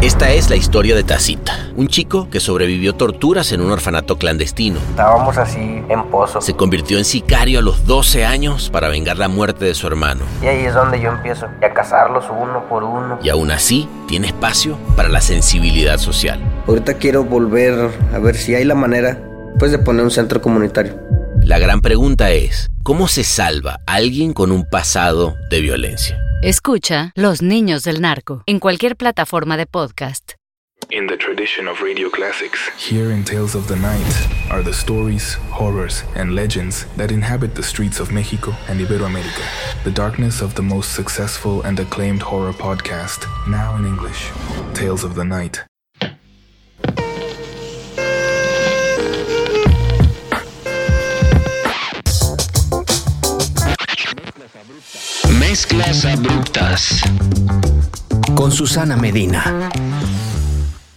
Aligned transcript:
Esta 0.00 0.30
es 0.30 0.48
la 0.48 0.54
historia 0.54 0.94
de 0.94 1.02
Tacita, 1.02 1.72
un 1.74 1.88
chico 1.88 2.30
que 2.30 2.38
sobrevivió 2.38 2.94
torturas 2.94 3.50
en 3.50 3.60
un 3.60 3.72
orfanato 3.72 4.16
clandestino. 4.16 4.78
Estábamos 4.90 5.36
así 5.38 5.82
en 5.88 6.04
pozo. 6.08 6.40
Se 6.40 6.54
convirtió 6.54 6.98
en 6.98 7.04
sicario 7.04 7.58
a 7.58 7.62
los 7.62 7.84
12 7.84 8.24
años 8.24 8.70
para 8.70 8.88
vengar 8.90 9.18
la 9.18 9.26
muerte 9.26 9.64
de 9.64 9.74
su 9.74 9.88
hermano. 9.88 10.20
Y 10.40 10.46
ahí 10.46 10.66
es 10.66 10.74
donde 10.74 11.00
yo 11.00 11.10
empiezo 11.10 11.46
a 11.46 11.72
cazarlos 11.74 12.26
uno 12.30 12.62
por 12.68 12.84
uno. 12.84 13.18
Y 13.24 13.28
aún 13.28 13.50
así, 13.50 13.88
tiene 14.06 14.28
espacio 14.28 14.78
para 14.94 15.08
la 15.08 15.20
sensibilidad 15.20 15.98
social. 15.98 16.40
Ahorita 16.68 16.94
quiero 16.94 17.24
volver 17.24 17.90
a 18.14 18.18
ver 18.20 18.36
si 18.36 18.54
hay 18.54 18.64
la 18.64 18.76
manera, 18.76 19.18
pues, 19.58 19.72
de 19.72 19.80
poner 19.80 20.04
un 20.04 20.12
centro 20.12 20.40
comunitario. 20.40 20.94
La 21.48 21.58
gran 21.58 21.80
pregunta 21.80 22.30
es, 22.30 22.68
¿cómo 22.82 23.08
se 23.08 23.24
salva 23.24 23.80
a 23.86 23.94
alguien 23.94 24.34
con 24.34 24.52
un 24.52 24.68
pasado 24.68 25.34
de 25.48 25.62
violencia? 25.62 26.20
Escucha 26.42 27.10
Los 27.14 27.40
Niños 27.40 27.84
del 27.84 28.02
Narco 28.02 28.42
en 28.44 28.58
cualquier 28.58 28.96
plataforma 28.96 29.56
de 29.56 29.64
podcast. 29.64 30.32
In 30.90 31.06
the 31.06 31.16
tradition 31.16 31.66
of 31.66 31.80
radio 31.80 32.10
classics, 32.10 32.60
here 32.76 33.10
in 33.10 33.24
Tales 33.24 33.54
of 33.54 33.66
the 33.66 33.76
Night 33.76 34.04
are 34.50 34.62
the 34.62 34.74
stories, 34.74 35.38
horrors, 35.50 36.04
and 36.16 36.34
legends 36.34 36.86
that 36.98 37.10
inhabit 37.10 37.54
the 37.54 37.62
streets 37.62 37.98
of 37.98 38.12
Mexico 38.12 38.54
and 38.68 38.78
Iberoamerica. 38.78 39.42
The 39.84 39.90
darkness 39.90 40.42
of 40.42 40.54
the 40.54 40.62
most 40.62 40.92
successful 40.92 41.62
and 41.62 41.80
acclaimed 41.80 42.20
horror 42.20 42.52
podcast, 42.52 43.24
now 43.48 43.74
in 43.76 43.86
English. 43.86 44.30
Tales 44.74 45.02
of 45.02 45.14
the 45.14 45.24
Night. 45.24 45.64
Mezclas 55.48 56.04
abruptas. 56.04 57.00
Con 58.36 58.52
Susana 58.52 58.98
Medina. 58.98 59.70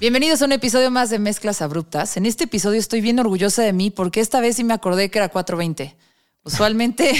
Bienvenidos 0.01 0.41
a 0.41 0.45
un 0.45 0.51
episodio 0.51 0.91
más 0.91 1.09
de 1.09 1.19
Mezclas 1.19 1.61
Abruptas. 1.61 2.17
En 2.17 2.25
este 2.25 2.43
episodio 2.43 2.77
estoy 2.77 2.99
bien 2.99 3.17
orgullosa 3.19 3.61
de 3.61 3.71
mí 3.71 3.91
porque 3.91 4.19
esta 4.19 4.41
vez 4.41 4.57
sí 4.57 4.65
me 4.65 4.73
acordé 4.73 5.09
que 5.09 5.19
era 5.19 5.29
420. 5.29 5.95
Usualmente 6.43 7.13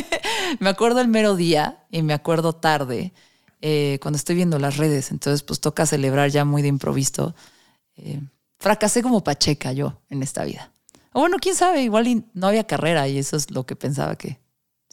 me 0.60 0.68
acuerdo 0.68 1.00
el 1.00 1.08
mero 1.08 1.34
día 1.34 1.86
y 1.90 2.02
me 2.02 2.12
acuerdo 2.12 2.52
tarde 2.52 3.14
eh, 3.62 3.98
cuando 4.02 4.18
estoy 4.18 4.36
viendo 4.36 4.58
las 4.58 4.76
redes. 4.76 5.10
Entonces, 5.10 5.42
pues 5.42 5.60
toca 5.60 5.86
celebrar 5.86 6.28
ya 6.28 6.44
muy 6.44 6.60
de 6.60 6.68
improviso. 6.68 7.34
Eh, 7.96 8.20
fracasé 8.58 9.02
como 9.02 9.24
Pacheca 9.24 9.72
yo 9.72 10.02
en 10.10 10.22
esta 10.22 10.44
vida. 10.44 10.70
O 11.14 11.20
bueno, 11.20 11.38
quién 11.40 11.54
sabe, 11.54 11.84
igual 11.84 12.26
no 12.34 12.48
había 12.48 12.66
carrera 12.66 13.08
y 13.08 13.16
eso 13.16 13.38
es 13.38 13.50
lo 13.50 13.64
que 13.64 13.76
pensaba 13.76 14.16
que, 14.16 14.40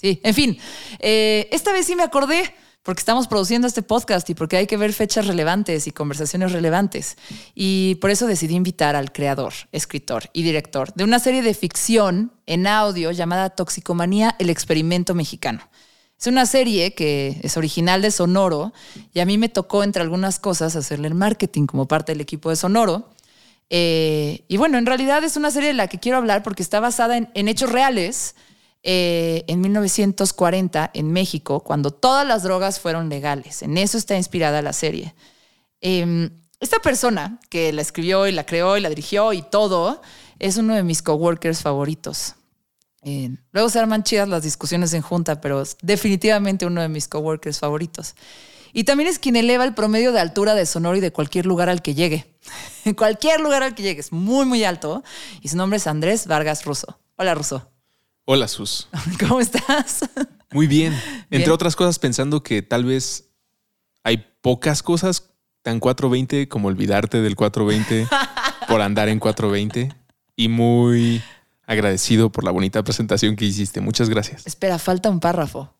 Sí, 0.03 0.19
en 0.21 0.33
fin, 0.33 0.57
eh, 0.99 1.47
esta 1.53 1.71
vez 1.71 1.85
sí 1.85 1.95
me 1.95 2.03
acordé 2.03 2.53
porque 2.81 2.99
estamos 2.99 3.29
produciendo 3.29 3.69
este 3.69 3.83
podcast 3.83 4.29
y 4.29 4.35
porque 4.35 4.57
hay 4.57 4.67
que 4.67 4.75
ver 4.75 4.91
fechas 4.91 5.27
relevantes 5.27 5.87
y 5.87 5.91
conversaciones 5.91 6.51
relevantes. 6.51 7.15
Y 7.55 7.95
por 8.01 8.11
eso 8.11 8.27
decidí 8.27 8.53
invitar 8.53 8.97
al 8.97 9.13
creador, 9.13 9.53
escritor 9.71 10.29
y 10.33 10.43
director 10.43 10.93
de 10.93 11.05
una 11.05 11.19
serie 11.19 11.41
de 11.41 11.53
ficción 11.53 12.33
en 12.47 12.67
audio 12.67 13.11
llamada 13.11 13.51
Toxicomanía, 13.51 14.35
el 14.39 14.49
experimento 14.49 15.15
mexicano. 15.15 15.61
Es 16.19 16.27
una 16.27 16.45
serie 16.45 16.93
que 16.93 17.39
es 17.41 17.55
original 17.55 18.01
de 18.01 18.11
Sonoro 18.11 18.73
y 19.13 19.21
a 19.21 19.25
mí 19.25 19.37
me 19.37 19.47
tocó, 19.47 19.85
entre 19.85 20.01
algunas 20.01 20.37
cosas, 20.37 20.75
hacerle 20.75 21.07
el 21.07 21.15
marketing 21.15 21.65
como 21.65 21.87
parte 21.87 22.11
del 22.11 22.19
equipo 22.19 22.49
de 22.49 22.57
Sonoro. 22.57 23.07
Eh, 23.69 24.43
y 24.49 24.57
bueno, 24.57 24.77
en 24.77 24.85
realidad 24.85 25.23
es 25.23 25.37
una 25.37 25.49
serie 25.49 25.69
de 25.69 25.75
la 25.75 25.87
que 25.87 26.01
quiero 26.01 26.17
hablar 26.17 26.43
porque 26.43 26.61
está 26.61 26.81
basada 26.81 27.15
en 27.15 27.47
hechos 27.47 27.71
reales 27.71 28.35
eh, 28.83 29.45
en 29.47 29.61
1940 29.61 30.91
en 30.93 31.11
México, 31.11 31.61
cuando 31.61 31.91
todas 31.91 32.27
las 32.27 32.43
drogas 32.43 32.81
fueron 32.81 33.07
legales. 33.07 33.61
En 33.61 33.77
eso 33.77 33.97
está 33.97 34.17
inspirada 34.17 34.61
la 34.61 34.73
serie. 34.73 35.15
Em, 35.79 36.29
esta 36.59 36.79
persona 36.79 37.39
que 37.49 37.71
la 37.73 37.81
escribió 37.81 38.27
y 38.27 38.33
la 38.33 38.45
creó 38.45 38.77
y 38.77 38.81
la 38.81 38.89
dirigió 38.89 39.33
y 39.33 39.41
todo, 39.41 40.01
es 40.39 40.57
uno 40.57 40.75
de 40.75 40.83
mis 40.83 41.01
coworkers 41.01 41.61
favoritos. 41.61 42.35
Eh, 43.03 43.35
luego 43.51 43.69
se 43.69 43.79
arman 43.79 44.03
chidas 44.03 44.27
las 44.27 44.43
discusiones 44.43 44.93
en 44.93 45.01
junta, 45.01 45.41
pero 45.41 45.61
es 45.61 45.77
definitivamente 45.81 46.65
uno 46.65 46.81
de 46.81 46.89
mis 46.89 47.07
coworkers 47.07 47.59
favoritos. 47.59 48.15
Y 48.73 48.85
también 48.85 49.09
es 49.09 49.19
quien 49.19 49.35
eleva 49.35 49.63
el 49.63 49.73
promedio 49.73 50.11
de 50.11 50.19
altura 50.19 50.55
de 50.55 50.65
Sonoro 50.65 50.99
de 50.99 51.11
cualquier 51.11 51.45
lugar 51.45 51.69
al 51.69 51.81
que 51.81 51.93
llegue. 51.93 52.25
En 52.85 52.93
cualquier 52.95 53.39
lugar 53.39 53.63
al 53.63 53.75
que 53.75 53.83
llegue, 53.83 54.01
es 54.01 54.11
muy, 54.11 54.45
muy 54.45 54.63
alto. 54.63 55.03
Y 55.41 55.49
su 55.49 55.57
nombre 55.57 55.77
es 55.77 55.87
Andrés 55.87 56.27
Vargas 56.27 56.65
Russo. 56.65 56.99
Hola, 57.15 57.35
Russo. 57.35 57.72
Hola, 58.25 58.47
Sus. 58.47 58.87
¿Cómo 59.19 59.41
estás? 59.41 60.09
Muy 60.51 60.67
bien. 60.67 60.97
Entre 61.29 61.51
otras 61.51 61.75
cosas, 61.75 61.99
pensando 61.99 62.41
que 62.41 62.61
tal 62.61 62.85
vez 62.85 63.29
hay 64.03 64.25
pocas 64.41 64.81
cosas 64.81 65.31
tan 65.61 65.79
420 65.79 66.47
como 66.47 66.69
olvidarte 66.69 67.21
del 67.21 67.35
420 67.35 68.07
por 68.67 68.81
andar 68.81 69.09
en 69.09 69.19
420. 69.19 69.93
Y 70.37 70.47
muy 70.47 71.21
agradecido 71.65 72.31
por 72.31 72.45
la 72.45 72.51
bonita 72.51 72.81
presentación 72.83 73.35
que 73.35 73.45
hiciste. 73.45 73.81
Muchas 73.81 74.09
gracias. 74.09 74.47
Espera, 74.47 74.79
falta 74.79 75.09
un 75.09 75.19
párrafo. 75.19 75.73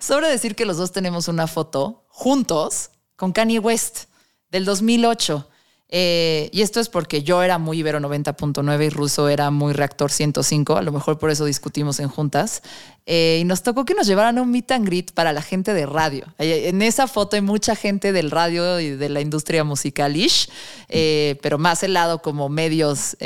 Sobre 0.00 0.28
decir 0.28 0.56
que 0.56 0.66
los 0.66 0.76
dos 0.76 0.92
tenemos 0.92 1.28
una 1.28 1.46
foto 1.46 2.04
juntos 2.08 2.90
con 3.14 3.32
Kanye 3.32 3.60
West 3.60 4.04
del 4.50 4.64
2008. 4.64 5.48
Eh, 5.88 6.50
y 6.52 6.62
esto 6.62 6.80
es 6.80 6.88
porque 6.88 7.22
yo 7.22 7.42
era 7.42 7.58
muy 7.58 7.78
Ibero 7.78 8.00
90.9 8.00 8.86
y 8.86 8.88
Ruso 8.90 9.28
era 9.28 9.50
muy 9.50 9.72
Reactor 9.72 10.10
105, 10.10 10.76
a 10.76 10.82
lo 10.82 10.90
mejor 10.90 11.18
por 11.18 11.30
eso 11.30 11.44
discutimos 11.44 12.00
en 12.00 12.08
juntas. 12.08 12.62
Eh, 13.06 13.38
y 13.40 13.44
nos 13.44 13.62
tocó 13.62 13.84
que 13.84 13.94
nos 13.94 14.06
llevaran 14.06 14.38
un 14.38 14.50
meet 14.50 14.70
and 14.72 14.86
greet 14.86 15.12
para 15.12 15.32
la 15.32 15.42
gente 15.42 15.74
de 15.74 15.86
radio. 15.86 16.26
En 16.38 16.82
esa 16.82 17.06
foto 17.06 17.36
hay 17.36 17.42
mucha 17.42 17.76
gente 17.76 18.12
del 18.12 18.30
radio 18.30 18.80
y 18.80 18.90
de 18.90 19.08
la 19.08 19.20
industria 19.20 19.62
musical-ish, 19.62 20.48
eh, 20.88 21.38
pero 21.40 21.58
más 21.58 21.82
el 21.82 21.92
lado 21.92 22.20
como 22.20 22.48
medios. 22.48 23.16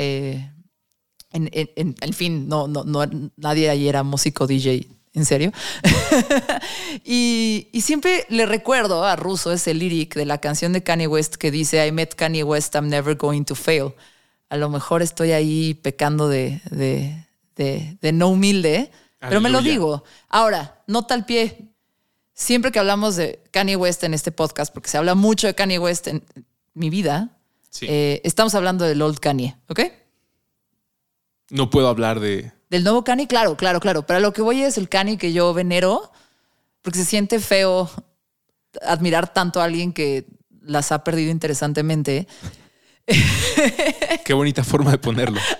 En, 1.33 1.49
en, 1.53 2.13
fin, 2.13 2.49
no, 2.49 2.67
no, 2.67 2.83
no, 2.83 3.09
nadie 3.37 3.69
ahí 3.69 3.87
era 3.87 4.03
músico 4.03 4.47
DJ 4.47 5.00
¿En 5.13 5.25
serio? 5.25 5.51
y, 7.03 7.67
siempre 7.81 8.25
le 8.29 8.45
recuerdo 8.45 9.03
a 9.03 9.17
Russo 9.17 9.51
ese 9.51 9.73
lyric 9.73 10.15
de 10.15 10.25
la 10.25 10.39
canción 10.39 10.71
de 10.71 10.83
Kanye 10.83 11.07
West 11.07 11.35
que 11.35 11.51
dice, 11.51 11.85
I 11.85 11.91
met 11.91 12.15
Kanye 12.15 12.43
West, 12.43 12.73
I'm 12.75 12.87
never 12.87 13.15
going 13.17 13.43
to 13.43 13.55
fail. 13.55 13.93
A 14.49 14.57
lo 14.57 14.69
mejor 14.69 15.01
estoy 15.01 15.33
ahí 15.33 15.73
pecando 15.73 16.29
de, 16.29 16.61
de, 16.71 18.11
no 18.13 18.29
humilde, 18.29 18.91
pero 19.19 19.41
me 19.41 19.49
lo 19.49 19.61
digo. 19.61 20.03
Ahora, 20.29 20.81
nota 20.87 21.13
al 21.13 21.25
pie. 21.25 21.69
Siempre 22.33 22.71
que 22.71 22.79
hablamos 22.79 23.17
de 23.17 23.43
Kanye 23.51 23.75
West 23.75 24.03
en 24.03 24.13
este 24.13 24.31
podcast, 24.31 24.73
porque 24.73 24.89
se 24.89 24.97
habla 24.97 25.13
mucho 25.13 25.47
de 25.47 25.55
Kanye 25.55 25.77
West 25.77 26.07
en 26.07 26.23
mi 26.73 26.89
vida, 26.89 27.37
eh, 27.81 28.21
estamos 28.23 28.55
hablando 28.55 28.85
del 28.85 29.01
old 29.01 29.19
Kanye, 29.19 29.57
¿ok? 29.67 29.81
No 31.49 31.69
puedo 31.69 31.89
hablar 31.89 32.21
de, 32.21 32.51
del 32.71 32.85
nuevo 32.85 33.03
Cani, 33.03 33.27
claro, 33.27 33.57
claro, 33.57 33.81
claro. 33.81 34.05
Pero 34.05 34.21
lo 34.21 34.31
que 34.31 34.41
voy 34.41 34.63
es 34.63 34.77
el 34.77 34.87
Cani 34.87 35.17
que 35.17 35.33
yo 35.33 35.53
venero, 35.53 36.09
porque 36.81 36.99
se 36.99 37.05
siente 37.05 37.41
feo 37.41 37.91
admirar 38.81 39.33
tanto 39.33 39.59
a 39.59 39.65
alguien 39.65 39.91
que 39.91 40.25
las 40.61 40.93
ha 40.93 41.03
perdido 41.03 41.31
interesantemente. 41.31 42.29
Qué 44.23 44.33
bonita 44.33 44.63
forma 44.63 44.91
de 44.91 44.99
ponerlo. 44.99 45.41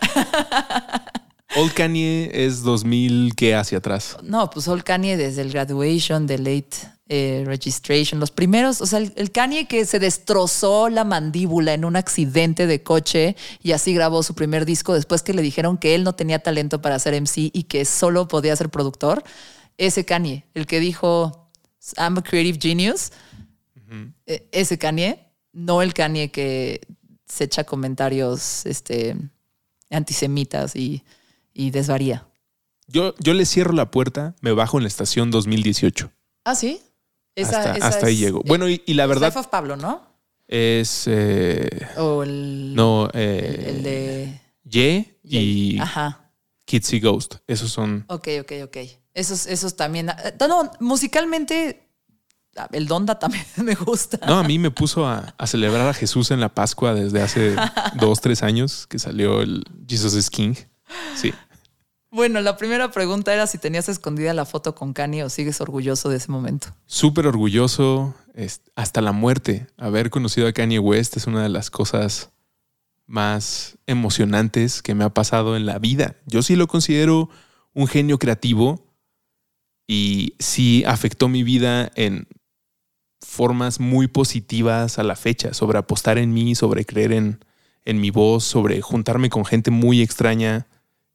Old 1.57 1.73
Kanye 1.73 2.31
es 2.33 2.63
2000, 2.63 3.33
¿qué 3.35 3.55
hacia 3.55 3.79
atrás? 3.79 4.17
No, 4.23 4.49
pues 4.49 4.67
Old 4.69 4.83
Kanye 4.83 5.17
desde 5.17 5.41
el 5.41 5.51
graduation, 5.51 6.25
de 6.25 6.37
late 6.37 6.77
eh, 7.09 7.43
registration, 7.45 8.21
los 8.21 8.31
primeros, 8.31 8.79
o 8.79 8.85
sea, 8.85 8.99
el, 8.99 9.31
Kanye 9.31 9.67
que 9.67 9.85
se 9.85 9.99
destrozó 9.99 10.87
la 10.87 11.03
mandíbula 11.03 11.73
en 11.73 11.83
un 11.83 11.97
accidente 11.97 12.67
de 12.67 12.83
coche 12.83 13.35
y 13.61 13.73
así 13.73 13.93
grabó 13.93 14.23
su 14.23 14.33
primer 14.33 14.65
disco 14.65 14.93
después 14.93 15.23
que 15.23 15.33
le 15.33 15.41
dijeron 15.41 15.77
que 15.77 15.93
él 15.93 16.05
no 16.05 16.15
tenía 16.15 16.39
talento 16.39 16.81
para 16.81 16.97
ser 16.99 17.19
MC 17.21 17.51
y 17.51 17.63
que 17.63 17.83
solo 17.83 18.29
podía 18.29 18.55
ser 18.55 18.69
productor. 18.69 19.21
Ese 19.77 20.05
Kanye, 20.05 20.45
el 20.53 20.65
que 20.67 20.79
dijo, 20.79 21.49
I'm 21.97 22.17
a 22.17 22.23
creative 22.23 22.59
genius, 22.61 23.11
e, 24.25 24.47
ese 24.53 24.77
Kanye, 24.77 25.19
no 25.51 25.81
el 25.81 25.93
Kanye 25.93 26.31
que 26.31 26.79
se 27.27 27.43
echa 27.43 27.65
comentarios 27.65 28.65
este, 28.65 29.17
antisemitas 29.89 30.77
y, 30.77 31.03
y 31.53 31.71
desvaría. 31.71 32.27
Yo, 32.87 33.15
yo 33.19 33.33
le 33.33 33.45
cierro 33.45 33.73
la 33.73 33.89
puerta, 33.91 34.35
me 34.41 34.51
bajo 34.51 34.77
en 34.77 34.83
la 34.83 34.87
estación 34.87 35.31
2018. 35.31 36.11
¿Ah, 36.43 36.55
sí? 36.55 36.81
hasta, 37.37 38.05
ahí 38.05 38.17
llego. 38.17 38.41
Bueno, 38.45 38.67
y, 38.67 38.81
la 38.87 39.05
verdad. 39.05 39.27
Life 39.27 39.39
of 39.39 39.47
Pablo, 39.47 39.77
¿no? 39.77 40.01
Es. 40.47 41.05
Eh, 41.07 41.87
o 41.97 42.23
el. 42.23 42.75
No, 42.75 43.09
eh, 43.13 43.65
el, 43.69 43.83
de. 43.83 44.41
Ye 44.63 45.17
y. 45.23 45.79
Ajá. 45.79 46.31
Kitsy 46.65 46.99
Ghost. 46.99 47.35
Esos 47.47 47.71
son. 47.71 48.05
Ok, 48.07 48.27
ok, 48.41 48.51
ok. 48.65 48.77
Esos, 49.13 49.45
esos 49.47 49.75
también. 49.75 50.09
Eh, 50.09 50.33
no, 50.47 50.71
musicalmente. 50.79 51.87
El 52.73 52.85
Donda 52.85 53.17
también 53.17 53.45
me 53.63 53.75
gusta. 53.75 54.19
No, 54.27 54.39
a 54.39 54.43
mí 54.43 54.59
me 54.59 54.71
puso 54.71 55.07
a, 55.07 55.33
celebrar 55.45 55.87
a 55.87 55.93
Jesús 55.93 56.31
en 56.31 56.41
la 56.41 56.49
Pascua 56.49 56.93
desde 56.93 57.21
hace 57.21 57.55
dos, 57.95 58.19
tres 58.19 58.43
años 58.43 58.87
que 58.87 58.99
salió 58.99 59.41
el 59.41 59.63
Jesus 59.87 60.13
is 60.15 60.29
King. 60.29 60.55
Sí. 61.15 61.33
Bueno, 62.09 62.41
la 62.41 62.57
primera 62.57 62.91
pregunta 62.91 63.33
era 63.33 63.47
si 63.47 63.57
tenías 63.57 63.87
escondida 63.87 64.33
la 64.33 64.45
foto 64.45 64.75
con 64.75 64.91
Kanye 64.91 65.23
o 65.23 65.29
sigues 65.29 65.61
orgulloso 65.61 66.09
de 66.09 66.17
ese 66.17 66.29
momento. 66.29 66.67
Súper 66.85 67.25
orgulloso, 67.25 68.13
hasta 68.75 69.01
la 69.01 69.13
muerte. 69.13 69.67
Haber 69.77 70.09
conocido 70.09 70.47
a 70.47 70.51
Kanye 70.51 70.79
West 70.79 71.15
es 71.15 71.25
una 71.25 71.41
de 71.41 71.49
las 71.49 71.69
cosas 71.69 72.31
más 73.05 73.77
emocionantes 73.87 74.81
que 74.81 74.93
me 74.93 75.05
ha 75.05 75.09
pasado 75.09 75.55
en 75.55 75.65
la 75.65 75.79
vida. 75.79 76.15
Yo 76.25 76.41
sí 76.41 76.55
lo 76.55 76.67
considero 76.67 77.29
un 77.73 77.87
genio 77.87 78.19
creativo 78.19 78.85
y 79.87 80.35
sí 80.39 80.83
afectó 80.85 81.29
mi 81.29 81.43
vida 81.43 81.91
en 81.95 82.27
formas 83.19 83.79
muy 83.79 84.07
positivas 84.07 84.99
a 84.99 85.03
la 85.03 85.15
fecha, 85.15 85.53
sobre 85.53 85.77
apostar 85.77 86.17
en 86.17 86.33
mí, 86.33 86.55
sobre 86.55 86.85
creer 86.85 87.13
en, 87.13 87.45
en 87.85 88.01
mi 88.01 88.09
voz, 88.09 88.43
sobre 88.43 88.81
juntarme 88.81 89.29
con 89.29 89.45
gente 89.45 89.71
muy 89.71 90.01
extraña 90.01 90.67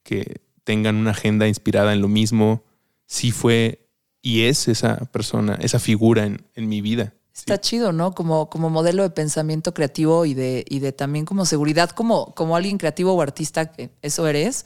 que 0.07 0.41
tengan 0.63 0.97
una 0.97 1.11
agenda 1.11 1.49
inspirada 1.49 1.93
en 1.93 2.01
lo 2.01 2.09
mismo. 2.09 2.63
Sí 3.07 3.33
fue 3.33 3.89
y 4.23 4.45
es 4.45 4.69
esa 4.69 4.97
persona, 5.07 5.59
esa 5.61 5.79
figura 5.79 6.25
en, 6.25 6.47
en 6.55 6.69
mi 6.69 6.81
vida. 6.81 7.13
Está 7.35 7.61
chido, 7.61 7.93
¿no? 7.93 8.15
Como, 8.15 8.49
como 8.49 8.71
modelo 8.71 9.03
de 9.03 9.11
pensamiento 9.11 9.75
creativo 9.75 10.25
y 10.25 10.35
de, 10.35 10.65
y 10.69 10.79
de 10.79 10.93
también 10.93 11.27
como 11.27 11.45
seguridad, 11.45 11.91
como, 11.91 12.35
como 12.35 12.57
alguien 12.57 12.79
creativo 12.79 13.13
o 13.13 13.21
artista, 13.21 13.73
que 13.73 13.91
eso 14.01 14.27
eres. 14.27 14.65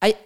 Hay, 0.00 0.16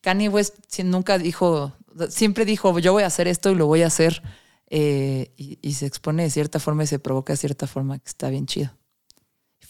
Kanye 0.00 0.28
West 0.28 0.56
nunca 0.84 1.18
dijo, 1.18 1.72
siempre 2.08 2.44
dijo, 2.44 2.78
yo 2.78 2.92
voy 2.92 3.02
a 3.02 3.06
hacer 3.06 3.28
esto 3.28 3.50
y 3.50 3.54
lo 3.56 3.66
voy 3.66 3.82
a 3.82 3.88
hacer. 3.88 4.22
Eh, 4.68 5.32
y, 5.36 5.58
y, 5.62 5.72
se 5.74 5.86
expone 5.86 6.22
de 6.22 6.30
cierta 6.30 6.60
forma 6.60 6.84
y 6.84 6.86
se 6.86 7.00
provoca 7.00 7.32
de 7.32 7.36
cierta 7.36 7.66
forma 7.66 7.98
que 7.98 8.08
está 8.08 8.30
bien 8.30 8.46
chido. 8.46 8.70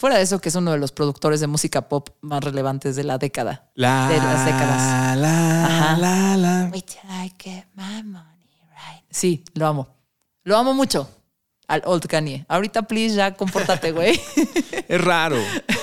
Fuera 0.00 0.16
de 0.16 0.22
eso, 0.22 0.40
que 0.40 0.48
es 0.48 0.54
uno 0.54 0.72
de 0.72 0.78
los 0.78 0.92
productores 0.92 1.40
de 1.40 1.46
música 1.46 1.86
pop 1.86 2.08
más 2.22 2.42
relevantes 2.42 2.96
de 2.96 3.04
la 3.04 3.18
década. 3.18 3.70
La, 3.74 4.08
de 4.08 4.16
las 4.16 4.46
décadas. 4.46 5.18
La, 5.18 5.94
la, 5.98 6.36
la. 6.38 6.70
Sí, 9.10 9.44
lo 9.52 9.66
amo. 9.66 9.94
Lo 10.42 10.56
amo 10.56 10.72
mucho. 10.72 11.10
Al 11.68 11.82
Old 11.84 12.06
Kanye. 12.06 12.46
Ahorita, 12.48 12.84
please, 12.84 13.14
ya 13.14 13.34
compórtate, 13.34 13.92
güey. 13.92 14.18
es 14.88 15.04
raro. 15.04 15.36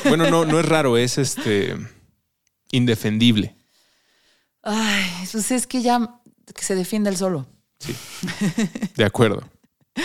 Bueno, 0.05 0.27
no, 0.31 0.45
no 0.45 0.59
es 0.59 0.65
raro, 0.65 0.97
es 0.97 1.19
este 1.19 1.77
indefendible. 2.71 3.55
Ay, 4.63 5.05
pues 5.31 5.51
es 5.51 5.67
que 5.67 5.83
ya 5.83 6.19
que 6.55 6.63
se 6.63 6.73
defiende 6.73 7.11
el 7.11 7.17
solo. 7.17 7.45
Sí. 7.77 7.95
De 8.95 9.05
acuerdo. 9.05 9.43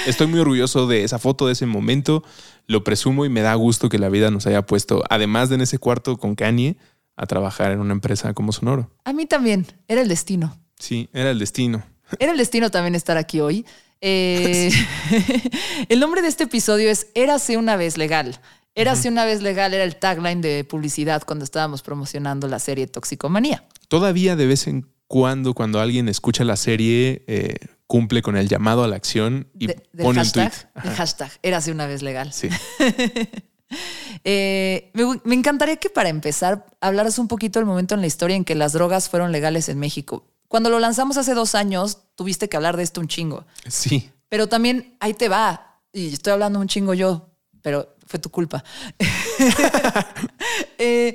Estoy 0.07 0.27
muy 0.27 0.41
orgulloso 0.41 0.87
de 0.87 1.03
esa 1.05 1.19
foto, 1.19 1.47
de 1.47 1.55
ese 1.55 1.65
momento. 1.65 2.23
Lo 2.67 2.85
presumo 2.85 3.25
y 3.25 3.29
me 3.29 3.41
da 3.41 3.55
gusto 3.55 3.89
que 3.89 3.99
la 3.99 4.09
vida 4.09 4.31
nos 4.31 4.47
haya 4.47 4.63
puesto, 4.63 5.03
además 5.11 5.49
de 5.49 5.57
en 5.57 5.61
ese 5.63 5.79
cuarto 5.79 6.17
con 6.17 6.35
Kanye, 6.35 6.77
a 7.17 7.27
trabajar 7.27 7.73
en 7.73 7.81
una 7.81 7.93
empresa 7.93 8.33
como 8.35 8.53
Sonoro. 8.53 8.91
A 9.05 9.13
mí 9.13 9.27
también. 9.27 9.67
Era 9.89 10.01
el 10.01 10.09
destino. 10.09 10.57
Sí, 10.79 11.09
era 11.13 11.31
el 11.31 11.39
destino. 11.39 11.83
Era 12.19 12.33
el 12.33 12.39
destino 12.39 12.71
también 12.71 12.95
estar 12.95 13.17
aquí 13.17 13.41
hoy. 13.41 13.67
Eh, 14.01 14.71
el 15.89 16.01
nombre 16.01 16.23
de 16.23 16.29
este 16.29 16.45
episodio 16.45 16.91
es 16.91 17.09
Érase 17.15 17.57
una 17.57 17.77
vez 17.77 17.97
legal. 17.97 18.41
Érase 18.75 19.09
una 19.09 19.27
vez 19.27 19.43
legal 19.43 19.75
era 19.75 19.85
el 19.85 19.97
tagline 19.97 20.41
de 20.41 20.65
publicidad 20.65 21.23
cuando 21.27 21.45
estábamos 21.45 21.83
promocionando 21.83 22.49
la 22.49 22.59
serie 22.59 22.87
Toxicomanía. 22.87 23.67
Todavía 23.89 24.35
de 24.35 24.47
vez 24.47 24.67
en 24.67 24.89
cuando, 25.07 25.53
cuando 25.53 25.79
alguien 25.79 26.09
escucha 26.09 26.43
la 26.43 26.57
serie, 26.57 27.23
eh, 27.27 27.57
cumple 27.93 28.23
con 28.23 28.39
el 28.39 28.49
llamado 28.49 28.85
a 28.85 28.89
la 28.89 28.97
acción 28.97 29.49
y 29.59 29.69
pone 29.69 30.21
hashtag, 30.21 30.47
un 30.47 30.83
tweet. 30.83 30.91
El 30.91 30.97
hashtag, 30.97 31.31
érase 31.43 31.73
una 31.73 31.87
vez 31.87 32.01
legal. 32.01 32.33
Sí. 32.33 32.49
eh, 34.25 34.91
me, 34.95 35.21
me, 35.25 35.35
encantaría 35.35 35.77
que 35.77 35.91
para 35.91 36.09
empezar 36.09 36.65
hablaras 36.81 37.19
un 37.19 37.29
poquito 37.29 37.59
del 37.59 37.67
momento 37.67 37.95
en 37.95 38.01
la 38.01 38.07
historia 38.07 38.35
en 38.35 38.47
que 38.47 38.55
las 38.55 38.73
drogas 38.73 39.11
fueron 39.11 39.31
legales 39.31 39.69
en 39.69 39.79
México. 39.79 40.25
Cuando 40.49 40.71
lo 40.71 40.81
lanzamos 40.81 41.19
hace 41.19 41.35
dos 41.35 41.55
años, 41.55 41.99
tuviste 42.15 42.49
que 42.49 42.57
hablar 42.57 42.79
de 42.79 42.83
esto 42.83 42.99
un 42.99 43.09
chingo. 43.09 43.45
Sí. 43.69 44.11
Pero 44.31 44.47
también 44.47 44.97
ahí 44.99 45.13
te 45.13 45.29
va. 45.29 45.83
Y 45.93 46.15
estoy 46.15 46.33
hablando 46.33 46.61
un 46.61 46.69
chingo 46.69 46.95
yo, 46.95 47.29
pero 47.61 47.95
fue 48.07 48.19
tu 48.19 48.31
culpa. 48.31 48.65
eh, 50.79 51.15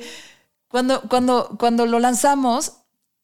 cuando, 0.67 1.01
cuando, 1.09 1.57
cuando 1.57 1.87
lo 1.87 1.97
lanzamos, 1.97 2.73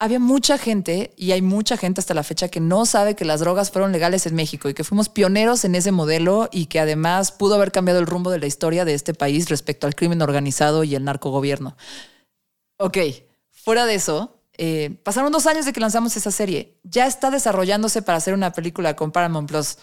había 0.04 0.20
mucha 0.20 0.58
gente, 0.58 1.14
y 1.16 1.32
hay 1.32 1.42
mucha 1.42 1.78
gente 1.78 2.02
hasta 2.02 2.14
la 2.14 2.24
fecha, 2.24 2.50
que 2.50 2.60
no 2.60 2.86
sabe 2.86 3.16
que 3.16 3.24
las 3.24 3.40
drogas 3.40 3.72
fueron 3.72 3.94
legales 3.94 4.26
en 4.26 4.36
México 4.36 4.68
y 4.68 4.74
que 4.74 4.84
fuimos 4.84 5.08
pioneros 5.08 5.64
en 5.64 5.76
ese 5.76 5.94
modelo 5.94 6.50
y 6.52 6.66
que 6.66 6.82
además 6.82 7.32
pudo 7.32 7.56
haber 7.56 7.72
cambiado 7.72 8.02
el 8.02 8.06
rumbo 8.06 8.30
de 8.30 8.38
la 8.38 8.46
historia 8.46 8.84
de 8.84 8.96
este 8.96 9.14
país 9.14 9.48
respecto 9.48 9.88
al 9.88 9.96
crimen 9.96 10.22
organizado 10.22 10.84
y 10.84 10.94
el 10.96 11.06
narcogobierno. 11.06 11.78
Ok, 12.76 12.98
fuera 13.50 13.86
de 13.86 13.96
eso, 13.96 14.42
eh, 14.58 15.00
pasaron 15.04 15.32
dos 15.32 15.48
años 15.48 15.64
de 15.66 15.72
que 15.72 15.80
lanzamos 15.80 16.18
esa 16.18 16.32
serie. 16.32 16.78
Ya 16.84 17.08
está 17.08 17.32
desarrollándose 17.32 18.02
para 18.02 18.18
hacer 18.18 18.34
una 18.34 18.52
película 18.52 18.98
con 18.98 19.14
Paramount 19.14 19.48
Plus. 19.48 19.78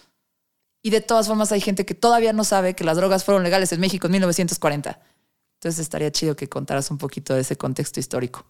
Y 0.82 0.90
de 0.90 1.00
todas 1.00 1.28
formas 1.28 1.50
hay 1.50 1.62
gente 1.62 1.86
que 1.86 1.94
todavía 1.94 2.34
no 2.34 2.44
sabe 2.44 2.74
que 2.74 2.84
las 2.84 2.98
drogas 2.98 3.24
fueron 3.24 3.42
legales 3.42 3.72
en 3.72 3.80
México 3.80 4.06
en 4.06 4.12
1940. 4.12 5.00
Entonces 5.54 5.78
estaría 5.78 6.12
chido 6.12 6.36
que 6.36 6.50
contaras 6.50 6.90
un 6.90 6.98
poquito 6.98 7.32
de 7.32 7.40
ese 7.40 7.56
contexto 7.56 8.00
histórico. 8.00 8.44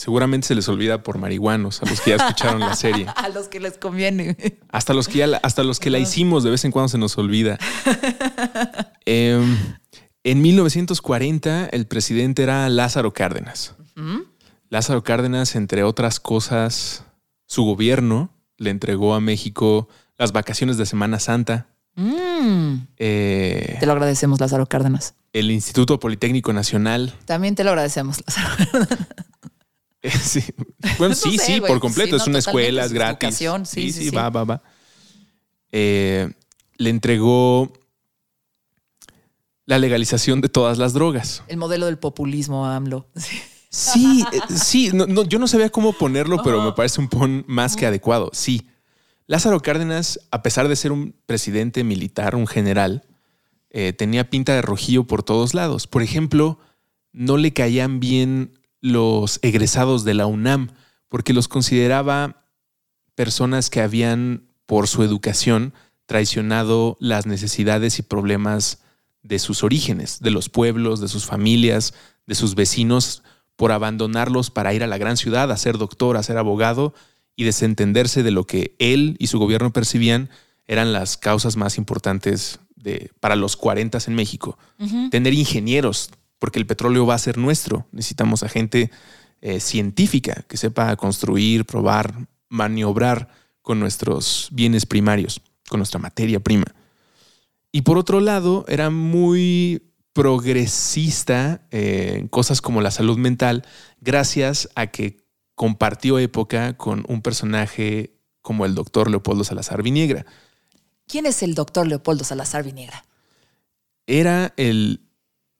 Seguramente 0.00 0.46
se 0.46 0.54
les 0.54 0.66
olvida 0.66 1.02
por 1.02 1.18
marihuanos 1.18 1.82
a 1.82 1.86
los 1.86 2.00
que 2.00 2.12
ya 2.12 2.16
escucharon 2.16 2.60
la 2.60 2.74
serie. 2.74 3.06
a 3.16 3.28
los 3.28 3.48
que 3.48 3.60
les 3.60 3.76
conviene. 3.76 4.34
Hasta 4.70 4.94
los 4.94 5.08
que 5.08 5.18
ya, 5.18 5.38
hasta 5.42 5.62
los 5.62 5.78
que 5.78 5.90
la 5.90 5.98
hicimos 5.98 6.42
de 6.42 6.48
vez 6.48 6.64
en 6.64 6.70
cuando 6.70 6.88
se 6.88 6.96
nos 6.96 7.18
olvida. 7.18 7.58
eh, 9.04 9.44
en 10.24 10.40
1940 10.40 11.66
el 11.66 11.86
presidente 11.86 12.42
era 12.42 12.66
Lázaro 12.70 13.12
Cárdenas. 13.12 13.74
Lázaro 14.70 15.04
Cárdenas, 15.04 15.54
entre 15.54 15.82
otras 15.82 16.18
cosas, 16.18 17.04
su 17.44 17.64
gobierno 17.64 18.30
le 18.56 18.70
entregó 18.70 19.14
a 19.14 19.20
México 19.20 19.86
las 20.16 20.32
vacaciones 20.32 20.78
de 20.78 20.86
Semana 20.86 21.20
Santa. 21.20 21.66
Mm. 21.96 22.86
Eh, 22.96 23.76
te 23.78 23.84
lo 23.84 23.92
agradecemos, 23.92 24.40
Lázaro 24.40 24.64
Cárdenas. 24.64 25.14
El 25.34 25.50
Instituto 25.50 26.00
Politécnico 26.00 26.54
Nacional. 26.54 27.12
También 27.26 27.54
te 27.54 27.64
lo 27.64 27.70
agradecemos, 27.70 28.22
Lázaro. 28.26 28.48
Eh, 28.72 29.29
sí. 30.22 30.42
Bueno, 30.98 31.14
sí, 31.16 31.38
sé, 31.38 31.44
sí, 31.44 31.52
wey. 31.60 31.68
por 31.68 31.80
completo. 31.80 32.10
Sí, 32.10 32.22
es 32.22 32.26
no, 32.26 32.30
una 32.30 32.38
escuela, 32.38 32.84
es 32.84 32.92
gratis. 32.92 33.36
Sí, 33.36 33.46
sí, 33.64 33.92
sí, 33.92 34.10
va, 34.10 34.30
va, 34.30 34.44
va. 34.44 34.62
Eh, 35.72 36.32
le 36.76 36.90
entregó 36.90 37.72
la 39.66 39.78
legalización 39.78 40.40
de 40.40 40.48
todas 40.48 40.78
las 40.78 40.92
drogas. 40.92 41.42
El 41.46 41.58
modelo 41.58 41.86
del 41.86 41.98
populismo, 41.98 42.66
AMLO. 42.66 43.08
Sí, 43.68 44.24
sí, 44.56 44.90
no, 44.92 45.06
no, 45.06 45.22
yo 45.24 45.38
no 45.38 45.46
sabía 45.46 45.70
cómo 45.70 45.92
ponerlo, 45.92 46.42
pero 46.42 46.60
me 46.60 46.72
parece 46.72 47.00
un 47.00 47.08
pon 47.08 47.44
más 47.46 47.76
que 47.76 47.86
adecuado. 47.86 48.30
Sí. 48.32 48.66
Lázaro 49.28 49.60
Cárdenas, 49.60 50.18
a 50.32 50.42
pesar 50.42 50.66
de 50.66 50.74
ser 50.74 50.90
un 50.90 51.14
presidente 51.24 51.84
militar, 51.84 52.34
un 52.34 52.48
general, 52.48 53.06
eh, 53.70 53.92
tenía 53.92 54.28
pinta 54.28 54.54
de 54.54 54.62
rojillo 54.62 55.04
por 55.04 55.22
todos 55.22 55.54
lados. 55.54 55.86
Por 55.86 56.02
ejemplo, 56.02 56.58
no 57.12 57.36
le 57.36 57.52
caían 57.52 58.00
bien 58.00 58.58
los 58.80 59.38
egresados 59.42 60.04
de 60.04 60.14
la 60.14 60.26
UNAM, 60.26 60.70
porque 61.08 61.32
los 61.32 61.48
consideraba 61.48 62.46
personas 63.14 63.70
que 63.70 63.80
habían, 63.80 64.48
por 64.66 64.86
su 64.86 65.02
educación, 65.02 65.74
traicionado 66.06 66.96
las 67.00 67.26
necesidades 67.26 67.98
y 67.98 68.02
problemas 68.02 68.80
de 69.22 69.38
sus 69.38 69.62
orígenes, 69.62 70.20
de 70.20 70.30
los 70.30 70.48
pueblos, 70.48 71.00
de 71.00 71.08
sus 71.08 71.26
familias, 71.26 71.94
de 72.26 72.34
sus 72.34 72.54
vecinos, 72.54 73.22
por 73.56 73.72
abandonarlos 73.72 74.50
para 74.50 74.72
ir 74.72 74.82
a 74.82 74.86
la 74.86 74.96
gran 74.96 75.18
ciudad, 75.18 75.52
a 75.52 75.56
ser 75.58 75.76
doctor, 75.76 76.16
a 76.16 76.22
ser 76.22 76.38
abogado 76.38 76.94
y 77.36 77.44
desentenderse 77.44 78.22
de 78.22 78.30
lo 78.30 78.46
que 78.46 78.74
él 78.78 79.16
y 79.18 79.26
su 79.26 79.38
gobierno 79.38 79.72
percibían 79.72 80.30
eran 80.66 80.92
las 80.92 81.16
causas 81.16 81.56
más 81.56 81.76
importantes 81.76 82.60
de, 82.74 83.10
para 83.20 83.36
los 83.36 83.56
40 83.56 83.98
en 84.06 84.14
México. 84.14 84.58
Uh 84.78 84.86
-huh. 84.86 85.10
Tener 85.10 85.34
ingenieros, 85.34 86.10
porque 86.40 86.58
el 86.58 86.66
petróleo 86.66 87.06
va 87.06 87.14
a 87.14 87.18
ser 87.18 87.38
nuestro. 87.38 87.86
Necesitamos 87.92 88.42
a 88.42 88.48
gente 88.48 88.90
eh, 89.40 89.60
científica 89.60 90.44
que 90.48 90.56
sepa 90.56 90.96
construir, 90.96 91.64
probar, 91.64 92.26
maniobrar 92.48 93.28
con 93.62 93.78
nuestros 93.78 94.48
bienes 94.50 94.86
primarios, 94.86 95.40
con 95.68 95.78
nuestra 95.78 96.00
materia 96.00 96.40
prima. 96.40 96.66
Y 97.70 97.82
por 97.82 97.98
otro 97.98 98.18
lado, 98.18 98.64
era 98.66 98.90
muy 98.90 99.92
progresista 100.12 101.62
eh, 101.70 102.16
en 102.16 102.28
cosas 102.28 102.60
como 102.60 102.80
la 102.80 102.90
salud 102.90 103.16
mental, 103.16 103.64
gracias 104.00 104.68
a 104.74 104.88
que 104.88 105.18
compartió 105.54 106.18
época 106.18 106.76
con 106.76 107.04
un 107.06 107.22
personaje 107.22 108.16
como 108.42 108.64
el 108.66 108.74
doctor 108.74 109.10
Leopoldo 109.10 109.44
Salazar 109.44 109.82
Viniegra. 109.82 110.26
¿Quién 111.06 111.26
es 111.26 111.42
el 111.42 111.54
doctor 111.54 111.86
Leopoldo 111.86 112.24
Salazar 112.24 112.64
Viniegra? 112.64 113.04
Era 114.06 114.52
el... 114.56 115.02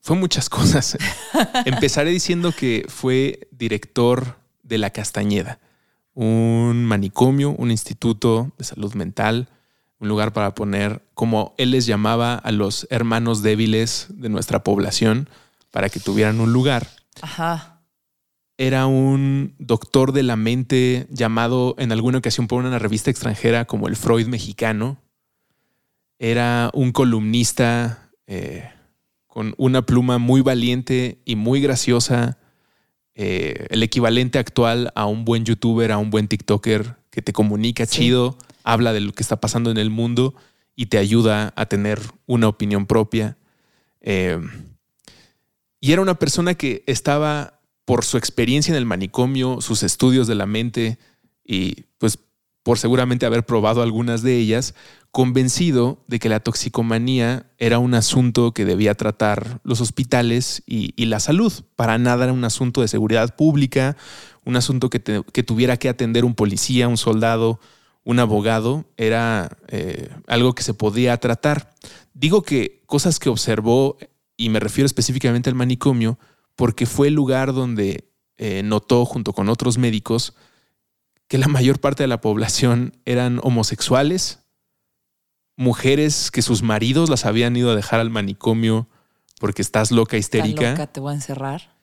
Fue 0.01 0.17
muchas 0.17 0.49
cosas. 0.49 0.97
Empezaré 1.65 2.11
diciendo 2.11 2.53
que 2.53 2.87
fue 2.89 3.49
director 3.53 4.39
de 4.63 4.79
La 4.79 4.91
Castañeda, 4.91 5.59
un 6.15 6.85
manicomio, 6.85 7.51
un 7.51 7.71
instituto 7.71 8.53
de 8.57 8.65
salud 8.65 8.95
mental, 8.95 9.49
un 9.99 10.09
lugar 10.09 10.33
para 10.33 10.55
poner, 10.55 11.03
como 11.15 11.55
él 11.59 11.73
les 11.73 11.85
llamaba 11.85 12.35
a 12.35 12.51
los 12.53 12.87
hermanos 12.91 13.43
débiles 13.43 14.07
de 14.09 14.31
nuestra 14.31 14.65
población, 14.65 15.29
para 15.71 15.91
que 15.91 16.01
tuvieran 16.01 16.41
un 16.41 16.53
lugar. 16.53 16.89
Ajá. 17.23 17.83
era 18.57 18.87
un 18.87 19.55
doctor 19.59 20.13
de 20.13 20.23
la 20.23 20.37
mente 20.37 21.07
llamado 21.11 21.75
en 21.79 21.93
alguna 21.93 22.19
ocasión 22.19 22.47
por 22.47 22.65
una 22.65 22.79
revista 22.79 23.11
extranjera 23.11 23.65
como 23.67 23.89
el 23.89 23.97
Freud 23.97 24.27
mexicano. 24.27 24.99
Era 26.19 26.71
un 26.75 26.93
columnista 26.93 28.11
eh, 28.27 28.71
con 29.31 29.55
una 29.59 29.87
pluma 29.87 30.19
muy 30.19 30.43
valiente 30.43 31.23
y 31.25 31.37
muy 31.37 31.61
graciosa. 31.61 32.39
Eh, 33.15 33.67
el 33.71 33.83
equivalente 33.83 34.39
actual 34.39 34.93
a 34.97 35.07
un 35.07 35.25
buen 35.25 35.45
youtuber, 35.45 35.93
a 35.93 35.99
un 35.99 36.11
buen 36.11 36.27
TikToker 36.27 36.97
que 37.11 37.23
te 37.23 37.33
comunica 37.33 37.87
chido, 37.87 38.37
habla 38.65 38.93
de 38.93 39.01
lo 39.01 39.13
que 39.13 39.23
está 39.23 39.41
pasando 39.41 39.71
en 39.71 39.79
el 39.79 39.89
mundo 39.89 40.35
y 40.75 40.87
te 40.87 40.99
ayuda 40.99 41.53
a 41.57 41.67
tener 41.67 42.01
una 42.27 42.49
opinión 42.49 42.87
propia. 42.87 43.39
Eh, 44.01 44.41
y 45.81 45.93
era 45.93 46.03
una 46.03 46.19
persona 46.19 46.55
que 46.55 46.83
estaba 46.87 47.61
por 47.85 48.05
su 48.05 48.17
experiencia 48.17 48.73
en 48.73 48.79
el 48.79 48.87
manicomio, 48.87 49.61
sus 49.61 49.85
estudios 49.85 50.27
de 50.27 50.35
la 50.35 50.47
mente 50.47 50.99
y 51.45 51.85
pues 51.99 52.19
por 52.63 52.79
seguramente 52.79 53.27
haber 53.27 53.45
probado 53.47 53.83
algunas 53.83 54.23
de 54.23 54.37
ellas, 54.37 54.75
convencido 55.11 56.05
de 56.07 56.19
que 56.19 56.29
la 56.29 56.41
toxicomanía 56.41 57.51
era 57.59 57.79
un 57.79 57.95
asunto 57.95 58.53
que 58.53 58.65
debía 58.65 58.95
tratar 58.95 59.61
los 59.65 59.81
hospitales 59.81 60.63
y, 60.67 60.93
la 61.07 61.21
salud. 61.21 61.53
Para 61.75 61.99
nada 61.99 62.25
era 62.25 62.33
un 62.33 62.45
asunto 62.45 62.83
de 62.83 62.89
seguridad 62.89 63.35
pública, 63.35 63.97
un 64.45 64.57
asunto 64.57 64.91
que, 64.91 65.01
tuviera 65.43 65.79
que 65.79 65.89
atender 65.89 66.25
un 66.25 66.35
policía, 66.35 66.87
un 66.87 66.97
soldado, 66.97 67.61
un 68.05 68.19
abogado, 68.19 68.85
era 68.97 69.59
eh, 69.69 70.11
algo 70.27 70.55
que 70.55 70.63
se 70.63 70.75
podía 70.75 71.17
tratar. 71.17 71.75
Digo 72.15 72.43
que 72.43 72.83
cosas 72.87 73.19
que 73.19 73.31
observó, 73.31 73.97
y 74.37 74.51
me 74.51 74.61
refiero 74.61 74.87
específicamente 74.87 75.51
al 75.51 75.57
manicomio, 75.57 76.19
porque 76.57 76.87
fue 76.87 77.09
el 77.09 77.15
lugar 77.15 77.53
donde 77.55 78.05
eh, 78.37 78.63
notó 78.65 79.07
junto 79.07 79.33
con 79.33 79.49
otros 79.49 79.79
médicos 79.79 80.35
que 81.31 81.39
la 81.39 81.47
mayor 81.47 81.79
parte 81.79 82.03
de 82.03 82.09
la 82.09 82.21
población 82.21 82.93
eran 83.05 83.39
homosexuales, 83.45 84.41
mujeres 85.57 86.33
que 86.33 86.43
sus 86.43 86.65
maridos 86.65 87.09
las 87.09 87.25
habían 87.25 87.57
ido 87.57 87.71
a 87.71 87.77
dejar 87.77 88.01
al 88.01 88.11
manicomio 88.11 88.89
porque 89.39 89.63
estás 89.63 89.93
loca, 89.93 90.17
histérica. 90.17 90.73
Loca, 90.73 90.89
te 90.89 90.99
voy 90.99 91.13
a 91.13 91.15
encerrar. 91.15 91.77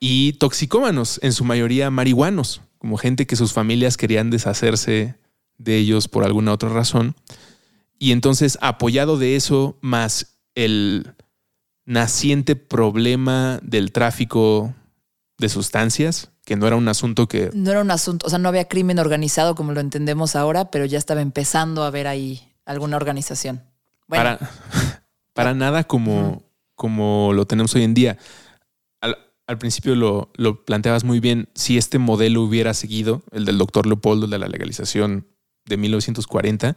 Y 0.00 0.32
toxicómanos, 0.34 1.20
en 1.22 1.34
su 1.34 1.44
mayoría 1.44 1.90
marihuanos, 1.90 2.62
como 2.78 2.96
gente 2.96 3.26
que 3.26 3.36
sus 3.36 3.52
familias 3.52 3.98
querían 3.98 4.30
deshacerse 4.30 5.16
de 5.58 5.76
ellos 5.76 6.08
por 6.08 6.24
alguna 6.24 6.54
otra 6.54 6.70
razón. 6.70 7.14
Y 7.98 8.12
entonces, 8.12 8.56
apoyado 8.62 9.18
de 9.18 9.36
eso, 9.36 9.76
más 9.82 10.38
el 10.54 11.12
naciente 11.84 12.56
problema 12.56 13.60
del 13.62 13.92
tráfico 13.92 14.74
de 15.38 15.48
sustancias, 15.48 16.30
que 16.44 16.56
no 16.56 16.66
era 16.66 16.76
un 16.76 16.88
asunto 16.88 17.28
que... 17.28 17.50
No 17.54 17.70
era 17.70 17.80
un 17.80 17.90
asunto, 17.90 18.26
o 18.26 18.30
sea, 18.30 18.38
no 18.38 18.48
había 18.48 18.66
crimen 18.66 18.98
organizado 18.98 19.54
como 19.54 19.72
lo 19.72 19.80
entendemos 19.80 20.36
ahora, 20.36 20.70
pero 20.70 20.84
ya 20.84 20.98
estaba 20.98 21.20
empezando 21.20 21.84
a 21.84 21.86
haber 21.86 22.08
ahí 22.08 22.42
alguna 22.66 22.96
organización. 22.96 23.62
Para, 24.08 24.38
para 25.32 25.54
nada 25.54 25.84
como, 25.84 26.42
como 26.74 27.32
lo 27.32 27.46
tenemos 27.46 27.74
hoy 27.74 27.84
en 27.84 27.94
día. 27.94 28.18
Al, 29.00 29.56
principio 29.56 29.94
lo, 29.94 30.30
lo, 30.34 30.62
planteabas 30.66 31.04
muy 31.04 31.20
bien, 31.20 31.48
si 31.54 31.78
este 31.78 31.98
modelo 31.98 32.42
hubiera 32.42 32.74
seguido, 32.74 33.22
el 33.32 33.46
del 33.46 33.56
doctor 33.56 33.86
Leopoldo 33.86 34.26
de 34.26 34.38
la 34.38 34.46
legalización 34.46 35.26
de 35.64 35.78
1940, 35.78 36.76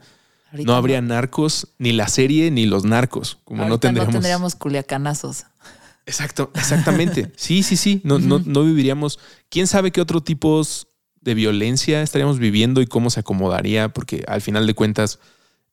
no 0.53 0.75
habría 0.75 1.01
narcos, 1.01 1.69
ni 1.77 1.91
la 1.91 2.07
serie, 2.07 2.51
ni 2.51 2.65
los 2.65 2.83
narcos. 2.83 3.39
Como 3.43 3.65
no 3.65 3.79
tendríamos. 3.79 4.13
No 4.13 4.19
tendríamos 4.19 4.55
culiacanazos. 4.55 5.45
Exacto, 6.05 6.51
exactamente. 6.55 7.31
sí, 7.35 7.63
sí, 7.63 7.77
sí. 7.77 8.01
No, 8.03 8.19
no, 8.19 8.39
no 8.45 8.63
viviríamos. 8.63 9.19
¿Quién 9.49 9.67
sabe 9.67 9.91
qué 9.91 10.01
otro 10.01 10.21
tipos 10.21 10.87
de 11.19 11.33
violencia 11.33 12.01
estaríamos 12.01 12.39
viviendo 12.39 12.81
y 12.81 12.87
cómo 12.87 13.09
se 13.09 13.19
acomodaría? 13.19 13.89
Porque 13.89 14.23
al 14.27 14.41
final 14.41 14.65
de 14.67 14.73
cuentas, 14.73 15.19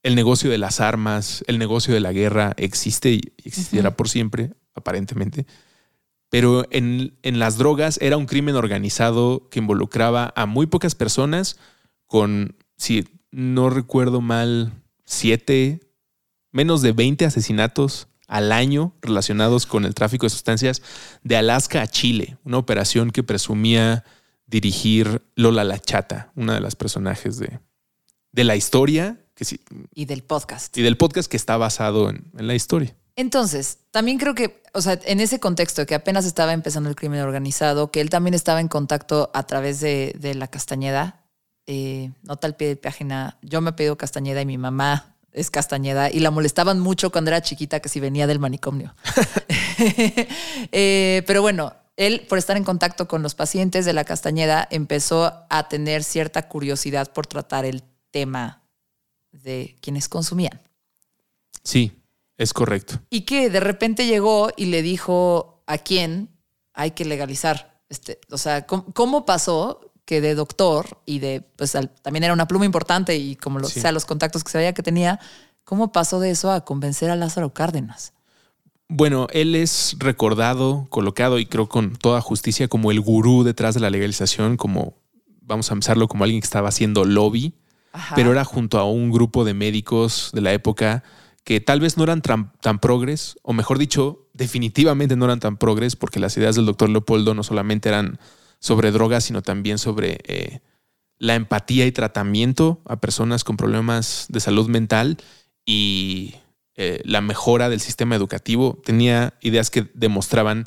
el 0.02 0.14
negocio 0.14 0.50
de 0.50 0.58
las 0.58 0.80
armas, 0.80 1.44
el 1.47 1.58
negocio 1.58 1.94
de 1.94 2.00
la 2.00 2.12
guerra 2.12 2.52
existe 2.56 3.12
y 3.12 3.20
existirá 3.44 3.97
por 3.97 4.08
siempre, 4.08 4.52
aparentemente. 4.75 5.47
Pero 6.30 6.66
en, 6.70 7.16
en, 7.23 7.38
las 7.38 7.56
drogas 7.56 7.99
era 8.02 8.18
un 8.18 8.26
crimen 8.26 8.54
organizado 8.54 9.49
que 9.50 9.61
involucraba 9.61 10.32
a 10.37 10.44
muy 10.44 10.66
pocas 10.66 10.94
personas 10.94 11.58
con, 12.06 12.56
sí, 12.76 13.08
no 13.30 13.70
recuerdo 13.70 14.20
mal, 14.20 14.73
siete, 15.06 15.80
menos 16.52 16.82
de 16.82 16.92
20 16.92 17.25
asesinatos 17.25 18.08
al 18.28 18.52
año 18.52 18.94
relacionados 19.02 19.66
con 19.66 19.85
el 19.85 19.94
tráfico 19.94 20.26
de 20.26 20.30
sustancias 20.30 20.82
de 21.25 21.37
Alaska 21.37 21.82
a 21.82 21.87
Chile, 21.87 22.37
una 22.44 22.58
operación 22.58 23.11
que 23.11 23.25
presumía 23.25 24.04
dirigir 24.47 25.23
Lola 25.35 25.64
La 25.64 25.78
Chata, 25.78 26.30
una 26.37 26.54
de 26.54 26.61
las 26.61 26.76
personajes 26.76 27.38
de, 27.38 27.58
de 28.32 28.44
la 28.44 28.54
historia. 28.54 29.18
Que 29.35 29.44
sí, 29.44 29.61
y 29.94 30.04
del 30.04 30.23
podcast. 30.23 30.76
Y 30.76 30.82
del 30.82 30.97
podcast 30.97 31.30
que 31.30 31.37
está 31.37 31.56
basado 31.56 32.11
en, 32.11 32.25
la 32.35 32.54
historia. 32.54 32.94
Entonces, 33.16 33.78
también 33.90 34.18
creo 34.18 34.35
que, 34.35 34.62
o 34.75 34.80
sea, 34.80 34.99
en 35.04 35.20
ese 35.20 35.40
contexto 35.40 35.87
que 35.87 35.94
apenas 35.94 36.25
estaba 36.25 36.52
empezando 36.52 36.88
el 36.88 36.97
crimen 36.97 37.20
organizado, 37.20 37.90
que 37.90 38.00
él 38.00 38.11
también 38.11 38.35
estaba 38.35 38.61
en 38.61 38.68
contacto 38.68 39.30
a 39.35 39.44
través 39.44 39.80
de, 39.80 40.14
de 40.18 40.35
la 40.35 40.49
Castañeda, 40.49 41.25
eh, 41.66 42.12
nota 42.23 42.47
al 42.47 42.56
pie 42.56 42.68
de 42.68 42.76
página, 42.76 43.38
yo 43.42 43.61
me 43.61 43.70
he 43.70 43.73
pedido 43.73 43.99
Castañeda 43.99 44.40
y 44.40 44.47
mi 44.47 44.58
mamá 44.58 45.17
es 45.32 45.50
Castañeda 45.50 46.11
y 46.11 46.20
la 46.20 46.30
molestaban 46.30 46.80
mucho 46.80 47.11
cuando 47.11 47.30
era 47.30 47.42
chiquita 47.42 47.80
que 47.80 47.88
si 47.88 48.00
venía 48.00 48.26
del 48.26 48.38
manicomio. 48.38 48.94
Eh, 50.73 51.23
pero 51.26 51.40
bueno, 51.40 51.73
él 51.97 52.26
por 52.28 52.38
estar 52.38 52.56
en 52.56 52.64
contacto 52.64 53.08
con 53.08 53.23
los 53.23 53.35
pacientes 53.35 53.85
de 53.85 53.92
la 53.92 54.04
Castañeda 54.04 54.66
empezó 54.70 55.47
a 55.49 55.68
tener 55.68 56.04
cierta 56.04 56.49
curiosidad 56.49 57.12
por 57.12 57.26
tratar 57.26 57.64
el 57.64 57.82
tema 58.11 58.62
de 59.30 59.76
quienes 59.80 60.08
consumían. 60.08 60.61
Sí, 61.62 61.92
es 62.37 62.52
correcto. 62.52 63.00
Y 63.11 63.23
que 63.23 63.50
de 63.50 63.61
repente 63.61 64.06
llegó 64.06 64.50
y 64.56 64.66
le 64.66 64.82
dijo 64.82 65.62
a 65.66 65.78
quién 65.78 66.28
hay 66.73 66.92
que 66.92 67.04
legalizar. 67.04 67.82
Este, 67.88 68.20
o 68.30 68.38
sea, 68.38 68.66
¿cómo, 68.66 69.25
pasó 69.25 69.88
que 70.09 70.23
de 70.23 70.35
doctor 70.35 71.03
y 71.05 71.19
de, 71.19 71.43
pues 71.57 71.77
también 72.00 72.25
era 72.25 72.33
una 72.33 72.49
pluma 72.49 72.65
importante 72.65 73.19
y 73.19 73.37
como 73.37 73.59
lo, 73.59 73.69
sea 73.69 73.93
los 73.93 74.07
contactos 74.07 74.43
que 74.43 74.50
sabía 74.50 74.73
que 74.73 74.83
tenía, 74.83 75.21
¿cómo 75.65 75.93
pasó 75.93 76.19
de 76.19 76.31
eso 76.31 76.50
a 76.50 76.65
convencer 76.65 77.11
a 77.11 77.17
Lázaro 77.17 77.53
Cárdenas? 77.53 78.15
Bueno, 78.88 79.27
él 79.33 79.55
es 79.55 79.97
recordado, 79.99 80.87
colocado 80.88 81.38
y 81.38 81.45
creo 81.45 81.69
con 81.69 81.95
toda 81.95 82.23
justicia 82.23 82.69
como 82.69 82.91
el 82.91 83.03
gurú 83.03 83.45
detrás 83.45 83.75
de 83.75 83.81
la 83.81 83.91
legalización, 83.91 84.57
como 84.57 84.95
vamos 85.43 85.71
a 85.71 85.75
empezarlo 85.75 86.09
como 86.09 86.25
alguien 86.25 86.41
que 86.41 86.47
estaba 86.47 86.71
haciendo 86.71 87.05
lobby, 87.05 87.53
pero 88.15 88.33
era 88.33 88.47
junto 88.47 88.79
a 88.79 88.91
un 88.91 89.11
grupo 89.11 89.45
de 89.45 89.53
médicos 89.53 90.31
de 90.33 90.41
la 90.41 90.55
época 90.55 91.05
que 91.45 91.61
tal 91.61 91.81
vez 91.81 91.99
no 91.99 92.05
eran 92.05 92.23
tan, 92.23 92.50
tan, 92.62 92.79
progres, 92.79 93.37
o 93.43 93.53
mejor 93.53 93.77
dicho, 93.77 94.27
definitivamente 94.33 95.17
no 95.17 95.27
eran 95.27 95.41
tan 95.41 95.59
progres, 95.59 95.97
porque 95.97 96.19
las 96.19 96.35
ideas 96.38 96.57
del 96.57 96.65
doctor 96.65 96.88
Leopoldo 96.88 97.35
no 97.35 97.43
solamente 97.43 97.91
eran 97.91 98.19
sobre 98.61 98.91
drogas, 98.91 99.25
sino 99.25 99.43
también 99.43 99.79
sobre 99.79 100.19
eh, 100.25 100.61
la 101.19 101.35
empatía 101.35 101.87
y 101.87 101.93
tratamiento 101.93 102.81
a 102.85 103.00
personas 103.00 103.45
con 103.45 103.57
problemas 103.57 104.27
de 104.29 104.41
salud 104.41 104.69
mental 104.69 105.19
y 105.65 106.35
eh, 106.77 107.00
la 107.05 107.21
mejora 107.21 107.69
del 107.69 107.81
sistema 107.81 108.17
educativo. 108.17 108.81
Tenía 108.85 109.35
ideas 109.41 109.71
que 109.71 109.91
demostraban 109.95 110.65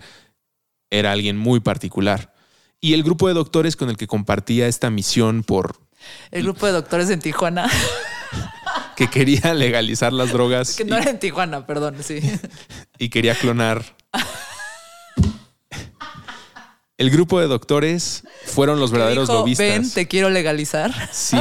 era 0.91 1.13
alguien 1.13 1.37
muy 1.37 1.61
particular. 1.61 2.33
Y 2.79 2.93
el 2.93 3.03
grupo 3.03 3.27
de 3.27 3.33
doctores 3.33 3.75
con 3.75 3.89
el 3.89 3.97
que 3.97 4.07
compartía 4.07 4.67
esta 4.67 4.89
misión 4.89 5.43
por... 5.43 5.79
El 6.31 6.43
grupo 6.43 6.65
de 6.65 6.73
doctores 6.73 7.09
en 7.09 7.19
Tijuana. 7.19 7.69
Que 8.95 9.09
quería 9.09 9.53
legalizar 9.55 10.13
las 10.13 10.31
drogas. 10.31 10.75
Que 10.75 10.85
no 10.85 10.95
era 10.95 11.09
en 11.09 11.19
Tijuana, 11.19 11.65
perdón, 11.65 11.95
sí. 12.03 12.19
Y 12.99 13.09
quería 13.09 13.33
clonar 13.33 13.83
el 17.01 17.09
grupo 17.09 17.39
de 17.39 17.47
doctores 17.47 18.23
fueron 18.45 18.79
los 18.79 18.91
verdaderos 18.91 19.27
dijo, 19.43 19.57
Ven, 19.57 19.91
te 19.91 20.07
quiero 20.07 20.29
legalizar. 20.29 20.93
Sí. 21.11 21.35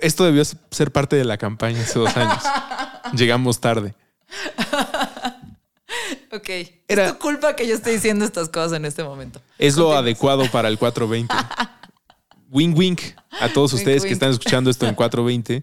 Esto 0.00 0.24
debió 0.24 0.42
ser 0.70 0.90
parte 0.90 1.16
de 1.16 1.26
la 1.26 1.36
campaña 1.36 1.82
hace 1.82 1.98
dos 1.98 2.16
años. 2.16 2.42
Llegamos 3.12 3.60
tarde. 3.60 3.94
Ok. 6.32 6.48
Era, 6.88 7.06
es 7.06 7.12
tu 7.12 7.18
culpa 7.18 7.56
que 7.56 7.66
yo 7.66 7.74
esté 7.74 7.90
diciendo 7.90 8.24
estas 8.24 8.48
cosas 8.48 8.72
en 8.74 8.86
este 8.86 9.04
momento. 9.04 9.40
Es 9.58 9.76
lo 9.76 9.94
adecuado 9.94 10.50
para 10.50 10.68
el 10.68 10.78
420. 10.78 11.34
wing 12.50 12.74
wink 12.74 13.00
a 13.40 13.50
todos 13.50 13.74
ustedes 13.74 14.04
que 14.04 14.12
están 14.12 14.30
escuchando 14.30 14.70
esto 14.70 14.86
en 14.86 14.94
420. 14.94 15.62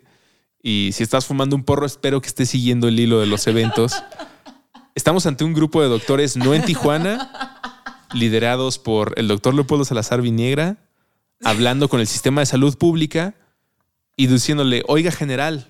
Y 0.61 0.91
si 0.93 1.01
estás 1.01 1.25
fumando 1.25 1.55
un 1.55 1.63
porro, 1.63 1.87
espero 1.87 2.21
que 2.21 2.27
estés 2.27 2.49
siguiendo 2.49 2.87
el 2.87 2.99
hilo 2.99 3.19
de 3.19 3.25
los 3.25 3.47
eventos. 3.47 3.93
Estamos 4.93 5.25
ante 5.25 5.43
un 5.43 5.53
grupo 5.53 5.81
de 5.81 5.87
doctores 5.87 6.37
no 6.37 6.53
en 6.53 6.63
Tijuana, 6.63 7.61
liderados 8.15 8.79
por 8.79 9.13
el 9.17 9.27
doctor 9.27 9.53
Leopoldo 9.53 9.85
Salazar 9.85 10.21
Viniegra, 10.21 10.77
hablando 11.43 11.89
con 11.89 11.99
el 11.99 12.07
sistema 12.07 12.41
de 12.41 12.45
salud 12.45 12.77
pública 12.77 13.35
y 14.15 14.27
diciéndole, 14.27 14.83
oiga 14.87 15.11
general, 15.11 15.69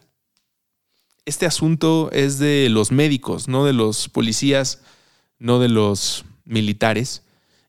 este 1.25 1.46
asunto 1.46 2.10
es 2.12 2.38
de 2.38 2.70
los 2.70 2.92
médicos, 2.92 3.48
no 3.48 3.66
de 3.66 3.74
los 3.74 4.08
policías, 4.10 4.82
no 5.40 5.60
de 5.60 5.70
los 5.70 6.25
militares. 6.46 7.24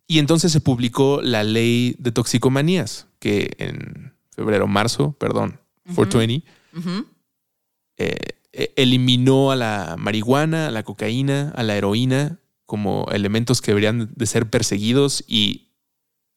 Y 0.07 0.19
entonces 0.19 0.53
se 0.53 0.61
publicó 0.61 1.21
la 1.23 1.43
ley 1.43 1.97
de 1.99 2.13
toxicomanías, 2.13 3.07
que 3.19 3.57
en 3.59 4.15
febrero, 4.31 4.67
marzo, 4.67 5.13
perdón, 5.19 5.59
420, 5.95 6.47
eh, 7.97 8.17
e, 8.53 8.73
eliminó 8.77 9.51
a 9.51 9.57
la 9.57 9.97
marihuana, 9.99 10.69
a 10.69 10.71
la 10.71 10.83
cocaína, 10.83 11.53
a 11.57 11.63
la 11.63 11.77
heroína 11.77 12.41
como 12.67 13.07
elementos 13.13 13.63
que 13.63 13.71
deberían 13.71 14.11
de 14.15 14.27
ser 14.27 14.51
perseguidos 14.51 15.25
y 15.27 15.73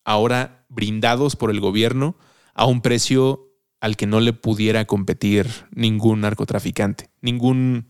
ahora 0.06 0.66
brindados 0.70 1.36
por 1.36 1.52
el 1.52 1.60
gobierno 1.60 2.16
a 2.54 2.66
un 2.66 2.82
precio 2.82 3.50
al 3.82 3.98
que 3.98 4.08
no 4.08 4.20
le 4.20 4.34
pudiera 4.34 4.86
competir 4.86 5.50
ningún 5.72 6.22
narcotraficante, 6.22 7.10
ningún 7.22 7.86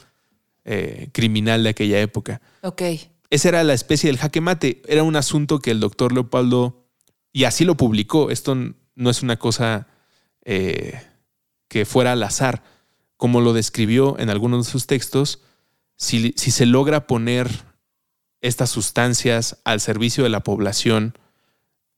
eh, 0.64 1.10
criminal 1.12 1.64
de 1.64 1.70
aquella 1.70 2.00
época. 2.00 2.42
Ok. 2.62 2.82
Esa 3.30 3.50
era 3.50 3.64
la 3.64 3.74
especie 3.74 4.10
del 4.10 4.18
jaque 4.18 4.42
mate. 4.42 4.82
Era 4.88 5.04
un 5.04 5.16
asunto 5.16 5.60
que 5.60 5.72
el 5.72 5.80
doctor 5.80 6.14
Leopoldo, 6.14 6.86
y 7.32 7.44
así 7.44 7.66
lo 7.66 7.76
publicó, 7.78 8.32
esto 8.32 8.56
no 8.96 9.10
es 9.10 9.22
una 9.22 9.38
cosa 9.38 9.88
eh, 10.44 11.02
que 11.68 11.86
fuera 11.86 12.14
al 12.14 12.24
azar. 12.24 12.64
Como 13.18 13.42
lo 13.42 13.54
describió 13.54 14.18
en 14.20 14.30
algunos 14.30 14.66
de 14.66 14.72
sus 14.72 14.88
textos, 14.88 15.42
si, 15.96 16.34
si 16.38 16.52
se 16.52 16.66
logra 16.66 17.08
poner 17.08 17.50
estas 18.42 18.70
sustancias 18.70 19.58
al 19.64 19.80
servicio 19.80 20.24
de 20.24 20.30
la 20.30 20.42
población, 20.42 21.14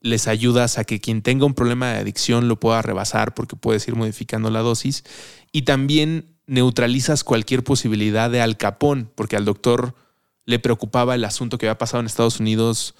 les 0.02 0.28
ayudas 0.28 0.78
a 0.78 0.84
que 0.84 1.00
quien 1.00 1.22
tenga 1.22 1.46
un 1.46 1.54
problema 1.54 1.92
de 1.92 2.00
adicción 2.00 2.48
lo 2.48 2.60
pueda 2.60 2.82
rebasar 2.82 3.34
porque 3.34 3.56
puedes 3.56 3.88
ir 3.88 3.96
modificando 3.96 4.50
la 4.50 4.62
dosis 4.62 5.04
y 5.52 5.62
también 5.62 6.36
neutralizas 6.48 7.24
cualquier 7.24 7.64
posibilidad 7.64 8.30
de 8.30 8.42
alcapón 8.42 9.12
porque 9.16 9.36
al 9.36 9.46
doctor 9.46 9.96
le 10.46 10.58
preocupaba 10.58 11.14
el 11.14 11.24
asunto 11.24 11.58
que 11.58 11.68
había 11.68 11.78
pasado 11.78 12.02
en 12.02 12.08
Estados 12.08 12.40
Unidos. 12.40 12.96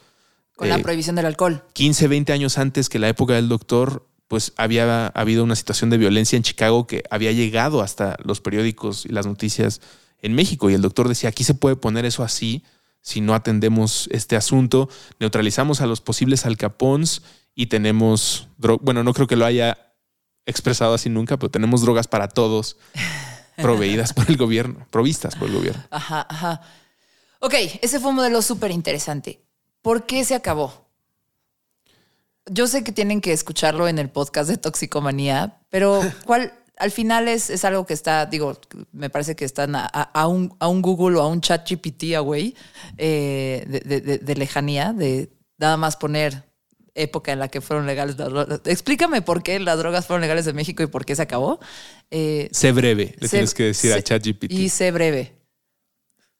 Con 0.56 0.70
la 0.70 0.78
eh, 0.78 0.84
prohibición 0.84 1.16
del 1.16 1.26
alcohol. 1.26 1.64
15, 1.74 2.08
20 2.08 2.34
años 2.34 2.60
antes 2.60 2.88
que 2.88 3.00
la 3.00 3.10
época 3.10 3.34
del 3.34 3.50
doctor, 3.50 4.08
pues 4.28 4.54
había 4.58 5.08
habido 5.08 5.44
una 5.44 5.56
situación 5.56 5.90
de 5.90 5.98
violencia 5.98 6.38
en 6.38 6.44
Chicago 6.44 6.86
que 6.86 7.04
había 7.10 7.32
llegado 7.32 7.82
hasta 7.82 8.16
los 8.24 8.42
periódicos 8.42 9.06
y 9.06 9.10
las 9.10 9.26
noticias 9.26 9.82
en 10.22 10.34
México 10.34 10.70
y 10.70 10.76
el 10.76 10.82
doctor 10.82 11.08
decía, 11.08 11.30
aquí 11.30 11.44
se 11.44 11.56
puede 11.56 11.76
poner 11.76 12.06
eso 12.06 12.24
así 12.24 12.64
si 13.02 13.22
no 13.22 13.34
atendemos 13.34 14.08
este 14.12 14.36
asunto, 14.36 14.90
neutralizamos 15.20 15.82
a 15.82 15.88
los 15.88 16.02
posibles 16.02 16.46
alcapons 16.46 17.24
y 17.56 17.68
tenemos, 17.68 18.48
bueno, 18.82 19.04
no 19.04 19.14
creo 19.14 19.28
que 19.28 19.36
lo 19.36 19.46
haya 19.46 19.94
expresado 20.46 20.94
así 20.94 21.10
nunca, 21.10 21.38
pero 21.38 21.50
tenemos 21.50 21.82
drogas 21.82 22.08
para 22.08 22.28
todos 22.28 22.78
proveídas 23.58 24.14
por 24.14 24.30
el 24.30 24.38
gobierno, 24.38 24.86
provistas 24.90 25.36
por 25.36 25.50
el 25.50 25.56
gobierno. 25.56 25.84
Ajá, 25.90 26.26
ajá. 26.30 26.62
Ok, 27.40 27.56
ese 27.82 28.00
fue 28.00 28.12
un 28.12 28.18
modelo 28.18 28.42
súper 28.42 28.72
interesante. 28.72 29.42
¿Por 29.82 30.06
qué 30.06 30.24
se 30.24 30.36
acabó? 30.36 30.88
Yo 32.46 32.68
sé 32.68 32.84
que 32.84 32.92
tienen 32.92 33.22
que 33.22 33.34
escucharlo 33.34 33.88
en 33.88 33.98
el 33.98 34.10
podcast 34.10 34.50
de 34.50 34.58
Toxicomanía, 34.58 35.60
pero 35.70 36.02
¿cuál, 36.26 36.54
al 36.82 36.90
final 36.90 37.28
es, 37.28 37.52
es, 37.52 37.64
algo 37.64 37.86
que 37.86 37.94
está, 37.94 38.26
digo, 38.26 38.60
me 38.92 39.12
parece 39.12 39.36
que 39.36 39.46
están 39.46 39.76
a, 39.76 40.28
un, 40.28 40.56
a 40.60 40.68
un, 40.68 40.82
Google 40.82 41.20
o 41.20 41.22
a 41.22 41.28
un 41.28 41.40
chat 41.40 41.70
GPT 41.70 42.16
away 42.16 42.56
eh, 42.98 44.20
de, 44.24 44.36
lejanía, 44.36 44.92
de 44.92 45.30
nada 45.60 45.78
más 45.78 45.96
poner 45.96 46.44
época 46.96 47.34
en 47.34 47.40
la 47.40 47.50
que 47.50 47.62
fueron 47.62 47.86
legales 47.86 48.18
las 48.18 48.30
drogas. 48.30 48.62
Explícame 48.66 49.22
por 49.22 49.44
qué 49.44 49.60
las 49.60 49.78
drogas 49.78 50.08
fueron 50.08 50.22
legales 50.22 50.48
en 50.48 50.56
México 50.56 50.82
y 50.82 50.88
por 50.88 51.06
qué 51.06 51.16
se 51.16 51.22
acabó. 51.22 51.60
Eh, 52.10 52.50
sé 52.52 52.72
breve, 52.72 53.16
le 53.20 53.30
tienes 53.30 53.54
que 53.54 53.64
decir 53.66 53.94
a 53.94 54.02
ChatGPT. 54.02 54.52
Y 54.52 54.70
sé 54.70 54.90
breve. 54.90 55.41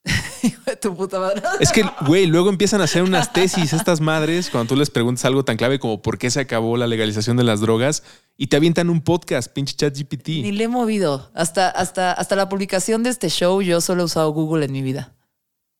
tu 0.80 0.96
puta 0.96 1.20
madre. 1.20 1.42
Es 1.60 1.72
que, 1.72 1.84
güey, 2.06 2.26
luego 2.26 2.48
empiezan 2.48 2.80
a 2.80 2.84
hacer 2.84 3.02
unas 3.02 3.32
tesis 3.32 3.72
estas 3.72 4.00
madres 4.00 4.50
cuando 4.50 4.68
tú 4.68 4.76
les 4.76 4.90
preguntas 4.90 5.24
algo 5.24 5.44
tan 5.44 5.56
clave 5.56 5.78
como 5.78 6.02
por 6.02 6.18
qué 6.18 6.30
se 6.30 6.40
acabó 6.40 6.76
la 6.76 6.86
legalización 6.86 7.36
de 7.36 7.44
las 7.44 7.60
drogas 7.60 8.02
y 8.36 8.48
te 8.48 8.56
avientan 8.56 8.90
un 8.90 9.02
podcast, 9.02 9.52
pinche 9.52 9.74
chat 9.74 9.96
GPT. 9.96 10.28
Ni 10.28 10.52
le 10.52 10.64
he 10.64 10.68
movido. 10.68 11.30
Hasta, 11.34 11.68
hasta, 11.68 12.12
hasta 12.12 12.36
la 12.36 12.48
publicación 12.48 13.02
de 13.02 13.10
este 13.10 13.28
show 13.28 13.62
yo 13.62 13.80
solo 13.80 14.02
he 14.02 14.04
usado 14.04 14.30
Google 14.32 14.64
en 14.64 14.72
mi 14.72 14.82
vida. 14.82 15.14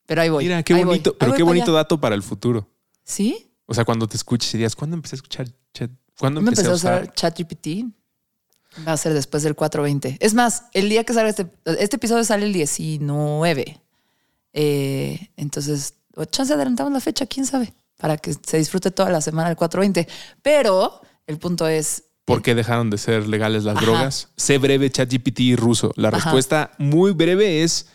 Pero 0.06 0.22
ahí 0.22 0.28
voy. 0.28 0.44
Mira, 0.44 0.62
qué 0.62 0.74
bonito, 0.74 1.16
pero 1.18 1.34
qué 1.34 1.42
bonito 1.42 1.72
dato 1.72 2.00
para 2.00 2.14
el 2.14 2.22
futuro. 2.22 2.68
¿Sí? 3.04 3.52
O 3.66 3.74
sea, 3.74 3.84
cuando 3.84 4.06
te 4.06 4.16
escuches 4.16 4.52
y 4.54 4.58
digas, 4.58 4.76
¿cuándo 4.76 4.96
empecé 4.96 5.16
a 5.16 5.18
escuchar 5.18 5.48
chat? 5.72 5.90
¿Cuándo 6.18 6.40
empecé, 6.40 6.66
a 6.66 6.72
usar, 6.72 7.12
chat 7.14 7.36
GPT? 7.38 7.86
Va 8.86 8.92
a 8.92 8.96
ser 8.96 9.12
después 9.14 9.42
del 9.42 9.54
420. 9.54 10.18
Es 10.20 10.34
más, 10.34 10.64
el 10.72 10.88
día 10.88 11.04
que 11.04 11.12
sale 11.12 11.30
este, 11.30 11.46
este 11.64 11.96
episodio 11.96 12.24
sale 12.24 12.46
el 12.46 12.52
19. 12.52 13.80
Eh, 14.52 15.30
entonces, 15.36 15.94
chance 16.30 16.52
adelantamos 16.52 16.92
la 16.92 17.00
fecha, 17.00 17.26
quién 17.26 17.46
sabe, 17.46 17.72
para 17.98 18.16
que 18.16 18.34
se 18.34 18.58
disfrute 18.58 18.90
toda 18.90 19.10
la 19.10 19.20
semana 19.20 19.48
del 19.48 19.56
420. 19.56 20.08
Pero 20.42 21.00
el 21.26 21.38
punto 21.38 21.66
es. 21.66 22.04
¿Por 22.24 22.42
qué 22.42 22.54
dejaron 22.54 22.90
de 22.90 22.98
ser 22.98 23.26
legales 23.26 23.64
las 23.64 23.80
drogas? 23.80 24.28
Sé 24.36 24.58
breve, 24.58 24.90
ChatGPT 24.90 25.56
ruso. 25.56 25.92
La 25.96 26.10
respuesta 26.10 26.70
muy 26.78 27.12
breve 27.12 27.64
es 27.64 27.88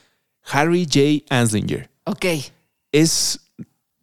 Harry 0.43 0.85
J. 0.85 1.23
Anslinger. 1.33 1.89
Ok. 2.03 2.25
Es 2.91 3.39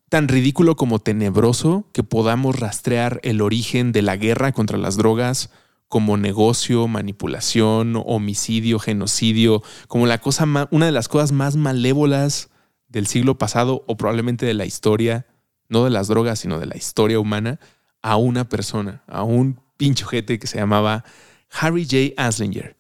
tan 0.08 0.28
ridículo 0.28 0.76
como 0.76 0.98
tenebroso 0.98 1.88
que 1.92 2.04
podamos 2.04 2.58
rastrear 2.58 3.20
el 3.22 3.42
origen 3.42 3.92
de 3.92 4.02
la 4.02 4.16
guerra 4.16 4.52
contra 4.52 4.78
las 4.78 4.96
drogas 4.96 5.50
como 5.94 6.16
negocio, 6.16 6.88
manipulación, 6.88 7.94
homicidio, 8.04 8.80
genocidio, 8.80 9.62
como 9.87 10.09
la 10.09 10.18
cosa 10.18 10.44
una 10.72 10.87
de 10.87 10.90
las 10.90 11.07
cosas 11.07 11.30
más 11.30 11.54
malévolas 11.54 12.50
del 12.88 13.07
siglo 13.07 13.38
pasado 13.38 13.85
o 13.87 13.96
probablemente 13.96 14.44
de 14.44 14.54
la 14.54 14.66
historia, 14.66 15.24
no 15.68 15.85
de 15.85 15.90
las 15.90 16.09
drogas, 16.09 16.40
sino 16.40 16.59
de 16.59 16.66
la 16.66 16.76
historia 16.76 17.20
humana, 17.20 17.61
a 18.02 18.16
una 18.16 18.48
persona, 18.48 19.04
a 19.07 19.22
un 19.22 19.61
pincho 19.76 20.09
que 20.09 20.46
se 20.48 20.59
llamaba 20.59 21.04
Harry 21.52 21.85
J. 21.85 22.20
Aslinger, 22.20 22.76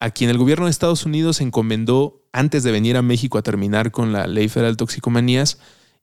a 0.00 0.08
quien 0.08 0.30
el 0.30 0.38
gobierno 0.38 0.64
de 0.64 0.70
Estados 0.70 1.04
Unidos 1.04 1.42
encomendó, 1.42 2.24
antes 2.32 2.62
de 2.62 2.72
venir 2.72 2.96
a 2.96 3.02
México 3.02 3.36
a 3.36 3.42
terminar 3.42 3.90
con 3.90 4.14
la 4.14 4.26
ley 4.26 4.48
federal 4.48 4.78
toxicomanías, 4.78 5.58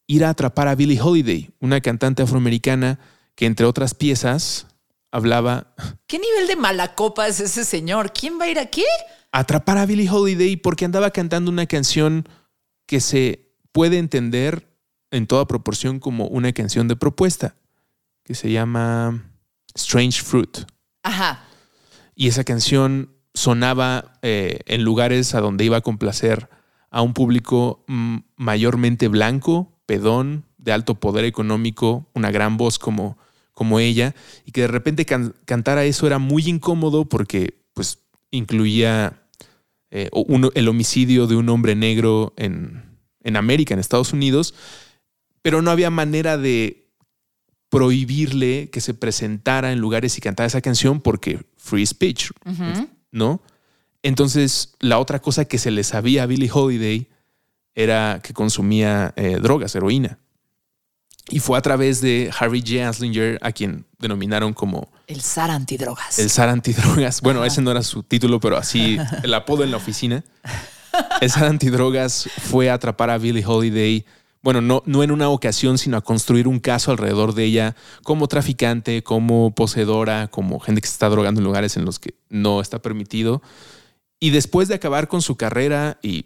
ir 0.05 0.23
a 0.23 0.29
atrapar 0.29 0.67
a 0.67 0.75
Billie 0.75 1.01
Holiday, 1.01 1.49
una 1.59 1.81
cantante 1.81 2.21
afroamericana 2.21 2.99
que 3.33 3.47
entre 3.47 3.65
otras 3.65 3.95
piezas 3.95 4.67
hablaba. 5.13 5.67
¿Qué 6.07 6.17
nivel 6.17 6.47
de 6.47 6.55
mala 6.55 6.95
copa 6.95 7.27
es 7.27 7.39
ese 7.39 7.63
señor? 7.63 8.11
¿Quién 8.11 8.39
va 8.39 8.45
a 8.45 8.49
ir 8.49 8.57
aquí? 8.57 8.83
Atrapar 9.31 9.77
a 9.77 9.85
Billie 9.85 10.09
Holiday 10.09 10.57
porque 10.57 10.85
andaba 10.85 11.11
cantando 11.11 11.51
una 11.51 11.67
canción 11.67 12.27
que 12.87 12.99
se 12.99 13.53
puede 13.71 13.99
entender 13.99 14.67
en 15.11 15.27
toda 15.27 15.45
proporción 15.45 15.99
como 15.99 16.25
una 16.25 16.51
canción 16.51 16.87
de 16.87 16.95
propuesta, 16.95 17.55
que 18.23 18.33
se 18.33 18.51
llama 18.51 19.31
Strange 19.75 20.23
Fruit. 20.23 20.57
Ajá. 21.03 21.43
Y 22.15 22.27
esa 22.27 22.43
canción 22.43 23.15
sonaba 23.35 24.17
eh, 24.23 24.61
en 24.65 24.83
lugares 24.83 25.35
a 25.35 25.41
donde 25.41 25.63
iba 25.63 25.77
a 25.77 25.81
complacer 25.81 26.49
a 26.89 27.03
un 27.03 27.13
público 27.13 27.83
mm, 27.87 28.17
mayormente 28.35 29.07
blanco, 29.09 29.71
pedón, 29.85 30.45
de 30.57 30.71
alto 30.71 30.95
poder 30.95 31.25
económico, 31.25 32.09
una 32.15 32.31
gran 32.31 32.57
voz 32.57 32.79
como 32.79 33.17
como 33.53 33.79
ella 33.79 34.15
y 34.45 34.51
que 34.51 34.61
de 34.61 34.67
repente 34.67 35.05
cantara 35.05 35.85
eso 35.85 36.07
era 36.07 36.19
muy 36.19 36.47
incómodo 36.47 37.05
porque 37.05 37.59
pues 37.73 37.99
incluía 38.31 39.21
eh, 39.91 40.09
el 40.55 40.67
homicidio 40.67 41.27
de 41.27 41.35
un 41.35 41.49
hombre 41.49 41.75
negro 41.75 42.33
en, 42.35 42.83
en 43.23 43.35
América, 43.35 43.73
en 43.73 43.79
Estados 43.79 44.13
Unidos, 44.13 44.53
pero 45.41 45.61
no 45.61 45.71
había 45.71 45.89
manera 45.89 46.37
de 46.37 46.87
prohibirle 47.69 48.69
que 48.69 48.81
se 48.81 48.93
presentara 48.93 49.71
en 49.71 49.79
lugares 49.79 50.17
y 50.17 50.21
cantara 50.21 50.47
esa 50.47 50.61
canción 50.61 51.01
porque 51.01 51.43
free 51.57 51.85
speech, 51.85 52.29
¿no? 53.11 53.41
Entonces, 54.03 54.75
la 54.79 54.99
otra 54.99 55.19
cosa 55.19 55.45
que 55.45 55.57
se 55.57 55.71
le 55.71 55.83
sabía 55.83 56.23
a 56.23 56.25
Billie 56.25 56.51
Holiday 56.53 57.07
era 57.73 58.19
que 58.21 58.33
consumía 58.33 59.13
eh, 59.15 59.39
drogas, 59.41 59.75
heroína. 59.75 60.19
Y 61.29 61.39
fue 61.39 61.57
a 61.57 61.61
través 61.61 62.01
de 62.01 62.29
Harry 62.37 62.61
J. 62.61 62.85
Anslinger, 62.85 63.39
a 63.41 63.51
quien 63.51 63.85
denominaron 63.97 64.53
como... 64.53 64.89
El 65.07 65.21
zar 65.21 65.51
antidrogas. 65.51 66.19
El 66.19 66.29
zar 66.29 66.49
antidrogas. 66.49 67.21
Bueno, 67.21 67.45
ese 67.45 67.61
no 67.61 67.71
era 67.71 67.81
su 67.81 68.03
título, 68.03 68.39
pero 68.39 68.57
así 68.57 68.97
el 69.23 69.33
apodo 69.33 69.63
en 69.63 69.71
la 69.71 69.77
oficina. 69.77 70.23
El 71.21 71.31
zar 71.31 71.45
antidrogas 71.45 72.29
fue 72.49 72.69
a 72.69 72.75
atrapar 72.75 73.09
a 73.09 73.17
Billie 73.17 73.43
Holiday, 73.45 74.05
bueno, 74.43 74.59
no, 74.59 74.83
no 74.85 75.03
en 75.03 75.11
una 75.11 75.29
ocasión, 75.29 75.77
sino 75.77 75.95
a 75.95 76.01
construir 76.01 76.49
un 76.49 76.59
caso 76.59 76.91
alrededor 76.91 77.33
de 77.33 77.45
ella 77.45 77.75
como 78.03 78.27
traficante, 78.27 79.01
como 79.01 79.55
poseedora, 79.55 80.27
como 80.27 80.59
gente 80.59 80.81
que 80.81 80.87
se 80.87 80.93
está 80.93 81.07
drogando 81.07 81.39
en 81.39 81.45
lugares 81.45 81.77
en 81.77 81.85
los 81.85 81.97
que 81.97 82.15
no 82.29 82.59
está 82.59 82.79
permitido. 82.79 83.41
Y 84.19 84.31
después 84.31 84.67
de 84.67 84.75
acabar 84.75 85.07
con 85.07 85.21
su 85.21 85.37
carrera 85.37 85.97
y 86.01 86.25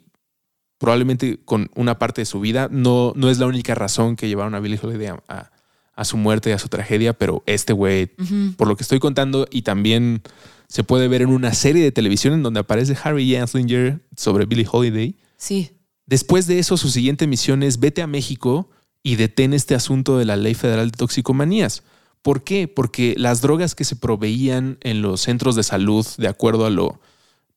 probablemente 0.78 1.40
con 1.44 1.70
una 1.76 2.00
parte 2.00 2.22
de 2.22 2.26
su 2.26 2.40
vida. 2.40 2.70
No, 2.72 3.14
no 3.16 3.30
es 3.30 3.40
la 3.40 3.48
única 3.48 3.76
razón 3.76 4.16
que 4.16 4.28
llevaron 4.28 4.56
a 4.56 4.60
Billy 4.60 4.80
Holiday 4.82 5.08
a, 5.28 5.52
a, 5.96 6.06
su 6.06 6.18
muerte 6.18 6.50
y 6.50 6.54
a 6.54 6.60
su 6.60 6.70
tragedia, 6.70 7.14
pero 7.14 7.44
este 7.46 7.74
güey, 7.74 8.12
por 8.58 8.68
lo 8.68 8.76
que 8.76 8.84
estoy 8.84 9.00
contando, 9.00 9.48
y 9.50 9.64
también 9.64 10.22
se 10.68 10.84
puede 10.84 11.08
ver 11.08 11.22
en 11.22 11.30
una 11.30 11.54
serie 11.54 11.84
de 11.84 11.92
televisión 11.92 12.34
en 12.34 12.44
donde 12.44 12.60
aparece 12.60 12.96
Harry 13.04 13.36
Anslinger 13.36 14.02
sobre 14.16 14.46
Billy 14.46 14.68
Holiday. 14.70 15.16
Sí. 15.38 15.72
Después 16.06 16.48
de 16.48 16.60
eso, 16.60 16.78
su 16.78 16.90
siguiente 16.90 17.28
misión 17.28 17.64
es 17.64 17.80
vete 17.80 18.02
a 18.02 18.08
México 18.08 18.70
y 19.02 19.16
detén 19.16 19.54
este 19.54 19.76
asunto 19.76 20.18
de 20.18 20.26
la 20.26 20.36
Ley 20.36 20.54
Federal 20.54 20.92
de 20.92 20.98
Toxicomanías. 20.98 21.84
¿Por 22.22 22.44
qué? 22.44 22.68
Porque 22.68 23.16
las 23.18 23.42
drogas 23.42 23.74
que 23.76 23.86
se 23.86 23.96
proveían 23.96 24.78
en 24.82 25.02
los 25.02 25.22
centros 25.22 25.56
de 25.56 25.64
salud, 25.64 26.06
de 26.18 26.28
acuerdo 26.28 26.66
a 26.66 26.70
lo 26.70 27.00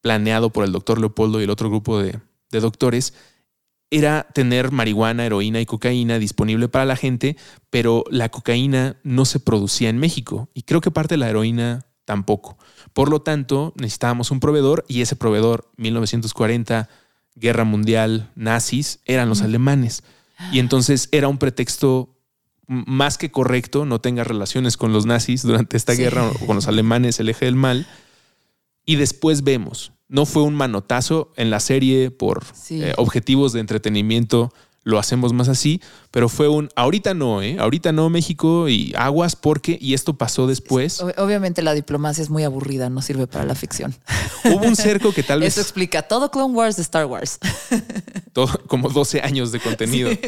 planeado 0.01 0.51
por 0.51 0.65
el 0.65 0.73
doctor 0.73 0.99
Leopoldo 0.99 1.41
y 1.41 1.45
el 1.45 1.51
otro 1.51 1.69
grupo 1.69 1.99
de, 2.01 2.21
de 2.51 2.61
doctores, 2.61 3.15
era 3.91 4.29
tener 4.33 4.71
marihuana, 4.71 5.27
heroína 5.27 5.61
y 5.61 5.67
cocaína 5.67 6.19
disponible 6.19 6.69
para 6.69 6.85
la 6.85 6.97
gente, 6.97 7.37
pero 7.71 8.05
la 8.11 8.29
cocaína 8.29 8.97
no 9.03 9.25
se 9.25 9.41
producía 9.41 9.89
en 9.89 9.99
México 9.99 10.49
y 10.55 10.63
creo 10.63 10.81
que 10.81 10.93
parte 10.93 11.15
de 11.15 11.19
la 11.19 11.29
heroína 11.29 11.87
tampoco. 12.05 12.57
Por 12.93 13.11
lo 13.11 13.23
tanto, 13.23 13.73
necesitábamos 13.77 14.31
un 14.31 14.41
proveedor 14.41 14.85
y 14.89 15.01
ese 15.01 15.17
proveedor, 15.17 15.71
1940, 15.77 16.89
Guerra 17.35 17.65
Mundial, 17.65 18.31
nazis, 18.35 19.01
eran 19.05 19.29
los 19.29 19.43
alemanes. 19.43 20.03
Y 20.53 20.59
entonces 20.59 21.09
era 21.13 21.29
un 21.29 21.39
pretexto 21.39 22.17
más 22.67 23.19
que 23.19 23.31
correcto, 23.31 23.85
no 23.85 24.01
tenga 24.01 24.25
relaciones 24.25 24.77
con 24.77 24.93
los 24.93 25.05
nazis 25.05 25.43
durante 25.43 25.77
esta 25.77 25.93
guerra 25.95 26.29
o 26.29 26.47
con 26.47 26.57
los 26.57 26.69
alemanes, 26.69 27.19
el 27.21 27.29
eje 27.29 27.47
del 27.47 27.57
mal. 27.57 27.87
Y 28.87 28.97
después 28.97 29.43
vemos, 29.43 29.93
no 30.11 30.27
fue 30.27 30.43
un 30.43 30.55
manotazo 30.55 31.33
en 31.37 31.51
la 31.51 31.61
serie 31.61 32.11
por 32.11 32.45
eh, 32.69 32.93
objetivos 32.97 33.53
de 33.53 33.61
entretenimiento, 33.61 34.53
lo 34.83 34.99
hacemos 34.99 35.33
más 35.33 35.49
así, 35.49 35.81
pero 36.11 36.29
fue 36.29 36.49
un 36.49 36.69
ahorita 36.75 37.15
no, 37.15 37.43
¿eh? 37.43 37.59
Ahorita 37.61 37.93
no 37.93 38.11
México 38.11 38.69
y 38.69 38.93
aguas 38.97 39.37
porque, 39.37 39.79
y 39.81 39.95
esto 39.95 40.15
pasó 40.15 40.47
después. 40.47 41.01
Obviamente 41.17 41.63
la 41.63 41.75
diplomacia 41.75 42.23
es 42.23 42.31
muy 42.31 42.43
aburrida, 42.43 42.91
no 42.91 43.03
sirve 43.03 43.27
para 43.27 43.45
la 43.45 43.55
ficción. 43.55 43.95
Hubo 44.45 44.67
un 44.67 44.77
cerco 44.77 45.13
que 45.13 45.23
tal 45.23 45.41
vez... 45.41 45.55
Eso 45.55 45.61
explica 45.61 46.03
todo 46.03 46.31
Clone 46.31 46.55
Wars 46.55 46.77
de 46.77 46.83
Star 46.83 47.07
Wars. 47.07 47.39
Todo, 48.33 48.61
como 48.69 48.89
12 48.89 49.23
años 49.23 49.51
de 49.53 49.61
contenido. 49.61 50.11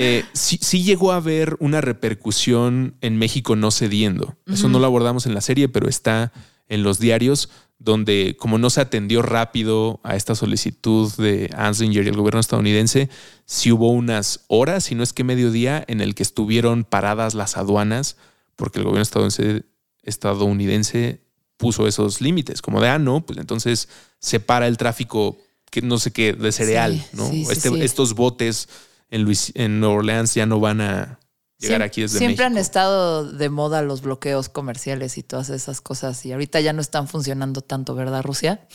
Eh, 0.00 0.24
sí. 0.32 0.84
llegó 0.84 1.10
a 1.10 1.16
haber 1.16 1.56
una 1.58 1.80
repercusión 1.80 2.94
en 3.00 3.18
México 3.18 3.56
no 3.56 3.72
cediendo. 3.72 4.36
Eso 4.46 4.68
no 4.68 4.78
lo 4.78 4.86
abordamos 4.86 5.26
en 5.26 5.34
la 5.34 5.40
serie, 5.40 5.68
pero 5.68 5.88
está 5.88 6.32
en 6.68 6.84
los 6.84 7.00
diarios 7.00 7.50
donde 7.78 8.36
como 8.38 8.58
no 8.58 8.70
se 8.70 8.80
atendió 8.80 9.22
rápido 9.22 10.00
a 10.02 10.16
esta 10.16 10.34
solicitud 10.34 11.12
de 11.16 11.50
Ansinger 11.56 12.04
y 12.04 12.08
el 12.08 12.16
gobierno 12.16 12.40
estadounidense, 12.40 13.08
sí 13.44 13.70
hubo 13.70 13.90
unas 13.90 14.44
horas, 14.48 14.84
si 14.84 14.94
no 14.94 15.02
es 15.02 15.12
que 15.12 15.24
mediodía, 15.24 15.84
en 15.86 16.00
el 16.00 16.14
que 16.14 16.22
estuvieron 16.22 16.84
paradas 16.84 17.34
las 17.34 17.56
aduanas 17.56 18.16
porque 18.58 18.80
el 18.80 18.84
gobierno 18.84 19.02
estadounidense, 19.02 19.64
estadounidense 20.02 21.20
puso 21.56 21.86
esos 21.86 22.20
límites, 22.20 22.60
como 22.60 22.80
de, 22.80 22.88
ah, 22.88 22.98
no, 22.98 23.24
pues 23.24 23.38
entonces 23.38 23.88
se 24.18 24.40
para 24.40 24.66
el 24.66 24.76
tráfico, 24.76 25.38
que 25.70 25.80
no 25.80 25.98
sé 25.98 26.12
qué, 26.12 26.32
de 26.32 26.50
cereal, 26.50 27.04
¿no? 27.12 27.30
Este, 27.30 27.84
estos 27.84 28.14
botes 28.14 28.68
en, 29.10 29.22
Luis, 29.22 29.52
en 29.54 29.78
Nueva 29.80 29.96
Orleans 29.96 30.34
ya 30.34 30.46
no 30.46 30.58
van 30.60 30.80
a 30.80 31.20
llegar 31.58 31.82
aquí 31.82 32.02
desde 32.02 32.18
Siempre 32.18 32.44
han 32.44 32.56
estado 32.56 33.30
de 33.30 33.48
moda 33.50 33.82
los 33.82 34.02
bloqueos 34.02 34.48
comerciales 34.48 35.18
y 35.18 35.22
todas 35.22 35.50
esas 35.50 35.80
cosas 35.80 36.24
y 36.24 36.32
ahorita 36.32 36.60
ya 36.60 36.72
no 36.72 36.80
están 36.80 37.08
funcionando 37.08 37.60
tanto, 37.60 37.94
¿verdad, 37.94 38.22
Rusia? 38.22 38.66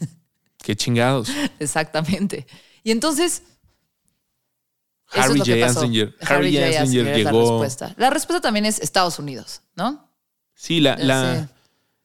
Qué 0.58 0.76
chingados. 0.76 1.30
Exactamente. 1.58 2.46
Y 2.82 2.90
entonces... 2.90 3.42
Harry 5.12 5.40
J. 5.40 5.66
Ansinger. 5.66 6.14
Harry 6.20 6.54
J. 6.54 6.80
Ansinger 6.80 7.16
llegó. 7.16 7.30
La 7.30 7.40
respuesta. 7.40 7.94
la 7.96 8.10
respuesta 8.10 8.40
también 8.40 8.64
es 8.64 8.78
Estados 8.78 9.18
Unidos, 9.18 9.62
¿no? 9.74 10.08
Sí, 10.54 10.78
la, 10.78 10.96
la 10.96 11.50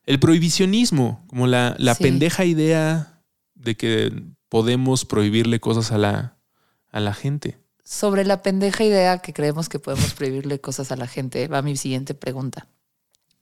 el 0.05 0.19
prohibicionismo, 0.19 1.23
como 1.27 1.45
la, 1.45 1.75
la 1.77 1.93
pendeja 1.93 2.45
idea 2.45 3.21
de 3.53 3.75
que 3.75 4.11
podemos 4.49 5.05
prohibirle 5.05 5.59
cosas 5.59 5.91
a 5.91 5.97
la, 5.97 6.37
a 6.91 6.99
la 6.99 7.13
gente 7.13 7.59
sobre 7.85 8.25
la 8.25 8.41
pendeja 8.41 8.83
idea 8.83 9.19
que 9.19 9.31
creemos 9.31 9.69
que 9.69 9.79
podemos 9.79 10.13
prohibirle 10.13 10.59
cosas 10.59 10.91
a 10.91 10.95
la 10.97 11.07
gente, 11.07 11.47
va 11.47 11.61
mi 11.61 11.77
siguiente 11.77 12.15
pregunta. 12.15 12.67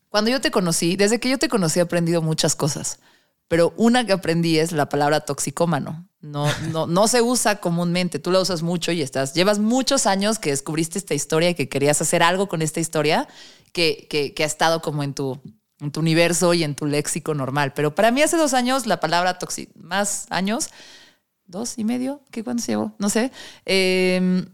Cuando 0.09 0.29
yo 0.29 0.41
te 0.41 0.51
conocí, 0.51 0.95
desde 0.95 1.19
que 1.19 1.29
yo 1.29 1.39
te 1.39 1.49
conocí 1.49 1.79
he 1.79 1.81
aprendido 1.81 2.21
muchas 2.21 2.55
cosas, 2.55 2.99
pero 3.47 3.73
una 3.77 4.05
que 4.05 4.13
aprendí 4.13 4.59
es 4.59 4.71
la 4.71 4.89
palabra 4.89 5.21
toxicómano. 5.21 6.07
No, 6.19 6.47
no, 6.71 6.87
no 6.87 7.07
se 7.07 7.21
usa 7.21 7.59
comúnmente, 7.59 8.19
tú 8.19 8.31
la 8.31 8.39
usas 8.39 8.61
mucho 8.61 8.91
y 8.91 9.01
estás, 9.01 9.33
llevas 9.33 9.59
muchos 9.59 10.05
años 10.05 10.39
que 10.39 10.51
descubriste 10.51 10.97
esta 10.97 11.13
historia 11.13 11.49
y 11.49 11.55
que 11.55 11.67
querías 11.67 12.01
hacer 12.01 12.21
algo 12.21 12.47
con 12.47 12.61
esta 12.61 12.79
historia 12.79 13.27
que, 13.71 14.07
que, 14.09 14.43
ha 14.43 14.45
estado 14.45 14.81
como 14.81 15.03
en 15.03 15.13
tu, 15.13 15.39
en 15.79 15.91
tu 15.91 15.99
universo 15.99 16.53
y 16.53 16.63
en 16.63 16.75
tu 16.75 16.85
léxico 16.85 17.33
normal. 17.33 17.73
Pero 17.73 17.95
para 17.95 18.11
mí 18.11 18.21
hace 18.21 18.37
dos 18.37 18.53
años 18.53 18.85
la 18.85 18.99
palabra 18.99 19.39
toxi, 19.39 19.69
más 19.75 20.27
años, 20.29 20.69
dos 21.45 21.77
y 21.77 21.83
medio, 21.83 22.21
¿qué 22.31 22.43
cuánto 22.43 22.63
se 22.63 22.73
llevó? 22.73 22.93
No 22.99 23.09
sé. 23.09 23.31
Em, 23.65 24.45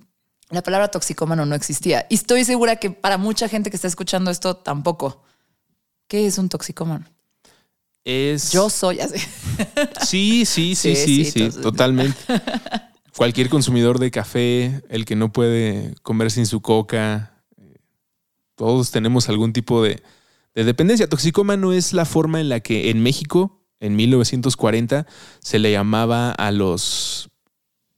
la 0.49 0.63
palabra 0.63 0.89
toxicómano 0.89 1.45
no 1.45 1.55
existía. 1.55 2.05
Y 2.09 2.15
estoy 2.15 2.43
segura 2.43 2.77
que 2.77 2.91
para 2.91 3.17
mucha 3.17 3.47
gente 3.47 3.69
que 3.69 3.75
está 3.75 3.87
escuchando 3.87 4.31
esto 4.31 4.55
tampoco. 4.55 5.23
¿Qué 6.07 6.25
es 6.25 6.37
un 6.37 6.49
toxicómano? 6.49 7.05
Es. 8.03 8.51
Yo 8.51 8.69
soy 8.69 8.99
así. 8.99 9.19
Sí, 10.05 10.45
sí, 10.45 10.75
sí, 10.75 10.95
sí, 10.95 11.25
sí, 11.25 11.49
totalmente. 11.61 12.17
Cualquier 13.15 13.49
consumidor 13.49 13.99
de 13.99 14.09
café, 14.09 14.81
el 14.89 15.05
que 15.05 15.15
no 15.15 15.31
puede 15.31 15.93
comer 16.01 16.31
sin 16.31 16.45
su 16.45 16.61
coca, 16.61 17.33
todos 18.55 18.91
tenemos 18.91 19.29
algún 19.29 19.53
tipo 19.53 19.83
de, 19.83 20.01
de 20.55 20.63
dependencia. 20.63 21.07
Toxicómano 21.07 21.73
es 21.73 21.93
la 21.93 22.05
forma 22.05 22.39
en 22.39 22.49
la 22.49 22.59
que 22.61 22.89
en 22.89 23.03
México 23.03 23.58
en 23.79 23.95
1940 23.95 25.05
se 25.39 25.59
le 25.59 25.71
llamaba 25.71 26.31
a 26.31 26.51
los 26.51 27.29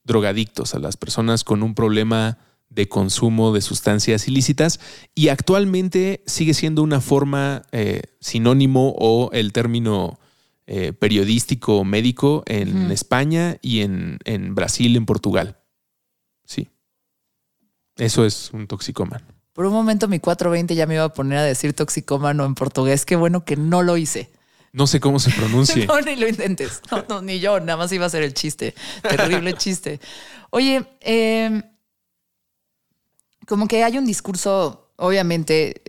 drogadictos, 0.03 0.75
a 0.75 0.79
las 0.79 0.97
personas 0.97 1.43
con 1.43 1.63
un 1.63 1.75
problema 1.75 2.37
de 2.69 2.87
consumo 2.87 3.51
de 3.51 3.61
sustancias 3.61 4.27
ilícitas 4.27 4.79
y 5.13 5.27
actualmente 5.27 6.23
sigue 6.25 6.53
siendo 6.53 6.83
una 6.83 7.01
forma 7.01 7.63
eh, 7.71 8.01
sinónimo 8.19 8.95
o 8.97 9.29
el 9.33 9.51
término 9.51 10.19
eh, 10.67 10.93
periodístico 10.93 11.83
médico 11.83 12.43
en 12.45 12.91
España 12.91 13.57
y 13.61 13.81
en, 13.81 14.19
en, 14.23 14.55
Brasil, 14.55 14.95
en 14.95 15.05
Portugal. 15.05 15.57
Sí. 16.45 16.69
Eso 17.97 18.25
es 18.25 18.51
un 18.53 18.67
toxicómano. 18.67 19.25
Por 19.53 19.65
un 19.65 19.73
momento 19.73 20.07
mi 20.07 20.19
420 20.19 20.73
ya 20.75 20.87
me 20.87 20.93
iba 20.93 21.03
a 21.03 21.13
poner 21.13 21.39
a 21.39 21.43
decir 21.43 21.73
toxicómano 21.73 22.45
en 22.45 22.55
portugués. 22.55 23.05
Qué 23.05 23.17
bueno 23.17 23.43
que 23.43 23.57
no 23.57 23.83
lo 23.83 23.97
hice. 23.97 24.31
No 24.73 24.87
sé 24.87 24.99
cómo 24.99 25.19
se 25.19 25.31
pronuncia. 25.31 25.85
no, 25.87 25.99
ni 26.01 26.15
lo 26.15 26.27
intentes. 26.27 26.81
No, 27.09 27.21
ni 27.21 27.39
yo, 27.39 27.59
nada 27.59 27.77
más 27.77 27.91
iba 27.91 28.05
a 28.05 28.09
ser 28.09 28.23
el 28.23 28.33
chiste. 28.33 28.73
Terrible 29.01 29.53
chiste. 29.57 29.99
Oye, 30.49 30.85
em, 31.01 31.61
como 33.47 33.67
que 33.67 33.83
hay 33.83 33.97
un 33.97 34.05
discurso, 34.05 34.93
obviamente, 34.95 35.81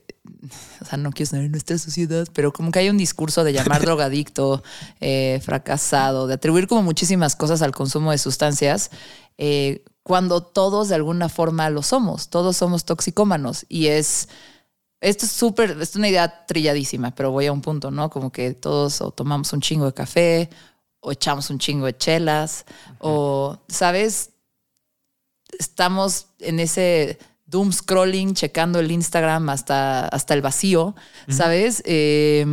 o 0.81 0.85
sea, 0.85 0.99
no 0.99 1.11
quiero 1.13 1.31
saber 1.31 1.47
en 1.47 1.53
nuestra 1.53 1.79
sociedad, 1.79 2.27
pero 2.33 2.53
como 2.53 2.73
que 2.73 2.81
hay 2.81 2.91
un 2.91 2.99
discurso 2.99 3.45
de 3.45 3.53
llamar 3.53 3.81
drogadicto, 3.83 4.63
eh, 5.01 5.41
fracasado, 5.45 6.27
de 6.27 6.35
atribuir 6.35 6.67
como 6.67 6.83
muchísimas 6.83 7.37
cosas 7.37 7.63
al 7.63 7.73
consumo 7.73 8.11
de 8.11 8.19
sustancias, 8.19 8.91
eh, 9.39 9.85
cuando 10.03 10.43
todos 10.43 10.89
de 10.89 10.97
alguna 10.97 11.29
forma 11.29 11.71
lo 11.71 11.83
somos, 11.83 12.29
todos 12.29 12.57
somos 12.57 12.85
toxicómanos 12.85 13.65
y 13.69 13.87
es 13.87 14.29
esto 15.03 15.27
es 15.27 15.33
súper, 15.33 15.77
es 15.81 15.97
una 15.97 16.09
idea 16.09 16.47
trilladísima, 16.47 17.15
pero 17.15 17.31
voy 17.33 17.47
a 17.47 17.53
un 17.53 17.61
punto, 17.61 17.91
¿no? 17.91 18.09
Como 18.09 18.31
que 18.31 18.55
todos 18.55 19.01
o 19.01 19.11
tomamos 19.11 19.53
un 19.53 19.61
chingo 19.61 19.85
de 19.87 19.93
café, 19.93 20.49
o 21.01 21.11
echamos 21.13 21.51
un 21.51 21.59
chingo 21.59 21.87
de 21.87 21.97
chelas, 21.97 22.65
o, 23.01 23.59
¿sabes? 23.69 24.31
Estamos 25.59 26.29
en 26.39 26.61
ese 26.61 27.19
doom 27.45 27.73
scrolling, 27.73 28.35
checando 28.35 28.79
el 28.79 28.91
Instagram 28.93 29.49
hasta, 29.51 30.07
hasta 30.07 30.35
el 30.35 30.41
vacío, 30.41 30.95
¿sabes? 31.29 31.83
eh, 31.85 32.47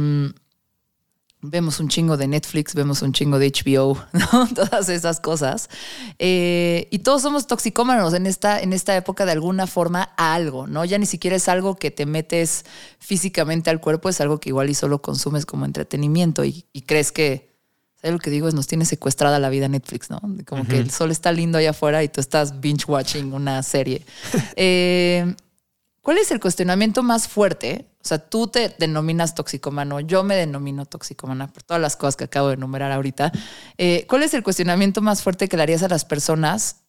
vemos 1.42 1.80
un 1.80 1.88
chingo 1.88 2.18
de 2.18 2.28
Netflix, 2.28 2.76
vemos 2.76 3.02
un 3.02 3.14
chingo 3.14 3.40
de 3.40 3.52
HBO, 3.52 3.98
¿no? 4.14 4.48
Todas 4.54 4.90
esas 4.90 5.20
cosas. 5.20 5.70
Eh, 6.18 6.88
y 6.92 7.00
todos 7.00 7.22
somos 7.22 7.48
toxicómanos 7.48 8.14
en 8.14 8.26
esta, 8.26 8.60
en 8.60 8.74
esta 8.74 8.96
época 8.96 9.26
de 9.26 9.32
alguna 9.32 9.68
forma 9.68 10.12
a 10.18 10.34
algo, 10.34 10.68
¿no? 10.68 10.84
Ya 10.86 10.98
ni 10.98 11.06
siquiera 11.06 11.36
es 11.36 11.48
algo 11.48 11.76
que 11.76 11.92
te 11.92 12.06
metes 12.06 12.66
físicamente 13.00 13.70
al 13.70 13.80
cuerpo, 13.80 14.10
es 14.10 14.20
algo 14.22 14.40
que 14.40 14.50
igual 14.50 14.70
y 14.70 14.74
solo 14.74 15.02
consumes 15.02 15.46
como 15.46 15.66
entretenimiento 15.66 16.44
y, 16.44 16.66
crees 16.86 17.12
que, 17.12 17.56
¿sabes 17.96 18.14
lo 18.14 18.20
que 18.20 18.30
digo? 18.30 18.48
Es 18.48 18.54
nos 18.54 18.68
tiene 18.68 18.86
secuestrada 18.86 19.40
la 19.40 19.50
vida 19.50 19.68
Netflix, 19.68 20.10
¿no? 20.10 20.22
Como 20.46 20.66
que 20.66 20.78
el 20.78 20.92
sol 20.92 21.12
está 21.12 21.32
lindo 21.32 21.58
allá 21.58 21.70
afuera 21.70 22.04
y 22.04 22.10
tú 22.10 22.20
estás 22.20 22.60
binge 22.60 22.86
watching 22.88 23.34
una 23.34 23.64
serie. 23.64 24.06
Eh, 24.56 25.36
¿Cuál 26.02 26.18
es 26.18 26.32
el 26.32 26.40
cuestionamiento 26.40 27.04
más 27.04 27.28
fuerte? 27.28 27.90
O 28.02 28.08
sea, 28.08 28.18
tú 28.18 28.48
te 28.48 28.70
denominas 28.80 29.36
toxicomano, 29.36 30.00
yo 30.00 30.24
me 30.24 30.36
denomino 30.36 30.86
toxicomana 30.86 31.52
por 31.52 31.64
todas 31.64 31.82
las 31.82 31.98
cosas 31.98 32.16
que 32.16 32.24
acabo 32.24 32.48
de 32.48 32.54
enumerar 32.54 32.92
ahorita. 32.92 33.32
Eh, 33.78 34.06
¿Cuál 34.08 34.24
es 34.24 34.34
el 34.34 34.44
cuestionamiento 34.44 35.02
más 35.02 35.22
fuerte 35.22 35.50
que 35.50 35.58
le 35.58 35.64
harías 35.64 35.84
a 35.84 35.90
las 35.90 36.06
personas 36.06 36.84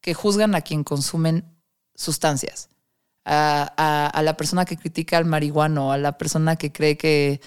que 0.00 0.14
juzgan 0.14 0.54
a 0.54 0.62
quien 0.62 0.82
consumen 0.84 1.44
sustancias? 1.94 2.68
A, 3.24 4.06
a 4.06 4.22
la 4.22 4.36
persona 4.36 4.64
que 4.64 4.76
critica 4.76 5.18
al 5.18 5.24
marihuano, 5.24 5.90
a 5.90 5.98
la 5.98 6.16
persona 6.16 6.54
que 6.54 6.70
cree 6.70 6.96
que 6.96 7.40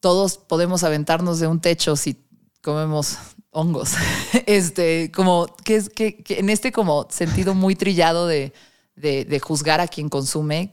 todos 0.00 0.38
podemos 0.38 0.82
aventarnos 0.82 1.38
de 1.38 1.46
un 1.46 1.60
techo 1.60 1.94
si 1.94 2.24
comemos 2.60 3.18
hongos. 3.50 3.94
Este, 4.46 5.10
como 5.12 5.46
que 5.64 5.76
es 5.76 5.88
que, 5.90 6.22
en 6.28 6.50
este 6.50 6.72
como 6.72 7.06
sentido 7.10 7.54
muy 7.54 7.74
trillado 7.74 8.26
de, 8.26 8.52
de, 8.96 9.40
juzgar 9.40 9.80
a 9.80 9.88
quien 9.88 10.08
consume, 10.08 10.72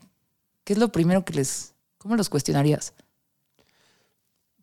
¿qué 0.64 0.74
es 0.74 0.80
lo 0.80 0.92
primero 0.92 1.26
que 1.26 1.34
les, 1.34 1.74
cómo 1.98 2.16
los 2.16 2.30
cuestionarías? 2.30 2.94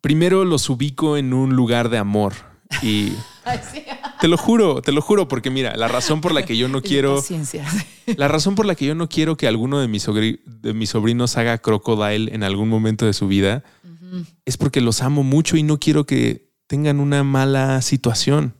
Primero 0.01 0.45
los 0.45 0.69
ubico 0.69 1.17
en 1.17 1.33
un 1.33 1.55
lugar 1.55 1.89
de 1.89 1.97
amor 1.97 2.33
y 2.81 3.13
te 4.21 4.27
lo 4.27 4.37
juro, 4.37 4.81
te 4.81 4.91
lo 4.91 5.01
juro, 5.01 5.27
porque 5.27 5.49
mira, 5.49 5.75
la 5.75 5.87
razón 5.87 6.21
por 6.21 6.33
la 6.33 6.45
que 6.45 6.57
yo 6.57 6.67
no 6.67 6.81
quiero, 6.83 7.23
la 8.17 8.27
razón 8.27 8.55
por 8.55 8.65
la 8.65 8.75
que 8.75 8.85
yo 8.85 8.95
no 8.95 9.09
quiero 9.09 9.35
que 9.35 9.47
alguno 9.47 9.79
de 9.79 9.87
mis, 9.87 10.05
de 10.05 10.73
mis 10.73 10.89
sobrinos 10.89 11.37
haga 11.37 11.57
crocodile 11.57 12.33
en 12.33 12.43
algún 12.43 12.69
momento 12.69 13.05
de 13.05 13.13
su 13.13 13.27
vida 13.27 13.63
es 14.45 14.55
porque 14.57 14.79
los 14.79 15.01
amo 15.01 15.23
mucho 15.23 15.57
y 15.57 15.63
no 15.63 15.79
quiero 15.79 16.05
que 16.05 16.54
tengan 16.67 16.99
una 16.99 17.23
mala 17.23 17.81
situación. 17.81 18.53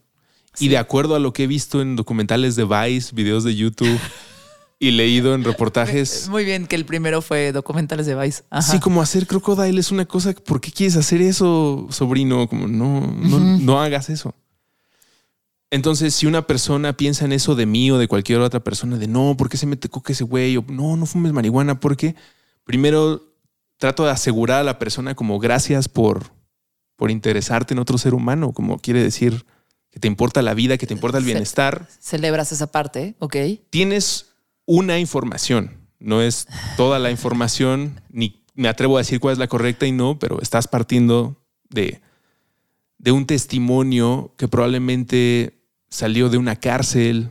Y 0.59 0.69
de 0.69 0.77
acuerdo 0.77 1.15
a 1.15 1.19
lo 1.19 1.33
que 1.33 1.43
he 1.43 1.47
visto 1.47 1.81
en 1.81 1.95
documentales 1.95 2.55
de 2.55 2.65
Vice, 2.65 3.13
videos 3.13 3.43
de 3.43 3.55
YouTube 3.55 3.99
y 4.79 4.91
leído 4.91 5.33
en 5.35 5.43
reportajes. 5.43 6.27
Muy 6.29 6.45
bien 6.45 6.67
que 6.67 6.75
el 6.75 6.85
primero 6.85 7.21
fue 7.21 7.51
documentales 7.51 8.05
de 8.05 8.15
Vice. 8.15 8.43
Sí, 8.61 8.79
como 8.79 9.01
hacer 9.01 9.27
crocodile 9.27 9.79
es 9.79 9.91
una 9.91 10.05
cosa. 10.05 10.33
¿Por 10.33 10.61
qué 10.61 10.71
quieres 10.71 10.95
hacer 10.95 11.21
eso, 11.21 11.87
sobrino? 11.89 12.47
Como 12.47 12.67
no, 12.67 13.01
no, 13.01 13.39
no 13.39 13.81
hagas 13.81 14.09
eso. 14.09 14.33
Entonces, 15.71 16.13
si 16.15 16.25
una 16.25 16.47
persona 16.47 16.95
piensa 16.95 17.25
en 17.25 17.33
eso 17.33 17.55
de 17.55 17.65
mí 17.65 17.91
o 17.91 17.97
de 17.97 18.07
cualquier 18.07 18.39
otra 18.39 18.63
persona, 18.63 18.97
de 18.97 19.07
no, 19.07 19.35
¿por 19.35 19.49
qué 19.49 19.57
se 19.57 19.65
mete 19.65 19.89
coca 19.89 20.13
ese 20.13 20.23
güey? 20.23 20.55
O 20.55 20.65
no, 20.69 20.95
no 20.95 21.05
fumes 21.05 21.33
marihuana, 21.33 21.79
porque 21.79 22.15
primero 22.63 23.21
trato 23.77 24.05
de 24.05 24.11
asegurar 24.11 24.61
a 24.61 24.63
la 24.63 24.79
persona 24.79 25.15
como 25.15 25.37
gracias 25.37 25.89
por 25.89 26.34
por 26.95 27.11
interesarte 27.11 27.73
en 27.73 27.79
otro 27.79 27.97
ser 27.97 28.13
humano, 28.13 28.53
como 28.53 28.79
quiere 28.79 29.03
decir 29.03 29.45
que 29.91 29.99
te 29.99 30.07
importa 30.07 30.41
la 30.41 30.53
vida, 30.53 30.77
que 30.77 30.87
te 30.87 30.93
importa 30.93 31.17
el 31.17 31.23
bienestar. 31.23 31.87
Celebras 31.99 32.51
esa 32.51 32.67
parte, 32.67 33.15
ok. 33.19 33.35
Tienes 33.69 34.33
una 34.65 34.99
información, 34.99 35.71
no 35.99 36.21
es 36.21 36.47
toda 36.77 36.99
la 36.99 37.11
información, 37.11 38.01
ni 38.09 38.43
me 38.55 38.67
atrevo 38.67 38.97
a 38.97 39.01
decir 39.01 39.19
cuál 39.19 39.33
es 39.33 39.39
la 39.39 39.47
correcta 39.47 39.85
y 39.85 39.91
no, 39.91 40.17
pero 40.19 40.41
estás 40.41 40.67
partiendo 40.67 41.41
de, 41.69 42.01
de 42.97 43.11
un 43.11 43.25
testimonio 43.25 44.33
que 44.37 44.47
probablemente 44.47 45.61
salió 45.89 46.29
de 46.29 46.37
una 46.37 46.57
cárcel, 46.57 47.29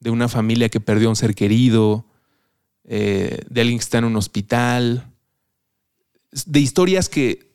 de 0.00 0.10
una 0.10 0.28
familia 0.28 0.68
que 0.68 0.80
perdió 0.80 1.08
a 1.08 1.10
un 1.10 1.16
ser 1.16 1.34
querido, 1.34 2.06
eh, 2.84 3.40
de 3.48 3.60
alguien 3.60 3.78
que 3.78 3.84
está 3.84 3.98
en 3.98 4.04
un 4.04 4.16
hospital, 4.16 5.12
de 6.46 6.60
historias 6.60 7.08
que 7.08 7.53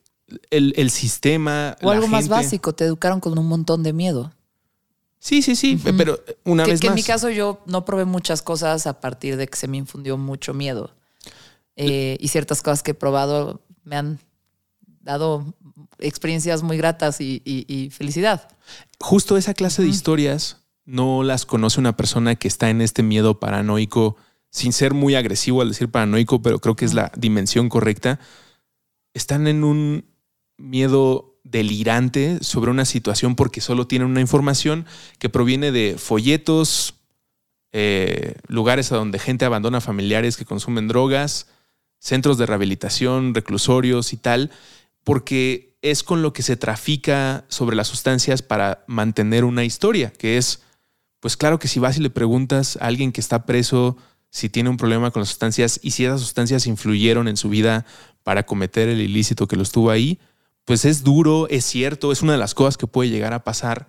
el, 0.49 0.89
sistema. 0.89 1.77
O 1.81 1.91
algo 1.91 2.07
más 2.07 2.27
básico, 2.27 2.73
te 2.73 2.85
educaron 2.85 3.19
con 3.19 3.37
un 3.37 3.47
montón 3.47 3.83
de 3.83 3.93
miedo. 3.93 4.31
Sí, 5.19 5.41
sí, 5.41 5.55
sí, 5.55 5.77
pero 5.97 6.19
una 6.45 6.65
vez 6.65 6.79
que 6.79 6.87
más. 6.87 6.93
En 6.93 6.95
mi 6.95 7.03
caso, 7.03 7.29
yo 7.29 7.61
no 7.65 7.83
probé 7.83 8.05
muchas 8.05 8.41
cosas 8.41 8.87
a 8.87 9.01
partir 9.01 9.35
de 9.35 9.47
que 9.47 9.57
se 9.57 9.67
me 9.67 9.77
infundió 9.77 10.17
mucho 10.17 10.53
miedo. 10.53 10.95
Eh, 11.75 12.17
y 12.19 12.27
ciertas 12.29 12.61
cosas 12.61 12.83
que 12.83 12.91
he 12.91 12.93
probado 12.93 13.61
me 13.83 13.95
han 13.95 14.19
dado 15.01 15.53
experiencias 15.99 16.63
muy 16.63 16.77
gratas 16.77 17.19
y, 17.19 17.89
felicidad. 17.91 18.49
Justo 18.99 19.37
esa 19.37 19.53
clase 19.53 19.81
de 19.81 19.89
historias 19.89 20.57
no 20.85 21.23
las 21.23 21.45
conoce 21.45 21.79
una 21.79 21.95
persona 21.95 22.35
que 22.35 22.47
está 22.47 22.69
en 22.69 22.81
este 22.81 23.03
miedo 23.03 23.39
paranoico, 23.39 24.17
sin 24.49 24.73
ser 24.73 24.93
muy 24.93 25.15
agresivo 25.15 25.61
al 25.61 25.69
decir 25.69 25.89
paranoico, 25.89 26.41
pero 26.41 26.59
creo 26.59 26.75
que 26.75 26.85
es 26.85 26.93
la 26.93 27.11
dimensión 27.15 27.69
correcta. 27.69 28.19
Están 29.13 29.47
en 29.47 29.63
un 29.63 30.05
miedo 30.59 31.39
delirante 31.43 32.37
sobre 32.41 32.71
una 32.71 32.85
situación 32.85 33.35
porque 33.35 33.61
solo 33.61 33.87
tienen 33.87 34.07
una 34.07 34.21
información 34.21 34.85
que 35.17 35.29
proviene 35.29 35.71
de 35.71 35.95
folletos, 35.97 36.95
eh, 37.71 38.35
lugares 38.47 38.91
a 38.91 38.97
donde 38.97 39.19
gente 39.19 39.45
abandona 39.45 39.81
familiares 39.81 40.37
que 40.37 40.45
consumen 40.45 40.87
drogas, 40.87 41.47
centros 41.99 42.37
de 42.37 42.45
rehabilitación, 42.45 43.33
reclusorios 43.33 44.13
y 44.13 44.17
tal, 44.17 44.51
porque 45.03 45.75
es 45.81 46.03
con 46.03 46.21
lo 46.21 46.33
que 46.33 46.43
se 46.43 46.57
trafica 46.57 47.45
sobre 47.47 47.75
las 47.75 47.87
sustancias 47.87 48.41
para 48.41 48.83
mantener 48.87 49.43
una 49.43 49.63
historia, 49.63 50.11
que 50.11 50.37
es, 50.37 50.61
pues 51.19 51.37
claro 51.37 51.59
que 51.59 51.67
si 51.67 51.79
vas 51.79 51.97
y 51.97 52.01
le 52.01 52.09
preguntas 52.09 52.77
a 52.77 52.87
alguien 52.87 53.11
que 53.11 53.21
está 53.21 53.45
preso 53.45 53.97
si 54.31 54.49
tiene 54.49 54.69
un 54.69 54.77
problema 54.77 55.11
con 55.11 55.21
las 55.21 55.29
sustancias 55.29 55.79
y 55.81 55.91
si 55.91 56.05
esas 56.05 56.21
sustancias 56.21 56.67
influyeron 56.67 57.27
en 57.27 57.37
su 57.37 57.49
vida 57.49 57.85
para 58.23 58.45
cometer 58.45 58.89
el 58.89 59.01
ilícito 59.01 59.47
que 59.47 59.55
lo 59.55 59.63
estuvo 59.63 59.89
ahí, 59.89 60.19
pues 60.69 60.85
es 60.85 61.03
duro, 61.03 61.47
es 61.49 61.65
cierto, 61.65 62.11
es 62.11 62.21
una 62.21 62.33
de 62.33 62.37
las 62.37 62.53
cosas 62.53 62.77
que 62.77 62.85
puede 62.85 63.09
llegar 63.09 63.33
a 63.33 63.43
pasar. 63.43 63.87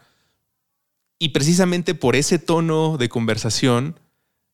Y 1.18 1.28
precisamente 1.28 1.94
por 1.94 2.16
ese 2.16 2.38
tono 2.38 2.96
de 2.96 3.10
conversación, 3.10 4.00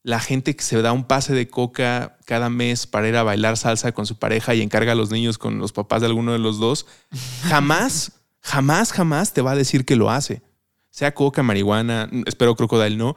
la 0.02 0.18
gente 0.18 0.56
que 0.56 0.64
se 0.64 0.82
da 0.82 0.90
un 0.90 1.04
pase 1.04 1.34
de 1.34 1.46
coca 1.46 2.18
cada 2.24 2.50
mes 2.50 2.88
para 2.88 3.06
ir 3.06 3.14
a 3.14 3.22
bailar 3.22 3.56
salsa 3.56 3.92
con 3.92 4.06
su 4.06 4.18
pareja 4.18 4.56
y 4.56 4.62
encarga 4.62 4.90
a 4.90 4.96
los 4.96 5.12
niños 5.12 5.38
con 5.38 5.60
los 5.60 5.70
papás 5.70 6.00
de 6.00 6.08
alguno 6.08 6.32
de 6.32 6.40
los 6.40 6.58
dos, 6.58 6.86
jamás, 7.42 8.14
jamás, 8.40 8.90
jamás 8.90 9.32
te 9.32 9.40
va 9.40 9.52
a 9.52 9.56
decir 9.56 9.84
que 9.84 9.94
lo 9.94 10.10
hace. 10.10 10.42
Sea 10.90 11.14
coca, 11.14 11.44
marihuana, 11.44 12.10
espero 12.26 12.56
crocodile 12.56 12.96
no, 12.96 13.14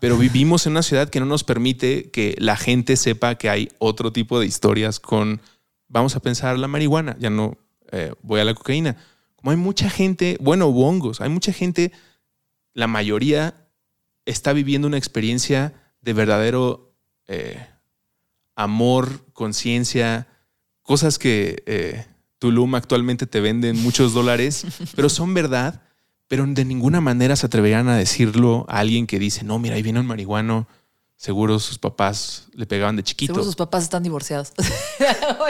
pero 0.00 0.18
vivimos 0.18 0.66
en 0.66 0.72
una 0.72 0.82
ciudad 0.82 1.08
que 1.08 1.20
no 1.20 1.26
nos 1.26 1.44
permite 1.44 2.10
que 2.10 2.34
la 2.40 2.56
gente 2.56 2.96
sepa 2.96 3.36
que 3.36 3.48
hay 3.48 3.68
otro 3.78 4.12
tipo 4.12 4.40
de 4.40 4.46
historias 4.46 4.98
con, 4.98 5.40
vamos 5.86 6.16
a 6.16 6.20
pensar 6.20 6.58
la 6.58 6.66
marihuana, 6.66 7.16
ya 7.20 7.30
no 7.30 7.56
eh, 7.92 8.12
voy 8.22 8.40
a 8.40 8.44
la 8.44 8.54
cocaína. 8.54 8.96
Como 9.36 9.50
hay 9.50 9.56
mucha 9.56 9.88
gente, 9.88 10.36
bueno, 10.40 10.66
hongos, 10.66 11.20
hay 11.20 11.30
mucha 11.30 11.52
gente, 11.52 11.92
la 12.74 12.86
mayoría 12.86 13.66
está 14.26 14.52
viviendo 14.52 14.86
una 14.86 14.98
experiencia 14.98 15.72
de 16.00 16.12
verdadero 16.12 16.94
eh, 17.26 17.66
amor, 18.54 19.24
conciencia, 19.32 20.28
cosas 20.82 21.18
que 21.18 21.62
eh, 21.66 22.06
Tulum 22.38 22.74
actualmente 22.74 23.26
te 23.26 23.40
venden 23.40 23.80
muchos 23.82 24.12
dólares, 24.12 24.66
pero 24.96 25.08
son 25.08 25.34
verdad, 25.34 25.82
pero 26.28 26.46
de 26.46 26.64
ninguna 26.64 27.00
manera 27.00 27.36
se 27.36 27.46
atreverían 27.46 27.88
a 27.88 27.96
decirlo 27.96 28.66
a 28.68 28.78
alguien 28.78 29.06
que 29.06 29.18
dice, 29.18 29.44
no, 29.44 29.58
mira, 29.58 29.76
ahí 29.76 29.82
viene 29.82 30.00
un 30.00 30.06
marihuano 30.06 30.68
Seguro 31.20 31.58
sus 31.58 31.76
papás 31.76 32.46
le 32.54 32.64
pegaban 32.64 32.96
de 32.96 33.02
chiquito. 33.02 33.34
Seguro 33.34 33.44
sus 33.44 33.54
papás 33.54 33.82
están 33.82 34.02
divorciados. 34.02 34.54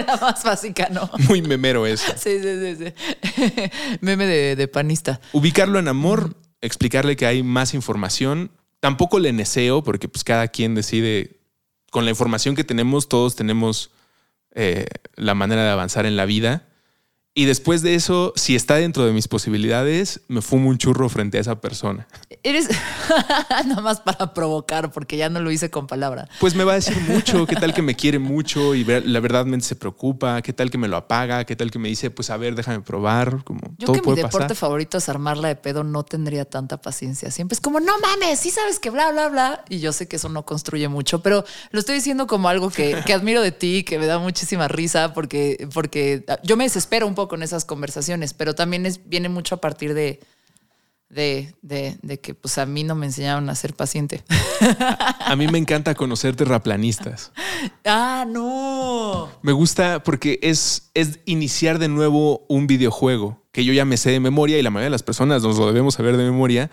La 0.05 0.17
más 0.17 0.43
básica, 0.43 0.89
¿no? 0.91 1.09
Muy 1.29 1.43
memero 1.43 1.87
eso. 1.87 2.13
Sí, 2.17 2.41
sí, 2.43 2.77
sí. 2.77 2.93
sí. 2.93 3.71
Meme 4.01 4.27
de, 4.27 4.67
panista. 4.67 5.21
Ubicarlo 5.33 5.79
en 5.79 5.87
amor, 5.87 6.35
explicarle 6.61 7.15
que 7.15 7.25
hay 7.27 7.45
más 7.45 7.73
información. 7.73 8.51
Tampoco 8.81 9.21
le 9.21 9.33
neseo, 9.33 9.85
porque 9.85 10.09
pues 10.09 10.25
cada 10.25 10.49
quien 10.49 10.75
decide. 10.75 11.39
Con 11.93 12.05
la 12.05 12.11
información 12.11 12.57
que 12.57 12.65
tenemos, 12.65 13.09
todos 13.09 13.37
tenemos 13.37 13.93
eh, 14.57 14.87
la 15.15 15.37
manera 15.37 15.63
de 15.63 15.71
avanzar 15.71 16.05
en 16.05 16.17
la 16.17 16.25
vida. 16.25 16.67
Y 17.33 17.45
después 17.45 17.83
de 17.83 17.95
eso, 17.95 18.33
si 18.35 18.57
está 18.57 18.75
dentro 18.75 19.07
de 19.07 19.13
mis 19.13 19.29
posibilidades, 19.29 20.23
me 20.27 20.43
fumo 20.43 20.69
un 20.69 20.79
churro 20.79 21.09
frente 21.09 21.39
a 21.39 21.41
esa 21.41 21.61
persona. 21.61 22.09
Eres 22.43 22.69
nada 23.67 23.81
más 23.81 24.01
para 24.01 24.35
provocar, 24.35 24.91
porque 24.91 25.17
ya 25.17 25.29
no 25.29 25.41
lo 25.41 25.53
hice 25.53 25.71
con 25.71 25.87
palabra. 25.87 26.29
Pues 26.41 26.57
me 26.57 26.65
va 26.65 26.73
a 26.73 26.75
decir 26.75 27.01
mucho, 27.09 27.47
qué 27.47 27.55
tal 27.55 27.73
que 27.73 27.83
me 27.83 27.95
quiere 27.95 28.19
mucho 28.19 28.75
y 28.75 28.85
la 28.85 29.21
verdad 29.21 29.47
se 29.61 29.77
preocupa, 29.77 30.43
qué 30.43 30.53
tal 30.53 30.71
que 30.71 30.79
me 30.79 30.89
lo 30.89 30.97
apaga, 30.97 31.45
qué 31.45 31.55
tal 31.55 31.71
que 31.71 31.79
me 31.79 31.89
dice, 31.89 32.11
pues 32.11 32.31
a 32.31 32.37
ver, 32.37 32.57
déjame 32.57 32.81
probar. 32.81 33.45
Como 33.45 33.61
Yo 33.79 33.93
que 33.93 34.03
mi 34.03 34.17
deporte 34.17 34.57
favorito 34.57 34.99
es 34.99 35.09
armarla 35.09 35.47
de 35.47 35.57
pedo, 35.57 35.85
no 35.85 36.03
tendría 36.03 36.45
tanta 36.47 36.81
paciencia. 36.81 37.31
Siempre 37.31 37.55
es 37.55 37.61
como, 37.61 37.79
no 37.79 37.93
mames, 38.01 38.41
sí 38.41 38.51
sabes 38.51 38.81
que 38.81 38.91
bla, 38.91 39.13
bla, 39.13 39.29
bla. 39.29 39.65
Y 39.69 39.79
yo 39.79 39.93
sé 39.93 40.09
que 40.09 40.17
eso 40.17 40.29
no 40.29 40.45
construye 40.45 40.89
mucho, 40.89 41.23
pero 41.23 41.45
lo 41.71 41.79
estoy 41.79 41.95
diciendo 41.95 42.27
como 42.27 42.49
algo 42.49 42.71
que, 42.71 43.01
que 43.07 43.15
admiro 43.15 43.41
de 43.41 43.53
ti, 43.53 43.85
que 43.85 44.01
me 44.01 44.07
da 44.07 44.19
muchísima 44.19 44.67
risa, 44.67 45.15
porque, 45.15 45.69
porque 45.73 46.25
yo 46.43 46.57
me 46.57 46.65
desespero 46.65 47.07
un 47.07 47.15
poco 47.15 47.20
con 47.29 47.43
esas 47.43 47.65
conversaciones, 47.65 48.35
pero 48.35 48.55
también 48.55 48.87
es, 48.87 49.09
viene 49.09 49.29
mucho 49.29 49.57
a 49.57 49.61
partir 49.61 49.95
de, 49.95 50.21
de, 51.11 51.53
de, 51.63 52.21
que 52.21 52.35
pues 52.35 52.59
a 52.59 52.67
mí 52.67 52.85
no 52.85 52.95
me 52.95 53.07
enseñaron 53.07 53.51
a 53.51 53.55
ser 53.55 53.75
paciente. 53.75 54.23
A, 55.21 55.35
mí 55.37 55.49
me 55.49 55.59
encanta 55.59 55.95
conocer 55.95 56.37
terraplanistas. 56.37 57.33
Ah, 57.85 58.25
no. 58.27 59.29
Me 59.43 59.53
gusta 59.53 60.03
porque 60.03 60.39
es, 60.43 60.91
es 60.95 61.21
iniciar 61.27 61.79
de 61.79 61.89
nuevo 61.89 62.47
un 62.49 62.67
videojuego 62.67 63.45
que 63.53 63.67
yo 63.67 63.75
ya 63.75 63.85
me 63.85 63.99
sé 63.99 64.11
de 64.11 64.21
memoria 64.21 64.59
y 64.59 64.63
la 64.63 64.71
mayoría 64.71 64.87
de 64.87 64.91
las 64.91 65.03
personas 65.03 65.43
nos 65.43 65.59
lo 65.59 65.67
debemos 65.67 65.95
saber 65.95 66.17
de 66.17 66.25
memoria. 66.25 66.71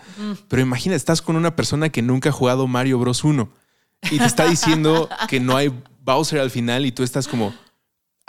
Pero 0.48 0.62
imagina, 0.62 0.94
estás 0.94 1.20
con 1.20 1.36
una 1.36 1.56
persona 1.56 1.90
que 1.90 2.00
nunca 2.00 2.30
ha 2.30 2.32
jugado 2.32 2.66
Mario 2.66 2.98
Bros 2.98 3.22
1 3.22 3.50
y 4.10 4.18
te 4.18 4.24
está 4.24 4.46
diciendo 4.48 5.08
que 5.28 5.40
no 5.40 5.56
hay 5.56 5.72
Bowser 6.02 6.40
al 6.40 6.50
final 6.50 6.86
y 6.86 6.92
tú 6.92 7.02
estás 7.02 7.28
como, 7.28 7.52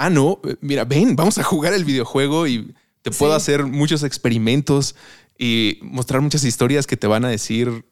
ah, 0.02 0.10
no, 0.10 0.40
mira, 0.62 0.86
ven, 0.86 1.16
vamos 1.16 1.38
a 1.38 1.44
jugar 1.44 1.74
el 1.74 1.84
videojuego 1.86 2.48
y 2.48 2.74
te 3.02 3.12
puedo 3.12 3.34
hacer 3.34 3.66
muchos 3.66 4.04
experimentos 4.04 4.96
y 5.38 5.78
mostrar 5.82 6.22
muchas 6.22 6.44
historias 6.44 6.88
que 6.88 6.98
te 6.98 7.06
van 7.08 7.26
a 7.26 7.30
decir 7.30 7.86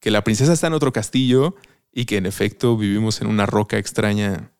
que 0.00 0.10
la 0.10 0.22
princesa 0.24 0.52
está 0.52 0.68
en 0.68 0.72
otro 0.72 0.92
castillo 0.92 1.56
y 1.92 2.04
que 2.06 2.16
en 2.16 2.26
efecto 2.26 2.76
vivimos 2.76 3.20
en 3.20 3.26
una 3.26 3.44
roca 3.46 3.76
extraña 3.78 4.50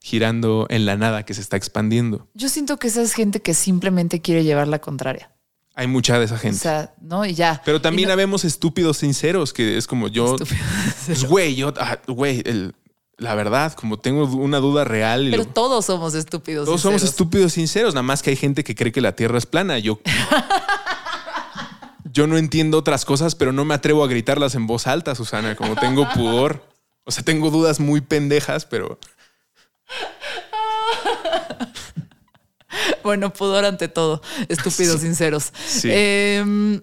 girando 0.00 0.66
en 0.70 0.86
la 0.86 0.96
nada 0.96 1.24
que 1.24 1.34
se 1.34 1.40
está 1.40 1.56
expandiendo. 1.56 2.28
Yo 2.34 2.48
siento 2.48 2.78
que 2.78 2.88
esa 2.88 3.02
es 3.02 3.12
gente 3.14 3.40
que 3.40 3.54
simplemente 3.54 4.20
quiere 4.20 4.44
llevar 4.44 4.68
la 4.68 4.78
contraria. 4.80 5.32
Hay 5.74 5.86
mucha 5.86 6.18
de 6.18 6.24
esa 6.24 6.34
O 6.34 6.38
gente. 6.38 6.58
sea, 6.58 6.94
¿no? 7.00 7.24
Y 7.24 7.34
ya. 7.34 7.62
Pero 7.64 7.80
también 7.80 8.08
no- 8.08 8.12
habemos 8.12 8.44
estúpidos 8.44 8.96
sinceros, 8.98 9.52
que 9.52 9.76
es 9.76 9.86
como 9.86 10.08
yo. 10.08 10.36
Pues, 11.06 11.24
güey, 11.24 11.54
yo, 11.54 11.72
ah, 11.80 11.98
güey, 12.06 12.42
el- 12.44 12.74
la 13.18 13.34
verdad, 13.34 13.72
como 13.74 13.98
tengo 13.98 14.24
una 14.24 14.58
duda 14.58 14.84
real. 14.84 15.28
y 15.28 15.30
Pero 15.32 15.42
lo- 15.44 15.48
todos 15.50 15.84
somos 15.84 16.14
estúpidos. 16.14 16.66
todos 16.66 16.80
somos 16.80 17.02
estúpidos 17.02 17.52
sinceros, 17.52 17.94
nada 17.94 18.02
más 18.04 18.22
que 18.22 18.30
hay 18.30 18.36
gente 18.36 18.64
que 18.64 18.74
cree 18.74 18.92
que 18.92 19.00
la 19.00 19.14
Tierra 19.16 19.38
es 19.38 19.46
plana. 19.46 19.78
Yo. 19.78 20.00
Yo 22.12 22.26
no 22.26 22.38
entiendo 22.38 22.78
otras 22.78 23.04
cosas, 23.04 23.34
pero 23.34 23.52
no 23.52 23.64
me 23.64 23.74
atrevo 23.74 24.02
a 24.02 24.08
gritarlas 24.08 24.54
en 24.54 24.66
voz 24.66 24.86
alta, 24.86 25.14
Susana, 25.14 25.54
como 25.56 25.76
tengo 25.76 26.08
pudor. 26.14 26.64
O 27.04 27.10
sea, 27.10 27.22
tengo 27.24 27.50
dudas 27.50 27.80
muy 27.80 28.00
pendejas, 28.00 28.64
pero 28.64 28.98
Bueno, 33.02 33.32
pudor 33.32 33.64
ante 33.64 33.88
todo. 33.88 34.20
Estúpidos 34.48 35.00
sinceros. 35.00 35.52
Sí. 35.66 35.88
Em, 35.90 36.80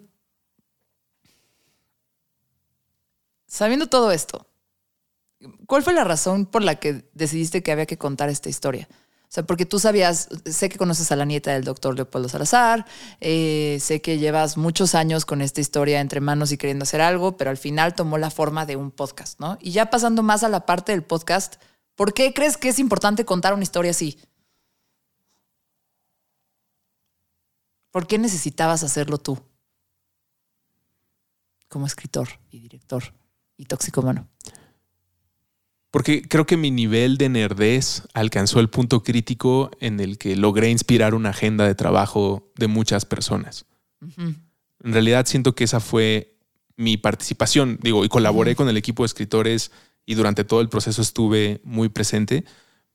sabiendo 3.47 3.87
todo 3.87 4.11
esto, 4.11 4.47
¿cuál 5.67 5.83
fue 5.83 5.93
la 5.93 6.03
razón 6.03 6.45
por 6.45 6.63
la 6.63 6.75
que 6.75 7.09
decidiste 7.13 7.63
que 7.63 7.71
había 7.71 7.85
que 7.85 7.97
contar 7.97 8.29
esta 8.29 8.49
historia? 8.49 8.87
O 9.25 9.31
sea, 9.35 9.45
porque 9.45 9.65
tú 9.65 9.79
sabías, 9.79 10.29
sé 10.45 10.69
que 10.69 10.77
conoces 10.77 11.11
a 11.11 11.15
la 11.15 11.25
nieta 11.25 11.51
del 11.51 11.63
doctor 11.63 11.95
Leopoldo 11.95 12.29
Salazar, 12.29 12.85
eh, 13.19 13.79
sé 13.81 14.01
que 14.01 14.17
llevas 14.17 14.55
muchos 14.55 14.95
años 14.95 15.25
con 15.25 15.41
esta 15.41 15.61
historia 15.61 15.99
entre 15.99 16.21
manos 16.21 16.51
y 16.51 16.57
queriendo 16.57 16.83
hacer 16.83 17.01
algo, 17.01 17.35
pero 17.35 17.49
al 17.49 17.57
final 17.57 17.95
tomó 17.95 18.17
la 18.17 18.29
forma 18.29 18.65
de 18.65 18.75
un 18.75 18.91
podcast, 18.91 19.39
¿no? 19.39 19.57
Y 19.59 19.71
ya 19.71 19.89
pasando 19.89 20.23
más 20.23 20.43
a 20.43 20.49
la 20.49 20.65
parte 20.65 20.91
del 20.91 21.03
podcast, 21.03 21.55
¿por 21.95 22.13
qué 22.13 22.33
crees 22.33 22.55
que 22.57 22.69
es 22.69 22.79
importante 22.79 23.25
contar 23.25 23.53
una 23.53 23.63
historia 23.63 23.91
así? 23.91 24.17
¿Por 27.91 28.07
qué 28.07 28.17
necesitabas 28.17 28.83
hacerlo 28.83 29.17
tú? 29.17 29.39
Como 31.67 31.87
escritor 31.87 32.27
y 32.51 32.59
director 32.59 33.03
y 33.57 33.65
toxicómano. 33.65 34.27
Porque 35.95 36.23
creo 36.23 36.45
que 36.45 36.57
mi 36.57 36.71
nivel 36.71 37.17
de 37.17 37.29
nerdez 37.29 38.03
alcanzó 38.13 38.59
el 38.59 38.67
punto 38.69 39.01
crítico 39.01 39.71
en 39.79 40.01
el 40.01 40.17
que 40.17 40.35
logré 40.35 40.69
inspirar 40.69 41.15
una 41.15 41.29
agenda 41.29 41.65
de 41.65 41.73
trabajo 41.73 42.51
de 42.57 42.67
muchas 42.67 43.05
personas. 43.05 43.65
En 44.17 44.91
realidad 44.91 45.25
siento 45.25 45.55
que 45.55 45.63
esa 45.63 45.79
fue 45.79 46.35
mi 46.75 46.97
participación. 46.97 47.79
Digo, 47.81 48.03
y 48.03 48.09
colaboré 48.09 48.57
con 48.57 48.67
el 48.67 48.75
equipo 48.75 49.03
de 49.03 49.07
escritores 49.07 49.71
y 50.05 50.15
durante 50.15 50.43
todo 50.43 50.59
el 50.59 50.67
proceso 50.67 51.01
estuve 51.01 51.61
muy 51.63 51.87
presente, 51.87 52.43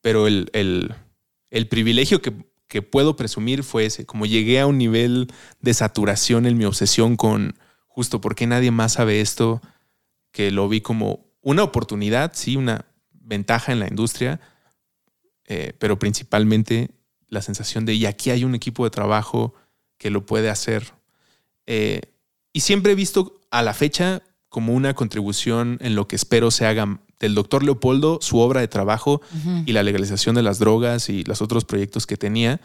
pero 0.01 0.27
el, 0.27 0.51
el- 0.53 0.93
el 1.49 1.67
privilegio 1.67 2.21
que, 2.21 2.33
que 2.67 2.83
puedo 2.83 3.15
presumir 3.15 3.63
fue 3.63 3.85
ese. 3.87 4.05
Como 4.05 4.27
llegué 4.27 4.59
a 4.59 4.67
un 4.67 4.77
nivel 4.77 5.27
de 5.59 5.73
saturación 5.73 6.45
en 6.45 6.55
mi 6.55 6.65
obsesión 6.65 7.17
con 7.17 7.55
justo 7.87 8.21
por 8.21 8.35
qué 8.35 8.45
nadie 8.45 8.69
más 8.69 8.93
sabe 8.93 9.21
esto, 9.21 9.59
que 10.31 10.51
lo 10.51 10.69
vi 10.69 10.81
como 10.81 11.25
una 11.41 11.63
oportunidad, 11.63 12.33
sí, 12.35 12.55
una 12.57 12.85
ventaja 13.31 13.71
en 13.71 13.79
la 13.79 13.87
industria, 13.87 14.41
eh, 15.45 15.73
pero 15.79 15.97
principalmente 15.97 16.91
la 17.29 17.41
sensación 17.41 17.85
de, 17.85 17.93
y 17.93 18.05
aquí 18.05 18.29
hay 18.29 18.43
un 18.43 18.55
equipo 18.55 18.83
de 18.83 18.89
trabajo 18.89 19.53
que 19.97 20.09
lo 20.09 20.25
puede 20.25 20.49
hacer. 20.49 20.93
Eh, 21.65 22.01
y 22.51 22.59
siempre 22.59 22.91
he 22.91 22.95
visto 22.95 23.39
a 23.49 23.61
la 23.61 23.73
fecha 23.73 24.21
como 24.49 24.73
una 24.73 24.93
contribución 24.93 25.77
en 25.79 25.95
lo 25.95 26.09
que 26.09 26.17
espero 26.17 26.51
se 26.51 26.65
haga 26.65 26.99
del 27.21 27.33
doctor 27.33 27.63
Leopoldo, 27.63 28.19
su 28.21 28.39
obra 28.39 28.59
de 28.59 28.67
trabajo 28.67 29.21
y 29.65 29.71
la 29.71 29.83
legalización 29.83 30.35
de 30.35 30.41
las 30.41 30.59
drogas 30.59 31.07
y 31.07 31.23
los 31.23 31.41
otros 31.41 31.63
proyectos 31.63 32.05
que 32.05 32.17
tenía. 32.17 32.59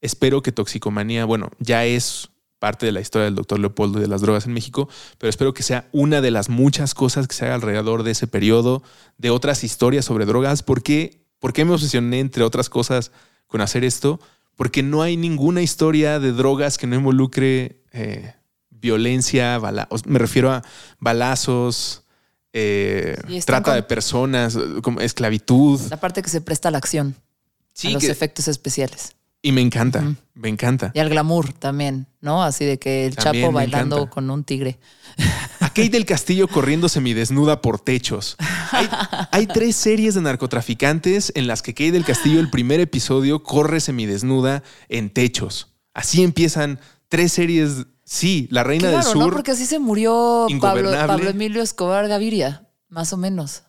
Espero 0.00 0.42
que 0.42 0.52
Toxicomanía, 0.52 1.24
bueno, 1.24 1.50
ya 1.58 1.84
es 1.84 2.28
parte 2.62 2.86
de 2.86 2.92
la 2.92 3.00
historia 3.00 3.24
del 3.24 3.34
doctor 3.34 3.58
Leopoldo 3.58 3.98
y 3.98 4.02
de 4.02 4.06
las 4.06 4.20
drogas 4.20 4.46
en 4.46 4.52
México, 4.52 4.88
pero 5.18 5.28
espero 5.28 5.52
que 5.52 5.64
sea 5.64 5.88
una 5.90 6.20
de 6.20 6.30
las 6.30 6.48
muchas 6.48 6.94
cosas 6.94 7.26
que 7.26 7.34
se 7.34 7.44
haga 7.44 7.56
alrededor 7.56 8.04
de 8.04 8.12
ese 8.12 8.28
periodo, 8.28 8.84
de 9.18 9.30
otras 9.30 9.64
historias 9.64 10.04
sobre 10.04 10.26
drogas. 10.26 10.62
¿Por 10.62 10.80
qué, 10.84 11.24
¿Por 11.40 11.52
qué 11.52 11.64
me 11.64 11.72
obsesioné, 11.74 12.20
entre 12.20 12.44
otras 12.44 12.68
cosas, 12.68 13.10
con 13.48 13.62
hacer 13.62 13.82
esto? 13.82 14.20
Porque 14.54 14.84
no 14.84 15.02
hay 15.02 15.16
ninguna 15.16 15.60
historia 15.60 16.20
de 16.20 16.30
drogas 16.30 16.78
que 16.78 16.86
no 16.86 16.94
involucre 16.94 17.80
eh, 17.90 18.32
violencia, 18.70 19.58
bala- 19.58 19.88
me 20.06 20.20
refiero 20.20 20.52
a 20.52 20.62
balazos, 21.00 22.04
eh, 22.52 23.16
trata 23.44 23.74
de 23.74 23.82
personas, 23.82 24.56
como 24.82 25.00
esclavitud. 25.00 25.80
La 25.90 25.98
parte 25.98 26.22
que 26.22 26.30
se 26.30 26.40
presta 26.40 26.68
a 26.68 26.70
la 26.70 26.78
acción, 26.78 27.16
Sí, 27.72 27.88
a 27.88 27.90
los 27.94 28.04
que- 28.04 28.10
efectos 28.12 28.46
especiales 28.46 29.16
y 29.42 29.52
me 29.52 29.60
encanta, 29.60 30.14
me 30.34 30.48
encanta. 30.48 30.92
y 30.94 31.00
al 31.00 31.08
glamour 31.08 31.52
también, 31.52 32.06
¿no? 32.20 32.42
Así 32.44 32.64
de 32.64 32.78
que 32.78 33.06
el 33.06 33.16
También 33.16 33.44
chapo 33.46 33.52
bailando 33.52 33.96
encanta. 33.96 34.10
con 34.14 34.30
un 34.30 34.44
tigre. 34.44 34.78
A 35.60 35.68
Kate 35.68 35.90
del 35.90 36.04
Castillo 36.06 36.48
corriendo 36.48 36.88
semidesnuda 36.88 37.60
por 37.60 37.78
techos. 37.80 38.36
Hay, 38.70 38.88
hay 39.32 39.46
tres 39.46 39.76
series 39.76 40.14
de 40.14 40.20
narcotraficantes 40.22 41.32
en 41.34 41.46
las 41.46 41.62
que 41.62 41.74
Kate 41.74 41.92
del 41.92 42.04
Castillo, 42.04 42.40
el 42.40 42.50
primer 42.50 42.80
episodio, 42.80 43.42
corre 43.42 43.80
semidesnuda 43.80 44.62
en 44.88 45.10
techos. 45.10 45.68
Así 45.94 46.22
empiezan 46.22 46.78
tres 47.08 47.32
series. 47.32 47.86
Sí, 48.04 48.48
La 48.50 48.62
Reina 48.64 48.90
Claro, 48.90 49.06
del 49.08 49.18
¿no? 49.18 49.24
Sur. 49.24 49.32
Porque 49.34 49.52
así 49.52 49.64
se 49.66 49.78
murió 49.78 50.46
Pablo, 50.60 50.92
Emilio 51.28 51.62
Escobar 51.62 52.08
Gaviria, 52.08 52.68
más 52.88 53.12
o 53.12 53.16
menos. 53.16 53.62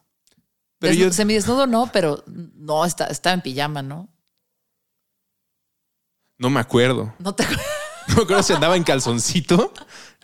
Pero 0.79 0.93
Desnu- 0.93 0.97
yo- 0.97 1.13
Semidesnudo 1.13 1.65
no, 1.67 1.89
pero 1.93 2.23
no, 2.27 2.83
está, 2.85 3.05
está 3.05 3.31
en 3.33 3.41
pijama, 3.41 3.81
¿no? 3.81 4.09
No 6.43 6.49
me 6.51 6.59
acuerdo. 6.59 7.13
No 7.19 7.33
te 7.33 7.43
acuerdas. 7.43 7.65
No 8.09 8.15
me 8.17 8.21
acuerdo 8.23 8.43
si 8.43 8.51
andaba 8.51 8.75
en 8.75 8.83
calzoncito, 8.83 9.73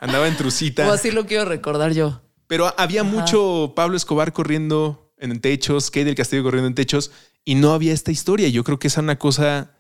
andaba 0.02 0.28
en 0.28 0.36
trucita. 0.36 0.86
O 0.88 0.92
así 0.92 1.12
lo 1.12 1.26
quiero 1.26 1.46
recordar 1.46 1.94
yo. 1.94 2.22
Pero 2.46 2.74
había 2.78 3.04
mucho 3.04 3.72
Pablo 3.74 3.96
Escobar 3.96 4.34
corriendo 4.34 5.14
en 5.18 5.40
techos, 5.40 5.90
Kate 5.90 6.04
del 6.06 6.16
Castillo 6.16 6.44
corriendo 6.44 6.68
en 6.68 6.76
techos, 6.76 7.10
y 7.46 7.56
no 7.56 7.72
había 7.72 7.94
esta 7.94 8.12
historia. 8.12 8.50
Yo 8.50 8.66
creo 8.66 8.80
que 8.80 8.88
esa 8.88 9.00
es 9.00 9.04
una 9.04 9.18
cosa 9.18 9.72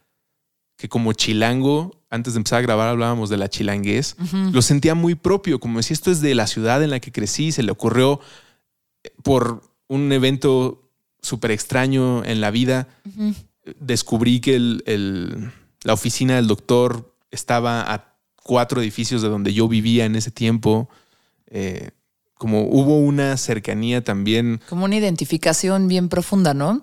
que 0.77 0.87
como 0.87 1.11
chilango, 1.11 2.01
antes 2.09 2.33
de 2.33 2.37
empezar 2.37 2.59
a 2.59 2.61
grabar 2.61 2.87
hablábamos 2.87 3.29
de 3.29 3.35
la 3.35 3.49
chilanguez, 3.49 4.15
lo 4.53 4.61
sentía 4.61 4.95
muy 4.95 5.15
propio, 5.15 5.59
como 5.59 5.81
si 5.81 5.91
esto 5.93 6.09
es 6.09 6.21
de 6.21 6.35
la 6.35 6.47
ciudad 6.47 6.81
en 6.81 6.91
la 6.91 7.01
que 7.01 7.11
crecí, 7.11 7.51
se 7.51 7.63
le 7.63 7.71
ocurrió 7.73 8.21
eh, 9.03 9.11
por 9.23 9.61
un 9.89 10.09
evento 10.13 10.89
súper 11.21 11.51
extraño 11.51 12.23
en 12.23 12.39
la 12.39 12.49
vida. 12.49 12.87
Descubrí 13.81 14.39
que 14.39 14.55
el- 14.55 14.83
el- 14.85 15.51
la 15.83 15.93
oficina 15.93 16.35
del 16.35 16.47
doctor 16.47 17.15
estaba 17.31 17.81
a 17.93 18.13
cuatro 18.43 18.81
edificios 18.81 19.21
de 19.21 19.29
donde 19.29 19.53
yo 19.53 19.67
vivía 19.67 20.05
en 20.05 20.15
ese 20.15 20.31
tiempo. 20.31 20.89
Eh, 21.47 21.91
como 22.33 22.63
hubo 22.63 22.99
una 22.99 23.35
cercanía 23.37 24.03
también. 24.03 24.61
Como 24.69 24.85
una 24.85 24.95
identificación 24.95 25.87
bien 25.87 26.09
profunda, 26.09 26.53
¿no? 26.53 26.81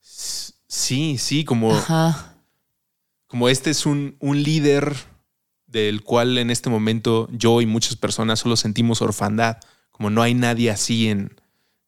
Sí, 0.00 1.18
sí, 1.18 1.44
como, 1.44 1.72
Ajá. 1.74 2.34
como 3.26 3.48
este 3.48 3.70
es 3.70 3.86
un, 3.86 4.16
un 4.18 4.42
líder 4.42 4.96
del 5.66 6.02
cual 6.02 6.38
en 6.38 6.50
este 6.50 6.70
momento 6.70 7.28
yo 7.32 7.60
y 7.60 7.66
muchas 7.66 7.96
personas 7.96 8.40
solo 8.40 8.56
sentimos 8.56 9.02
orfandad. 9.02 9.58
Como 9.90 10.10
no 10.10 10.22
hay 10.22 10.34
nadie 10.34 10.70
así 10.70 11.08
en, 11.08 11.38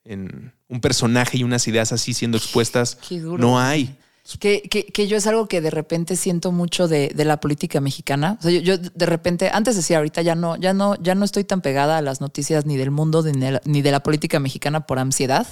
en 0.04 0.52
un 0.68 0.80
personaje 0.80 1.38
y 1.38 1.42
unas 1.42 1.66
ideas 1.68 1.92
así 1.92 2.14
siendo 2.14 2.36
expuestas. 2.36 2.96
Qué 3.08 3.20
duro. 3.20 3.38
No 3.38 3.58
hay. 3.58 3.96
Que, 4.40 4.62
que, 4.62 4.86
que 4.86 5.06
yo 5.06 5.16
es 5.16 5.26
algo 5.28 5.46
que 5.46 5.60
de 5.60 5.70
repente 5.70 6.16
siento 6.16 6.50
mucho 6.50 6.88
de, 6.88 7.12
de 7.14 7.24
la 7.24 7.38
política 7.38 7.80
mexicana. 7.80 8.36
O 8.40 8.42
sea, 8.42 8.50
yo, 8.50 8.58
yo 8.60 8.76
de 8.76 9.06
repente, 9.06 9.50
antes 9.52 9.76
decía, 9.76 9.98
ahorita 9.98 10.20
ya 10.22 10.34
no, 10.34 10.56
ya 10.56 10.74
no, 10.74 10.96
ya 10.96 11.14
no 11.14 11.24
estoy 11.24 11.44
tan 11.44 11.60
pegada 11.60 11.96
a 11.98 12.02
las 12.02 12.20
noticias 12.20 12.66
ni 12.66 12.76
del 12.76 12.90
mundo 12.90 13.22
ni 13.22 13.38
de 13.38 13.52
la, 13.52 13.62
ni 13.64 13.82
de 13.82 13.92
la 13.92 14.00
política 14.00 14.40
mexicana 14.40 14.84
por 14.86 14.98
ansiedad. 14.98 15.46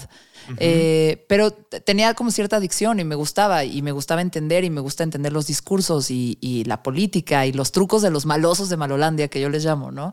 Eh, 0.59 1.25
pero 1.29 1.53
tenía 1.53 2.15
como 2.15 2.31
cierta 2.31 2.57
adicción 2.57 2.99
y 2.99 3.05
me 3.05 3.15
gustaba, 3.15 3.65
y 3.65 3.81
me 3.81 3.93
gustaba 3.93 4.21
entender, 4.21 4.65
y 4.65 4.71
me 4.71 4.81
gusta 4.81 5.05
entender 5.05 5.33
los 5.33 5.47
discursos 5.47 6.11
y, 6.11 6.37
y 6.41 6.65
la 6.65 6.83
política 6.83 7.47
y 7.47 7.53
los 7.53 7.71
trucos 7.71 8.03
de 8.03 8.11
los 8.11 8.27
malosos 8.27 8.69
de 8.69 8.77
Malolandia, 8.77 9.29
que 9.29 9.41
yo 9.41 9.49
les 9.49 9.65
llamo, 9.65 9.93
¿no? 9.93 10.13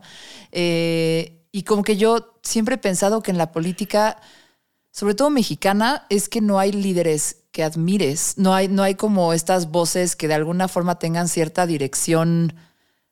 Eh, 0.52 1.48
y 1.50 1.64
como 1.64 1.82
que 1.82 1.96
yo 1.96 2.38
siempre 2.42 2.76
he 2.76 2.78
pensado 2.78 3.22
que 3.22 3.32
en 3.32 3.38
la 3.38 3.50
política 3.50 4.18
sobre 4.92 5.14
todo 5.14 5.30
mexicana, 5.30 6.06
es 6.10 6.28
que 6.28 6.42
no 6.42 6.58
hay 6.58 6.70
líderes 6.70 7.38
que 7.52 7.64
admires. 7.64 8.34
No 8.38 8.54
hay, 8.54 8.68
no 8.68 8.82
hay 8.82 8.94
como 8.96 9.32
estas 9.34 9.70
voces 9.70 10.16
que 10.16 10.28
de 10.28 10.34
alguna 10.34 10.68
forma 10.68 10.98
tengan 10.98 11.28
cierta 11.28 11.66
dirección, 11.66 12.54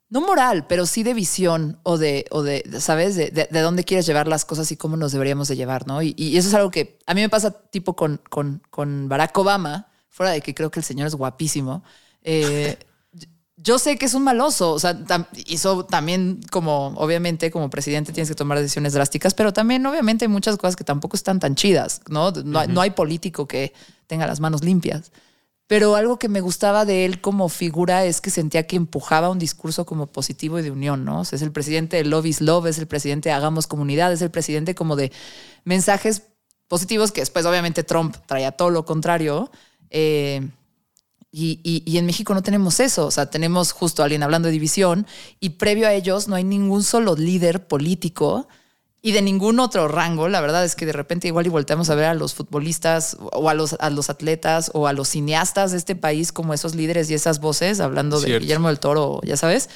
no 0.09 0.21
moral, 0.23 0.67
pero 0.69 0.87
sí 0.87 1.03
de 1.05 1.15
visión 1.15 1.79
o 1.85 1.99
de, 1.99 2.27
o 2.31 2.43
de 2.43 2.65
¿sabes? 2.81 3.17
De, 3.17 3.31
de- 3.31 3.49
de 3.51 3.61
dónde 3.61 3.85
quieres 3.85 4.07
llevar 4.07 4.27
las 4.29 4.45
cosas 4.45 4.71
y 4.73 4.77
cómo 4.77 4.97
nos 4.97 5.13
deberíamos 5.13 5.49
de 5.49 5.57
llevar, 5.57 5.87
¿no? 5.87 6.03
Y, 6.03 6.15
y 6.19 6.37
eso 6.37 6.49
es 6.49 6.55
algo 6.55 6.71
que 6.71 6.99
a 7.07 7.15
mí 7.15 7.21
me 7.23 7.29
pasa 7.29 7.53
tipo 7.71 7.95
con, 7.97 8.21
con, 8.31 8.63
con 8.71 9.09
Barack 9.09 9.37
Obama, 9.39 9.89
fuera 10.09 10.33
de 10.33 10.41
que 10.43 10.55
creo 10.55 10.71
que 10.71 10.81
el 10.81 10.85
señor 10.85 11.07
es 11.09 11.15
guapísimo. 11.15 11.85
Eh, 12.23 12.79
yo 13.63 13.79
sé 13.79 13.99
que 13.99 14.07
es 14.07 14.15
un 14.15 14.23
maloso, 14.25 14.73
o 14.73 14.79
sea, 14.79 14.99
tam- 14.99 15.27
hizo 15.47 15.85
también 15.85 16.41
como, 16.51 16.89
obviamente, 16.97 17.51
como 17.51 17.69
presidente 17.69 18.13
tienes 18.13 18.29
que 18.29 18.35
tomar 18.35 18.59
decisiones 18.59 18.95
drásticas, 18.95 19.35
pero 19.35 19.53
también 19.53 19.85
obviamente 19.87 20.25
hay 20.25 20.29
muchas 20.29 20.57
cosas 20.57 20.77
que 20.77 20.85
tampoco 20.85 21.17
están 21.17 21.41
tan 21.41 21.55
chidas, 21.57 22.01
¿no? 22.09 22.31
No, 22.31 22.59
hay- 22.59 22.69
no 22.69 22.81
hay 22.81 22.91
político 22.91 23.47
que 23.47 23.73
tenga 24.07 24.27
las 24.27 24.41
manos 24.41 24.65
limpias. 24.65 25.13
pero 25.67 25.95
algo 25.95 26.19
que 26.19 26.29
me 26.29 26.41
gustaba 26.41 26.85
de 26.85 27.05
él 27.05 27.21
como 27.21 27.49
figura 27.49 28.05
es 28.05 28.21
que 28.21 28.31
sentía 28.31 28.67
que 28.67 28.75
empujaba 28.75 29.29
un 29.31 29.39
discurso 29.39 29.87
como 29.87 30.09
positivo 30.09 30.59
y 30.59 30.63
de 30.63 30.73
unión, 30.73 31.05
¿no? 31.05 31.23
es 31.23 31.33
el 31.43 31.53
presidente 31.53 31.97
de 31.97 32.05
Love 32.05 32.27
is 32.27 32.41
Love, 32.41 32.67
es 32.67 32.79
el 32.79 32.89
presidente 32.89 33.29
de 33.29 33.35
Hagamos 33.37 33.69
Comunidad, 33.69 34.13
es 34.13 34.21
el 34.21 34.33
presidente 34.33 34.75
como 34.75 34.97
de 34.97 35.13
mensajes 35.65 36.23
positivos 36.67 37.13
que 37.13 37.21
después 37.21 37.47
obviamente 37.47 37.85
Trump 37.85 38.17
traía 38.27 38.51
todo 38.51 38.71
lo 38.71 38.85
contrario. 38.85 39.53
Eh, 39.91 40.49
y, 41.33 41.97
en 41.97 42.07
México 42.07 42.35
no 42.35 42.43
tenemos 42.43 42.81
eso, 42.81 43.07
o 43.07 43.11
sea, 43.11 43.27
tenemos 43.27 43.73
justo 43.73 44.03
alguien 44.03 44.23
hablando 44.23 44.47
de 44.47 44.53
división 44.53 45.07
y 45.39 45.51
previo 45.51 45.87
a 45.87 45.93
ellos 45.93 46.27
no 46.27 46.35
hay 46.35 46.45
ningún 46.45 46.83
solo 46.83 47.15
líder 47.15 47.69
político 47.69 48.49
y 49.01 49.13
de 49.13 49.23
ningún 49.23 49.61
otro 49.61 49.87
rango. 49.87 50.29
La 50.29 50.41
verdad 50.41 50.65
es 50.65 50.75
que 50.75 50.87
de 50.87 50.93
repente 50.93 51.29
igual 51.29 51.47
y 51.47 51.51
volteamos 51.51 51.89
a 51.89 51.95
ver 51.95 52.07
a 52.07 52.15
los 52.15 52.35
futbolistas 52.35 53.17
o 53.21 53.49
a 53.49 53.55
los, 53.55 53.77
a 53.79 53.91
los 53.91 54.11
atletas 54.11 54.71
o 54.75 54.87
a 54.87 54.93
los 54.93 55.09
cineastas 55.09 55.71
de 55.71 55.79
este 55.79 55.95
país 55.95 56.33
como 56.33 56.53
esos 56.53 56.75
líderes 56.75 57.09
y 57.11 57.15
esas 57.15 57.41
voces, 57.41 57.81
hablando 57.81 58.21
de 58.21 58.39
Guillermo 58.39 58.69
del 58.69 58.81
Toro, 58.81 59.21
ya 59.25 59.37
sabes. 59.37 59.71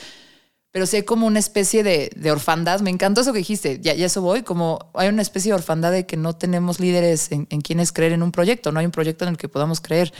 Pero 0.72 0.86
sí 0.86 0.96
hay 0.96 1.02
como 1.04 1.28
una 1.28 1.38
especie 1.38 1.84
de, 1.84 2.10
de 2.16 2.32
orfandad. 2.32 2.80
Me 2.80 2.90
encantó 2.90 3.20
eso 3.20 3.32
que 3.32 3.38
dijiste, 3.38 3.78
ya, 3.80 3.94
ya, 3.94 4.06
eso 4.06 4.20
voy, 4.22 4.42
como 4.42 4.90
hay 4.94 5.08
una 5.08 5.22
especie 5.22 5.52
de 5.52 5.54
orfandad 5.54 5.92
de 5.92 6.04
que 6.04 6.16
no 6.16 6.32
tenemos 6.32 6.80
líderes 6.80 7.30
en, 7.30 7.46
en 7.50 7.60
quienes 7.60 7.92
creer 7.92 8.10
en 8.10 8.24
un 8.24 8.32
proyecto, 8.32 8.72
no 8.72 8.80
hay 8.80 8.86
un 8.86 8.90
proyecto 8.90 9.24
en 9.24 9.30
el 9.30 9.36
que 9.36 9.48
podamos 9.48 9.80
creer. 9.80 10.12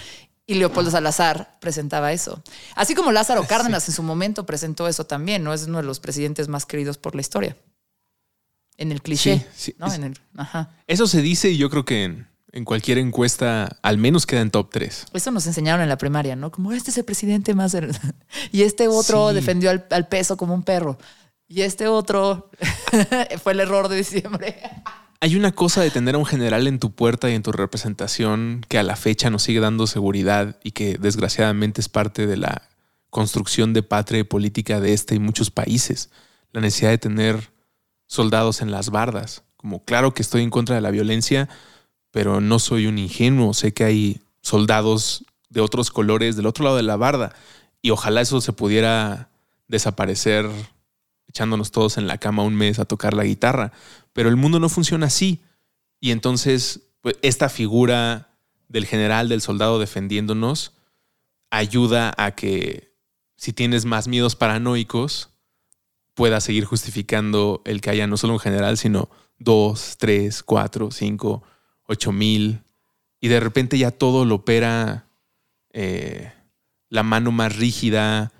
Y 0.46 0.54
Leopoldo 0.54 0.90
Salazar 0.90 1.56
presentaba 1.60 2.12
eso. 2.12 2.42
Así 2.74 2.94
como 2.94 3.12
Lázaro 3.12 3.46
Cárdenas 3.46 3.88
en 3.88 3.94
su 3.94 4.02
momento 4.02 4.44
presentó 4.44 4.86
eso 4.88 5.06
también, 5.06 5.42
¿no? 5.42 5.54
Es 5.54 5.64
uno 5.66 5.78
de 5.78 5.84
los 5.84 6.00
presidentes 6.00 6.48
más 6.48 6.66
queridos 6.66 6.98
por 6.98 7.14
la 7.14 7.22
historia. 7.22 7.56
En 8.76 8.92
el 8.92 9.00
cliché. 9.00 9.46
Eso 10.86 11.06
se 11.06 11.22
dice 11.22 11.48
y 11.48 11.56
yo 11.56 11.70
creo 11.70 11.86
que 11.86 12.26
en, 12.52 12.64
cualquier 12.64 12.98
encuesta 12.98 13.78
al 13.80 13.96
menos 13.96 14.26
queda 14.26 14.42
en 14.42 14.50
top 14.50 14.68
3. 14.70 15.06
Eso 15.14 15.30
nos 15.30 15.46
enseñaron 15.46 15.80
en 15.80 15.88
la 15.88 15.96
primaria, 15.96 16.36
¿no? 16.36 16.50
Como 16.50 16.72
este 16.72 16.90
es 16.90 16.98
el 16.98 17.04
presidente 17.04 17.54
más... 17.54 17.74
y 18.52 18.62
este 18.62 18.88
otro 18.88 19.32
defendió 19.32 19.70
al, 19.70 19.86
al 19.90 20.08
peso 20.08 20.36
como 20.36 20.52
un 20.52 20.62
perro. 20.62 20.98
Y 21.48 21.62
este 21.62 21.88
otro 21.88 22.50
fue 23.42 23.52
el 23.52 23.60
error 23.60 23.88
de 23.88 23.96
diciembre. 23.96 24.60
Hay 25.24 25.36
una 25.36 25.52
cosa 25.52 25.80
de 25.80 25.90
tener 25.90 26.16
a 26.16 26.18
un 26.18 26.26
general 26.26 26.66
en 26.66 26.78
tu 26.78 26.90
puerta 26.90 27.30
y 27.30 27.34
en 27.34 27.42
tu 27.42 27.50
representación 27.50 28.60
que 28.68 28.76
a 28.76 28.82
la 28.82 28.94
fecha 28.94 29.30
nos 29.30 29.44
sigue 29.44 29.58
dando 29.58 29.86
seguridad 29.86 30.60
y 30.62 30.72
que 30.72 30.98
desgraciadamente 30.98 31.80
es 31.80 31.88
parte 31.88 32.26
de 32.26 32.36
la 32.36 32.68
construcción 33.08 33.72
de 33.72 33.82
patria 33.82 34.20
y 34.20 34.24
política 34.24 34.80
de 34.80 34.92
este 34.92 35.14
y 35.14 35.20
muchos 35.20 35.50
países. 35.50 36.10
La 36.52 36.60
necesidad 36.60 36.90
de 36.90 36.98
tener 36.98 37.52
soldados 38.06 38.60
en 38.60 38.70
las 38.70 38.90
bardas. 38.90 39.44
Como 39.56 39.82
claro 39.82 40.12
que 40.12 40.20
estoy 40.20 40.42
en 40.42 40.50
contra 40.50 40.74
de 40.74 40.82
la 40.82 40.90
violencia, 40.90 41.48
pero 42.10 42.42
no 42.42 42.58
soy 42.58 42.86
un 42.86 42.98
ingenuo. 42.98 43.54
Sé 43.54 43.72
que 43.72 43.84
hay 43.84 44.20
soldados 44.42 45.24
de 45.48 45.62
otros 45.62 45.90
colores 45.90 46.36
del 46.36 46.44
otro 46.44 46.64
lado 46.64 46.76
de 46.76 46.82
la 46.82 46.98
barda 46.98 47.34
y 47.80 47.92
ojalá 47.92 48.20
eso 48.20 48.42
se 48.42 48.52
pudiera 48.52 49.30
desaparecer 49.68 50.50
echándonos 51.34 51.72
todos 51.72 51.98
en 51.98 52.06
la 52.06 52.18
cama 52.18 52.44
un 52.44 52.54
mes 52.54 52.78
a 52.78 52.84
tocar 52.84 53.12
la 53.12 53.24
guitarra. 53.24 53.72
Pero 54.12 54.28
el 54.28 54.36
mundo 54.36 54.60
no 54.60 54.68
funciona 54.68 55.06
así. 55.06 55.42
Y 55.98 56.12
entonces, 56.12 56.92
pues, 57.00 57.16
esta 57.22 57.48
figura 57.48 58.28
del 58.68 58.86
general, 58.86 59.28
del 59.28 59.40
soldado 59.40 59.80
defendiéndonos, 59.80 60.74
ayuda 61.50 62.14
a 62.16 62.36
que 62.36 62.94
si 63.36 63.52
tienes 63.52 63.84
más 63.84 64.06
miedos 64.06 64.36
paranoicos, 64.36 65.30
pueda 66.14 66.40
seguir 66.40 66.66
justificando 66.66 67.62
el 67.64 67.80
que 67.80 67.90
haya 67.90 68.06
no 68.06 68.16
solo 68.16 68.34
un 68.34 68.38
general, 68.38 68.78
sino 68.78 69.10
dos, 69.36 69.96
tres, 69.98 70.44
cuatro, 70.44 70.92
cinco, 70.92 71.42
ocho 71.88 72.12
mil. 72.12 72.62
Y 73.20 73.26
de 73.26 73.40
repente 73.40 73.76
ya 73.76 73.90
todo 73.90 74.24
lo 74.24 74.36
opera 74.36 75.08
eh, 75.72 76.32
la 76.90 77.02
mano 77.02 77.32
más 77.32 77.56
rígida 77.56 78.32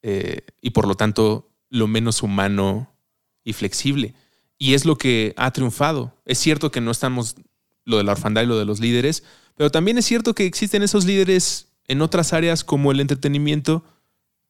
eh, 0.00 0.46
y 0.62 0.70
por 0.70 0.88
lo 0.88 0.94
tanto 0.94 1.53
lo 1.74 1.88
menos 1.88 2.22
humano 2.22 2.94
y 3.42 3.52
flexible. 3.52 4.14
Y 4.58 4.74
es 4.74 4.84
lo 4.84 4.96
que 4.96 5.34
ha 5.36 5.50
triunfado. 5.50 6.14
Es 6.24 6.38
cierto 6.38 6.70
que 6.70 6.80
no 6.80 6.92
estamos 6.92 7.34
lo 7.84 7.98
de 7.98 8.04
la 8.04 8.12
orfandad 8.12 8.42
y 8.42 8.46
lo 8.46 8.58
de 8.58 8.64
los 8.64 8.78
líderes, 8.78 9.24
pero 9.56 9.70
también 9.70 9.98
es 9.98 10.06
cierto 10.06 10.34
que 10.34 10.46
existen 10.46 10.84
esos 10.84 11.04
líderes 11.04 11.66
en 11.88 12.00
otras 12.00 12.32
áreas 12.32 12.62
como 12.62 12.92
el 12.92 13.00
entretenimiento, 13.00 13.84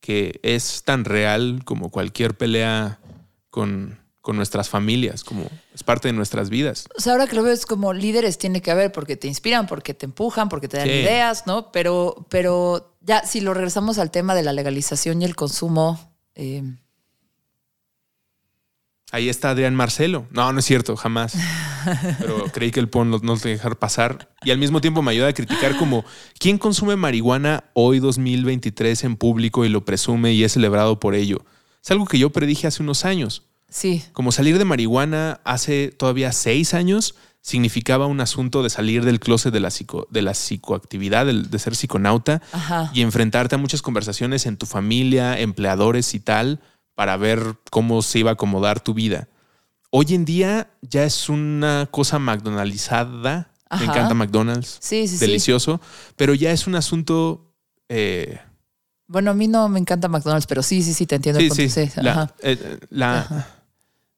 que 0.00 0.38
es 0.42 0.82
tan 0.84 1.06
real 1.06 1.62
como 1.64 1.90
cualquier 1.90 2.36
pelea 2.36 3.00
con, 3.48 3.98
nuestras 4.26 4.68
familias, 4.68 5.22
como 5.24 5.50
es 5.74 5.82
parte 5.82 6.08
de 6.08 6.12
nuestras 6.12 6.48
vidas. 6.50 6.86
O 6.96 7.00
sea, 7.00 7.12
ahora 7.12 7.26
que 7.26 7.36
lo 7.36 7.42
veo 7.42 7.52
es 7.52 7.66
como 7.66 7.92
líderes 7.92 8.38
tiene 8.38 8.62
que 8.62 8.70
haber 8.70 8.92
porque 8.92 9.16
te 9.16 9.28
inspiran, 9.28 9.66
porque 9.66 9.92
te 9.92 10.06
empujan, 10.06 10.48
porque 10.48 10.68
te 10.68 10.78
dan 10.78 10.88
ideas, 10.88 11.46
¿no? 11.46 11.70
Pero, 11.72 12.26
pero 12.30 12.96
ya 13.00 13.26
si 13.26 13.40
lo 13.40 13.52
regresamos 13.52 13.98
al 13.98 14.10
tema 14.10 14.34
de 14.34 14.42
la 14.42 14.52
legalización 14.52 15.20
y 15.20 15.26
el 15.26 15.36
consumo, 15.36 16.14
eh, 16.34 16.62
Ahí 19.14 19.28
está 19.28 19.50
Adrián 19.50 19.76
Marcelo. 19.76 20.26
No, 20.32 20.52
no 20.52 20.58
es 20.58 20.64
cierto, 20.64 20.96
jamás. 20.96 21.36
Pero 22.18 22.46
creí 22.52 22.72
que 22.72 22.80
el 22.80 22.88
PON 22.88 23.12
no 23.12 23.20
nos 23.22 23.44
dejar 23.44 23.78
pasar. 23.78 24.28
Y 24.42 24.50
al 24.50 24.58
mismo 24.58 24.80
tiempo 24.80 25.02
me 25.02 25.12
ayuda 25.12 25.28
a 25.28 25.32
criticar 25.32 25.76
como 25.76 26.04
quién 26.40 26.58
consume 26.58 26.96
marihuana 26.96 27.62
hoy 27.74 28.00
2023 28.00 29.04
en 29.04 29.14
público 29.14 29.64
y 29.64 29.68
lo 29.68 29.84
presume 29.84 30.32
y 30.32 30.42
es 30.42 30.54
celebrado 30.54 30.98
por 30.98 31.14
ello. 31.14 31.44
Es 31.80 31.92
algo 31.92 32.06
que 32.06 32.18
yo 32.18 32.30
predije 32.30 32.66
hace 32.66 32.82
unos 32.82 33.04
años. 33.04 33.44
Sí. 33.68 34.02
Como 34.12 34.32
salir 34.32 34.58
de 34.58 34.64
marihuana 34.64 35.40
hace 35.44 35.94
todavía 35.96 36.32
seis 36.32 36.74
años 36.74 37.14
significaba 37.40 38.06
un 38.06 38.20
asunto 38.20 38.64
de 38.64 38.70
salir 38.70 39.04
del 39.04 39.20
closet 39.20 39.52
de 39.52 39.60
la, 39.60 39.70
psico, 39.70 40.08
de 40.10 40.22
la 40.22 40.34
psicoactividad, 40.34 41.26
de, 41.26 41.58
ser 41.60 41.76
psiconauta 41.76 42.42
y 42.92 43.02
enfrentarte 43.02 43.54
a 43.54 43.58
muchas 43.58 43.80
conversaciones 43.80 44.46
en 44.46 44.56
tu 44.56 44.66
familia, 44.66 45.38
empleadores 45.38 46.14
y 46.14 46.20
tal 46.20 46.60
para 46.94 47.16
ver 47.16 47.56
cómo 47.70 48.02
se 48.02 48.20
iba 48.20 48.30
a 48.30 48.34
acomodar 48.34 48.80
tu 48.80 48.94
vida. 48.94 49.28
Hoy 49.90 50.14
en 50.14 50.24
día 50.24 50.70
ya 50.82 51.04
es 51.04 51.28
una 51.28 51.88
cosa 51.90 52.18
McDonaldizada. 52.18 53.52
Me 53.78 53.84
encanta 53.84 54.14
McDonald's. 54.14 54.78
Sí, 54.80 55.08
sí, 55.08 55.18
Delicioso. 55.18 55.80
Pero 56.16 56.34
ya 56.34 56.52
es 56.52 56.66
un 56.66 56.74
asunto. 56.74 57.52
Eh, 57.88 58.38
bueno, 59.06 59.30
a 59.30 59.34
mí 59.34 59.48
no 59.48 59.68
me 59.68 59.78
encanta 59.78 60.08
McDonald's, 60.08 60.46
pero 60.46 60.62
sí, 60.62 60.82
sí, 60.82 60.94
sí, 60.94 61.06
te 61.06 61.16
entiendo. 61.16 61.40
Sí, 61.54 61.68
sí. 61.68 61.90
Eh, 62.42 62.78
la, 62.90 63.46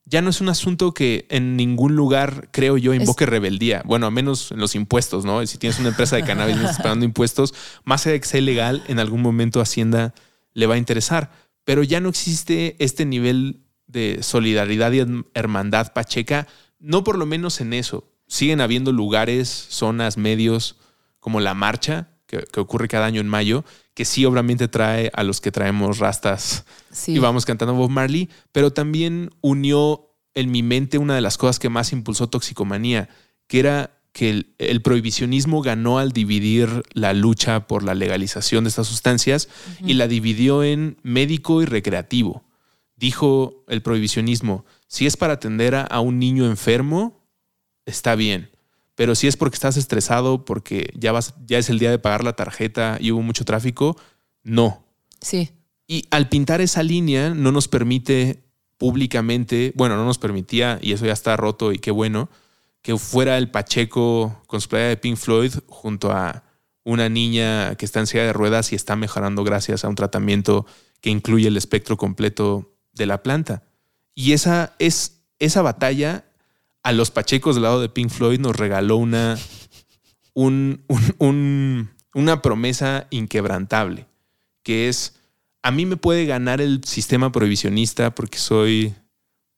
ya 0.06 0.22
no 0.22 0.30
es 0.30 0.40
un 0.40 0.48
asunto 0.48 0.94
que 0.94 1.26
en 1.30 1.56
ningún 1.56 1.96
lugar, 1.96 2.48
creo 2.52 2.78
yo, 2.78 2.94
invoque 2.94 3.26
rebeldía. 3.26 3.82
Bueno, 3.84 4.06
a 4.06 4.10
menos 4.10 4.52
en 4.52 4.60
los 4.60 4.76
impuestos, 4.76 5.24
¿no? 5.24 5.44
Si 5.46 5.58
tienes 5.58 5.80
una 5.80 5.88
empresa 5.88 6.14
de 6.14 6.22
cannabis 6.22 6.56
y 6.56 6.60
estás 6.60 6.78
pagando 6.78 7.04
impuestos, 7.04 7.52
más 7.84 8.06
allá 8.06 8.12
de 8.12 8.20
que 8.20 8.26
sea 8.26 8.40
ilegal, 8.40 8.84
en 8.86 9.00
algún 9.00 9.20
momento 9.20 9.60
Hacienda 9.60 10.14
le 10.54 10.66
va 10.66 10.76
a 10.76 10.78
interesar 10.78 11.30
pero 11.66 11.82
ya 11.82 12.00
no 12.00 12.08
existe 12.08 12.76
este 12.78 13.04
nivel 13.04 13.64
de 13.88 14.22
solidaridad 14.22 14.92
y 14.92 15.04
hermandad 15.34 15.92
pacheca, 15.92 16.46
no 16.78 17.02
por 17.02 17.18
lo 17.18 17.26
menos 17.26 17.60
en 17.60 17.72
eso. 17.72 18.08
Siguen 18.28 18.60
habiendo 18.60 18.92
lugares, 18.92 19.48
zonas, 19.48 20.16
medios, 20.16 20.76
como 21.18 21.40
la 21.40 21.54
marcha, 21.54 22.12
que, 22.26 22.60
ocurre 22.60 22.86
cada 22.86 23.06
año 23.06 23.20
en 23.20 23.26
mayo, 23.26 23.64
que 23.94 24.04
sí 24.04 24.24
obviamente 24.24 24.68
trae 24.68 25.10
a 25.12 25.24
los 25.24 25.40
que 25.40 25.50
traemos 25.50 25.98
rastas 25.98 26.64
y 27.08 27.18
vamos 27.18 27.44
cantando 27.44 27.74
Bob 27.74 27.90
Marley, 27.90 28.30
pero 28.52 28.72
también 28.72 29.30
unió 29.40 30.14
en 30.34 30.52
mi 30.52 30.62
mente 30.62 30.98
una 30.98 31.16
de 31.16 31.20
las 31.20 31.36
cosas 31.36 31.58
que 31.58 31.68
más 31.68 31.92
impulsó 31.92 32.28
Toxicomanía, 32.28 33.08
que 33.48 33.58
era 33.58 33.95
que 34.16 34.46
el, 34.56 34.80
prohibicionismo 34.80 35.60
ganó 35.60 35.98
al 35.98 36.12
dividir 36.12 36.84
la 36.94 37.12
lucha 37.12 37.66
por 37.66 37.82
la 37.82 37.94
legalización 37.94 38.64
de 38.64 38.68
estas 38.68 38.86
sustancias 38.86 39.50
y 39.84 39.92
la 39.92 40.08
dividió 40.08 40.64
en 40.64 40.96
médico 41.02 41.60
y 41.60 41.66
recreativo. 41.66 42.42
Dijo 42.96 43.62
el 43.68 43.82
prohibicionismo, 43.82 44.64
si 44.86 45.04
es 45.04 45.18
para 45.18 45.34
atender 45.34 45.74
a, 45.74 46.00
un 46.00 46.18
niño 46.18 46.46
enfermo, 46.46 47.26
está 47.84 48.14
bien. 48.14 48.48
Pero 48.94 49.14
si 49.14 49.26
es 49.26 49.36
porque 49.36 49.56
estás 49.56 49.76
estresado, 49.76 50.46
porque 50.46 50.94
ya, 50.94 51.12
vas, 51.12 51.34
ya 51.46 51.58
es 51.58 51.68
el 51.68 51.78
día 51.78 51.90
de 51.90 51.98
pagar 51.98 52.24
la 52.24 52.32
tarjeta 52.32 52.96
y 52.98 53.12
hubo 53.12 53.20
mucho 53.20 53.44
tráfico, 53.44 53.98
no. 54.42 54.82
Sí. 55.20 55.50
Y 55.86 56.06
al 56.10 56.30
pintar 56.30 56.62
esa 56.62 56.82
línea 56.82 57.34
no 57.34 57.52
nos 57.52 57.68
permite 57.68 58.44
públicamente, 58.78 59.74
bueno, 59.76 59.94
no 59.96 60.06
nos 60.06 60.16
permitía, 60.16 60.78
y 60.80 60.92
eso 60.92 61.04
ya 61.04 61.12
está 61.12 61.36
roto 61.36 61.70
y 61.70 61.78
qué 61.78 61.90
bueno, 61.90 62.30
que 62.86 62.96
fuera 62.98 63.36
el 63.36 63.50
Pacheco 63.50 64.44
con 64.46 64.60
su 64.60 64.68
playa 64.68 64.86
de 64.86 64.96
Pink 64.96 65.16
Floyd 65.16 65.52
junto 65.66 66.12
a 66.12 66.44
una 66.84 67.08
niña 67.08 67.74
que 67.74 67.84
está 67.84 67.98
en 67.98 68.06
silla 68.06 68.22
de 68.22 68.32
ruedas 68.32 68.70
y 68.70 68.76
está 68.76 68.94
mejorando 68.94 69.42
gracias 69.42 69.84
a 69.84 69.88
un 69.88 69.96
tratamiento 69.96 70.66
que 71.00 71.10
incluye 71.10 71.48
el 71.48 71.56
espectro 71.56 71.96
completo 71.96 72.76
de 72.92 73.06
la 73.06 73.24
planta. 73.24 73.64
Y 74.14 74.34
esa, 74.34 74.76
es, 74.78 75.24
esa 75.40 75.62
batalla 75.62 76.26
a 76.84 76.92
los 76.92 77.10
Pachecos 77.10 77.56
del 77.56 77.64
lado 77.64 77.80
de 77.80 77.88
Pink 77.88 78.10
Floyd 78.10 78.38
nos 78.38 78.54
regaló 78.54 78.98
una, 78.98 79.36
un, 80.34 80.84
una 82.14 82.40
promesa 82.40 83.08
inquebrantable, 83.10 84.06
que 84.62 84.88
es, 84.88 85.16
a 85.60 85.72
mí 85.72 85.86
me 85.86 85.96
puede 85.96 86.24
ganar 86.24 86.60
el 86.60 86.84
sistema 86.84 87.32
prohibicionista 87.32 88.14
porque 88.14 88.38
soy 88.38 88.94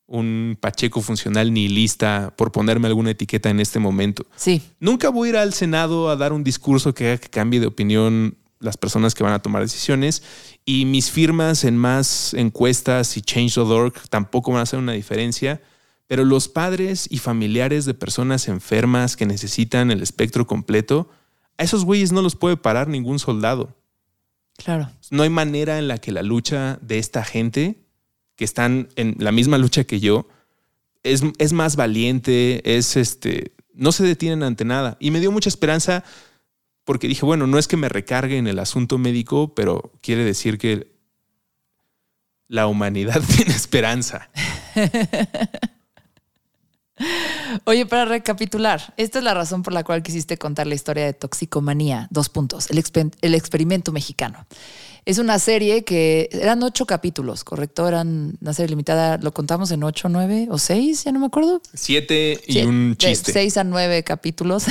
un 0.09 0.57
Pacheco 0.59 1.03
funcional 1.03 1.53
nihilista, 1.53 2.33
por 2.35 2.51
ponerme 2.51 2.89
alguna 2.89 3.11
etiqueta 3.11 3.51
en 3.51 3.61
este 3.61 3.79
momento. 3.79 4.27
Sí. 4.37 4.63
Nunca 4.81 5.11
voy 5.11 5.29
a 5.29 5.31
ir 5.31 5.37
al 5.37 5.53
Senado 5.53 6.09
a 6.09 6.17
dar 6.17 6.33
un 6.33 6.43
discurso 6.43 6.95
que 6.95 7.09
haga 7.09 7.19
que 7.19 7.29
cambie 7.29 7.61
de 7.61 7.67
opinión 7.67 8.37
las 8.59 8.77
personas 8.77 9.15
que 9.15 9.23
van 9.23 9.35
a 9.35 9.43
tomar 9.43 9.63
decisiones 9.63 10.23
y 10.65 10.85
mis 10.87 11.11
firmas 11.11 11.63
en 11.63 11.77
más 11.77 12.35
encuestas 12.35 13.17
y 13.17 13.23
change.org 13.23 14.09
tampoco 14.09 14.51
van 14.51 14.61
a 14.61 14.63
hacer 14.63 14.79
una 14.79 14.93
diferencia, 14.93 15.61
pero 16.07 16.25
los 16.25 16.49
padres 16.49 17.07
y 17.11 17.19
familiares 17.19 17.85
de 17.85 17.95
personas 17.95 18.49
enfermas 18.49 19.15
que 19.15 19.27
necesitan 19.27 19.91
el 19.91 20.03
espectro 20.03 20.47
completo, 20.47 21.11
a 21.59 21.63
esos 21.63 21.85
güeyes 21.85 22.13
no 22.13 22.23
los 22.23 22.35
puede 22.35 22.57
parar 22.57 22.89
ningún 22.89 23.19
soldado. 23.19 23.77
Claro. 24.57 24.91
No 25.11 25.23
hay 25.23 25.31
manera 25.31 25.79
en 25.79 25.87
la 25.87 25.99
que 25.99 26.13
la 26.13 26.23
lucha 26.23 26.79
de 26.83 26.99
esta 26.99 27.25
gente 27.25 27.88
que 28.39 28.45
están 28.45 28.89
en 28.95 29.17
la 29.19 29.33
misma 29.33 29.59
lucha 29.59 29.83
que 29.83 29.99
yo, 29.99 30.29
es, 31.03 31.25
es 31.39 31.53
más 31.53 31.75
valiente, 31.75 32.77
es 32.77 32.97
este, 32.97 33.53
no 33.75 33.91
se 33.91 34.05
detienen 34.05 34.45
ante 34.45 34.65
nada. 34.65 34.97
Y 35.01 35.11
me 35.11 35.19
dio 35.19 35.33
mucha 35.33 35.49
esperanza 35.49 36.05
porque 36.85 37.09
dije, 37.09 37.27
bueno, 37.27 37.49
no 37.49 37.59
es 37.59 37.67
que 37.67 37.77
me 37.77 37.89
recargue 37.89 38.39
en 38.39 38.47
el 38.47 38.61
asunto 38.61 38.97
médico, 38.97 39.55
pero 39.57 39.93
quiere 40.03 40.23
decir 40.25 40.57
que 40.57 40.87
la 42.47 42.69
humanidad 42.69 43.21
tiene 43.37 43.55
esperanza. 43.55 44.31
Oye, 47.65 47.87
para 47.87 48.05
recapitular, 48.05 48.95
esta 48.97 49.19
es 49.19 49.25
la 49.25 49.35
razón 49.35 49.65
por 49.65 49.73
la 49.73 49.83
cual 49.83 50.05
quisiste 50.05 50.39
contar 50.39 50.69
la 50.69 50.77
historia 50.77 51.05
de 51.07 51.13
Toxicomanía. 51.13 52.07
Dos 52.13 52.29
puntos. 52.29 52.71
El, 52.71 52.85
el 53.21 53.35
experimento 53.35 53.91
mexicano. 53.91 54.47
Es 55.09 55.17
una 55.17 55.39
serie 55.39 55.85
que 55.85 56.29
eran 56.33 56.63
ocho 56.63 56.85
capítulos, 56.85 57.43
¿correcto? 57.43 57.89
Eran 57.89 58.37
una 58.43 58.53
serie 58.53 58.69
limitada, 58.69 59.17
lo 59.17 59.33
contamos 59.33 59.71
en 59.71 59.83
ocho, 59.83 60.11
nueve 60.11 60.49
o 60.51 60.59
seis, 60.59 61.05
ya 61.05 61.13
no 61.13 61.19
me 61.19 61.25
acuerdo. 61.25 61.63
Siete 61.73 62.39
y 62.47 62.59
un 62.59 62.95
chiste. 62.95 63.33
seis 63.33 63.57
a 63.57 63.65
nueve 63.65 64.05
capítulos. 64.05 64.65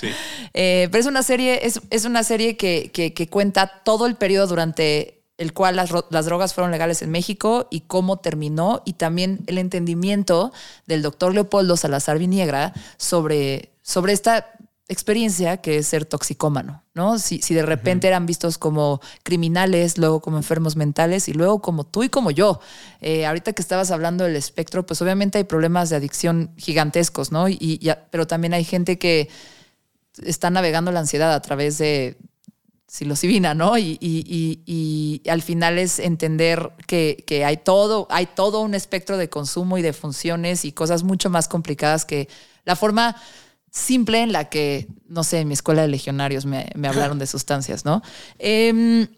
Sí. 0.00 0.08
Eh, 0.56 0.88
pero 0.90 1.00
es 1.00 1.06
una 1.06 1.24
serie, 1.24 1.66
es, 1.66 1.80
es 1.90 2.04
una 2.04 2.22
serie 2.22 2.56
que, 2.56 2.90
que, 2.92 3.28
cuenta 3.28 3.82
todo 3.84 4.06
el 4.06 4.14
periodo 4.14 4.46
durante 4.46 5.24
el 5.36 5.52
cual 5.52 5.74
las, 5.74 5.90
las, 6.10 6.26
drogas 6.26 6.54
fueron 6.54 6.70
legales 6.70 7.02
en 7.02 7.10
México 7.10 7.66
y 7.72 7.80
cómo 7.80 8.18
terminó, 8.18 8.80
y 8.84 8.92
también 8.92 9.40
el 9.48 9.58
entendimiento 9.58 10.52
del 10.86 11.02
doctor 11.02 11.34
Leopoldo 11.34 11.76
Salazar 11.76 12.20
Viniegra 12.20 12.72
sobre, 12.98 13.72
sobre 13.82 14.12
esta 14.12 14.53
experiencia 14.88 15.58
que 15.58 15.78
es 15.78 15.86
ser 15.88 16.04
toxicómano, 16.04 16.84
¿no? 16.92 17.18
Si, 17.18 17.40
si 17.40 17.54
de 17.54 17.64
repente 17.64 18.06
eran 18.06 18.26
vistos 18.26 18.58
como 18.58 19.00
criminales, 19.22 19.96
luego 19.96 20.20
como 20.20 20.36
enfermos 20.36 20.76
mentales 20.76 21.28
y 21.28 21.32
luego 21.32 21.62
como 21.62 21.84
tú 21.84 22.02
y 22.02 22.10
como 22.10 22.30
yo. 22.30 22.60
Eh, 23.00 23.24
ahorita 23.24 23.54
que 23.54 23.62
estabas 23.62 23.90
hablando 23.90 24.24
del 24.24 24.36
espectro, 24.36 24.84
pues 24.84 25.00
obviamente 25.00 25.38
hay 25.38 25.44
problemas 25.44 25.88
de 25.88 25.96
adicción 25.96 26.52
gigantescos, 26.58 27.32
¿no? 27.32 27.48
Y, 27.48 27.90
pero 28.10 28.26
también 28.26 28.52
hay 28.52 28.64
gente 28.64 28.98
que 28.98 29.30
está 30.22 30.50
navegando 30.50 30.92
la 30.92 31.00
ansiedad 31.00 31.32
a 31.32 31.40
través 31.40 31.78
de 31.78 32.18
psilocibina, 32.86 33.54
¿no? 33.54 33.78
Y, 33.78 33.98
y, 34.00 34.62
y, 34.66 35.28
al 35.28 35.40
final 35.40 35.78
es 35.78 35.98
entender 35.98 36.72
que, 36.86 37.24
que, 37.26 37.44
hay 37.46 37.56
todo, 37.56 38.06
hay 38.10 38.26
todo 38.26 38.60
un 38.60 38.74
espectro 38.74 39.16
de 39.16 39.30
consumo 39.30 39.78
y 39.78 39.82
de 39.82 39.94
funciones 39.94 40.66
y 40.66 40.72
cosas 40.72 41.02
mucho 41.02 41.30
más 41.30 41.48
complicadas 41.48 42.04
que 42.04 42.28
la 42.64 42.76
forma 42.76 43.16
simple 43.74 44.22
en 44.22 44.32
la 44.32 44.48
que, 44.48 44.86
no 45.08 45.24
sé, 45.24 45.40
en 45.40 45.48
mi 45.48 45.54
escuela 45.54 45.82
de 45.82 45.88
legionarios 45.88 46.46
me, 46.46 46.70
hablaron 46.86 47.18
de 47.18 47.26
sustancias, 47.26 47.84
¿no? 47.84 48.02
Em, 48.38 49.08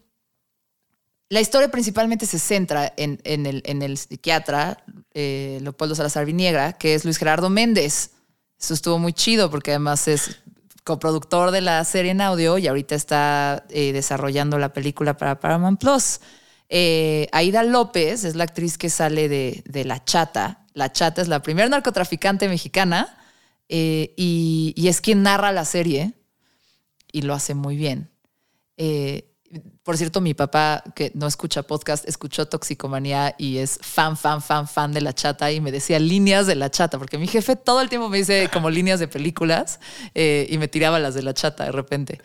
la 1.29 1.41
historia 1.41 1.71
principalmente 1.71 2.25
se 2.25 2.39
centra 2.39 2.93
en, 2.97 3.21
el, 3.25 3.63
en 3.67 3.83
el, 3.83 3.99
psiquiatra 3.99 4.79
eh, 5.13 5.59
Leopoldo 5.61 5.95
Salazar 5.95 6.25
Viniegra, 6.25 6.73
que 6.73 6.95
es 6.95 7.05
Luis 7.05 7.19
Gerardo 7.19 7.51
Méndez. 7.51 8.13
Eso 8.59 8.73
estuvo 8.73 8.99
muy 8.99 9.13
chido 9.13 9.51
porque 9.51 9.73
además 9.73 10.09
es 10.09 10.39
coproductor 10.85 11.51
de 11.51 11.61
la 11.61 11.85
serie 11.85 12.13
en 12.13 12.23
audio 12.23 12.57
y 12.57 12.67
ahorita 12.67 12.95
está 12.95 13.67
eh, 13.69 13.93
desarrollando 13.93 14.59
la 14.59 14.73
película 14.73 15.19
para 15.19 15.39
Paramount 15.39 15.81
Plus. 15.81 16.21
Eh, 16.71 17.29
Aida 17.33 17.63
López 17.63 18.25
es 18.25 18.37
la 18.37 18.45
actriz 18.45 18.79
que 18.79 18.89
sale 18.89 19.29
de, 19.29 19.63
de 19.67 19.85
La 19.85 20.03
Chata. 20.03 20.65
La 20.73 20.93
Chata 20.93 21.21
es 21.21 21.29
la 21.29 21.43
primera 21.43 21.69
narcotraficante 21.69 22.49
mexicana 22.49 23.19
eh, 23.69 24.15
y, 24.17 24.75
es 24.89 25.01
quien 25.01 25.23
narra 25.23 25.53
la 25.53 25.65
serie 25.65 26.13
y 27.13 27.23
lo 27.23 27.35
hace 27.35 27.55
muy 27.55 27.77
bien. 27.77 28.11
Eh, 28.77 29.33
por 29.83 29.97
cierto, 29.97 30.21
mi 30.21 30.35
papá, 30.35 30.83
que 30.95 31.13
no 31.15 31.27
escucha 31.27 31.63
podcast, 31.63 32.07
escuchó 32.09 32.47
Toxicomanía 32.47 33.35
y 33.39 33.59
es 33.59 33.79
fan, 33.81 34.17
fan, 34.17 34.43
fan, 34.43 34.69
fan 34.69 34.93
de 34.93 35.01
la 35.01 35.15
chata 35.15 35.51
y 35.53 35.61
me 35.61 35.73
decía 35.73 35.99
líneas 35.99 36.47
de 36.47 36.57
la 36.57 36.71
chata, 36.71 36.99
porque 36.99 37.19
mi 37.19 37.27
jefe 37.27 37.57
todo 37.57 37.81
el 37.81 37.89
tiempo 37.89 38.09
me 38.09 38.19
dice 38.19 38.51
como 38.53 38.71
líneas 38.71 39.01
de 39.01 39.09
películas 39.09 39.81
eh, 40.15 40.47
y 40.51 40.59
me 40.59 40.69
tiraba 40.69 40.99
las 40.99 41.15
de 41.15 41.23
la 41.23 41.33
chata 41.35 41.65
de 41.65 41.73
repente. 41.73 42.21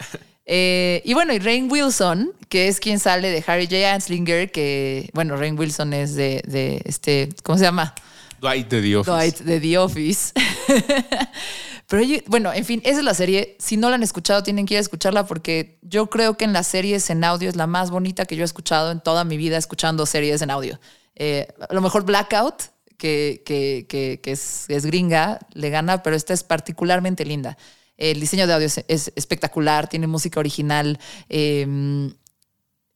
y 0.45 1.13
bueno, 1.13 1.33
y 1.33 1.39
Rain 1.39 1.71
Wilson, 1.71 2.33
que 2.49 2.67
es 2.67 2.79
quien 2.79 2.99
sale 2.99 3.29
de 3.29 3.43
Harry 3.47 3.65
J. 3.65 3.93
Anslinger, 3.93 4.51
que, 4.51 5.09
bueno, 5.13 5.37
Rain 5.37 5.57
Wilson 5.57 5.93
es 5.93 6.15
de, 6.15 6.41
de 6.45 6.81
este, 6.85 7.29
¿cómo 7.43 7.57
se 7.57 7.63
llama? 7.63 7.93
Dwight 8.41 8.69
de 8.69 8.81
The 8.81 8.97
Office. 8.97 9.11
Dwight 9.11 9.39
de 9.39 9.59
The 9.59 9.77
Office. 9.77 10.33
Pero 11.87 12.03
bueno, 12.27 12.51
en 12.53 12.65
fin, 12.65 12.81
esa 12.83 12.99
es 12.99 13.03
la 13.03 13.13
serie. 13.13 13.55
Si 13.59 13.77
no 13.77 13.89
la 13.89 13.95
han 13.95 14.03
escuchado, 14.03 14.41
tienen 14.43 14.65
que 14.65 14.73
ir 14.73 14.77
a 14.79 14.81
escucharla 14.81 15.27
porque 15.27 15.77
yo 15.81 16.09
creo 16.09 16.37
que 16.37 16.45
en 16.45 16.53
las 16.53 16.65
series 16.67 17.09
en 17.09 17.23
audio 17.23 17.49
es 17.49 17.55
la 17.55 17.67
más 17.67 17.91
bonita 17.91 18.25
que 18.25 18.35
yo 18.35 18.43
he 18.43 18.45
escuchado 18.45 18.91
en 18.91 18.99
toda 19.01 19.25
mi 19.25 19.37
vida 19.37 19.57
escuchando 19.57 20.05
series 20.05 20.41
en 20.41 20.49
audio. 20.49 20.79
Eh, 21.15 21.49
a 21.69 21.73
lo 21.73 21.81
mejor 21.81 22.03
Blackout, 22.03 22.63
que, 22.97 23.43
que, 23.45 23.85
que, 24.21 24.31
es, 24.31 24.85
gringa, 24.85 25.39
le 25.53 25.69
gana, 25.69 26.01
pero 26.01 26.15
esta 26.15 26.33
es 26.33 26.43
particularmente 26.43 27.25
linda. 27.25 27.57
El 27.97 28.19
diseño 28.19 28.47
de 28.47 28.53
audio 28.53 28.67
es, 28.87 29.11
espectacular, 29.15 29.87
tiene 29.87 30.07
música 30.07 30.39
original, 30.39 30.97
em, 31.29 32.13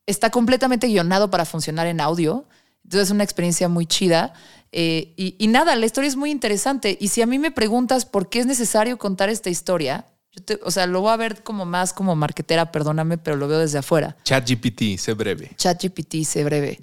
está 0.06 0.30
completamente 0.32 0.88
guionado 0.88 1.30
para 1.30 1.46
funcionar 1.46 1.86
en 1.88 2.02
audio. 2.02 2.48
Entonces 2.84 3.08
es 3.10 3.12
una 3.12 3.24
experiencia 3.24 3.68
muy 3.68 3.88
chida. 3.88 4.34
Eh, 4.78 5.14
y, 5.16 5.48
nada, 5.48 5.74
la 5.78 5.86
historia 5.86 6.10
es 6.10 6.18
muy 6.18 6.32
interesante. 6.32 6.98
Y 7.00 7.08
si 7.08 7.22
a 7.22 7.26
mí 7.26 7.40
me 7.40 7.50
preguntas 7.50 8.06
por 8.06 8.28
qué 8.28 8.40
es 8.40 8.46
necesario 8.46 8.98
contar 8.98 9.30
esta 9.30 9.50
historia, 9.50 10.06
yo 10.34 10.58
o 10.66 10.70
sea, 10.70 10.86
lo 10.86 11.00
voy 11.00 11.12
a 11.12 11.16
ver 11.16 11.44
como 11.44 11.64
más 11.64 11.94
como 11.94 12.14
marquetera, 12.18 12.74
perdóname, 12.74 13.18
pero 13.18 13.38
lo 13.38 13.48
veo 13.48 13.60
desde 13.60 13.78
afuera. 13.78 14.18
ChatGPT, 14.26 14.98
sé 14.98 15.14
breve. 15.14 15.52
ChatGPT, 15.56 16.26
sé 16.26 16.44
breve. 16.44 16.82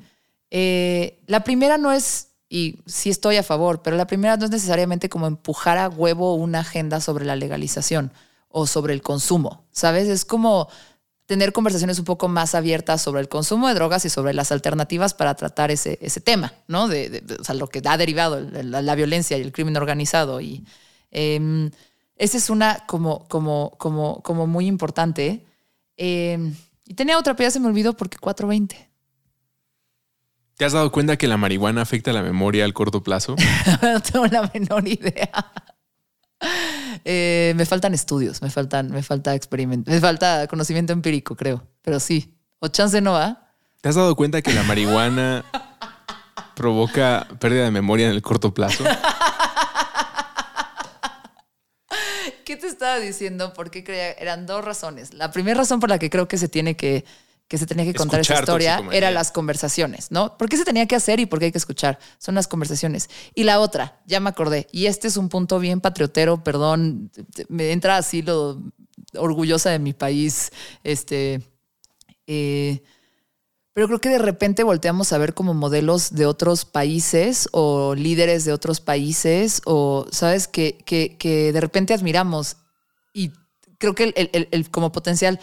Eh, 0.50 1.18
la 1.26 1.44
primera 1.44 1.76
no 1.76 1.92
es, 1.92 2.28
y 2.48 2.78
sí 2.86 3.10
estoy 3.10 3.36
a 3.36 3.42
favor, 3.42 3.82
pero 3.82 3.98
la 3.98 4.06
primera 4.06 4.38
no 4.38 4.46
es 4.46 4.50
necesariamente 4.50 5.10
como 5.10 5.26
empujar 5.26 5.76
a 5.76 5.90
huevo 5.90 6.34
una 6.36 6.60
agenda 6.60 6.98
sobre 7.02 7.26
la 7.26 7.36
legalización 7.36 8.10
o 8.48 8.66
sobre 8.66 8.94
el 8.94 9.02
consumo, 9.02 9.66
¿sabes? 9.70 10.08
Es 10.08 10.24
como 10.24 10.68
tener 11.32 11.54
conversaciones 11.54 11.98
un 11.98 12.04
poco 12.04 12.28
más 12.28 12.54
abiertas 12.54 13.00
sobre 13.00 13.22
el 13.22 13.28
consumo 13.30 13.66
de 13.66 13.72
drogas 13.72 14.04
y 14.04 14.10
sobre 14.10 14.34
las 14.34 14.52
alternativas 14.52 15.14
para 15.14 15.34
tratar 15.34 15.70
ese, 15.70 15.98
ese 16.02 16.20
tema, 16.20 16.52
¿no? 16.68 16.88
De, 16.88 17.24
o 17.40 17.42
sea, 17.42 17.54
lo 17.54 17.68
que 17.68 17.80
ha 17.86 17.96
derivado 17.96 18.38
la, 18.38 18.94
violencia 18.94 19.38
y 19.38 19.40
el 19.40 19.50
crimen 19.50 19.78
organizado. 19.78 20.42
Y 20.42 20.66
eh, 21.10 21.70
esa 22.16 22.36
es 22.36 22.50
una 22.50 22.84
como, 22.86 23.26
como, 23.28 23.70
como, 23.78 24.22
como 24.22 24.46
muy 24.46 24.66
importante. 24.66 25.46
Em, 25.96 26.54
y 26.84 26.92
tenía 26.92 27.18
otra, 27.18 27.34
pero 27.34 27.46
ya 27.46 27.50
se 27.50 27.60
me 27.60 27.68
olvidó 27.68 27.94
porque 27.94 28.18
420. 28.18 28.90
¿Te 30.58 30.66
has 30.66 30.74
dado 30.74 30.92
cuenta 30.92 31.16
que 31.16 31.28
la 31.28 31.38
marihuana 31.38 31.80
afecta 31.80 32.12
la 32.12 32.22
memoria 32.22 32.66
al 32.66 32.74
corto 32.74 33.02
plazo? 33.02 33.36
no 33.82 34.02
tengo 34.02 34.26
la 34.26 34.50
menor 34.52 34.86
idea. 34.86 35.32
Eh, 37.04 37.52
me 37.56 37.66
faltan 37.66 37.94
estudios, 37.94 38.42
me 38.42 38.50
faltan, 38.50 38.90
me 38.90 39.02
falta 39.02 39.34
experimento, 39.34 39.90
me 39.90 39.98
falta 39.98 40.46
conocimiento 40.46 40.92
empírico, 40.92 41.34
creo. 41.34 41.66
Pero 41.82 41.98
sí. 41.98 42.36
O 42.60 42.68
chance 42.68 43.00
no 43.00 43.12
va. 43.12 43.50
¿Te 43.80 43.88
has 43.88 43.96
dado 43.96 44.14
cuenta 44.14 44.40
que 44.42 44.52
la 44.52 44.62
marihuana 44.62 45.44
provoca 46.54 47.26
pérdida 47.40 47.64
de 47.64 47.72
memoria 47.72 48.06
en 48.06 48.12
el 48.12 48.22
corto 48.22 48.54
plazo? 48.54 48.84
¿Qué 52.44 52.56
te 52.56 52.68
estaba 52.68 52.98
diciendo? 52.98 53.52
Porque 53.52 53.82
creía, 53.82 54.12
eran 54.12 54.46
dos 54.46 54.64
razones. 54.64 55.12
La 55.14 55.32
primera 55.32 55.58
razón 55.58 55.80
por 55.80 55.88
la 55.88 55.98
que 55.98 56.10
creo 56.10 56.28
que 56.28 56.38
se 56.38 56.48
tiene 56.48 56.76
que 56.76 57.04
que 57.52 57.58
se 57.58 57.66
tenía 57.66 57.84
que 57.84 57.92
contar 57.92 58.20
esa 58.20 58.40
historia 58.40 58.82
era 58.92 59.10
las 59.10 59.30
conversaciones, 59.30 60.10
¿no? 60.10 60.38
¿Por 60.38 60.48
qué 60.48 60.56
se 60.56 60.64
tenía 60.64 60.86
que 60.86 60.96
hacer 60.96 61.20
y 61.20 61.26
por 61.26 61.38
qué 61.38 61.44
hay 61.44 61.52
que 61.52 61.58
escuchar? 61.58 61.98
Son 62.16 62.34
las 62.34 62.48
conversaciones. 62.48 63.10
Y 63.34 63.44
la 63.44 63.60
otra, 63.60 64.00
ya 64.06 64.20
me 64.20 64.30
acordé, 64.30 64.68
y 64.72 64.86
este 64.86 65.06
es 65.06 65.18
un 65.18 65.28
punto 65.28 65.58
bien 65.58 65.82
patriotero, 65.82 66.42
perdón, 66.42 67.10
me 67.50 67.72
entra 67.72 67.98
así 67.98 68.22
lo 68.22 68.58
orgullosa 69.18 69.68
de 69.68 69.80
mi 69.80 69.92
país, 69.92 70.50
este, 70.82 71.42
eh, 72.26 72.82
pero 73.74 73.86
creo 73.86 74.00
que 74.00 74.08
de 74.08 74.18
repente 74.18 74.62
volteamos 74.62 75.12
a 75.12 75.18
ver 75.18 75.34
como 75.34 75.52
modelos 75.52 76.14
de 76.14 76.24
otros 76.24 76.64
países 76.64 77.50
o 77.52 77.94
líderes 77.94 78.46
de 78.46 78.54
otros 78.54 78.80
países 78.80 79.60
o, 79.66 80.06
¿sabes? 80.10 80.48
Que, 80.48 80.78
que, 80.86 81.52
de 81.52 81.60
repente 81.60 81.92
admiramos 81.92 82.56
y 83.12 83.30
creo 83.76 83.94
que 83.94 84.04
el, 84.04 84.48
el 84.50 84.70
como 84.70 84.90
potencial 84.90 85.38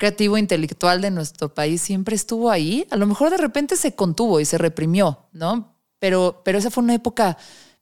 creativo 0.00 0.36
intelectual 0.36 1.00
de 1.00 1.12
nuestro 1.12 1.54
país 1.54 1.80
siempre 1.80 2.16
estuvo 2.16 2.50
ahí. 2.50 2.88
A 2.90 2.96
lo 2.96 3.06
mejor 3.06 3.30
de 3.30 3.36
repente 3.36 3.76
se 3.76 3.94
contuvo 3.94 4.40
y 4.40 4.44
se 4.44 4.58
reprimió, 4.58 5.28
¿no? 5.32 5.76
pero, 6.00 6.40
pero 6.44 6.58
esa 6.58 6.70
fue 6.70 6.82
una 6.82 6.94
época 6.94 7.38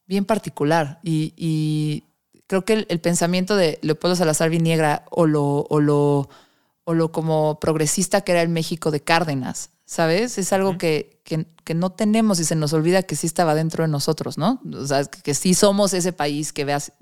bien 0.06 0.26
particular 0.26 1.00
y, 1.02 2.04
creo 2.46 2.64
que 2.64 2.86
el, 2.88 3.00
pensamiento 3.00 3.56
de 3.56 3.78
Leopoldo 3.82 4.16
Salazar 4.16 4.48
Viniegra 4.48 5.04
o 5.10 5.26
lo, 5.26 5.66
o 5.68 5.80
lo, 5.80 6.28
o 6.84 6.94
lo 6.94 7.12
como 7.12 7.60
progresista 7.60 8.22
que 8.22 8.32
era 8.32 8.42
el 8.42 8.48
México 8.48 8.90
de 8.90 9.02
Cárdenas, 9.02 9.70
¿sabes? 9.88 10.36
Es 10.36 10.52
algo 10.52 10.76
que, 10.76 11.18
que, 11.24 11.74
no 11.74 11.90
tenemos 11.92 12.38
y 12.40 12.44
se 12.44 12.54
nos 12.54 12.74
olvida 12.74 13.02
que 13.02 13.16
sí 13.16 13.26
estaba 13.26 13.54
dentro 13.54 13.84
de 13.84 13.88
nosotros, 13.88 14.36
¿no? 14.36 14.60
O 14.74 14.86
sea, 14.86 15.04
que, 15.04 15.32
sí 15.32 15.54
somos 15.54 15.94
ese 15.94 16.12
país 16.12 16.52
que 16.52 16.66
veas, 16.66 16.92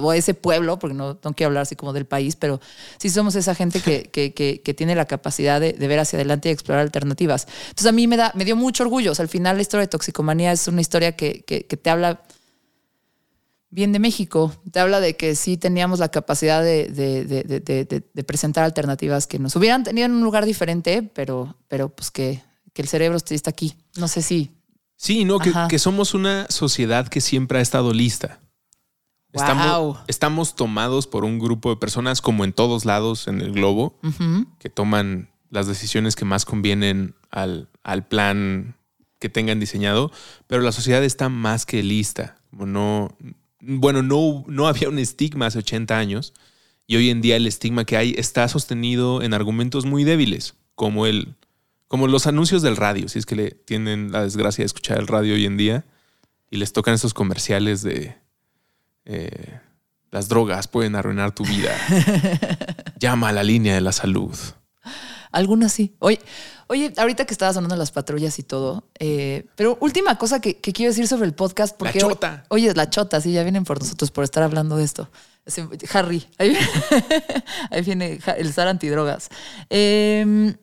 o 0.00 0.12
ese 0.12 0.34
pueblo, 0.34 0.80
porque 0.80 0.94
no, 0.94 1.20
no, 1.22 1.32
quiero 1.34 1.48
hablar 1.48 1.62
así 1.62 1.76
como 1.76 1.92
del 1.92 2.06
país, 2.06 2.34
pero 2.34 2.60
sí 2.98 3.08
somos 3.08 3.36
esa 3.36 3.54
gente 3.54 3.80
que, 3.80 4.10
que 4.64 4.74
tiene 4.74 4.96
la 4.96 5.04
capacidad 5.04 5.60
de, 5.60 5.74
ver 5.74 6.00
hacia 6.00 6.16
adelante 6.16 6.48
y 6.48 6.52
explorar 6.52 6.82
alternativas. 6.82 7.46
Entonces 7.68 7.86
a 7.86 7.92
mí 7.92 8.08
me, 8.08 8.16
da, 8.16 8.32
me 8.34 8.44
dio 8.44 8.56
mucho 8.56 8.82
orgullo. 8.82 9.12
O 9.12 9.14
sea, 9.14 9.22
al 9.22 9.28
final 9.28 9.54
la 9.54 9.62
historia 9.62 9.82
de 9.82 9.88
toxicomanía 9.88 10.50
es 10.50 10.66
una 10.66 10.80
historia 10.80 11.12
que, 11.12 11.44
te 11.44 11.90
habla 11.90 12.22
bien 13.72 13.90
de 13.90 13.98
México. 13.98 14.54
Te 14.70 14.78
habla 14.78 15.00
de 15.00 15.16
que 15.16 15.34
sí 15.34 15.56
teníamos 15.56 15.98
la 15.98 16.10
capacidad 16.10 16.62
de, 16.62 16.86
de, 16.92 18.24
presentar 18.24 18.62
alternativas 18.62 19.26
que 19.26 19.40
nos 19.40 19.56
hubieran 19.56 19.82
tenido 19.82 20.06
en 20.06 20.12
un 20.12 20.22
lugar 20.22 20.46
diferente, 20.46 21.02
pero, 21.02 21.56
pero 21.66 21.88
pues 21.88 22.12
que, 22.12 22.42
el 22.74 22.88
cerebro 22.88 23.18
está 23.18 23.50
aquí. 23.50 23.74
No 23.96 24.06
sé 24.06 24.22
si. 24.22 24.52
Sí, 24.96 25.24
no, 25.24 25.38
que, 25.40 25.78
somos 25.78 26.14
una 26.14 26.46
sociedad 26.48 27.08
que 27.08 27.20
siempre 27.20 27.58
ha 27.58 27.62
estado 27.62 27.92
lista. 27.92 28.40
Estamos, 29.32 29.98
estamos, 30.06 30.54
tomados 30.54 31.06
por 31.06 31.24
un 31.24 31.38
grupo 31.38 31.70
de 31.70 31.76
personas, 31.76 32.20
como 32.20 32.44
en 32.44 32.52
todos 32.52 32.84
lados 32.84 33.26
en 33.26 33.40
el 33.40 33.52
globo, 33.52 33.98
que 34.58 34.68
toman 34.68 35.30
las 35.48 35.66
decisiones 35.66 36.14
que 36.14 36.26
más 36.26 36.44
convienen 36.44 37.14
al, 37.30 37.68
al 37.82 38.06
plan 38.06 38.76
que 39.18 39.30
tengan 39.30 39.58
diseñado, 39.58 40.12
pero 40.46 40.60
la 40.60 40.72
sociedad 40.72 41.02
está 41.02 41.30
más 41.30 41.64
que 41.64 41.82
lista. 41.82 42.36
Como 42.50 42.66
no, 42.66 43.16
bueno, 43.62 44.02
no, 44.02 44.44
no 44.48 44.66
había 44.66 44.88
un 44.88 44.98
estigma 44.98 45.46
hace 45.46 45.58
80 45.60 45.96
años 45.96 46.34
y 46.86 46.96
hoy 46.96 47.10
en 47.10 47.20
día 47.20 47.36
el 47.36 47.46
estigma 47.46 47.84
que 47.84 47.96
hay 47.96 48.14
está 48.18 48.46
sostenido 48.48 49.22
en 49.22 49.32
argumentos 49.32 49.86
muy 49.86 50.04
débiles, 50.04 50.54
como, 50.74 51.06
el, 51.06 51.36
como 51.88 52.08
los 52.08 52.26
anuncios 52.26 52.60
del 52.60 52.76
radio, 52.76 53.08
si 53.08 53.18
es 53.18 53.26
que 53.26 53.36
le 53.36 53.50
tienen 53.52 54.12
la 54.12 54.22
desgracia 54.22 54.62
de 54.62 54.66
escuchar 54.66 54.98
el 54.98 55.06
radio 55.06 55.34
hoy 55.34 55.46
en 55.46 55.56
día 55.56 55.84
y 56.50 56.56
les 56.56 56.72
tocan 56.72 56.94
esos 56.94 57.14
comerciales 57.14 57.82
de 57.82 58.16
eh, 59.04 59.60
las 60.10 60.28
drogas 60.28 60.68
pueden 60.68 60.94
arruinar 60.96 61.32
tu 61.32 61.44
vida. 61.44 61.74
Llama 62.98 63.30
a 63.30 63.32
la 63.32 63.42
línea 63.42 63.74
de 63.74 63.80
la 63.80 63.92
salud. 63.92 64.36
Algunas 65.32 65.72
sí. 65.72 65.94
Oye, 65.98 66.20
oye, 66.68 66.92
ahorita 66.96 67.24
que 67.24 67.32
estabas 67.32 67.56
hablando 67.56 67.74
de 67.74 67.78
las 67.78 67.90
patrullas 67.90 68.38
y 68.38 68.42
todo, 68.42 68.84
eh, 68.98 69.46
pero 69.56 69.78
última 69.80 70.16
cosa 70.18 70.40
que, 70.40 70.60
quiero 70.60 70.90
decir 70.90 71.08
sobre 71.08 71.26
el 71.26 71.34
podcast. 71.34 71.76
Porque 71.76 72.00
la 72.00 72.08
chota. 72.08 72.44
oye, 72.50 72.68
es 72.68 72.76
la 72.76 72.90
chota, 72.90 73.20
sí, 73.20 73.32
ya 73.32 73.42
vienen 73.42 73.64
por 73.64 73.80
nosotros 73.80 74.10
por 74.10 74.24
estar 74.24 74.42
hablando 74.42 74.76
de 74.76 74.84
esto. 74.84 75.08
Harry, 75.92 76.24
ahí, 76.38 76.56
viene 77.84 78.20
el 78.36 78.52
zar 78.52 78.68
antidrogas. 78.68 79.28
Em, 79.70 80.54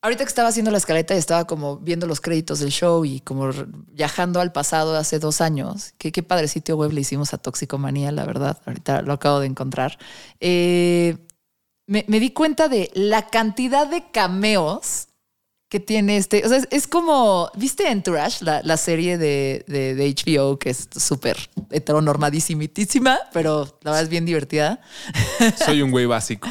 ahorita 0.00 0.24
que 0.24 0.28
estaba 0.28 0.48
haciendo 0.48 0.70
la 0.70 0.78
escaleta 0.78 1.14
y 1.14 1.18
estaba 1.18 1.46
como 1.46 1.78
viendo 1.78 2.06
los 2.06 2.20
créditos 2.20 2.60
del 2.60 2.70
show 2.70 3.04
y 3.04 3.20
como 3.20 3.50
viajando 3.88 4.40
al 4.40 4.52
pasado 4.52 4.96
hace 4.96 5.18
dos 5.18 5.40
años, 5.40 5.92
que 5.98 6.10
qué 6.10 6.22
padre 6.22 6.48
sitio 6.48 6.76
web 6.76 6.92
le 6.92 7.02
hicimos 7.02 7.34
a 7.34 7.38
Toxicomanía, 7.38 8.12
la 8.12 8.24
verdad. 8.24 8.58
Ahorita 8.64 9.02
lo 9.02 9.12
acabo 9.12 9.40
de 9.40 9.46
encontrar. 9.46 9.98
Eh, 10.40 11.18
me, 11.92 12.20
di 12.20 12.30
cuenta 12.30 12.68
de 12.68 12.90
la 12.94 13.26
cantidad 13.28 13.86
de 13.86 14.04
cameos 14.10 15.08
que 15.68 15.80
tiene 15.80 16.16
este. 16.16 16.42
O 16.44 16.48
sea, 16.48 16.60
es, 16.70 16.86
como. 16.86 17.50
¿Viste 17.54 17.90
Entourage, 17.90 18.44
la, 18.44 18.62
la 18.62 18.76
serie 18.76 19.18
de, 19.18 19.64
de, 19.66 20.14
HBO, 20.14 20.58
que 20.58 20.70
es 20.70 20.88
súper 20.96 21.36
heteronormadísima, 21.70 23.18
pero 23.32 23.78
la 23.82 23.90
verdad 23.90 24.02
es 24.02 24.08
bien 24.08 24.24
divertida? 24.24 24.80
Soy 25.64 25.82
un 25.82 25.90
güey 25.90 26.06
básico. 26.06 26.48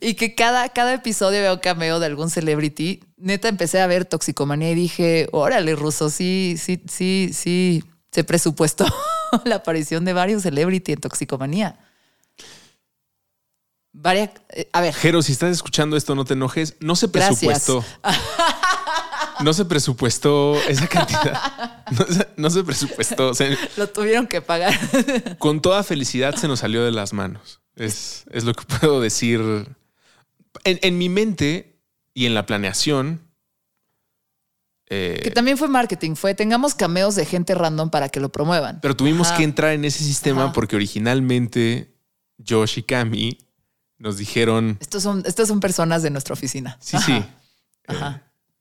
Y 0.00 0.14
que 0.14 0.34
cada, 0.34 0.68
cada 0.70 0.94
episodio 0.94 1.40
veo 1.40 1.60
cameo 1.60 1.98
de 2.00 2.06
algún 2.06 2.30
celebrity. 2.30 3.00
Neta, 3.16 3.48
empecé 3.48 3.80
a 3.80 3.86
ver 3.86 4.04
Toxicomanía 4.04 4.70
y 4.70 4.74
dije, 4.74 5.28
órale, 5.32 5.74
ruso, 5.74 6.08
sí, 6.10 6.56
sí, 6.58 6.82
sí, 6.88 7.30
sí. 7.32 7.84
Se 8.10 8.24
presupuestó 8.24 8.86
la 9.44 9.56
aparición 9.56 10.04
de 10.04 10.14
varios 10.14 10.42
celebrity 10.42 10.92
en 10.92 11.00
Toxicomanía 11.00 11.78
varias. 14.00 14.30
Eh, 14.50 14.68
a 14.72 14.80
ver. 14.80 14.94
Jero, 14.94 15.22
si 15.22 15.32
estás 15.32 15.50
escuchando 15.50 15.96
esto, 15.96 16.14
no 16.14 16.24
te 16.24 16.34
enojes. 16.34 16.76
No 16.80 16.96
se 16.96 17.08
presupuestó. 17.08 17.84
no 19.40 19.52
se 19.52 19.64
presupuestó 19.64 20.56
esa 20.68 20.86
cantidad. 20.86 21.84
No 22.36 22.50
se, 22.50 22.64
presupuestó. 22.64 23.32
lo 23.76 23.88
tuvieron 23.88 24.26
que 24.26 24.42
pagar. 24.42 24.74
con 25.38 25.60
toda 25.60 25.82
felicidad 25.82 26.34
se 26.34 26.48
nos 26.48 26.60
salió 26.60 26.84
de 26.84 26.92
las 26.92 27.12
manos. 27.12 27.60
Es, 27.76 28.24
es 28.30 28.44
lo 28.44 28.54
que 28.54 28.64
puedo 28.64 29.00
decir. 29.00 29.40
En, 30.64 30.98
mi 30.98 31.08
mente 31.08 31.80
y 32.14 32.26
en 32.26 32.34
la 32.34 32.46
planeación. 32.46 33.22
Eh, 34.90 35.20
que 35.22 35.30
también 35.30 35.58
fue 35.58 35.68
marketing, 35.68 36.14
fue 36.14 36.34
tengamos 36.34 36.74
cameos 36.74 37.14
de 37.14 37.26
gente 37.26 37.54
random 37.54 37.90
para 37.90 38.08
que 38.08 38.20
lo 38.20 38.30
promuevan. 38.30 38.80
Pero 38.80 38.96
tuvimos 38.96 39.30
que 39.32 39.44
entrar 39.44 39.72
en 39.72 39.84
ese 39.84 40.02
sistema 40.02 40.52
porque 40.52 40.76
originalmente 40.76 41.94
Josh 42.46 42.78
y 42.78 42.82
Cami 42.82 43.47
nos 43.98 44.16
dijeron. 44.16 44.78
Estos 44.80 45.02
son, 45.02 45.22
estas 45.26 45.48
son 45.48 45.60
personas 45.60 46.02
de 46.02 46.10
nuestra 46.10 46.32
oficina. 46.32 46.76
Sí, 46.80 46.96
sí. 46.98 47.12
Eh, 47.88 47.94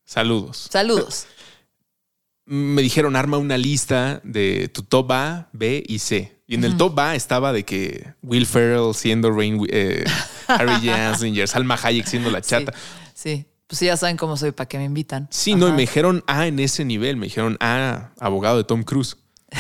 saludos. 0.06 0.68
Saludos. 0.72 1.28
Me 2.46 2.82
dijeron, 2.82 3.16
arma 3.18 3.38
una 3.38 3.58
lista 3.58 4.22
de 4.24 4.70
tu 4.70 4.84
top 4.84 5.12
A, 5.12 5.50
B 5.52 5.84
y 5.86 6.00
C. 6.00 6.40
Y 6.48 6.56
en 6.56 6.64
el 6.64 6.78
top 6.78 6.98
A 7.00 7.14
estaba 7.14 7.52
de 7.52 7.66
que 7.66 8.14
Will 8.22 8.46
Ferrell 8.46 8.94
siendo 8.94 9.32
Rain, 9.32 9.68
eh, 9.70 10.06
Harry 10.48 10.88
Jansinger, 10.88 11.46
Salma 11.46 11.78
Hayek 11.82 12.06
siendo 12.06 12.32
la 12.32 12.40
chata. 12.40 12.74
Sí, 13.14 13.46
Pues 13.68 13.82
ya 13.82 13.98
saben 13.98 14.16
cómo 14.16 14.38
soy, 14.38 14.52
para 14.52 14.70
que 14.70 14.78
me 14.78 14.86
invitan. 14.86 15.28
Sí, 15.30 15.56
no, 15.56 15.68
y 15.68 15.74
me 15.74 15.82
dijeron 15.82 16.24
A 16.26 16.48
en 16.48 16.60
ese 16.60 16.86
nivel. 16.86 17.18
Me 17.18 17.26
dijeron 17.26 17.58
A, 17.60 18.12
abogado 18.18 18.56
de 18.56 18.64
Tom 18.64 18.84
Cruise. 18.84 19.18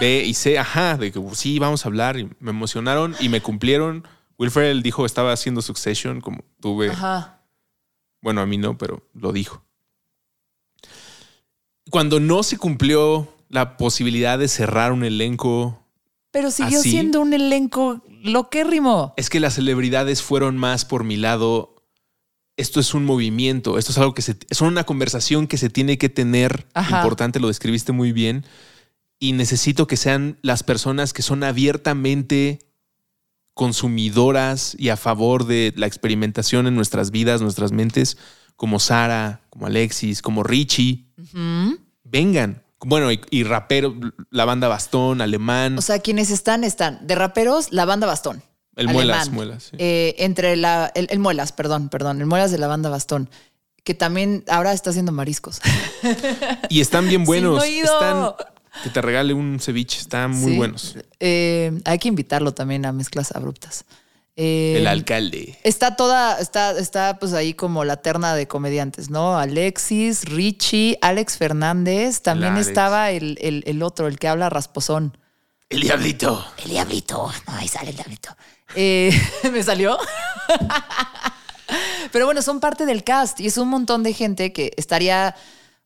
B 0.00 0.22
y 0.24 0.34
C, 0.34 0.56
ajá, 0.56 0.96
de 0.96 1.10
que 1.10 1.20
sí, 1.32 1.58
vamos 1.58 1.84
a 1.84 1.88
hablar. 1.88 2.16
Y 2.16 2.30
me 2.38 2.50
emocionaron 2.50 3.16
y 3.18 3.28
me 3.28 3.42
cumplieron 3.42 4.06
Will 4.40 4.50
Ferrell 4.50 4.82
dijo 4.82 5.04
estaba 5.04 5.34
haciendo 5.34 5.60
Succession, 5.60 6.22
como 6.22 6.42
tuve. 6.60 6.88
Ajá. 6.88 7.42
Bueno, 8.22 8.40
a 8.40 8.46
mí 8.46 8.56
no, 8.56 8.78
pero 8.78 9.06
lo 9.12 9.32
dijo. 9.32 9.62
Cuando 11.90 12.20
no 12.20 12.42
se 12.42 12.56
cumplió 12.56 13.28
la 13.50 13.76
posibilidad 13.76 14.38
de 14.38 14.48
cerrar 14.48 14.92
un 14.92 15.04
elenco. 15.04 15.84
Pero 16.30 16.50
siguió 16.50 16.80
siendo 16.80 17.20
un 17.20 17.34
elenco 17.34 18.02
loquérrimo. 18.22 19.12
Es 19.18 19.28
que 19.28 19.40
las 19.40 19.56
celebridades 19.56 20.22
fueron 20.22 20.56
más 20.56 20.86
por 20.86 21.04
mi 21.04 21.18
lado. 21.18 21.76
Esto 22.56 22.80
es 22.80 22.94
un 22.94 23.04
movimiento, 23.04 23.76
esto 23.76 23.92
es 23.92 23.98
algo 23.98 24.14
que 24.14 24.22
se. 24.22 24.36
Es 24.48 24.62
una 24.62 24.84
conversación 24.84 25.48
que 25.48 25.58
se 25.58 25.68
tiene 25.68 25.98
que 25.98 26.08
tener. 26.08 26.66
Importante, 26.74 27.40
lo 27.40 27.48
describiste 27.48 27.92
muy 27.92 28.12
bien. 28.12 28.46
Y 29.18 29.32
necesito 29.32 29.86
que 29.86 29.98
sean 29.98 30.38
las 30.40 30.62
personas 30.62 31.12
que 31.12 31.20
son 31.20 31.44
abiertamente 31.44 32.69
consumidoras 33.60 34.74
y 34.78 34.88
a 34.88 34.96
favor 34.96 35.44
de 35.44 35.74
la 35.76 35.86
experimentación 35.86 36.66
en 36.66 36.74
nuestras 36.74 37.10
vidas, 37.10 37.42
nuestras 37.42 37.72
mentes, 37.72 38.16
como 38.56 38.80
Sara, 38.80 39.42
como 39.50 39.66
Alexis, 39.66 40.22
como 40.22 40.42
Richie, 40.42 41.04
vengan. 42.02 42.62
Bueno, 42.82 43.10
y, 43.12 43.44
rapero, 43.44 43.94
la 44.30 44.46
banda 44.46 44.66
Bastón, 44.66 45.20
alemán. 45.20 45.76
O 45.76 45.82
sea, 45.82 45.98
quienes 45.98 46.30
están, 46.30 46.64
están. 46.64 47.06
De 47.06 47.14
raperos, 47.14 47.70
la 47.70 47.84
banda 47.84 48.06
Bastón. 48.06 48.42
El 48.76 48.88
Muelas, 48.88 49.28
Muelas. 49.28 49.72
Eh, 49.76 50.14
entre 50.16 50.56
la, 50.56 50.90
el, 50.94 51.18
Muelas, 51.18 51.52
perdón, 51.52 51.90
perdón, 51.90 52.22
el 52.22 52.26
Muelas 52.26 52.50
de 52.50 52.56
la 52.56 52.66
banda 52.66 52.88
Bastón 52.88 53.28
que 53.84 53.94
también 53.94 54.44
ahora 54.48 54.72
está 54.72 54.90
haciendo 54.90 55.10
mariscos. 55.10 55.60
Y 56.68 56.80
están 56.80 57.08
bien 57.08 57.24
buenos. 57.26 57.64
están, 57.64 58.34
que 58.82 58.90
te 58.90 59.02
regale 59.02 59.34
un 59.34 59.58
ceviche, 59.60 59.98
están 60.00 60.30
muy 60.32 60.56
buenos. 60.56 60.96
Eh, 61.18 61.80
hay 61.84 61.98
que 61.98 62.08
invitarlo 62.08 62.52
también 62.52 62.86
a 62.86 62.92
mezclas 62.92 63.32
abruptas. 63.32 63.84
Eh, 64.36 64.76
el 64.78 64.86
alcalde. 64.86 65.58
Está 65.64 65.96
toda, 65.96 66.38
está, 66.38 66.78
está 66.78 67.18
pues 67.18 67.34
ahí 67.34 67.52
como 67.52 67.84
la 67.84 67.98
terna 67.98 68.34
de 68.34 68.48
comediantes, 68.48 69.10
¿no? 69.10 69.38
Alexis, 69.38 70.24
Richie, 70.24 70.96
Alex 71.02 71.36
Fernández, 71.36 72.22
también 72.22 72.56
estaba 72.56 73.10
el, 73.10 73.36
el, 73.40 73.82
otro, 73.82 74.06
el 74.06 74.18
que 74.18 74.28
habla 74.28 74.48
rasposón. 74.48 75.18
El 75.68 75.82
diablito. 75.82 76.44
El 76.64 76.70
diablito. 76.70 77.30
No, 77.46 77.54
ahí 77.54 77.68
sale 77.68 77.90
el 77.90 77.96
diablito. 77.96 78.34
Eh, 78.74 79.12
¿Me 79.52 79.62
salió? 79.62 79.98
Pero 82.12 82.24
bueno, 82.24 82.42
son 82.42 82.60
parte 82.60 82.86
del 82.86 83.04
cast 83.04 83.40
y 83.40 83.46
es 83.46 83.58
un 83.58 83.68
montón 83.68 84.02
de 84.02 84.12
gente 84.12 84.52
que 84.52 84.72
estaría 84.76 85.36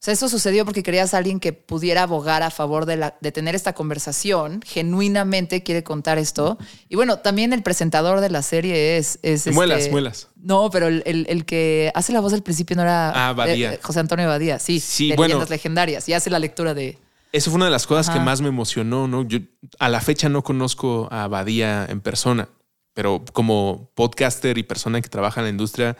sea, 0.04 0.12
eso 0.12 0.28
sucedió 0.28 0.66
porque 0.66 0.82
querías 0.82 1.14
a 1.14 1.16
alguien 1.16 1.40
que 1.40 1.54
pudiera 1.54 2.02
abogar 2.02 2.42
a 2.42 2.50
favor 2.50 2.84
de, 2.84 2.98
la, 2.98 3.16
de 3.22 3.32
tener 3.32 3.54
esta 3.54 3.72
conversación, 3.72 4.60
genuinamente 4.62 5.62
quiere 5.62 5.82
contar 5.82 6.18
esto. 6.18 6.58
Y 6.90 6.96
bueno, 6.96 7.20
también 7.20 7.54
el 7.54 7.62
presentador 7.62 8.20
de 8.20 8.28
la 8.28 8.42
serie 8.42 8.98
es... 8.98 9.18
es 9.22 9.46
muelas, 9.46 9.78
este, 9.78 9.90
muelas. 9.90 10.28
No, 10.36 10.68
pero 10.70 10.88
el, 10.88 11.44
que 11.46 11.90
hace 11.94 12.12
la 12.12 12.20
voz 12.20 12.32
del 12.32 12.42
principio 12.42 12.76
no 12.76 12.82
era 12.82 13.30
ah, 13.30 13.34
eh, 13.48 13.80
José 13.82 14.00
Antonio 14.00 14.28
Badía, 14.28 14.58
sí, 14.58 14.78
sí 14.78 15.08
de 15.08 15.16
bueno, 15.16 15.28
leyendas 15.28 15.48
legendarias, 15.48 16.06
y 16.06 16.12
hace 16.12 16.28
la 16.28 16.38
lectura 16.38 16.74
de... 16.74 16.98
Eso 17.32 17.50
fue 17.50 17.56
una 17.56 17.64
de 17.64 17.70
las 17.70 17.86
cosas 17.86 18.14
que 18.14 18.20
más 18.20 18.42
me 18.42 18.48
emocionó, 18.48 19.08
¿no? 19.08 19.26
Yo 19.26 19.38
a 19.78 19.88
la 19.88 20.02
fecha 20.02 20.28
no 20.28 20.44
conozco 20.44 21.08
a 21.10 21.28
Badía 21.28 21.86
en 21.88 22.02
persona, 22.02 22.50
pero 22.92 23.24
como 23.32 23.90
podcaster 23.94 24.58
y 24.58 24.64
persona 24.64 25.00
que 25.00 25.08
trabaja 25.08 25.40
en 25.40 25.46
la 25.46 25.50
industria 25.50 25.96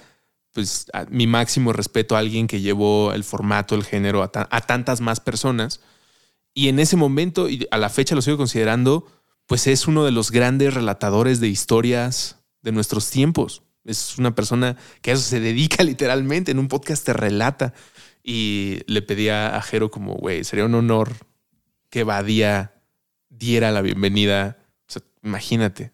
pues 0.55 0.87
mi 1.11 1.27
máximo 1.27 1.73
respeto 1.73 2.15
a 2.15 2.21
alguien 2.21 2.47
que 2.47 2.61
llevó 2.61 3.13
el 3.13 3.25
formato, 3.25 3.75
el 3.75 3.85
género 3.85 4.23
a, 4.23 4.61
tantas 4.61 5.01
más 5.01 5.19
personas. 5.19 5.81
Y 6.55 6.69
en 6.69 6.79
ese 6.79 6.97
momento, 6.97 7.49
y 7.49 7.67
a 7.73 7.77
la 7.77 7.91
fecha 7.91 8.15
lo 8.15 8.23
sigo 8.23 8.37
considerando, 8.37 9.05
pues 9.47 9.67
es 9.67 9.89
uno 9.89 10.05
de 10.05 10.13
los 10.13 10.31
grandes 10.31 10.73
relatadores 10.73 11.41
de 11.41 11.49
historias 11.49 12.39
de 12.63 12.71
nuestros 12.71 13.11
tiempos. 13.11 13.65
Es 13.85 14.17
una 14.17 14.37
persona 14.37 14.77
que 15.03 15.11
a 15.11 15.15
eso 15.15 15.25
se 15.25 15.41
dedica 15.41 15.83
literalmente, 15.83 16.53
en 16.53 16.61
un 16.61 16.69
podcast 16.69 17.05
te 17.05 17.13
relata. 17.13 17.75
Y 18.23 18.81
le 18.87 19.03
pedía 19.03 19.57
a 19.57 19.61
Jero 19.61 19.91
como, 19.91 20.15
güey, 20.15 20.45
sería 20.45 20.65
un 20.65 20.75
honor 20.77 21.13
que 21.91 22.05
Badía 22.05 22.81
diera 23.29 23.73
la 23.73 23.83
bienvenida. 23.83 24.57
Imagínate, 25.23 25.93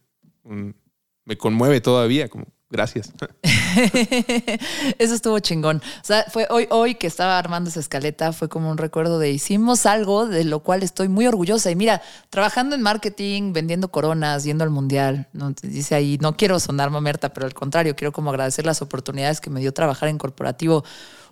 me 1.25 1.39
conmueve 1.39 1.81
todavía, 1.81 2.29
como 2.29 2.47
Gracias. 2.71 3.13
Eso 4.99 5.15
estuvo 5.15 5.39
chingón. 5.39 5.79
O 5.79 6.05
sea, 6.05 6.25
fue 6.29 6.47
hoy, 6.51 6.67
hoy 6.71 6.95
que 6.95 7.07
estaba 7.07 7.39
armando 7.39 7.71
esa 7.71 7.81
escaleta, 7.81 8.33
fue 8.33 8.49
como 8.49 8.71
un 8.71 8.79
recuerdo 8.79 9.19
de 9.19 9.31
hicimos 9.31 9.87
algo 9.87 10.27
de 10.27 10.45
lo 10.45 10.61
cual 10.61 10.83
estoy 10.83 11.09
muy 11.09 11.27
orgullosa. 11.27 11.71
Y 11.71 11.77
mira, 11.77 12.03
trabajando 12.31 12.75
en 12.75 12.83
marketing, 12.83 13.53
vendiendo 13.53 13.91
coronas, 13.91 14.45
yendo 14.45 14.65
al 14.65 14.71
mundial, 14.71 15.29
¿no? 15.33 15.53
dice 15.63 15.95
ahí, 15.95 16.19
no 16.21 16.37
quiero 16.37 16.59
sonar 16.61 16.91
mamerta, 16.91 17.33
pero 17.33 17.47
al 17.47 17.55
contrario, 17.55 17.97
quiero 17.97 18.13
como 18.13 18.31
agradecer 18.31 18.67
las 18.67 18.83
oportunidades 18.83 19.41
que 19.41 19.51
me 19.51 19.61
dio 19.61 19.73
trabajar 19.73 20.09
en 20.09 20.19
corporativo 20.19 20.85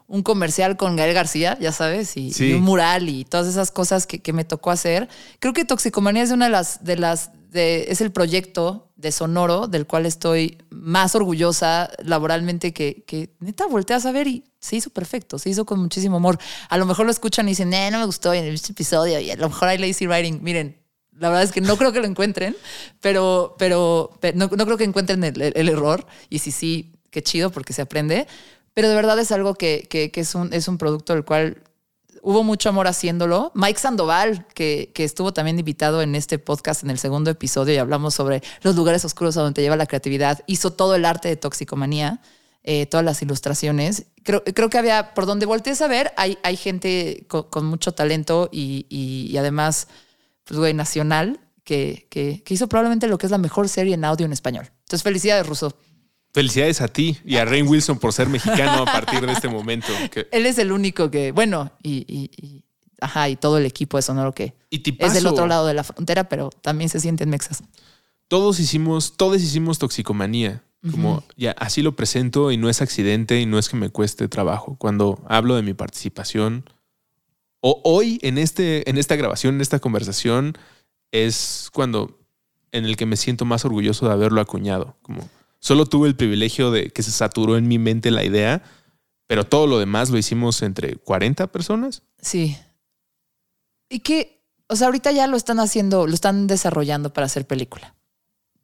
un 0.08 0.22
comercial 0.22 0.78
con 0.78 0.96
Gael 0.96 1.12
García, 1.12 1.58
ya 1.60 1.70
sabes, 1.70 2.16
y, 2.16 2.32
un 2.54 2.62
mural 2.62 3.10
y 3.10 3.26
todas 3.26 3.46
esas 3.46 3.70
cosas 3.70 4.06
que, 4.06 4.20
que, 4.20 4.32
me 4.32 4.44
tocó 4.44 4.70
hacer. 4.70 5.06
Creo 5.38 5.52
que 5.52 5.66
Toxicomanía 5.66 6.22
es 6.22 6.30
una 6.30 6.46
de 6.46 6.50
las, 6.50 6.82
de 6.82 6.96
las 6.96 7.30
es 7.52 8.00
el 8.00 8.12
proyecto 8.12 8.90
de 8.96 9.12
Sonoro 9.12 9.68
del 9.68 9.86
cual 9.86 10.06
estoy 10.06 10.58
más 10.70 11.14
orgullosa 11.14 11.90
laboralmente 12.02 12.72
que, 12.72 13.04
que 13.06 13.30
neta 13.40 13.66
volteas 13.66 14.04
a 14.06 14.12
ver 14.12 14.26
y 14.26 14.44
se 14.60 14.76
hizo 14.76 14.90
perfecto, 14.90 15.38
se 15.38 15.50
hizo 15.50 15.64
con 15.64 15.78
muchísimo 15.80 16.16
amor. 16.16 16.38
A 16.68 16.76
lo 16.76 16.84
mejor 16.84 17.06
lo 17.06 17.12
escuchan 17.12 17.46
y 17.46 17.52
dicen, 17.52 17.72
eh, 17.72 17.90
no 17.90 18.00
me 18.00 18.06
gustó 18.06 18.34
en 18.34 18.44
este 18.44 18.72
episodio 18.72 19.20
y 19.20 19.30
a 19.30 19.36
lo 19.36 19.48
mejor 19.48 19.68
hay 19.68 19.78
lazy 19.78 20.06
writing. 20.06 20.40
Miren, 20.42 20.76
la 21.18 21.28
verdad 21.28 21.44
es 21.44 21.52
que 21.52 21.60
no 21.60 21.76
creo 21.76 21.92
que 21.92 22.00
lo 22.00 22.06
encuentren, 22.06 22.56
pero, 23.00 23.54
pero, 23.58 24.10
no, 24.34 24.48
creo 24.48 24.76
que 24.76 24.84
encuentren 24.84 25.22
el, 25.24 25.68
error. 25.68 26.06
Y 26.28 26.40
sí, 26.40 26.50
sí, 26.50 26.92
qué 27.10 27.22
chido 27.22 27.50
porque 27.50 27.72
se 27.72 27.82
aprende. 27.82 28.26
Pero 28.74 28.88
de 28.88 28.94
verdad 28.94 29.18
es 29.18 29.32
algo 29.32 29.54
que, 29.54 29.86
que, 29.88 30.10
que 30.10 30.20
es, 30.20 30.34
un, 30.34 30.52
es 30.52 30.68
un 30.68 30.78
producto 30.78 31.14
del 31.14 31.24
cual 31.24 31.62
hubo 32.28 32.44
mucho 32.44 32.68
amor 32.68 32.86
haciéndolo. 32.88 33.52
Mike 33.54 33.80
Sandoval, 33.80 34.46
que, 34.48 34.92
que, 34.94 35.04
estuvo 35.04 35.32
también 35.32 35.58
invitado 35.58 36.02
en 36.02 36.14
este 36.14 36.38
podcast 36.38 36.82
en 36.84 36.90
el 36.90 36.98
segundo 36.98 37.30
episodio 37.30 37.72
y 37.72 37.78
hablamos 37.78 38.12
sobre 38.12 38.42
los 38.60 38.76
lugares 38.76 39.02
oscuros 39.06 39.38
a 39.38 39.40
donde 39.40 39.62
lleva 39.62 39.76
la 39.76 39.86
creatividad, 39.86 40.44
hizo 40.46 40.70
todo 40.70 40.94
el 40.94 41.06
arte 41.06 41.28
de 41.28 41.36
toxicomanía, 41.36 42.20
eh, 42.64 42.84
todas 42.84 43.02
las 43.02 43.22
ilustraciones. 43.22 44.08
Creo, 44.24 44.44
creo, 44.44 44.68
que 44.68 44.76
había, 44.76 45.14
por 45.14 45.24
donde 45.24 45.46
voltees 45.46 45.80
a 45.80 45.88
ver, 45.88 46.12
hay, 46.18 46.36
hay 46.42 46.58
gente 46.58 47.24
con, 47.28 47.64
mucho 47.64 47.92
talento 47.92 48.50
y, 48.52 48.84
y, 48.90 49.34
además, 49.38 49.88
pues, 50.44 50.60
güey, 50.60 50.74
nacional, 50.74 51.40
que, 51.64 52.08
que, 52.10 52.42
que 52.44 52.52
hizo 52.52 52.68
probablemente 52.68 53.06
lo 53.06 53.16
que 53.16 53.24
es 53.24 53.32
la 53.32 53.38
mejor 53.38 53.70
serie 53.70 53.94
en 53.94 54.04
audio 54.04 54.26
en 54.26 54.34
español. 54.34 54.70
Entonces, 54.80 55.02
felicidades, 55.02 55.46
Russo. 55.46 55.74
Felicidades 56.38 56.80
a 56.82 56.86
ti 56.86 57.18
y 57.24 57.34
a 57.34 57.44
Rain 57.44 57.66
Wilson 57.66 57.98
por 57.98 58.12
ser 58.12 58.28
mexicano 58.28 58.82
a 58.82 58.84
partir 58.84 59.26
de 59.26 59.32
este 59.32 59.48
momento. 59.48 59.88
Él 60.30 60.46
es 60.46 60.56
el 60.58 60.70
único 60.70 61.10
que, 61.10 61.32
bueno, 61.32 61.72
y, 61.82 62.62
ajá, 63.00 63.28
y 63.28 63.34
todo 63.34 63.58
el 63.58 63.66
equipo 63.66 63.96
de 63.96 64.02
Sonoro 64.02 64.32
que 64.32 64.54
es 64.70 65.14
del 65.14 65.26
otro 65.26 65.48
lado 65.48 65.66
de 65.66 65.74
la 65.74 65.82
frontera, 65.82 66.28
pero 66.28 66.50
también 66.50 66.90
se 66.90 67.00
sienten 67.00 67.28
mexas. 67.28 67.64
Todos 68.28 68.60
hicimos, 68.60 69.16
todos 69.16 69.42
hicimos 69.42 69.80
toxicomanía. 69.80 70.62
Como 70.88 71.24
ya 71.36 71.56
así 71.58 71.82
lo 71.82 71.96
presento 71.96 72.52
y 72.52 72.56
no 72.56 72.68
es 72.68 72.82
accidente 72.82 73.40
y 73.40 73.44
no 73.46 73.58
es 73.58 73.68
que 73.68 73.76
me 73.76 73.90
cueste 73.90 74.28
trabajo. 74.28 74.76
Cuando 74.78 75.20
hablo 75.26 75.56
de 75.56 75.62
mi 75.62 75.74
participación, 75.74 76.70
o 77.60 77.80
hoy 77.82 78.20
en, 78.22 78.38
este, 78.38 78.88
en 78.88 78.96
esta 78.96 79.16
grabación, 79.16 79.56
en 79.56 79.60
esta 79.60 79.80
conversación, 79.80 80.56
es 81.10 81.68
cuando 81.72 82.16
en 82.70 82.84
el 82.84 82.96
que 82.96 83.06
me 83.06 83.16
siento 83.16 83.44
más 83.44 83.64
orgulloso 83.64 84.06
de 84.06 84.12
haberlo 84.12 84.40
acuñado. 84.40 84.94
Como 85.02 85.28
Solo 85.60 85.86
tuve 85.86 86.08
el 86.08 86.16
privilegio 86.16 86.70
de 86.70 86.90
que 86.90 87.02
se 87.02 87.10
saturó 87.10 87.56
en 87.56 87.66
mi 87.66 87.78
mente 87.78 88.10
la 88.10 88.24
idea, 88.24 88.62
pero 89.26 89.44
todo 89.44 89.66
lo 89.66 89.78
demás 89.78 90.10
lo 90.10 90.18
hicimos 90.18 90.62
entre 90.62 90.96
40 90.96 91.48
personas. 91.48 92.02
Sí. 92.20 92.56
Y 93.88 94.00
que, 94.00 94.42
o 94.68 94.76
sea, 94.76 94.86
ahorita 94.86 95.12
ya 95.12 95.26
lo 95.26 95.36
están 95.36 95.60
haciendo, 95.60 96.06
lo 96.06 96.14
están 96.14 96.46
desarrollando 96.46 97.12
para 97.12 97.26
hacer 97.26 97.46
película. 97.46 97.94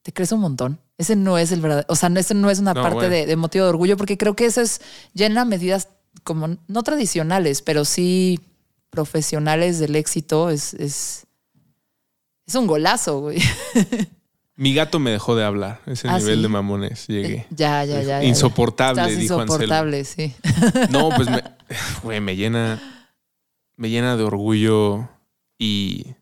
Te 0.03 0.13
crees 0.13 0.33
un 0.33 0.41
montón. 0.41 0.81
Ese 0.97 1.17
no 1.17 1.39
es 1.39 1.51
el 1.51 1.61
verdadero, 1.61 1.87
o 1.89 1.97
sea, 1.97 2.09
ese 2.17 2.35
no 2.35 2.51
es 2.51 2.61
una 2.61 2.75
parte 2.75 3.09
de, 3.09 3.37
motivo 3.37 3.65
de 3.65 3.71
orgullo, 3.71 3.97
porque 3.97 4.17
creo 4.17 4.37
que 4.37 4.47
eso 4.47 4.61
es 4.61 4.81
ya 5.13 5.27
en 5.27 5.35
las 5.35 5.47
medidas 5.47 5.89
como 6.23 6.57
no 6.69 6.83
tradicionales, 6.83 7.63
pero 7.63 7.85
sí 7.85 8.39
profesionales 8.91 9.81
del 9.81 9.97
éxito. 9.97 10.51
Es, 10.51 10.73
es, 10.75 11.27
es 12.47 12.55
un 12.55 12.67
golazo, 12.67 13.21
güey. 13.21 13.43
Mi 14.57 14.73
gato 14.73 15.01
me 15.01 15.11
dejó 15.11 15.35
de 15.35 15.45
hablar. 15.45 15.81
Ese 15.87 16.09
ah, 16.09 16.19
nivel 16.19 16.43
de 16.43 16.49
mamones 16.49 17.09
llegué. 17.09 17.35
Eh, 17.35 17.47
ya, 17.51 17.85
ya, 17.85 18.03
ya. 18.03 18.23
Insoportable, 18.23 19.03
ya, 19.03 19.09
dijo 19.09 19.43
Insoportable, 19.43 20.05
sí. 20.05 20.33
No, 20.91 21.11
pues 21.11 21.29
me, 22.05 22.21
me 22.21 22.37
llena. 22.37 22.81
Me 23.77 23.91
llena 23.91 24.17
de 24.17 24.23
orgullo 24.23 25.09
y. 25.59 26.15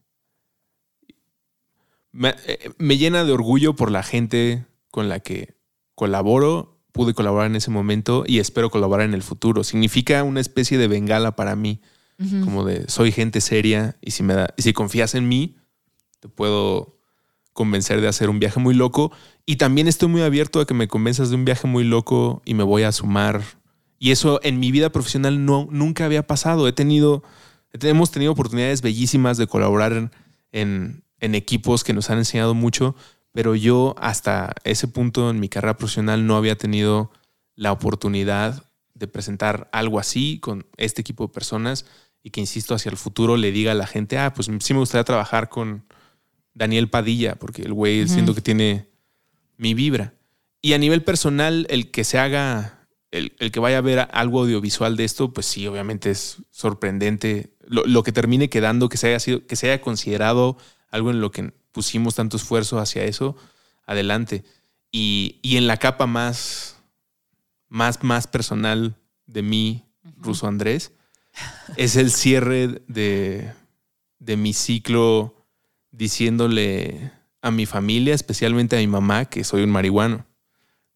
Eh, 2.23 2.71
me, 2.79 2.97
llena 2.97 3.25
de 3.25 3.33
orgullo 3.33 3.77
por 3.77 3.91
la 3.91 4.03
gente 4.03 4.65
con 4.91 5.11
la 5.11 5.21
que 5.21 5.55
colaboro. 5.95 6.81
Pude 6.93 7.15
colaborar 7.15 7.47
en 7.47 7.57
ese 7.57 7.71
momento 7.71 8.25
y 8.27 8.39
espero 8.39 8.71
colaborar 8.71 9.07
en 9.07 9.15
el 9.15 9.23
futuro. 9.23 9.65
Significa 9.65 10.23
una 10.25 10.41
especie 10.41 10.77
de 10.77 10.89
bengala 10.89 11.37
para 11.37 11.57
mí. 11.57 11.81
Como 12.45 12.65
de 12.65 12.89
soy 12.89 13.11
gente 13.11 13.41
seria 13.41 13.97
y 14.01 14.13
si 14.13 14.23
me 14.23 14.35
da, 14.35 14.55
y 14.57 14.63
si 14.63 14.73
confías 14.73 15.17
en 15.17 15.27
mí, 15.27 15.57
te 16.21 16.29
puedo 16.29 17.02
convencer 17.53 18.01
de 18.01 18.09
hacer 18.09 18.31
un 18.31 18.39
viaje 18.39 18.61
muy 18.61 18.75
loco. 18.75 19.13
Y 19.47 19.57
también 19.57 19.89
estoy 19.89 20.09
muy 20.09 20.23
abierto 20.23 20.61
a 20.61 20.67
que 20.67 20.75
me 20.75 20.89
convenzas 20.89 21.31
de 21.31 21.37
un 21.37 21.45
viaje 21.45 21.67
muy 21.67 21.85
loco 21.85 22.43
y 22.45 22.55
me 22.55 22.63
voy 22.63 22.83
a 22.83 22.93
sumar. 22.93 23.43
Y 23.99 24.11
eso 24.11 24.41
en 24.43 24.59
mi 24.59 24.71
vida 24.71 24.91
profesional 24.91 25.45
no, 25.45 25.69
nunca 25.71 26.05
había 26.05 26.27
pasado. 26.27 26.67
He 26.67 26.73
tenido, 26.73 27.23
hemos 27.73 28.11
tenido 28.11 28.33
oportunidades 28.33 28.83
bellísimas 28.83 29.37
de 29.37 29.47
colaborar 29.47 30.11
en, 30.51 31.05
en 31.21 31.35
equipos 31.35 31.85
que 31.85 31.93
nos 31.93 32.11
han 32.11 32.19
enseñado 32.19 32.55
mucho, 32.55 32.97
pero 33.33 33.55
yo 33.55 33.95
hasta 33.99 34.55
ese 34.65 34.89
punto 34.89 35.31
en 35.31 35.41
mi 35.41 35.49
carrera 35.49 35.77
profesional 35.77 36.27
no 36.27 36.37
había 36.37 36.57
tenido 36.57 37.13
la 37.55 37.73
oportunidad 37.73 38.65
de 38.95 39.07
presentar 39.07 39.69
algo 39.73 39.99
así 39.99 40.39
con 40.41 40.67
este 40.77 41.01
equipo 41.01 41.27
de 41.27 41.33
personas 41.33 41.87
y 42.23 42.31
que, 42.31 42.41
insisto, 42.41 42.75
hacia 42.75 42.91
el 42.91 42.97
futuro 42.97 43.37
le 43.37 43.53
diga 43.53 43.73
a 43.73 43.77
la 43.77 43.87
gente, 43.87 44.19
ah, 44.19 44.33
pues 44.33 44.51
sí 44.61 44.75
me 44.75 44.81
gustaría 44.81 45.05
trabajar 45.05 45.49
con, 45.49 45.85
Daniel 46.55 46.89
Padilla, 46.89 47.37
porque 47.37 47.63
el 47.63 47.73
güey 47.73 48.09
siento 48.09 48.35
que 48.35 48.41
tiene 48.41 48.89
mi 49.57 49.75
vibra. 49.75 50.15
Y 50.61 50.75
a 50.75 50.79
nivel 50.79 51.03
personal, 51.03 51.67
el 51.71 51.91
que 51.91 52.05
se 52.05 52.19
haga, 52.19 52.87
el, 53.11 53.33
que 53.51 53.61
vaya 53.61 53.79
a 53.79 53.83
ver 53.83 54.09
algo 54.13 54.43
audiovisual 54.43 54.97
de 54.97 55.05
esto, 55.05 55.33
pues 55.33 55.47
sí, 55.47 55.67
obviamente 55.67 56.11
es 56.11 56.39
sorprendente. 56.51 57.55
Lo, 57.67 58.03
que 58.03 58.13
termine 58.13 58.49
quedando, 58.49 58.89
que 58.89 58.97
se 58.97 59.09
haya 59.09 59.21
sido, 59.21 59.47
que 59.47 59.57
se 59.57 59.71
haya 59.71 59.81
considerado 59.81 60.59
algo 60.91 61.11
en 61.11 61.21
lo 61.21 61.31
que 61.31 61.53
pusimos 61.73 62.15
tanto 62.15 62.37
esfuerzo 62.37 62.79
hacia 62.79 63.05
eso, 63.05 63.37
adelante. 63.87 64.45
Y, 64.91 65.41
en 65.43 65.67
la 65.67 65.79
capa 65.79 66.07
más, 66.07 66.77
más, 67.69 68.03
más 68.05 68.27
personal 68.27 68.97
de 69.27 69.43
mí, 69.43 69.85
Ruso 70.19 70.47
Andrés, 70.47 70.93
es 71.77 71.97
el 71.97 72.11
cierre 72.11 72.83
de, 72.89 73.53
de 74.19 74.37
mi 74.37 74.53
ciclo 74.53 75.42
diciéndole 75.93 77.13
a 77.41 77.51
mi 77.51 77.67
familia, 77.67 78.15
especialmente 78.15 78.77
a 78.77 78.81
mi 78.81 78.89
mamá, 78.89 79.27
que 79.27 79.45
soy 79.45 79.63
un 79.63 79.71
marihuano. 79.71 80.27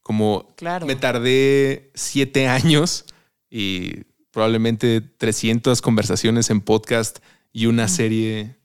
Como 0.03 0.49
me 0.87 0.97
tardé 0.97 1.91
siete 1.95 2.49
años 2.49 3.05
y 3.51 4.05
probablemente 4.31 5.01
300 5.01 5.81
conversaciones 5.83 6.51
en 6.51 6.61
podcast 6.61 7.19
y 7.53 7.67
una 7.67 7.89
serie 7.89 8.57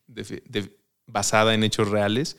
basada 1.07 1.53
en 1.53 1.63
hechos 1.63 1.89
reales 1.89 2.37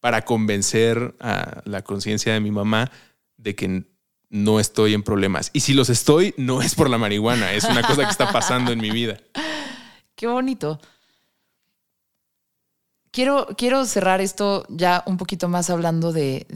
para 0.00 0.24
convencer 0.24 1.14
a 1.20 1.62
la 1.64 1.82
conciencia 1.82 2.32
de 2.32 2.40
mi 2.40 2.50
mamá 2.50 2.90
de 3.36 3.54
que 3.54 3.84
no 4.28 4.60
estoy 4.60 4.94
en 4.94 5.02
problemas. 5.02 5.50
Y 5.52 5.60
si 5.60 5.74
los 5.74 5.88
estoy, 5.88 6.34
no 6.36 6.62
es 6.62 6.74
por 6.74 6.90
la 6.90 6.98
marihuana, 6.98 7.52
es 7.52 7.64
una 7.64 7.82
cosa 7.82 8.04
que 8.04 8.10
está 8.10 8.32
pasando 8.32 8.72
en 8.72 8.80
mi 8.80 8.90
vida. 8.90 9.18
Qué 10.14 10.26
bonito. 10.26 10.80
Quiero, 13.16 13.46
quiero 13.56 13.86
cerrar 13.86 14.20
esto 14.20 14.66
ya 14.68 15.02
un 15.06 15.16
poquito 15.16 15.48
más 15.48 15.70
hablando 15.70 16.12
de, 16.12 16.46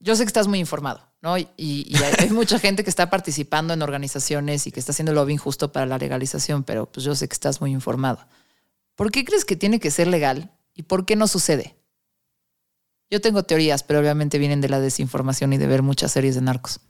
Yo 0.00 0.16
sé 0.16 0.22
que 0.22 0.28
estás 0.28 0.48
muy 0.48 0.60
informado, 0.60 1.02
¿no? 1.20 1.36
Y, 1.36 1.94
hay, 2.18 2.30
mucha 2.30 2.58
gente 2.58 2.84
que 2.84 2.88
está 2.88 3.10
participando 3.10 3.74
en 3.74 3.82
organizaciones 3.82 4.66
y 4.66 4.72
que 4.72 4.80
está 4.80 4.92
haciendo 4.92 5.12
lobbying 5.12 5.36
justo 5.36 5.70
para 5.70 5.84
la 5.84 5.98
legalización, 5.98 6.64
pero 6.64 6.86
pues 6.86 7.04
yo 7.04 7.14
sé 7.14 7.28
que 7.28 7.34
estás 7.34 7.60
muy 7.60 7.72
informado. 7.72 8.26
¿Por 8.94 9.12
qué 9.12 9.26
crees 9.26 9.44
que 9.44 9.56
tiene 9.56 9.78
que 9.78 9.90
ser 9.90 10.06
legal 10.06 10.50
y 10.72 10.84
por 10.84 11.04
qué 11.04 11.16
no 11.16 11.28
sucede? 11.28 11.76
Yo 13.10 13.20
tengo 13.20 13.42
teorías, 13.42 13.82
pero 13.82 14.00
obviamente 14.00 14.38
vienen 14.38 14.62
de 14.62 14.70
la 14.70 14.80
desinformación 14.80 15.52
y 15.52 15.58
de 15.58 15.66
ver 15.66 15.82
muchas 15.82 16.12
series 16.12 16.34
de 16.34 16.40
narcos. 16.40 16.80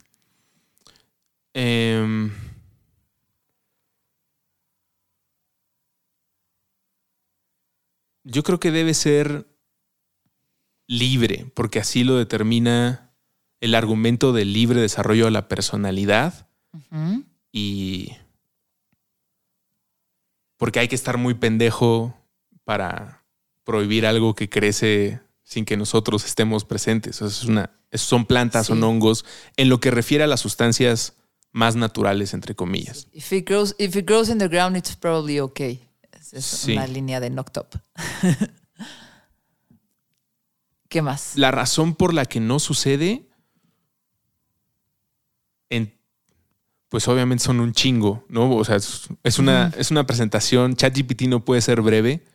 Em, 1.53 2.31
yo 8.29 8.43
creo 8.43 8.59
que 8.59 8.71
debe 8.71 8.93
ser 8.93 9.47
libre, 10.87 11.51
porque 11.53 11.79
así 11.79 12.03
lo 12.03 12.17
determina 12.17 13.11
el 13.61 13.75
argumento 13.75 14.33
del 14.33 14.53
libre 14.53 14.81
desarrollo 14.81 15.25
de 15.25 15.31
la 15.31 15.47
personalidad. 15.47 16.47
Y 17.51 18.13
porque 20.57 20.79
hay 20.79 20.87
que 20.87 20.95
estar 20.95 21.17
muy 21.17 21.33
pendejo 21.33 22.15
para 22.63 23.23
prohibir 23.63 24.05
algo 24.05 24.35
que 24.35 24.49
crece 24.49 25.19
sin 25.43 25.65
que 25.65 25.77
nosotros 25.77 26.25
estemos 26.25 26.63
presentes. 26.63 27.21
es 27.21 27.43
una, 27.43 27.71
son 27.93 28.25
plantas, 28.25 28.67
son 28.67 28.83
hongos, 28.83 29.25
en 29.57 29.69
lo 29.69 29.79
que 29.79 29.89
refiere 29.89 30.23
a 30.23 30.27
las 30.27 30.41
sustancias 30.41 31.15
más 31.51 31.75
naturales, 31.75 32.33
entre 32.33 32.55
comillas. 32.55 33.07
If 33.13 33.33
it 33.33 33.47
grows, 33.47 33.75
if 33.79 33.95
it 33.95 34.05
grows 34.05 34.29
in 34.29 34.37
the 34.37 34.47
ground, 34.47 34.77
it's 34.77 34.95
probably 34.95 35.39
okay. 35.39 35.88
Es 36.31 36.65
una 36.65 36.87
línea 36.87 37.19
de 37.19 37.29
Noctop. 37.29 37.75
¿Qué 40.89 41.01
más? 41.01 41.35
La 41.35 41.51
razón 41.51 41.95
por 41.95 42.13
la 42.13 42.25
que 42.25 42.39
no 42.39 42.59
sucede, 42.59 43.29
pues 46.89 47.07
obviamente 47.07 47.43
son 47.43 47.59
un 47.59 47.71
chingo, 47.71 48.25
¿no? 48.29 48.51
O 48.55 48.65
sea, 48.65 48.75
es, 48.77 49.39
una, 49.39 49.71
es 49.77 49.91
una 49.91 50.05
presentación. 50.07 50.75
ChatGPT 50.75 51.23
no 51.23 51.45
puede 51.45 51.61
ser 51.61 51.81
breve. 51.81 52.25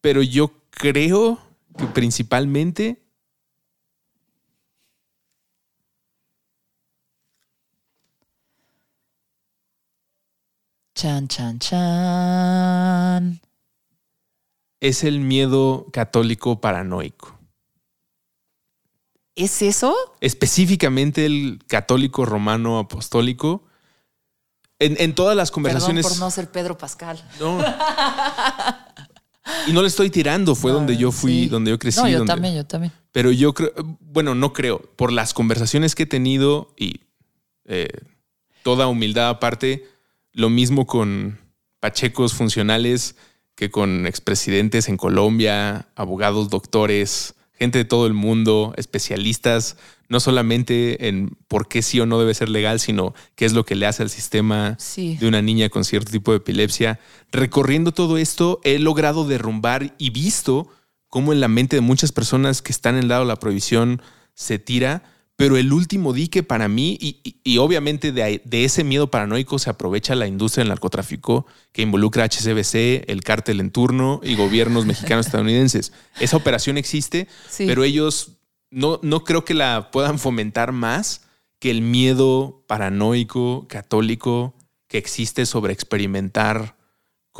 Pero 0.00 0.22
yo 0.22 0.52
creo 0.70 1.38
que 1.78 1.86
principalmente 1.86 3.00
Chan, 11.00 11.28
chan, 11.28 11.58
chan. 11.58 13.40
Es 14.80 15.02
el 15.02 15.20
miedo 15.20 15.86
católico 15.94 16.60
paranoico. 16.60 17.38
¿Es 19.34 19.62
eso? 19.62 19.96
Específicamente 20.20 21.24
el 21.24 21.58
católico 21.66 22.26
romano 22.26 22.78
apostólico. 22.78 23.64
En, 24.78 25.14
todas 25.14 25.34
las 25.34 25.50
conversaciones. 25.50 26.04
Perdón 26.04 26.18
por 26.18 26.26
no 26.26 26.30
ser 26.30 26.50
Pedro 26.50 26.76
Pascal. 26.76 27.18
No. 27.40 27.64
Y 29.66 29.72
no 29.72 29.80
le 29.80 29.88
estoy 29.88 30.10
tirando, 30.10 30.54
fue 30.54 30.70
donde 30.70 30.98
yo 30.98 31.12
fui, 31.12 31.46
donde 31.46 31.70
yo 31.70 31.78
crecí. 31.78 31.98
No, 31.98 32.08
yo 32.08 32.26
también, 32.26 32.54
yo 32.54 32.66
también. 32.66 32.92
Pero 33.10 33.32
yo 33.32 33.54
creo, 33.54 33.72
bueno, 34.00 34.34
no 34.34 34.52
creo. 34.52 34.82
Por 34.96 35.12
las 35.12 35.32
conversaciones 35.32 35.94
que 35.94 36.02
he 36.02 36.06
tenido 36.06 36.74
y 36.76 37.00
eh, 37.64 37.88
toda 38.62 38.86
humildad 38.86 39.30
aparte, 39.30 39.88
lo 40.32 40.50
mismo 40.50 40.86
con 40.86 41.38
pachecos 41.80 42.34
funcionales 42.34 43.16
que 43.54 43.70
con 43.70 44.06
expresidentes 44.06 44.88
en 44.88 44.96
Colombia, 44.96 45.88
abogados, 45.94 46.48
doctores, 46.48 47.34
gente 47.52 47.78
de 47.78 47.84
todo 47.84 48.06
el 48.06 48.14
mundo, 48.14 48.72
especialistas, 48.78 49.76
no 50.08 50.18
solamente 50.18 51.08
en 51.08 51.36
por 51.46 51.68
qué 51.68 51.82
sí 51.82 52.00
o 52.00 52.06
no 52.06 52.18
debe 52.18 52.32
ser 52.32 52.48
legal, 52.48 52.80
sino 52.80 53.14
qué 53.34 53.44
es 53.44 53.52
lo 53.52 53.64
que 53.64 53.74
le 53.74 53.86
hace 53.86 54.02
al 54.02 54.08
sistema 54.08 54.78
de 54.96 55.28
una 55.28 55.42
niña 55.42 55.68
con 55.68 55.84
cierto 55.84 56.10
tipo 56.10 56.32
de 56.32 56.38
epilepsia. 56.38 56.98
Recorriendo 57.30 57.92
todo 57.92 58.16
esto, 58.16 58.60
he 58.64 58.78
logrado 58.78 59.26
derrumbar 59.26 59.94
y 59.98 60.08
visto 60.08 60.68
cómo 61.08 61.34
en 61.34 61.40
la 61.40 61.48
mente 61.48 61.76
de 61.76 61.82
muchas 61.82 62.12
personas 62.12 62.62
que 62.62 62.72
están 62.72 62.94
en 62.94 63.02
el 63.02 63.08
lado 63.08 63.22
de 63.22 63.28
la 63.28 63.36
prohibición 63.36 64.00
se 64.34 64.58
tira, 64.58 65.02
pero 65.40 65.56
el 65.56 65.72
último 65.72 66.12
dique 66.12 66.42
para 66.42 66.68
mí, 66.68 66.98
y, 67.00 67.56
obviamente 67.56 68.12
de, 68.12 68.42
ese 68.52 68.84
miedo 68.84 69.10
paranoico 69.10 69.58
se 69.58 69.70
aprovecha 69.70 70.14
la 70.14 70.26
industria 70.26 70.60
del 70.60 70.68
narcotráfico 70.68 71.46
que 71.72 71.80
involucra 71.80 72.24
a 72.24 72.28
HCBC, 72.28 73.08
el 73.08 73.22
cártel 73.24 73.60
en 73.60 73.70
turno 73.70 74.20
y 74.22 74.34
gobiernos 74.34 74.84
mexicanos 74.84 75.24
estadounidenses. 75.24 75.94
Esa 76.20 76.36
operación 76.36 76.76
existe, 76.76 77.26
pero 77.56 77.84
ellos 77.84 78.32
no, 78.70 79.00
no 79.02 79.24
creo 79.24 79.46
que 79.46 79.54
la 79.54 79.90
puedan 79.90 80.18
fomentar 80.18 80.72
más 80.72 81.22
que 81.58 81.70
el 81.70 81.80
miedo 81.80 82.62
paranoico 82.66 83.66
católico 83.66 84.54
que 84.88 84.98
existe 84.98 85.46
sobre 85.46 85.72
experimentar 85.72 86.76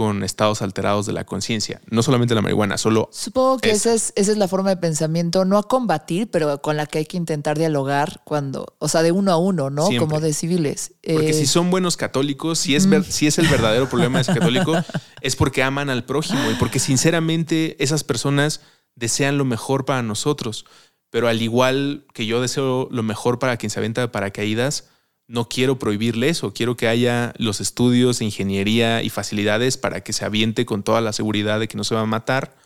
con 0.00 0.24
estados 0.24 0.62
alterados 0.62 1.04
de 1.04 1.12
la 1.12 1.26
conciencia. 1.26 1.82
No 1.90 2.02
solamente 2.02 2.34
la 2.34 2.40
marihuana, 2.40 2.78
solo... 2.78 3.10
Supongo 3.12 3.58
que 3.58 3.70
esa, 3.70 3.92
es, 3.92 4.14
esa 4.16 4.32
es 4.32 4.38
la 4.38 4.48
forma 4.48 4.70
de 4.70 4.78
pensamiento, 4.78 5.44
no 5.44 5.58
a 5.58 5.62
combatir, 5.62 6.30
pero 6.30 6.62
con 6.62 6.78
la 6.78 6.86
que 6.86 7.00
hay 7.00 7.04
que 7.04 7.18
intentar 7.18 7.58
dialogar 7.58 8.22
cuando, 8.24 8.76
o 8.78 8.88
sea, 8.88 9.02
de 9.02 9.12
uno 9.12 9.30
a 9.30 9.36
uno, 9.36 9.68
¿no? 9.68 9.90
Como 9.98 10.18
de 10.18 10.32
civiles. 10.32 10.94
Porque 11.06 11.34
si 11.34 11.42
eh, 11.42 11.46
son 11.46 11.70
buenos 11.70 11.98
católicos, 11.98 12.58
si 12.58 12.76
es, 12.76 12.88
si 13.10 13.26
es 13.26 13.36
el 13.36 13.46
verdadero 13.48 13.90
problema 13.90 14.16
de 14.16 14.22
ese 14.22 14.32
católico, 14.32 14.72
es 15.20 15.36
porque 15.36 15.62
aman 15.62 15.90
al 15.90 16.06
prójimo 16.06 16.50
y 16.50 16.54
porque 16.54 16.78
sinceramente 16.78 17.76
esas 17.84 18.02
personas 18.02 18.62
desean 18.94 19.36
lo 19.36 19.44
mejor 19.44 19.84
para 19.84 20.02
nosotros. 20.02 20.64
Pero 21.10 21.28
al 21.28 21.42
igual 21.42 22.06
que 22.14 22.24
yo 22.24 22.40
deseo 22.40 22.88
lo 22.90 23.02
mejor 23.02 23.38
para 23.38 23.58
quien 23.58 23.68
se 23.68 23.78
aventa 23.78 24.00
de 24.00 24.08
paracaídas, 24.08 24.88
no 25.30 25.48
quiero 25.48 25.78
prohibirle 25.78 26.28
eso, 26.28 26.52
quiero 26.52 26.76
que 26.76 26.88
haya 26.88 27.32
los 27.38 27.60
estudios, 27.60 28.20
ingeniería 28.20 29.00
y 29.04 29.10
facilidades 29.10 29.76
para 29.76 30.02
que 30.02 30.12
se 30.12 30.24
aviente 30.24 30.66
con 30.66 30.82
toda 30.82 31.00
la 31.00 31.12
seguridad 31.12 31.60
de 31.60 31.68
que 31.68 31.76
no 31.76 31.84
se 31.84 31.94
va 31.94 32.00
a 32.00 32.06
matar. 32.06 32.56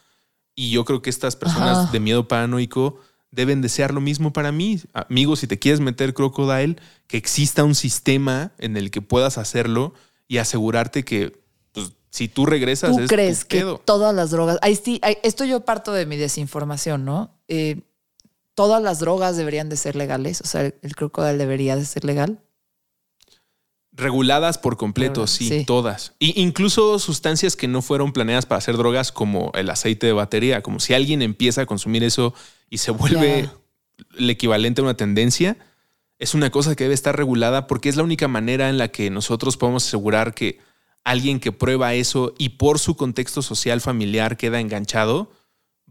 Y 0.54 0.70
yo 0.70 0.86
creo 0.86 1.02
que 1.02 1.10
estas 1.10 1.36
personas 1.36 1.92
de 1.92 2.00
miedo 2.00 2.26
paranoico 2.26 2.98
deben 3.30 3.60
desear 3.60 3.92
lo 3.92 4.00
mismo 4.00 4.32
para 4.32 4.50
mí. 4.50 4.80
Amigos, 4.94 5.40
si 5.40 5.46
te 5.46 5.58
quieres 5.58 5.80
meter 5.80 6.14
Crocodile, 6.14 6.76
que 7.06 7.18
exista 7.18 7.64
un 7.64 7.74
sistema 7.74 8.52
en 8.56 8.78
el 8.78 8.90
que 8.90 9.02
puedas 9.02 9.36
hacerlo 9.36 9.92
y 10.26 10.38
asegurarte 10.38 11.04
que 11.04 11.38
pues, 11.72 11.92
si 12.08 12.28
tú 12.28 12.46
regresas... 12.46 12.96
¿Tú 12.96 13.06
crees 13.08 13.44
que 13.44 13.76
todas 13.84 14.14
las 14.14 14.30
drogas... 14.30 14.56
Ahí 14.62 14.76
sí, 14.76 15.02
esto 15.22 15.44
yo 15.44 15.66
parto 15.66 15.92
de 15.92 16.06
mi 16.06 16.16
desinformación, 16.16 17.04
¿no? 17.04 17.30
Eh, 17.46 17.82
todas 18.54 18.82
las 18.82 19.00
drogas 19.00 19.36
deberían 19.36 19.68
de 19.68 19.76
ser 19.76 19.96
legales, 19.96 20.40
o 20.40 20.46
sea, 20.46 20.62
el 20.62 20.96
Crocodile 20.96 21.36
debería 21.36 21.76
de 21.76 21.84
ser 21.84 22.06
legal. 22.06 22.40
Reguladas 23.96 24.58
por 24.58 24.76
completo, 24.76 25.28
sí, 25.28 25.64
todas. 25.64 26.14
Y 26.18 26.40
incluso 26.42 26.98
sustancias 26.98 27.54
que 27.54 27.68
no 27.68 27.80
fueron 27.80 28.12
planeadas 28.12 28.44
para 28.44 28.58
hacer 28.58 28.76
drogas, 28.76 29.12
como 29.12 29.52
el 29.54 29.70
aceite 29.70 30.08
de 30.08 30.12
batería. 30.12 30.62
Como 30.62 30.80
si 30.80 30.94
alguien 30.94 31.22
empieza 31.22 31.62
a 31.62 31.66
consumir 31.66 32.02
eso 32.02 32.34
y 32.68 32.78
se 32.78 32.90
vuelve 32.90 33.48
el 34.18 34.30
equivalente 34.30 34.80
a 34.80 34.84
una 34.84 34.96
tendencia, 34.96 35.56
es 36.18 36.34
una 36.34 36.50
cosa 36.50 36.74
que 36.74 36.84
debe 36.84 36.94
estar 36.94 37.16
regulada 37.16 37.68
porque 37.68 37.88
es 37.88 37.96
la 37.96 38.02
única 38.02 38.26
manera 38.26 38.68
en 38.68 38.78
la 38.78 38.88
que 38.88 39.10
nosotros 39.10 39.56
podemos 39.56 39.86
asegurar 39.86 40.34
que 40.34 40.58
alguien 41.04 41.38
que 41.38 41.52
prueba 41.52 41.94
eso 41.94 42.34
y 42.36 42.50
por 42.50 42.78
su 42.78 42.96
contexto 42.96 43.42
social 43.42 43.80
familiar 43.80 44.36
queda 44.36 44.58
enganchado, 44.58 45.30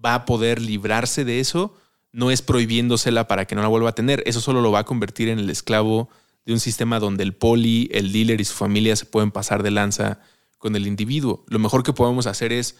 va 0.03 0.15
a 0.15 0.25
poder 0.25 0.61
librarse 0.61 1.23
de 1.23 1.39
eso. 1.39 1.75
No 2.11 2.31
es 2.31 2.41
prohibiéndosela 2.41 3.27
para 3.27 3.45
que 3.45 3.55
no 3.55 3.61
la 3.61 3.67
vuelva 3.67 3.91
a 3.91 3.95
tener. 3.95 4.23
Eso 4.25 4.41
solo 4.41 4.61
lo 4.61 4.71
va 4.71 4.79
a 4.79 4.85
convertir 4.85 5.29
en 5.29 5.39
el 5.39 5.49
esclavo 5.49 6.09
de 6.45 6.53
un 6.53 6.59
sistema 6.59 6.99
donde 6.99 7.23
el 7.23 7.35
poli, 7.35 7.89
el 7.91 8.11
dealer 8.11 8.41
y 8.41 8.45
su 8.45 8.53
familia 8.53 8.95
se 8.95 9.05
pueden 9.05 9.31
pasar 9.31 9.63
de 9.63 9.71
lanza 9.71 10.19
con 10.57 10.75
el 10.75 10.87
individuo. 10.87 11.45
Lo 11.47 11.59
mejor 11.59 11.83
que 11.83 11.93
podemos 11.93 12.27
hacer 12.27 12.51
es, 12.51 12.77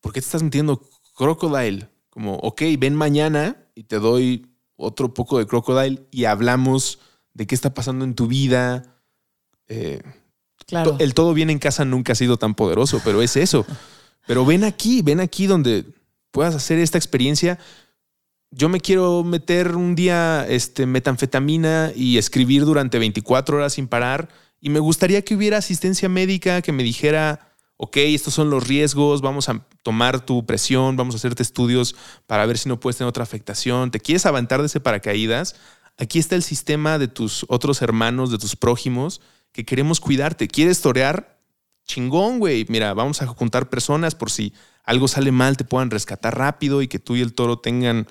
¿por 0.00 0.12
qué 0.12 0.20
te 0.20 0.26
estás 0.26 0.42
metiendo 0.42 0.82
crocodile? 1.14 1.88
Como, 2.08 2.36
ok, 2.36 2.62
ven 2.78 2.94
mañana 2.94 3.56
y 3.74 3.84
te 3.84 3.98
doy 3.98 4.46
otro 4.76 5.14
poco 5.14 5.38
de 5.38 5.46
crocodile 5.46 6.06
y 6.10 6.24
hablamos 6.24 6.98
de 7.34 7.46
qué 7.46 7.54
está 7.54 7.74
pasando 7.74 8.04
en 8.04 8.14
tu 8.14 8.26
vida. 8.26 9.02
Eh, 9.68 10.02
claro. 10.66 10.96
El 10.98 11.14
todo 11.14 11.34
bien 11.34 11.50
en 11.50 11.58
casa 11.58 11.84
nunca 11.84 12.12
ha 12.12 12.16
sido 12.16 12.36
tan 12.36 12.54
poderoso, 12.54 13.00
pero 13.04 13.22
es 13.22 13.36
eso. 13.36 13.66
Pero 14.26 14.44
ven 14.44 14.64
aquí, 14.64 15.00
ven 15.02 15.18
aquí 15.18 15.46
donde 15.46 15.86
puedas 16.30 16.54
hacer 16.54 16.78
esta 16.78 16.98
experiencia 16.98 17.58
yo 18.50 18.68
me 18.68 18.80
quiero 18.80 19.22
meter 19.24 19.76
un 19.76 19.94
día 19.94 20.46
este, 20.48 20.86
metanfetamina 20.86 21.92
y 21.94 22.18
escribir 22.18 22.64
durante 22.64 22.98
24 22.98 23.56
horas 23.56 23.74
sin 23.74 23.86
parar 23.86 24.28
y 24.60 24.70
me 24.70 24.80
gustaría 24.80 25.22
que 25.22 25.34
hubiera 25.34 25.58
asistencia 25.58 26.08
médica 26.08 26.60
que 26.60 26.72
me 26.72 26.82
dijera, 26.82 27.54
ok, 27.76 27.96
estos 27.98 28.34
son 28.34 28.50
los 28.50 28.66
riesgos, 28.66 29.22
vamos 29.22 29.48
a 29.48 29.66
tomar 29.82 30.24
tu 30.24 30.44
presión, 30.44 30.96
vamos 30.96 31.14
a 31.14 31.18
hacerte 31.18 31.42
estudios 31.42 31.96
para 32.26 32.44
ver 32.44 32.58
si 32.58 32.68
no 32.68 32.78
puedes 32.78 32.98
tener 32.98 33.08
otra 33.08 33.22
afectación. 33.22 33.90
¿Te 33.90 34.00
quieres 34.00 34.26
aventar 34.26 34.60
de 34.60 34.66
ese 34.66 34.80
paracaídas? 34.80 35.56
Aquí 35.96 36.18
está 36.18 36.34
el 36.34 36.42
sistema 36.42 36.98
de 36.98 37.08
tus 37.08 37.46
otros 37.48 37.80
hermanos, 37.82 38.30
de 38.30 38.38
tus 38.38 38.56
prójimos, 38.56 39.22
que 39.52 39.64
queremos 39.64 40.00
cuidarte. 40.00 40.48
¿Quieres 40.48 40.82
torear? 40.82 41.38
Chingón, 41.86 42.38
güey. 42.38 42.66
Mira, 42.68 42.92
vamos 42.92 43.22
a 43.22 43.26
juntar 43.26 43.70
personas 43.70 44.14
por 44.14 44.30
si 44.30 44.52
algo 44.84 45.08
sale 45.08 45.32
mal, 45.32 45.56
te 45.56 45.64
puedan 45.64 45.90
rescatar 45.90 46.36
rápido 46.36 46.82
y 46.82 46.88
que 46.88 46.98
tú 46.98 47.16
y 47.16 47.22
el 47.22 47.32
toro 47.32 47.58
tengan 47.58 48.06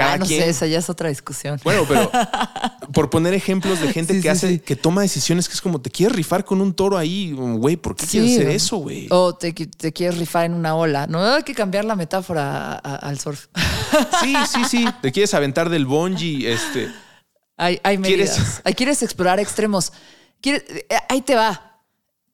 ah, 0.00 0.18
no 0.18 0.26
sé, 0.26 0.48
esa 0.48 0.66
ya 0.66 0.78
es 0.78 0.90
otra 0.90 1.08
discusión. 1.08 1.60
Bueno, 1.64 1.84
pero 1.88 2.10
por 2.92 3.10
poner 3.10 3.34
ejemplos 3.34 3.80
de 3.80 3.92
gente 3.92 4.20
que 4.20 4.30
hace, 4.30 4.60
que 4.60 4.76
toma 4.76 5.02
decisiones 5.02 5.48
que 5.48 5.54
es 5.54 5.60
como 5.60 5.80
te 5.80 5.90
quieres 5.90 6.16
rifar 6.16 6.44
con 6.44 6.60
un 6.60 6.74
toro 6.74 6.96
ahí, 6.96 7.32
güey, 7.32 7.76
¿por 7.76 7.96
qué 7.96 8.06
quieres 8.06 8.32
hacer 8.32 8.48
eso, 8.50 8.76
güey? 8.78 9.06
O 9.10 9.34
te, 9.34 9.54
quieres 9.54 10.18
rifar 10.18 10.46
en 10.46 10.54
una 10.54 10.74
ola. 10.74 11.06
No 11.06 11.24
hay 11.24 11.42
que 11.42 11.54
cambiar 11.54 11.84
la 11.84 11.96
metáfora 11.96 12.74
al 12.74 13.18
surf. 13.18 13.46
Sí, 14.20 14.34
sí, 14.52 14.64
sí. 14.64 14.84
Te 15.02 15.12
quieres 15.12 15.34
aventar 15.34 15.68
del 15.68 15.86
bungee, 15.86 16.52
este. 16.52 16.90
Hay, 17.56 17.80
hay 17.82 17.98
medidas. 17.98 18.36
¿Quieres? 18.62 18.76
quieres 18.76 19.02
explorar 19.02 19.40
extremos. 19.40 19.92
¿Quieres? 20.40 20.64
Eh, 20.68 20.96
ahí 21.08 21.20
te 21.22 21.34
va. 21.34 21.82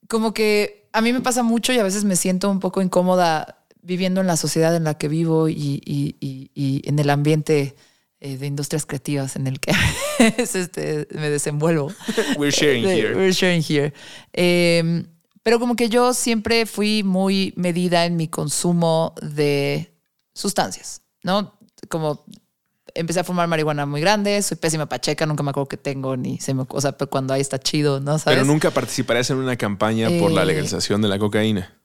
Como 0.08 0.32
que 0.32 0.88
a 0.92 1.00
mí 1.00 1.12
me 1.12 1.20
pasa 1.20 1.42
mucho 1.42 1.72
y 1.72 1.78
a 1.78 1.82
veces 1.82 2.04
me 2.04 2.16
siento 2.16 2.50
un 2.50 2.60
poco 2.60 2.80
incómoda 2.80 3.65
viviendo 3.86 4.20
en 4.20 4.26
la 4.26 4.36
sociedad 4.36 4.74
en 4.74 4.84
la 4.84 4.98
que 4.98 5.08
vivo 5.08 5.48
y, 5.48 6.82
en 6.84 6.98
el 6.98 7.10
ambiente 7.10 7.76
eh, 8.18 8.36
de 8.36 8.46
industrias 8.46 8.84
creativas 8.84 9.36
en 9.36 9.46
el 9.46 9.60
que 9.60 9.72
este, 10.38 11.06
me 11.12 11.30
desenvuelvo. 11.30 11.92
We're 12.36 12.50
sharing 12.50 12.84
here. 12.84 13.14
We're 13.14 13.32
sharing 13.32 13.62
here. 13.62 13.92
Em, 14.32 15.06
pero 15.42 15.60
como 15.60 15.76
que 15.76 15.88
yo 15.88 16.12
siempre 16.12 16.66
fui 16.66 17.04
muy 17.04 17.54
medida 17.56 18.04
en 18.04 18.16
mi 18.16 18.26
consumo 18.26 19.14
de 19.22 19.94
sustancias, 20.34 21.02
¿no? 21.22 21.56
Como 21.88 22.24
empecé 22.94 23.20
a 23.20 23.24
fumar 23.24 23.46
marihuana 23.46 23.86
muy 23.86 24.00
grande, 24.00 24.42
soy 24.42 24.56
pésima 24.56 24.88
pacheca, 24.88 25.26
nunca 25.26 25.44
me 25.44 25.50
acuerdo 25.50 25.68
que 25.68 25.76
tengo, 25.76 26.16
ni 26.16 26.38
se 26.40 26.54
me... 26.54 26.64
O 26.68 26.80
sea, 26.80 26.92
cuando 26.92 27.34
ahí 27.34 27.40
está 27.40 27.60
chido, 27.60 28.00
¿no? 28.00 28.18
Pero 28.24 28.44
nunca 28.44 28.72
participarías 28.72 29.30
en 29.30 29.36
una 29.36 29.56
campaña 29.56 30.08
por 30.18 30.32
la 30.32 30.42
eh, 30.42 30.46
legalización 30.46 31.02
de 31.02 31.08
la 31.08 31.18
cocaína. 31.18 31.76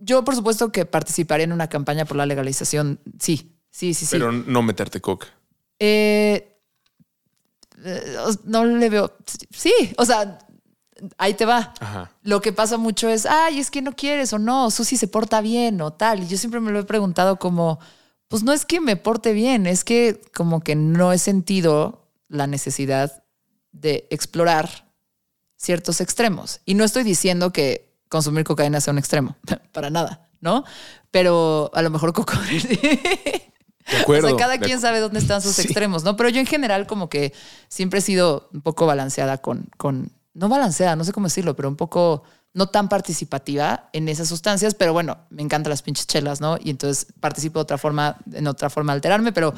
Yo, 0.00 0.24
por 0.24 0.34
supuesto, 0.34 0.72
que 0.72 0.86
participaría 0.86 1.44
en 1.44 1.52
una 1.52 1.68
campaña 1.68 2.04
por 2.04 2.16
la 2.16 2.26
legalización. 2.26 3.00
Sí, 3.18 3.56
sí, 3.70 3.94
sí, 3.94 4.06
sí. 4.06 4.10
Pero 4.10 4.32
no 4.32 4.62
meterte 4.62 5.00
coca. 5.00 5.28
Eh, 5.78 6.58
eh, 7.84 8.16
no 8.44 8.64
le 8.64 8.88
veo. 8.88 9.12
Sí, 9.50 9.72
o 9.96 10.04
sea, 10.04 10.38
ahí 11.18 11.34
te 11.34 11.46
va. 11.46 11.72
Lo 12.22 12.40
que 12.40 12.52
pasa 12.52 12.76
mucho 12.76 13.08
es, 13.08 13.26
ay, 13.26 13.58
es 13.58 13.70
que 13.70 13.82
no 13.82 13.94
quieres 13.94 14.32
o 14.32 14.38
no, 14.38 14.70
Susi 14.70 14.96
se 14.96 15.08
porta 15.08 15.40
bien 15.40 15.80
o 15.80 15.92
tal. 15.92 16.22
Y 16.22 16.28
yo 16.28 16.36
siempre 16.36 16.60
me 16.60 16.70
lo 16.70 16.80
he 16.80 16.84
preguntado 16.84 17.38
como, 17.38 17.78
pues 18.28 18.42
no 18.42 18.52
es 18.52 18.64
que 18.64 18.80
me 18.80 18.96
porte 18.96 19.32
bien, 19.32 19.66
es 19.66 19.84
que 19.84 20.20
como 20.34 20.60
que 20.60 20.76
no 20.76 21.12
he 21.12 21.18
sentido 21.18 22.08
la 22.28 22.46
necesidad 22.46 23.24
de 23.72 24.06
explorar 24.10 24.90
ciertos 25.56 26.00
extremos. 26.00 26.60
Y 26.64 26.74
no 26.74 26.84
estoy 26.84 27.02
diciendo 27.02 27.52
que 27.52 27.89
consumir 28.10 28.44
cocaína 28.44 28.82
sea 28.82 28.92
un 28.92 28.98
extremo, 28.98 29.36
para 29.72 29.88
nada, 29.88 30.28
¿no? 30.42 30.64
Pero 31.10 31.70
a 31.72 31.80
lo 31.80 31.88
mejor 31.88 32.12
cocaína. 32.12 32.68
De 33.90 33.96
acuerdo. 33.96 34.26
O 34.28 34.30
sea, 34.30 34.38
cada 34.38 34.58
quien 34.58 34.80
sabe 34.80 35.00
dónde 35.00 35.18
están 35.18 35.40
sus 35.40 35.58
extremos, 35.64 36.04
¿no? 36.04 36.16
Pero 36.16 36.28
yo 36.28 36.38
en 36.38 36.46
general 36.46 36.86
como 36.86 37.08
que 37.08 37.32
siempre 37.68 38.00
he 38.00 38.02
sido 38.02 38.48
un 38.52 38.60
poco 38.60 38.86
balanceada 38.86 39.38
con, 39.38 39.66
con, 39.78 40.12
no 40.34 40.48
balanceada, 40.48 40.94
no 40.94 41.04
sé 41.04 41.12
cómo 41.12 41.26
decirlo, 41.26 41.56
pero 41.56 41.68
un 41.68 41.76
poco 41.76 42.22
no 42.52 42.68
tan 42.68 42.88
participativa 42.88 43.88
en 43.92 44.08
esas 44.08 44.28
sustancias, 44.28 44.74
pero 44.74 44.92
bueno, 44.92 45.18
me 45.30 45.42
encantan 45.42 45.70
las 45.70 45.82
pinches 45.82 46.06
chelas, 46.06 46.40
¿no? 46.40 46.58
Y 46.60 46.70
entonces 46.70 47.06
participo 47.20 47.58
de 47.60 47.62
otra 47.62 47.78
forma, 47.78 48.18
en 48.32 48.46
otra 48.46 48.70
forma 48.70 48.92
de 48.92 48.96
alterarme, 48.96 49.32
pero 49.32 49.54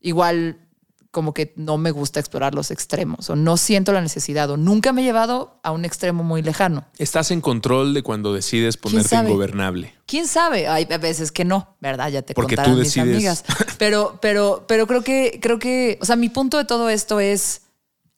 igual 0.00 0.67
como 1.10 1.32
que 1.32 1.54
no 1.56 1.78
me 1.78 1.90
gusta 1.90 2.20
explorar 2.20 2.54
los 2.54 2.70
extremos 2.70 3.30
o 3.30 3.36
no 3.36 3.56
siento 3.56 3.92
la 3.92 4.02
necesidad 4.02 4.50
o 4.50 4.56
nunca 4.56 4.92
me 4.92 5.00
he 5.00 5.04
llevado 5.04 5.58
a 5.62 5.72
un 5.72 5.84
extremo 5.84 6.22
muy 6.22 6.42
lejano. 6.42 6.84
Estás 6.98 7.30
en 7.30 7.40
control 7.40 7.94
de 7.94 8.02
cuando 8.02 8.34
decides 8.34 8.76
ponerte 8.76 9.16
ingobernable. 9.16 9.94
¿Quién 10.06 10.26
sabe? 10.26 10.68
Hay 10.68 10.84
veces 10.84 11.32
que 11.32 11.44
no, 11.44 11.76
¿verdad? 11.80 12.10
Ya 12.10 12.22
te 12.22 12.34
Porque 12.34 12.56
contarán 12.56 12.76
tú 12.76 12.80
mis 12.80 12.98
amigas. 12.98 13.44
Pero, 13.78 14.18
pero, 14.20 14.64
pero 14.66 14.86
creo 14.86 15.02
que, 15.02 15.38
creo 15.40 15.58
que, 15.58 15.98
o 16.02 16.04
sea, 16.04 16.16
mi 16.16 16.28
punto 16.28 16.58
de 16.58 16.64
todo 16.64 16.90
esto 16.90 17.20
es 17.20 17.62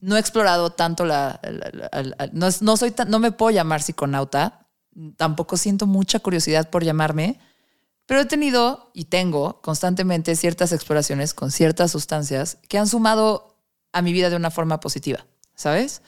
no 0.00 0.16
he 0.16 0.20
explorado 0.20 0.70
tanto 0.70 1.04
la, 1.04 1.40
no, 2.32 2.48
no, 2.60 2.76
soy 2.76 2.94
no 3.06 3.18
me 3.18 3.32
puedo 3.32 3.50
llamar 3.50 3.82
psiconauta, 3.82 4.66
tampoco 5.16 5.56
siento 5.56 5.86
mucha 5.86 6.18
curiosidad 6.20 6.70
por 6.70 6.84
llamarme 6.84 7.38
pero 8.10 8.22
he 8.22 8.26
tenido 8.26 8.90
y 8.92 9.04
tengo 9.04 9.60
constantemente 9.62 10.34
ciertas 10.34 10.72
exploraciones 10.72 11.32
con 11.32 11.52
ciertas 11.52 11.92
sustancias 11.92 12.58
que 12.66 12.76
han 12.76 12.88
sumado 12.88 13.56
a 13.92 14.02
mi 14.02 14.12
vida 14.12 14.30
de 14.30 14.34
una 14.34 14.50
forma 14.50 14.80
positiva, 14.80 15.24
¿sabes? 15.54 16.02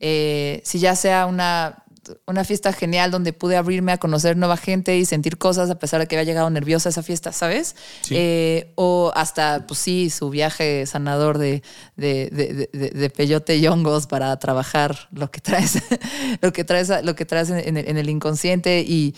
Eh, 0.00 0.62
si 0.64 0.78
ya 0.78 0.96
sea 0.96 1.26
una, 1.26 1.84
una 2.26 2.44
fiesta 2.44 2.72
genial 2.72 3.10
donde 3.10 3.34
pude 3.34 3.58
abrirme 3.58 3.92
a 3.92 3.98
conocer 3.98 4.34
nueva 4.34 4.56
gente 4.56 4.96
y 4.96 5.04
sentir 5.04 5.36
cosas 5.36 5.68
a 5.68 5.78
pesar 5.78 6.00
de 6.00 6.06
que 6.06 6.16
había 6.16 6.24
llegado 6.24 6.48
nerviosa 6.48 6.88
a 6.88 6.92
esa 6.92 7.02
fiesta, 7.02 7.32
¿sabes? 7.32 7.76
Eh, 8.08 8.72
o 8.76 9.12
hasta, 9.14 9.66
pues 9.66 9.78
sí, 9.78 10.08
su 10.08 10.30
viaje 10.30 10.86
sanador 10.86 11.36
de, 11.36 11.62
de, 11.96 12.30
de, 12.72 13.10
peyote 13.10 13.58
y 13.58 13.66
hongos 13.66 14.06
para 14.06 14.34
trabajar 14.38 15.10
lo 15.12 15.30
que 15.30 15.42
traes, 15.42 15.82
lo 16.40 16.50
que 16.54 16.64
traes, 16.64 16.90
lo 17.04 17.14
que 17.14 17.26
traes 17.26 17.50
en, 17.50 17.76
en 17.76 17.98
el 17.98 18.08
inconsciente 18.08 18.80
y 18.80 19.14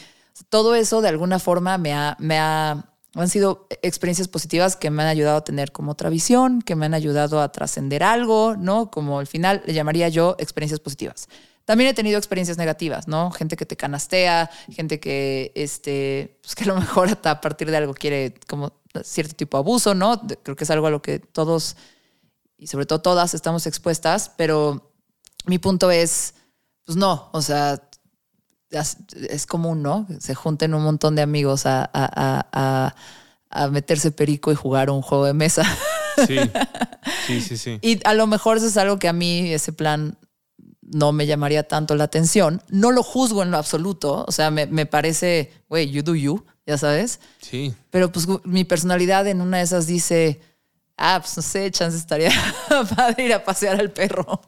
todo 0.49 0.75
eso 0.75 1.01
de 1.01 1.09
alguna 1.09 1.39
forma 1.39 1.79
me 1.79 1.93
ha, 1.93 2.17
me 2.19 2.39
ha, 2.39 2.85
han 3.15 3.29
sido 3.29 3.67
experiencias 3.83 4.29
positivas 4.29 4.77
que 4.77 4.91
me 4.91 5.03
han 5.03 5.09
ayudado 5.09 5.39
a 5.39 5.45
tener 5.45 5.73
como 5.73 5.93
otra 5.93 6.11
visión, 6.11 6.63
que 6.63 6.75
me 6.75 6.87
han 6.87 6.95
ayudado 6.95 7.41
a 7.41 7.53
trascender 7.53 8.03
algo, 8.03 8.57
¿no? 8.57 8.91
Como 8.91 9.21
al 9.21 9.27
final 9.27 9.63
le 9.67 9.75
llamaría 9.75 10.09
yo 10.09 10.37
experiencias 10.39 10.81
positivas. 10.81 11.29
También 11.65 11.89
he 11.89 11.95
tenido 11.95 12.19
experiencias 12.19 12.59
negativas, 12.59 13.09
¿no? 13.09 13.31
Gente 13.31 13.57
que 13.57 13.65
te 13.65 13.77
canastea, 13.77 14.51
gente 14.71 15.01
que, 15.01 15.51
este, 15.55 16.39
pues 16.43 16.55
que 16.55 16.65
a 16.65 16.67
lo 16.67 16.77
mejor 16.77 17.09
hasta 17.09 17.31
a 17.31 17.41
partir 17.41 17.71
de 17.71 17.77
algo 17.77 17.95
quiere 17.95 18.35
como 18.47 18.73
cierto 19.03 19.35
tipo 19.35 19.57
de 19.57 19.61
abuso, 19.61 19.95
¿no? 19.95 20.21
Creo 20.43 20.57
que 20.57 20.65
es 20.65 20.71
algo 20.71 20.87
a 20.89 20.91
lo 20.91 21.01
que 21.01 21.21
todos, 21.21 21.77
y 22.59 22.67
sobre 22.67 22.87
todo 22.87 23.01
todas, 23.01 23.33
estamos 23.33 23.67
expuestas, 23.67 24.31
pero 24.37 24.93
mi 25.47 25.59
punto 25.59 25.91
es, 25.91 26.35
pues 26.85 26.97
no, 26.97 27.31
o 27.33 27.41
sea, 27.41 27.89
es 28.81 29.47
común, 29.47 29.83
¿no? 29.83 30.07
Se 30.19 30.35
junten 30.35 30.75
un 30.75 30.83
montón 30.83 31.15
de 31.15 31.23
amigos 31.23 31.65
a, 31.67 32.95
meterse 33.71 34.11
perico 34.11 34.51
y 34.51 34.55
jugar 34.55 34.91
un 34.91 35.03
juego 35.03 35.27
de 35.27 35.35
mesa. 35.35 35.63
Sí, 36.27 36.39
sí, 37.27 37.41
sí, 37.41 37.57
sí. 37.57 37.79
Y 37.83 38.01
a 38.07 38.15
lo 38.15 38.27
mejor 38.27 38.57
eso 38.57 38.67
es 38.67 38.77
algo 38.77 38.99
que 38.99 39.09
a 39.09 39.13
mí, 39.13 39.53
ese 39.53 39.73
plan, 39.73 40.19
no 40.83 41.13
me 41.13 41.27
llamaría 41.27 41.67
tanto 41.67 41.95
la 41.95 42.05
atención. 42.05 42.63
No 42.69 42.91
lo 42.91 43.03
juzgo 43.03 43.43
en 43.43 43.51
lo 43.51 43.57
absoluto. 43.59 44.25
O 44.27 44.33
sea, 44.33 44.51
me, 44.51 44.67
me 44.67 44.87
parece, 44.87 45.53
güey, 45.69 45.91
you 45.91 46.03
do 46.03 46.15
you, 46.15 46.45
ya 46.67 46.79
sabes. 46.79 47.21
Sí. 47.41 47.75
Pero 47.91 48.11
pues 48.13 48.27
mi 48.45 48.65
personalidad 48.65 49.27
en 49.27 49.41
una 49.41 49.59
de 49.59 49.65
esas 49.65 49.87
dice, 49.87 50.41
ah, 50.97 51.19
pues 51.21 51.37
no 51.37 51.43
sé, 51.43 51.71
chance 51.71 51.97
estaría 51.97 52.31
padre 52.97 53.27
ir 53.27 53.35
a 53.35 53.45
pasear 53.45 53.81
al 53.81 53.91
perro. 53.91 54.41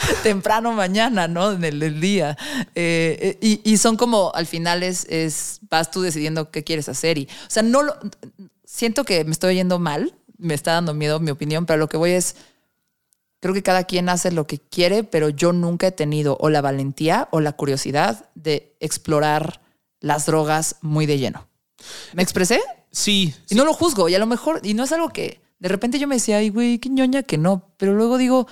temprano 0.22 0.72
mañana, 0.72 1.28
¿no? 1.28 1.52
En 1.52 1.64
el, 1.64 2.00
día. 2.00 2.36
Eh, 2.74 3.38
eh, 3.40 3.60
y, 3.64 3.76
son 3.76 3.96
como, 3.96 4.32
al 4.34 4.46
final 4.46 4.82
es, 4.82 5.06
es, 5.08 5.60
vas 5.68 5.90
tú 5.90 6.02
decidiendo 6.02 6.50
qué 6.50 6.64
quieres 6.64 6.88
hacer. 6.88 7.18
Y, 7.18 7.24
o 7.24 7.50
sea, 7.50 7.62
no 7.62 7.82
lo, 7.82 7.96
siento 8.64 9.04
que 9.04 9.24
me 9.24 9.32
estoy 9.32 9.56
yendo 9.56 9.78
mal, 9.78 10.14
me 10.38 10.54
está 10.54 10.72
dando 10.72 10.94
miedo 10.94 11.20
mi 11.20 11.30
opinión, 11.30 11.66
pero 11.66 11.78
lo 11.78 11.88
que 11.88 11.96
voy 11.96 12.12
es, 12.12 12.36
creo 13.40 13.54
que 13.54 13.62
cada 13.62 13.84
quien 13.84 14.08
hace 14.08 14.30
lo 14.32 14.46
que 14.46 14.58
quiere, 14.58 15.04
pero 15.04 15.28
yo 15.28 15.52
nunca 15.52 15.88
he 15.88 15.92
tenido 15.92 16.36
o 16.40 16.50
la 16.50 16.60
valentía 16.60 17.28
o 17.30 17.40
la 17.40 17.52
curiosidad 17.52 18.28
de 18.34 18.76
explorar 18.80 19.60
las 20.00 20.26
drogas 20.26 20.76
muy 20.80 21.06
de 21.06 21.18
lleno. 21.18 21.46
¿Me 22.14 22.22
expresé? 22.22 22.60
Sí. 22.90 23.34
Y 23.48 23.54
no 23.54 23.64
lo 23.64 23.72
juzgo, 23.72 24.08
y 24.08 24.14
a 24.14 24.18
lo 24.18 24.26
mejor, 24.26 24.60
y 24.62 24.74
no 24.74 24.84
es 24.84 24.92
algo 24.92 25.10
que 25.10 25.40
de 25.58 25.68
repente 25.68 25.98
yo 25.98 26.08
me 26.08 26.16
decía, 26.16 26.38
ay, 26.38 26.48
güey, 26.48 26.78
qué 26.78 26.88
ñoña 26.88 27.22
que 27.22 27.36
no, 27.36 27.70
pero 27.76 27.94
luego 27.94 28.16
digo, 28.16 28.48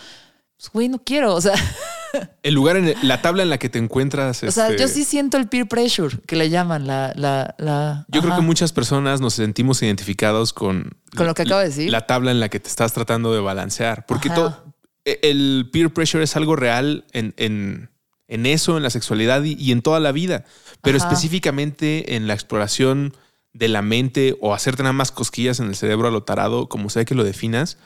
pues, 0.59 0.71
güey, 0.73 0.89
no 0.89 0.99
quiero, 0.99 1.35
o 1.35 1.41
sea. 1.41 1.55
El 2.43 2.55
lugar, 2.55 2.77
en 2.77 2.95
la 3.03 3.23
tabla 3.23 3.43
en 3.43 3.51
la 3.51 3.59
que 3.59 3.69
te 3.69 3.79
encuentras. 3.79 4.43
O 4.43 4.51
sea, 4.51 4.69
yo 4.69 4.87
este, 4.87 4.89
sí 4.89 5.05
siento 5.05 5.37
el 5.37 5.47
peer 5.47 5.69
pressure 5.69 6.19
que 6.27 6.37
le 6.37 6.51
llaman 6.51 6.87
la. 6.87 7.13
la, 7.15 7.55
la 7.59 8.07
yo 8.09 8.23
creo 8.23 8.35
que 8.35 8.41
muchas 8.41 8.73
personas 8.73 9.21
nos 9.21 9.35
sentimos 9.35 9.83
identificados 9.83 10.53
con. 10.53 10.97
Con 11.15 11.27
lo 11.27 11.35
que 11.35 11.43
acabo 11.43 11.61
de 11.61 11.69
decir. 11.69 11.91
La 11.91 12.07
tabla 12.07 12.31
en 12.31 12.41
la 12.41 12.49
que 12.49 12.61
te 12.61 12.69
estás 12.69 12.93
tratando 12.93 13.33
de 13.35 13.41
balancear. 13.41 14.07
Porque 14.07 14.31
todo. 14.31 14.75
E, 15.05 15.21
el 15.23 15.69
peer 15.71 15.93
pressure 15.93 16.25
es 16.25 16.35
algo 16.35 16.57
real 16.57 17.05
en, 17.13 17.35
en, 17.37 17.91
en 18.27 18.47
eso, 18.47 18.79
en 18.79 18.83
la 18.83 18.91
sexualidad 18.91 19.45
y, 19.45 19.71
en 19.71 19.83
toda 19.83 20.01
la 20.01 20.11
vida. 20.11 20.45
Pero 20.83 20.97
específicamente 20.97 22.17
en 22.17 22.27
la 22.27 22.35
exploración 22.35 23.15
de 23.53 23.69
la 23.69 23.83
mente 23.83 24.37
o 24.41 24.55
hacerte 24.55 24.83
nada 24.83 24.93
más 24.95 25.13
cosquillas 25.13 25.61
en 25.61 25.67
el 25.67 25.77
cerebro 25.77 26.09
a 26.09 26.11
lo 26.11 26.23
tarado, 26.23 26.69
como 26.69 26.91
sea 26.91 27.05
que 27.05 27.15
lo 27.15 27.23
definas, 27.23 27.77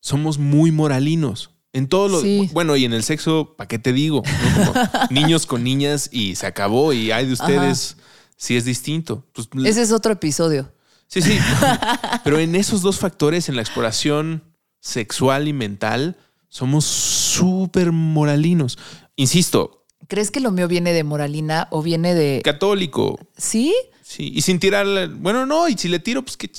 somos 0.00 0.38
muy 0.38 0.72
moralinos. 0.72 1.50
En 1.72 1.88
todo 1.88 2.08
lo. 2.08 2.22
Bueno, 2.52 2.76
y 2.76 2.84
en 2.84 2.92
el 2.92 3.04
sexo, 3.04 3.54
¿para 3.56 3.68
qué 3.68 3.78
te 3.78 3.92
digo? 3.92 4.22
niños 5.10 5.46
con 5.46 5.62
niñas 5.62 6.08
y 6.12 6.34
se 6.34 6.46
acabó 6.46 6.92
y 6.92 7.12
hay 7.12 7.26
de 7.26 7.32
ustedes 7.34 7.96
sí 8.40 8.56
es 8.56 8.64
distinto. 8.64 9.26
Pues, 9.32 9.48
Ese 9.66 9.82
es 9.82 9.92
otro 9.92 10.12
episodio. 10.12 10.72
Sí, 11.06 11.20
sí. 11.20 11.38
Pero 12.24 12.38
en 12.38 12.54
esos 12.54 12.80
dos 12.80 12.98
factores, 12.98 13.48
en 13.48 13.56
la 13.56 13.62
exploración 13.62 14.42
sexual 14.80 15.46
y 15.46 15.52
mental, 15.52 16.16
somos 16.48 16.86
súper 16.86 17.92
moralinos. 17.92 18.78
Insisto. 19.16 19.84
¿Crees 20.08 20.30
que 20.30 20.40
lo 20.40 20.50
mío 20.52 20.68
viene 20.68 20.92
de 20.92 21.04
moralina 21.04 21.68
o 21.70 21.82
viene 21.82 22.14
de... 22.14 22.40
Católico. 22.42 23.18
¿Sí? 23.36 23.74
Sí. 24.02 24.32
Y 24.34 24.40
sin 24.40 24.58
tirarle... 24.58 25.06
Bueno, 25.08 25.44
no. 25.44 25.68
Y 25.68 25.76
si 25.76 25.88
le 25.88 25.98
tiro, 25.98 26.22
pues 26.22 26.36
que... 26.36 26.50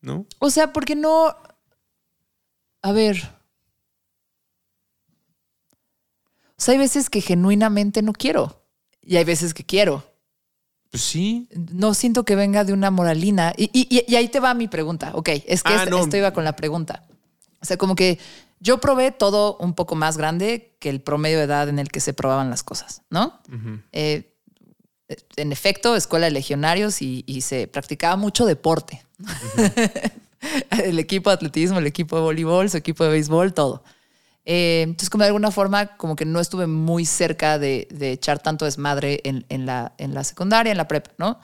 ¿No? 0.00 0.26
O 0.38 0.50
sea, 0.50 0.72
porque 0.72 0.96
no... 0.96 1.36
A 2.80 2.92
ver. 2.92 3.37
O 6.58 6.62
sea, 6.62 6.72
hay 6.72 6.78
veces 6.78 7.08
que 7.08 7.20
genuinamente 7.20 8.02
no 8.02 8.12
quiero. 8.12 8.64
Y 9.00 9.16
hay 9.16 9.24
veces 9.24 9.54
que 9.54 9.64
quiero. 9.64 10.04
Pues 10.90 11.02
sí. 11.02 11.48
No 11.72 11.94
siento 11.94 12.24
que 12.24 12.34
venga 12.34 12.64
de 12.64 12.72
una 12.72 12.90
moralina. 12.90 13.52
Y, 13.56 14.14
ahí 14.14 14.28
te 14.28 14.40
va 14.40 14.54
mi 14.54 14.68
pregunta. 14.68 15.12
Ok, 15.14 15.28
es 15.46 15.62
que 15.62 15.72
ah, 15.72 15.84
esto 15.84 16.16
iba 16.16 16.32
con 16.32 16.44
la 16.44 16.56
pregunta. 16.56 17.06
O 17.60 17.64
sea, 17.64 17.76
como 17.76 17.94
que 17.94 18.18
yo 18.60 18.78
probé 18.78 19.12
todo 19.12 19.56
un 19.58 19.74
poco 19.74 19.94
más 19.94 20.16
grande 20.16 20.76
que 20.80 20.90
el 20.90 21.00
promedio 21.00 21.38
de 21.38 21.44
edad 21.44 21.68
en 21.68 21.78
el 21.78 21.90
que 21.90 22.00
se 22.00 22.12
probaban 22.12 22.50
las 22.50 22.62
cosas, 22.62 23.02
¿no? 23.10 23.40
Eh, 23.92 24.34
en 25.36 25.52
efecto, 25.52 25.96
escuela 25.96 26.26
de 26.26 26.32
legionarios 26.32 27.00
y, 27.02 27.40
se 27.40 27.68
practicaba 27.68 28.16
mucho 28.16 28.46
deporte. 28.46 29.04
el 30.70 30.98
equipo 30.98 31.30
de 31.30 31.34
atletismo, 31.34 31.78
el 31.78 31.86
equipo 31.86 32.16
de 32.16 32.22
voleibol, 32.22 32.68
su 32.68 32.76
equipo 32.76 33.04
de 33.04 33.10
béisbol, 33.10 33.54
todo. 33.54 33.84
Eh, 34.50 34.80
entonces, 34.84 35.10
como 35.10 35.24
de 35.24 35.28
alguna 35.28 35.50
forma, 35.50 35.98
como 35.98 36.16
que 36.16 36.24
no 36.24 36.40
estuve 36.40 36.66
muy 36.66 37.04
cerca 37.04 37.58
de, 37.58 37.86
echar 38.00 38.38
tanto 38.38 38.64
desmadre 38.64 39.20
en, 39.24 39.66
la, 39.66 39.92
en 39.98 40.14
la 40.14 40.24
secundaria, 40.24 40.70
en 40.70 40.78
la 40.78 40.88
prepa, 40.88 41.10
¿no? 41.18 41.38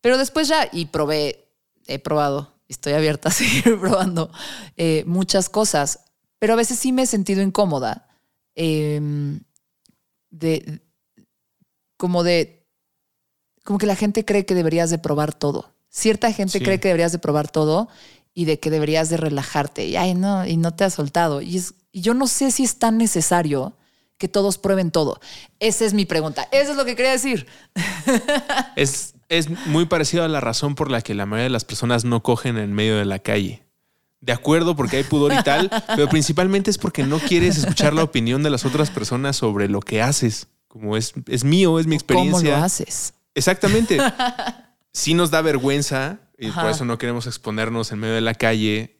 Pero 0.00 0.18
después 0.18 0.48
ya, 0.48 0.68
y 0.72 0.86
probé, 0.86 1.46
he 1.86 2.00
probado, 2.00 2.52
estoy 2.66 2.94
abierta 2.94 3.28
a 3.28 3.32
seguir 3.32 3.78
probando 3.78 4.32
eh, 4.76 5.04
muchas 5.06 5.48
cosas, 5.48 6.00
pero 6.40 6.54
a 6.54 6.56
veces 6.56 6.80
sí 6.80 6.90
me 6.90 7.02
he 7.02 7.06
sentido 7.06 7.42
incómoda. 7.42 8.08
Em, 8.56 9.38
de, 10.30 10.80
como 11.96 12.24
de, 12.24 12.66
como 13.62 13.78
que 13.78 13.86
la 13.86 13.94
gente 13.94 14.24
cree 14.24 14.44
que 14.44 14.56
deberías 14.56 14.90
de 14.90 14.98
probar 14.98 15.32
todo. 15.32 15.76
Cierta 15.90 16.32
gente 16.32 16.60
cree 16.60 16.80
que 16.80 16.88
deberías 16.88 17.12
de 17.12 17.20
probar 17.20 17.48
todo 17.48 17.88
y 18.34 18.46
de 18.46 18.58
que 18.58 18.70
deberías 18.70 19.10
de 19.10 19.16
relajarte. 19.16 19.86
Y, 19.86 19.96
ay, 19.96 20.14
no, 20.14 20.44
y 20.44 20.56
no 20.56 20.74
te 20.74 20.82
has 20.82 20.94
soltado. 20.94 21.40
Y 21.40 21.56
es, 21.56 21.74
y 21.96 22.02
yo 22.02 22.12
no 22.12 22.26
sé 22.26 22.50
si 22.50 22.62
es 22.62 22.78
tan 22.78 22.98
necesario 22.98 23.74
que 24.18 24.28
todos 24.28 24.58
prueben 24.58 24.90
todo. 24.90 25.18
Esa 25.60 25.86
es 25.86 25.94
mi 25.94 26.04
pregunta. 26.04 26.46
Eso 26.52 26.72
es 26.72 26.76
lo 26.76 26.84
que 26.84 26.94
quería 26.94 27.12
decir. 27.12 27.46
Es, 28.76 29.14
es 29.30 29.48
muy 29.66 29.86
parecido 29.86 30.22
a 30.22 30.28
la 30.28 30.40
razón 30.40 30.74
por 30.74 30.90
la 30.90 31.00
que 31.00 31.14
la 31.14 31.24
mayoría 31.24 31.44
de 31.44 31.50
las 31.50 31.64
personas 31.64 32.04
no 32.04 32.22
cogen 32.22 32.58
en 32.58 32.74
medio 32.74 32.98
de 32.98 33.06
la 33.06 33.18
calle. 33.18 33.62
De 34.20 34.34
acuerdo, 34.34 34.76
porque 34.76 34.98
hay 34.98 35.04
pudor 35.04 35.32
y 35.32 35.42
tal, 35.42 35.70
pero 35.96 36.06
principalmente 36.10 36.70
es 36.70 36.76
porque 36.76 37.02
no 37.02 37.18
quieres 37.18 37.56
escuchar 37.56 37.94
la 37.94 38.02
opinión 38.02 38.42
de 38.42 38.50
las 38.50 38.66
otras 38.66 38.90
personas 38.90 39.36
sobre 39.36 39.70
lo 39.70 39.80
que 39.80 40.02
haces. 40.02 40.48
Como 40.68 40.98
es, 40.98 41.14
es 41.26 41.44
mío, 41.44 41.78
es 41.78 41.86
mi 41.86 41.94
experiencia. 41.94 42.50
¿Cómo 42.50 42.58
lo 42.58 42.62
haces? 42.62 43.14
Exactamente. 43.34 43.98
Sí 44.92 45.12
nos 45.12 45.30
da 45.30 45.42
vergüenza 45.42 46.20
y 46.38 46.50
por 46.50 46.70
eso 46.70 46.86
no 46.86 46.96
queremos 46.96 47.26
exponernos 47.26 47.92
en 47.92 47.98
medio 47.98 48.14
de 48.14 48.22
la 48.22 48.32
calle, 48.32 48.98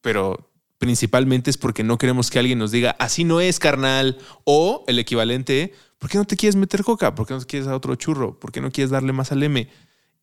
pero 0.00 0.45
principalmente 0.78 1.50
es 1.50 1.58
porque 1.58 1.84
no 1.84 1.98
queremos 1.98 2.30
que 2.30 2.38
alguien 2.38 2.58
nos 2.58 2.70
diga, 2.70 2.96
así 2.98 3.24
no 3.24 3.40
es, 3.40 3.58
carnal. 3.58 4.18
O 4.44 4.84
el 4.86 4.98
equivalente, 4.98 5.72
¿por 5.98 6.10
qué 6.10 6.18
no 6.18 6.24
te 6.24 6.36
quieres 6.36 6.56
meter 6.56 6.84
coca? 6.84 7.14
¿Por 7.14 7.26
qué 7.26 7.34
no 7.34 7.40
te 7.40 7.46
quieres 7.46 7.66
dar 7.66 7.74
otro 7.74 7.94
churro? 7.94 8.38
¿Por 8.38 8.52
qué 8.52 8.60
no 8.60 8.70
quieres 8.70 8.90
darle 8.90 9.12
más 9.12 9.32
al 9.32 9.42
M? 9.42 9.68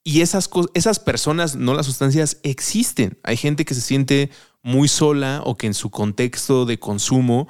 Y 0.03 0.21
esas, 0.21 0.49
esas 0.73 0.99
personas, 0.99 1.55
no 1.55 1.73
las 1.73 1.85
sustancias, 1.85 2.39
existen. 2.43 3.17
Hay 3.23 3.37
gente 3.37 3.65
que 3.65 3.73
se 3.73 3.81
siente 3.81 4.29
muy 4.61 4.87
sola 4.87 5.41
o 5.45 5.57
que 5.57 5.67
en 5.67 5.73
su 5.73 5.89
contexto 5.91 6.65
de 6.65 6.79
consumo 6.79 7.47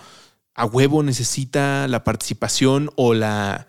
a 0.55 0.65
huevo 0.65 1.01
necesita 1.01 1.87
la 1.87 2.03
participación 2.03 2.91
o 2.95 3.13
la 3.13 3.67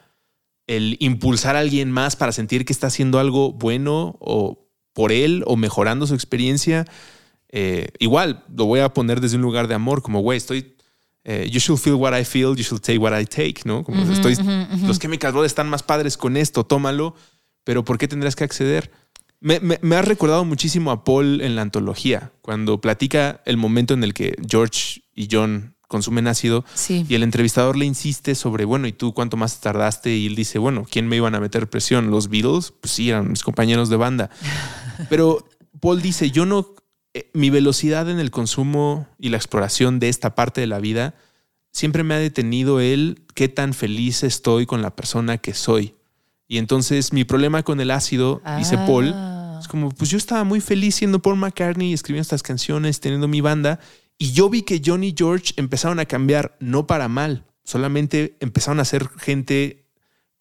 el 0.67 0.97
impulsar 1.01 1.57
a 1.57 1.61
alguien 1.61 1.91
más 1.91 2.17
para 2.17 2.33
sentir 2.33 2.65
que 2.65 2.73
está 2.73 2.87
haciendo 2.87 3.19
algo 3.19 3.53
bueno 3.53 4.17
o 4.21 4.67
por 4.95 5.13
él 5.13 5.45
o 5.47 5.57
mejorando 5.57 6.07
su 6.07 6.15
experiencia. 6.15 6.87
Eh, 7.57 7.87
igual 8.01 8.43
lo 8.53 8.65
voy 8.65 8.81
a 8.81 8.93
poner 8.93 9.21
desde 9.21 9.37
un 9.37 9.43
lugar 9.43 9.69
de 9.69 9.75
amor, 9.75 10.03
como, 10.03 10.19
güey, 10.19 10.37
estoy, 10.37 10.75
eh, 11.23 11.49
you 11.49 11.61
should 11.61 11.81
feel 11.81 11.95
what 11.95 12.19
I 12.19 12.25
feel, 12.25 12.57
you 12.57 12.65
should 12.65 12.83
take 12.83 12.99
what 12.99 13.17
I 13.17 13.25
take, 13.27 13.61
¿no? 13.65 13.85
Como 13.85 14.03
estoy, 14.13 14.37
los 14.85 14.99
Chemical 14.99 15.31
Brothers 15.31 15.53
están 15.53 15.69
más 15.69 15.85
padres 15.85 16.17
con 16.17 16.37
esto, 16.37 16.65
tómalo, 16.65 17.15
pero 17.63 17.85
¿por 17.85 17.97
qué 17.97 18.09
tendrás 18.09 18.35
que 18.35 18.43
acceder? 18.43 18.91
Me, 19.39 19.61
me, 19.61 19.95
ha 19.95 20.03
recordado 20.03 20.45
muchísimo 20.45 20.91
a 20.91 21.05
Paul 21.05 21.43
en 21.43 21.55
la 21.55 21.63
antología, 21.63 22.33
cuando 22.43 22.81
platica 22.81 23.41
el 23.45 23.57
momento 23.57 23.95
en 23.95 24.03
el 24.03 24.15
que 24.15 24.35
George 24.49 25.03
y 25.15 25.29
John 25.31 25.77
consumen 25.87 26.27
ácido 26.27 26.65
y 26.89 27.15
el 27.15 27.23
entrevistador 27.23 27.77
le 27.77 27.85
insiste 27.85 28.35
sobre, 28.35 28.65
bueno, 28.65 28.89
¿y 28.89 28.93
tú 28.93 29.15
cuánto 29.15 29.37
más 29.37 29.61
tardaste? 29.61 30.13
Y 30.13 30.27
él 30.27 30.35
dice, 30.35 30.59
bueno, 30.59 30.85
¿quién 30.91 31.07
me 31.07 31.15
iban 31.15 31.37
a 31.37 31.41
meter 31.41 31.71
presión? 31.71 32.11
¿Los 32.11 32.29
Beatles? 32.29 32.73
Pues 32.81 32.91
sí, 32.91 33.11
eran 33.11 33.31
mis 33.31 33.45
compañeros 33.45 33.91
de 33.91 33.97
banda. 33.97 34.29
Pero 35.09 35.47
Paul 35.81 36.03
dice, 36.03 36.33
yo 36.33 36.47
no 36.47 36.75
eh, 37.15 37.31
mi 37.33 37.49
velocidad 37.49 38.11
en 38.11 38.19
el 38.19 38.31
consumo 38.31 39.07
y 39.19 39.29
la 39.29 39.37
exploración 39.37 40.01
de 40.01 40.09
esta 40.09 40.35
parte 40.35 40.61
de 40.61 40.67
la 40.67 40.81
vida 40.81 41.15
siempre 41.71 42.03
me 42.03 42.15
ha 42.15 42.19
detenido 42.19 42.81
el 42.81 43.23
qué 43.35 43.49
tan 43.49 43.73
feliz 43.73 44.23
estoy 44.23 44.67
con 44.67 44.83
la 44.83 44.95
persona 44.95 45.39
que 45.39 45.55
soy. 45.55 45.95
Y 46.47 46.59
entonces 46.59 47.13
mi 47.13 47.25
problema 47.25 47.63
con 47.63 47.81
el 47.81 47.91
ácido, 47.91 48.43
dice 48.59 48.77
Paul, 48.77 49.13
ah. 49.15 49.59
es 49.61 49.69
como, 49.69 49.91
pues 49.91 50.11
yo 50.11 50.19
estaba 50.19 50.45
muy 50.45 50.61
feliz 50.61 50.97
siendo 50.97 51.21
Paul 51.21 51.37
McCartney, 51.37 51.93
escribiendo 51.93 52.23
estas 52.23 52.43
canciones, 52.43 53.01
teniendo 53.01 53.29
mi 53.29 53.41
banda, 53.41 53.81
y 54.19 54.33
yo 54.33 54.51
vi 54.51 54.63
que 54.63 54.83
Johnny 54.85 55.09
y 55.09 55.15
George 55.17 55.55
empezaron 55.57 55.99
a 56.01 56.05
cambiar, 56.05 56.57
no 56.61 56.87
para 56.87 57.09
mal, 57.09 57.45
solamente 57.65 58.37
empezaron 58.41 58.79
a 58.79 58.85
ser 58.85 59.09
gente 59.19 59.84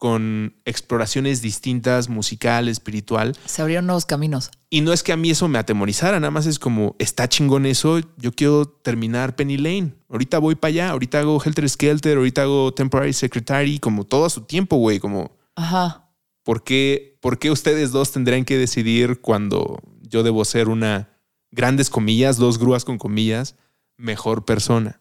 con 0.04 0.54
exploraciones 0.66 1.41
distintas, 1.41 2.10
musical, 2.10 2.68
espiritual. 2.68 3.38
Se 3.45 3.62
abrieron 3.62 3.86
nuevos 3.86 4.06
caminos. 4.06 4.51
Y 4.70 4.82
no 4.82 4.91
es 4.91 5.01
que 5.01 5.14
a 5.14 5.16
mí 5.16 5.30
eso 5.30 5.47
me 5.47 5.58
atemorizara, 5.58 6.20
nada 6.20 6.30
más 6.30 6.45
es 6.45 6.60
como, 6.60 6.97
está 6.99 7.30
chingón 7.30 7.66
eso, 7.66 8.01
yo 8.18 8.34
quiero 8.34 8.66
terminar 8.66 9.38
Penny 9.38 9.56
Lane. 9.56 9.93
Ahorita 10.10 10.39
voy 10.39 10.56
para 10.56 10.70
allá, 10.72 10.89
ahorita 10.89 11.20
hago 11.20 11.41
Helter 11.41 11.70
Skelter, 11.70 12.18
ahorita 12.18 12.41
hago 12.41 12.74
Temporary 12.74 13.14
Secretary, 13.14 13.80
como 13.80 14.04
todo 14.04 14.26
a 14.26 14.30
su 14.30 14.41
tiempo, 14.41 14.76
güey, 14.76 14.99
como... 14.99 15.38
Ajá. 15.56 16.10
¿por 16.43 16.66
qué, 16.66 17.18
¿Por 17.22 17.39
qué 17.39 17.49
ustedes 17.49 17.93
dos 17.93 18.12
tendrían 18.12 18.43
que 18.43 18.58
decidir 18.58 19.22
cuando 19.22 19.80
yo 20.01 20.22
debo 20.22 20.43
ser 20.43 20.68
una, 20.68 21.18
grandes 21.49 21.89
comillas, 21.89 22.36
dos 22.36 22.60
grúas 22.60 22.84
con 22.84 22.97
comillas, 22.97 23.56
mejor 23.95 24.43
persona? 24.43 24.99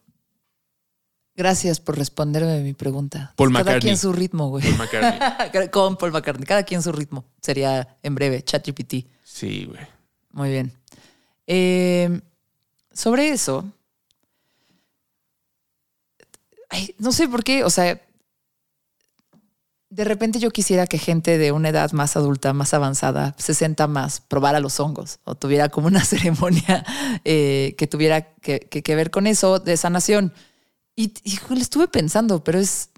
Gracias 1.34 1.80
por 1.80 1.96
responderme 1.96 2.60
mi 2.62 2.74
pregunta. 2.74 3.32
Paul 3.36 3.52
Cada 3.52 3.78
quien 3.78 3.96
su 3.96 4.12
ritmo, 4.12 4.50
güey. 4.50 4.64
Paul 4.64 4.76
McCartney. 4.78 5.68
Con 5.70 5.96
Paul 5.96 6.12
McCartney. 6.12 6.46
Cada 6.46 6.62
quien 6.62 6.82
su 6.82 6.92
ritmo. 6.92 7.24
Sería 7.40 7.96
en 8.02 8.14
breve, 8.14 8.42
ChatGPT. 8.42 9.06
Sí, 9.24 9.64
güey. 9.64 9.80
Muy 10.32 10.50
bien. 10.50 10.72
Eh, 11.46 12.20
sobre 12.92 13.30
eso, 13.30 13.64
no 16.98 17.12
sé 17.12 17.28
por 17.28 17.44
qué, 17.44 17.64
o 17.64 17.70
sea, 17.70 18.00
de 19.90 20.04
repente 20.04 20.38
yo 20.38 20.50
quisiera 20.50 20.86
que 20.86 20.98
gente 20.98 21.36
de 21.36 21.52
una 21.52 21.68
edad 21.68 21.92
más 21.92 22.16
adulta, 22.16 22.52
más 22.54 22.72
avanzada, 22.72 23.34
60 23.38 23.86
más, 23.88 24.20
probara 24.20 24.60
los 24.60 24.80
hongos 24.80 25.18
o 25.24 25.34
tuviera 25.34 25.68
como 25.68 25.86
una 25.86 26.04
ceremonia 26.04 26.84
eh, 27.24 27.74
que 27.76 27.86
tuviera 27.86 28.22
que, 28.22 28.60
que 28.60 28.94
ver 28.94 29.10
con 29.10 29.26
eso 29.26 29.58
de 29.58 29.76
sanación. 29.76 30.32
Y, 30.94 31.12
le 31.50 31.60
estuve 31.60 31.88
pensando, 31.88 32.44
pero 32.44 32.58
es, 32.58 32.90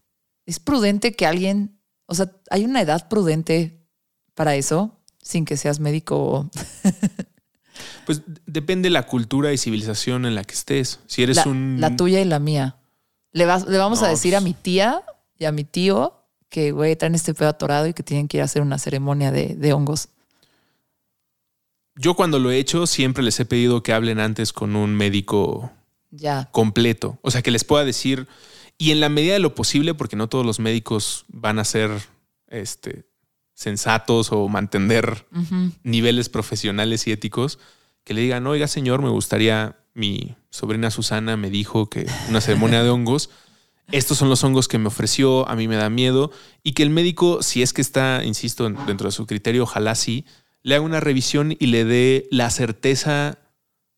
es 0.46 0.58
prudente 0.58 1.12
que 1.12 1.26
alguien, 1.26 1.78
o 2.06 2.14
sea, 2.14 2.30
hay 2.50 2.64
una 2.64 2.80
edad 2.80 3.08
prudente 3.08 3.86
para 4.34 4.56
eso, 4.56 5.00
sin 5.22 5.44
que 5.44 5.56
seas 5.56 5.80
médico. 5.80 6.50
pues 8.06 8.22
depende 8.46 8.90
la 8.90 9.06
cultura 9.06 9.52
y 9.52 9.58
civilización 9.58 10.26
en 10.26 10.34
la 10.34 10.44
que 10.44 10.54
estés. 10.54 11.00
Si 11.06 11.22
eres 11.22 11.36
la, 11.36 11.46
un. 11.46 11.80
La 11.80 11.96
tuya 11.96 12.20
y 12.20 12.24
la 12.24 12.38
mía. 12.38 12.76
Le, 13.32 13.46
le 13.46 13.78
vamos 13.78 14.02
a 14.02 14.08
decir 14.08 14.34
a 14.34 14.40
pues 14.40 14.44
mi 14.44 14.54
tía 14.54 15.02
y 15.38 15.44
a 15.44 15.52
mi 15.52 15.64
tío 15.64 16.24
que, 16.48 16.70
güey, 16.72 16.94
traen 16.96 17.14
este 17.14 17.34
pedo 17.34 17.48
atorado 17.48 17.86
y 17.86 17.94
que 17.94 18.02
tienen 18.02 18.28
que 18.28 18.36
ir 18.36 18.42
a 18.42 18.44
hacer 18.44 18.62
una 18.62 18.78
ceremonia 18.78 19.32
de, 19.32 19.56
de 19.56 19.72
hongos. 19.72 20.08
Yo 21.96 22.14
cuando 22.14 22.38
lo 22.38 22.50
he 22.50 22.58
hecho 22.58 22.86
siempre 22.86 23.22
les 23.22 23.38
he 23.38 23.44
pedido 23.44 23.82
que 23.82 23.92
hablen 23.92 24.18
antes 24.18 24.52
con 24.52 24.74
un 24.76 24.94
médico 24.94 25.70
ya. 26.16 26.48
completo. 26.52 27.18
O 27.22 27.30
sea, 27.30 27.42
que 27.42 27.50
les 27.50 27.64
pueda 27.64 27.84
decir, 27.84 28.26
y 28.78 28.90
en 28.90 29.00
la 29.00 29.08
medida 29.08 29.34
de 29.34 29.38
lo 29.40 29.54
posible, 29.54 29.94
porque 29.94 30.16
no 30.16 30.28
todos 30.28 30.44
los 30.44 30.58
médicos 30.58 31.24
van 31.28 31.58
a 31.58 31.64
ser 31.64 31.90
este, 32.48 33.06
sensatos 33.54 34.32
o 34.32 34.48
mantener 34.48 35.26
niveles 35.82 36.28
profesionales 36.28 37.06
y 37.06 37.12
éticos, 37.12 37.58
que 38.04 38.14
le 38.14 38.20
digan, 38.20 38.46
oiga 38.46 38.66
señor, 38.66 39.02
me 39.02 39.08
gustaría, 39.08 39.78
mi 39.94 40.36
sobrina 40.50 40.90
Susana 40.90 41.36
me 41.36 41.50
dijo 41.50 41.88
que 41.88 42.06
una 42.28 42.40
ceremonia 42.40 42.82
de 42.82 42.90
hongos, 42.90 43.30
estos 43.92 44.18
son 44.18 44.28
los 44.28 44.42
hongos 44.44 44.66
que 44.66 44.78
me 44.78 44.88
ofreció, 44.88 45.48
a 45.48 45.56
mí 45.56 45.68
me 45.68 45.76
da 45.76 45.88
miedo, 45.90 46.30
y 46.62 46.72
que 46.72 46.82
el 46.82 46.90
médico, 46.90 47.42
si 47.42 47.62
es 47.62 47.72
que 47.72 47.82
está, 47.82 48.24
insisto, 48.24 48.68
dentro 48.68 49.08
de 49.08 49.12
su 49.12 49.26
criterio, 49.26 49.62
ojalá 49.62 49.94
sí, 49.94 50.24
le 50.62 50.74
haga 50.74 50.84
una 50.84 51.00
revisión 51.00 51.54
y 51.58 51.66
le 51.66 51.84
dé 51.84 52.26
la 52.30 52.50
certeza 52.50 53.38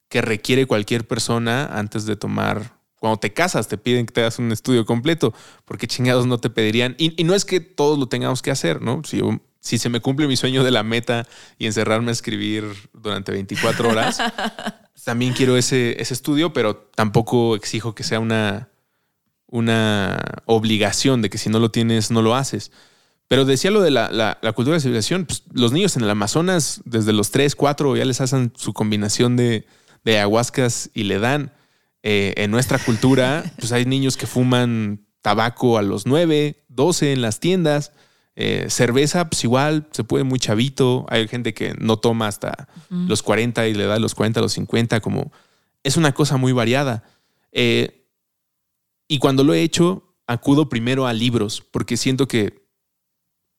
que 0.08 0.22
requiere 0.22 0.66
cualquier 0.66 1.06
persona 1.06 1.66
antes 1.66 2.06
de 2.06 2.16
tomar. 2.16 2.76
Cuando 2.98 3.18
te 3.18 3.32
casas, 3.32 3.68
te 3.68 3.78
piden 3.78 4.06
que 4.06 4.12
te 4.12 4.20
hagas 4.22 4.38
un 4.38 4.52
estudio 4.52 4.86
completo, 4.86 5.34
porque 5.64 5.86
chingados 5.86 6.26
no 6.26 6.38
te 6.38 6.50
pedirían. 6.50 6.94
Y, 6.98 7.22
no 7.24 7.34
es 7.34 7.44
que 7.44 7.60
todos 7.60 7.98
lo 7.98 8.08
tengamos 8.08 8.42
que 8.42 8.50
hacer, 8.50 8.80
¿no? 8.80 9.02
Si, 9.04 9.20
si 9.60 9.78
se 9.78 9.88
me 9.88 10.00
cumple 10.00 10.26
mi 10.26 10.36
sueño 10.36 10.64
de 10.64 10.70
la 10.70 10.82
meta 10.82 11.26
y 11.58 11.66
encerrarme 11.66 12.10
a 12.10 12.12
escribir 12.12 12.64
durante 12.94 13.32
24 13.32 13.90
horas, 13.90 14.18
también 15.04 15.34
quiero 15.34 15.56
ese, 15.56 16.00
ese 16.00 16.14
estudio, 16.14 16.52
pero 16.52 16.76
tampoco 16.76 17.54
exijo 17.54 17.94
que 17.94 18.02
sea 18.02 18.18
una, 18.18 18.70
una 19.46 20.18
obligación 20.46 21.22
de 21.22 21.30
que 21.30 21.38
si 21.38 21.50
no 21.50 21.58
lo 21.58 21.70
tienes, 21.70 22.10
no 22.10 22.22
lo 22.22 22.34
haces. 22.34 22.72
Pero 23.28 23.44
decía 23.44 23.70
lo 23.70 23.80
de 23.80 23.90
la, 23.90 24.38
cultura 24.54 24.74
de 24.74 24.80
civilización, 24.80 25.26
pues, 25.26 25.42
los 25.52 25.72
niños 25.72 25.96
en 25.96 26.04
el 26.04 26.10
Amazonas, 26.10 26.80
desde 26.84 27.12
los 27.12 27.30
3, 27.30 27.56
4, 27.56 27.96
ya 27.96 28.04
les 28.04 28.20
hacen 28.20 28.52
su 28.56 28.72
combinación 28.72 29.36
de, 29.36 29.66
de 30.06 30.18
ayahuascas 30.18 30.90
y 30.94 31.02
le 31.02 31.18
dan. 31.18 31.52
Eh, 32.04 32.32
en 32.36 32.52
nuestra 32.52 32.78
cultura, 32.78 33.44
pues 33.58 33.72
hay 33.72 33.84
niños 33.84 34.16
que 34.16 34.28
fuman 34.28 35.04
tabaco 35.20 35.76
a 35.76 35.82
los 35.82 36.06
9, 36.06 36.64
12 36.68 37.12
en 37.12 37.20
las 37.20 37.40
tiendas. 37.40 37.92
Eh, 38.36 38.66
cerveza, 38.68 39.28
pues 39.28 39.42
igual, 39.42 39.88
se 39.90 40.04
puede 40.04 40.22
muy 40.22 40.38
chavito. 40.38 41.06
Hay 41.08 41.26
gente 41.26 41.52
que 41.52 41.74
no 41.78 41.96
toma 41.96 42.28
hasta 42.28 42.68
los 42.88 43.22
40 43.22 43.66
y 43.66 43.74
le 43.74 43.86
da 43.86 43.98
los 43.98 44.14
40, 44.14 44.40
los 44.40 44.52
50, 44.52 45.00
como 45.00 45.32
es 45.82 45.96
una 45.96 46.14
cosa 46.14 46.36
muy 46.36 46.52
variada. 46.52 47.02
Eh, 47.50 48.06
y 49.08 49.18
cuando 49.18 49.42
lo 49.42 49.54
he 49.54 49.62
hecho, 49.62 50.14
acudo 50.28 50.68
primero 50.68 51.08
a 51.08 51.12
libros, 51.12 51.64
porque 51.72 51.96
siento 51.96 52.28
que 52.28 52.64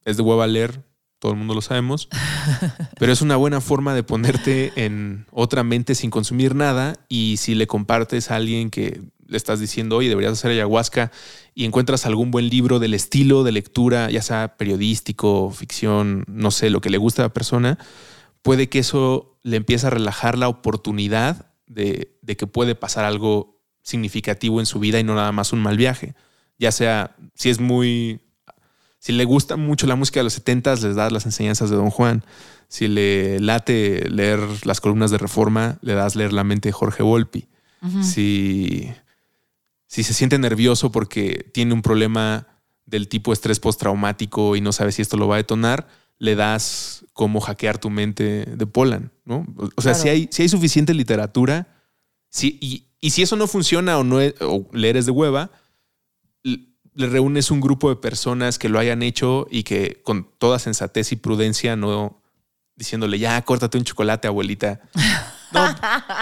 es 0.05 0.15
de 0.15 0.23
hueva 0.23 0.47
leer, 0.47 0.85
todo 1.19 1.31
el 1.31 1.37
mundo 1.37 1.53
lo 1.53 1.61
sabemos, 1.61 2.09
pero 2.99 3.11
es 3.11 3.21
una 3.21 3.35
buena 3.35 3.61
forma 3.61 3.95
de 3.95 4.03
ponerte 4.03 4.71
en 4.75 5.25
otra 5.31 5.63
mente 5.63 5.95
sin 5.95 6.09
consumir 6.09 6.55
nada 6.55 6.95
y 7.09 7.37
si 7.37 7.55
le 7.55 7.67
compartes 7.67 8.29
a 8.29 8.35
alguien 8.35 8.69
que 8.69 9.01
le 9.27 9.37
estás 9.37 9.59
diciendo, 9.59 9.97
oye, 9.97 10.09
deberías 10.09 10.33
hacer 10.33 10.51
ayahuasca 10.51 11.11
y 11.53 11.65
encuentras 11.65 12.05
algún 12.05 12.31
buen 12.31 12.49
libro 12.49 12.79
del 12.79 12.93
estilo 12.93 13.43
de 13.43 13.51
lectura, 13.51 14.09
ya 14.09 14.21
sea 14.21 14.55
periodístico, 14.57 15.51
ficción, 15.51 16.23
no 16.27 16.51
sé, 16.51 16.69
lo 16.69 16.81
que 16.81 16.89
le 16.89 16.97
gusta 16.97 17.23
a 17.23 17.25
la 17.25 17.33
persona, 17.33 17.77
puede 18.41 18.69
que 18.69 18.79
eso 18.79 19.37
le 19.43 19.57
empiece 19.57 19.87
a 19.87 19.89
relajar 19.89 20.37
la 20.37 20.47
oportunidad 20.47 21.51
de, 21.65 22.17
de 22.21 22.37
que 22.37 22.47
puede 22.47 22.75
pasar 22.75 23.03
algo 23.03 23.59
significativo 23.81 24.59
en 24.59 24.65
su 24.65 24.79
vida 24.79 24.99
y 24.99 25.03
no 25.03 25.15
nada 25.15 25.31
más 25.31 25.51
un 25.51 25.59
mal 25.59 25.77
viaje. 25.77 26.13
Ya 26.57 26.71
sea, 26.71 27.15
si 27.35 27.49
es 27.49 27.59
muy 27.59 28.21
si 29.07 29.13
le 29.13 29.23
gusta 29.23 29.55
mucho 29.55 29.87
la 29.87 29.95
música 29.95 30.19
de 30.19 30.25
los 30.25 30.33
70 30.33 30.75
les 30.75 30.95
das 30.97 31.13
las 31.13 31.25
enseñanzas 31.25 31.69
de 31.69 31.77
Don 31.77 31.89
Juan. 31.89 32.25
Si 32.67 32.89
le 32.89 33.39
late 33.39 34.09
leer 34.09 34.41
las 34.65 34.81
columnas 34.81 35.11
de 35.11 35.17
Reforma, 35.17 35.77
le 35.81 35.93
das 35.93 36.17
leer 36.17 36.33
la 36.33 36.43
mente 36.43 36.67
de 36.67 36.73
Jorge 36.73 37.03
Volpi. 37.03 37.47
si, 38.01 38.91
si 39.85 40.03
se 40.03 40.13
siente 40.13 40.37
nervioso 40.37 40.91
porque 40.91 41.49
tiene 41.53 41.73
un 41.73 41.83
problema 41.83 42.47
del 42.85 43.07
tipo 43.07 43.31
estrés 43.31 43.61
postraumático 43.61 44.57
y 44.57 44.59
no 44.59 44.73
sabe 44.73 44.91
si 44.91 45.01
esto 45.01 45.15
lo 45.15 45.29
va 45.29 45.35
a 45.35 45.37
detonar, 45.37 45.87
le 46.17 46.35
das 46.35 47.05
cómo 47.13 47.39
hackear 47.39 47.77
tu 47.77 47.89
mente 47.89 48.43
de 48.57 48.67
Polan, 48.67 49.13
¿no? 49.23 49.45
O 49.77 49.81
sea, 49.81 49.93
si, 49.93 50.09
hay, 50.09 50.27
si 50.33 50.41
hay 50.41 50.49
suficiente 50.49 50.93
literatura, 50.93 51.65
si, 52.27 52.57
y, 52.59 52.87
y, 52.99 53.11
si 53.11 53.21
eso 53.21 53.37
no 53.37 53.47
funciona 53.47 53.99
o, 53.99 54.03
no 54.03 54.17
o 54.41 54.69
leer 54.73 54.97
es 54.97 55.05
de 55.05 55.13
hueva, 55.13 55.49
le 56.97 57.07
reúnes 57.07 57.51
un 57.51 57.61
grupo 57.61 57.89
de 57.89 57.95
personas 57.95 58.57
que 58.57 58.69
lo 58.69 58.79
hayan 58.79 59.03
hecho 59.03 59.47
y 59.51 59.63
que 59.63 60.01
con 60.03 60.27
toda 60.39 60.57
sensatez 60.57 61.11
y 61.11 61.15
prudencia, 61.15 61.75
no 61.75 62.23
diciéndole, 62.75 63.19
ya, 63.19 63.39
córtate 63.43 63.77
un 63.77 63.83
chocolate, 63.83 64.27
abuelita. 64.27 64.81
No, 65.49 65.65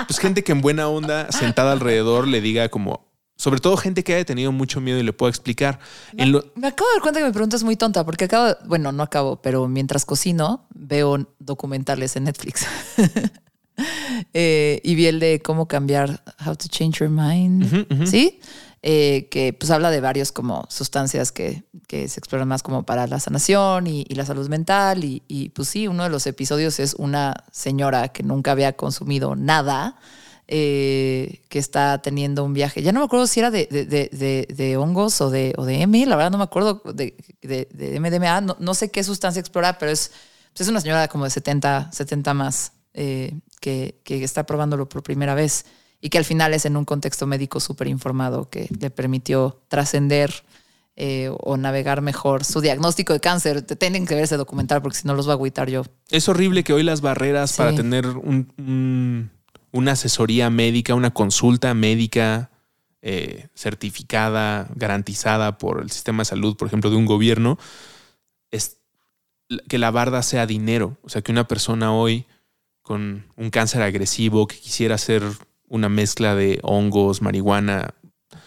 pues 0.06 0.19
gente 0.19 0.43
que 0.43 0.52
en 0.52 0.61
buena 0.61 0.88
onda, 0.88 1.31
sentada 1.31 1.72
alrededor, 1.72 2.27
le 2.27 2.41
diga 2.41 2.69
como, 2.69 3.11
sobre 3.35 3.60
todo 3.60 3.76
gente 3.76 4.03
que 4.03 4.14
haya 4.14 4.23
tenido 4.23 4.52
mucho 4.52 4.81
miedo 4.81 4.99
y 4.99 5.03
le 5.03 5.14
pueda 5.14 5.31
explicar. 5.31 5.80
Me, 6.14 6.27
me 6.27 6.68
acabo 6.68 6.88
de 6.89 6.93
dar 6.93 7.02
cuenta 7.02 7.19
que 7.22 7.26
mi 7.26 7.31
pregunta 7.31 7.56
es 7.56 7.64
muy 7.64 7.76
tonta, 7.76 8.06
porque 8.06 8.26
acabo, 8.26 8.56
bueno, 8.68 8.91
no 8.91 9.02
acabo, 9.02 9.41
pero 9.41 9.68
mientras 9.68 10.06
cocino, 10.06 10.68
veo 10.76 11.27
documentales 11.39 12.15
en 12.18 12.26
Netflix. 12.26 12.68
Eh, 14.34 14.80
y 14.85 14.95
vi 14.95 15.07
el 15.07 15.19
de 15.19 15.41
cómo 15.41 15.68
cambiar, 15.68 16.23
How 16.45 16.56
to 16.56 16.69
Change 16.69 16.99
Your 16.99 17.10
Mind. 17.10 18.07
¿Sí? 18.07 18.39
Eh, 18.87 19.29
que 19.31 19.51
pues 19.51 19.71
habla 19.71 19.89
de 19.89 19.99
varios 19.99 20.31
como 20.31 20.67
sustancias 20.69 21.31
que, 21.31 21.63
que, 21.87 22.07
se 22.07 22.19
exploran 22.19 22.47
más 22.47 22.61
como 22.61 22.83
para 22.83 23.07
la 23.07 23.19
sanación 23.19 23.87
y, 23.87 24.05
la 24.09 24.27
salud 24.27 24.47
mental. 24.47 25.03
Y, 25.03 25.23
y, 25.27 25.49
pues 25.49 25.69
sí, 25.69 25.87
uno 25.87 26.03
de 26.03 26.11
los 26.11 26.27
episodios 26.27 26.79
es 26.79 26.93
una 26.93 27.33
señora 27.51 28.09
que 28.09 28.21
nunca 28.21 28.51
había 28.51 28.73
consumido 28.73 29.35
nada, 29.35 29.97
eh, 30.47 31.41
que 31.49 31.57
está 31.57 31.99
teniendo 32.03 32.43
un 32.43 32.53
viaje. 32.53 32.83
Ya 32.83 32.91
no 32.91 32.99
me 32.99 33.07
acuerdo 33.07 33.25
si 33.25 33.39
era 33.39 33.49
de, 33.49 33.65
de, 33.65 34.45
de, 34.47 34.77
hongos 34.77 35.19
o 35.19 35.31
de, 35.31 35.55
o 35.57 35.65
de 35.65 35.81
M, 35.81 36.05
la 36.05 36.15
verdad 36.15 36.29
no 36.29 36.37
me 36.37 36.43
acuerdo 36.43 36.83
de, 36.93 37.15
MDMA, 37.99 38.41
no, 38.41 38.55
no, 38.59 38.75
sé 38.75 38.91
qué 38.91 39.03
sustancia 39.03 39.39
explorar, 39.39 39.77
pero 39.79 39.91
es, 39.91 40.11
pues 40.53 40.61
es 40.61 40.67
una 40.67 40.79
señora 40.79 41.07
como 41.07 41.23
de 41.23 41.31
70, 41.31 41.91
70 41.91 42.35
más 42.35 42.73
eh, 42.93 43.33
que, 43.61 43.99
que 44.03 44.23
está 44.23 44.45
probándolo 44.45 44.87
por 44.87 45.01
primera 45.01 45.33
vez 45.33 45.65
y 46.06 46.10
que 46.10 46.19
al 46.19 46.23
final 46.23 46.53
es 46.53 46.68
en 46.68 46.77
un 46.77 46.86
contexto 46.86 47.26
médico 47.26 47.60
súper 47.60 47.88
informado 47.88 48.48
que 48.48 48.69
le 48.80 48.91
permitió 48.91 49.60
trascender 49.69 50.32
eh, 50.95 51.32
o 51.40 51.57
navegar 51.57 52.03
mejor 52.03 52.44
su 52.44 52.61
diagnóstico 52.61 53.11
de 53.11 53.19
cáncer. 53.19 53.64
Te 53.64 53.76
tienen 53.76 54.06
que 54.06 54.14
ver 54.14 54.26
ese 54.26 54.38
documental 54.38 54.84
porque 54.84 54.99
si 54.99 55.07
no 55.07 55.15
los 55.15 55.27
va 55.27 55.32
a 55.32 55.34
agüitar 55.34 55.68
yo. 55.68 55.84
Es 56.11 56.30
horrible 56.30 56.64
que 56.64 56.73
hoy 56.73 56.84
las 56.84 57.02
barreras 57.02 57.53
para 57.57 57.73
tener 57.73 58.06
una 58.06 59.91
asesoría 59.91 60.52
médica, 60.52 60.94
una 60.94 61.10
consulta 61.10 61.73
médica 61.73 62.52
eh, 63.02 63.48
certificada, 63.56 64.69
garantizada 64.76 65.57
por 65.57 65.82
el 65.82 65.90
sistema 65.90 66.22
de 66.22 66.26
salud, 66.26 66.56
por 66.56 66.68
ejemplo, 66.68 66.91
de 66.91 66.98
un 66.98 67.07
gobierno, 67.07 67.57
es 68.52 68.77
que 69.68 69.80
la 69.80 69.90
barda 69.90 70.22
sea 70.22 70.45
dinero. 70.45 70.99
O 71.02 71.10
sea, 71.10 71.23
que 71.23 71.32
una 71.32 71.48
persona 71.48 71.95
hoy 71.95 72.27
con 72.84 73.26
un 73.36 73.49
cáncer 73.49 73.82
agresivo 73.82 74.45
que 74.45 74.60
quisiera 74.60 74.99
ser 74.99 75.23
una 75.76 75.89
mezcla 75.89 76.35
de 76.35 76.60
hongos, 76.64 77.22
marihuana. 77.22 77.93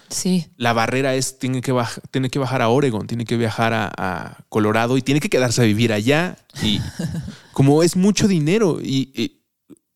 Sí. 0.08 0.46
La 0.56 0.72
barrera 0.72 1.14
es, 1.14 1.38
tiene 1.38 1.60
que, 1.60 1.74
tiene 2.10 2.30
que 2.30 2.38
bajar 2.38 2.62
a 2.62 2.70
Oregon, 2.70 3.06
tiene 3.06 3.24
que 3.24 3.36
viajar 3.36 3.72
a, 3.74 4.44
Colorado 4.48 4.96
y 4.96 5.02
tiene 5.02 5.20
que 5.20 5.28
quedarse 5.28 5.60
a 5.60 5.66
vivir 5.66 5.92
allá. 5.92 6.38
Y 6.62 6.80
como 7.52 7.82
es 7.82 7.96
mucho 7.96 8.26
dinero 8.26 8.78
y, 8.82 9.42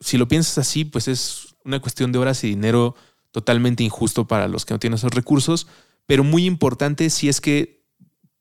si 0.01 0.19
lo 0.19 0.29
piensas 0.29 0.59
así, 0.59 0.85
pues 0.85 1.09
es 1.09 1.55
una 1.65 1.81
cuestión 1.81 2.13
de 2.13 2.19
horas 2.19 2.43
y 2.45 2.49
dinero 2.49 2.97
totalmente 3.31 3.85
injusto 3.85 4.27
para 4.27 4.49
los 4.49 4.67
que 4.67 4.75
no 4.75 4.81
tienen 4.81 4.97
esos 4.97 5.15
recursos, 5.15 5.69
pero 6.07 6.25
muy 6.25 6.45
importante 6.45 7.09
si 7.09 7.29
es 7.29 7.41
que, 7.41 7.87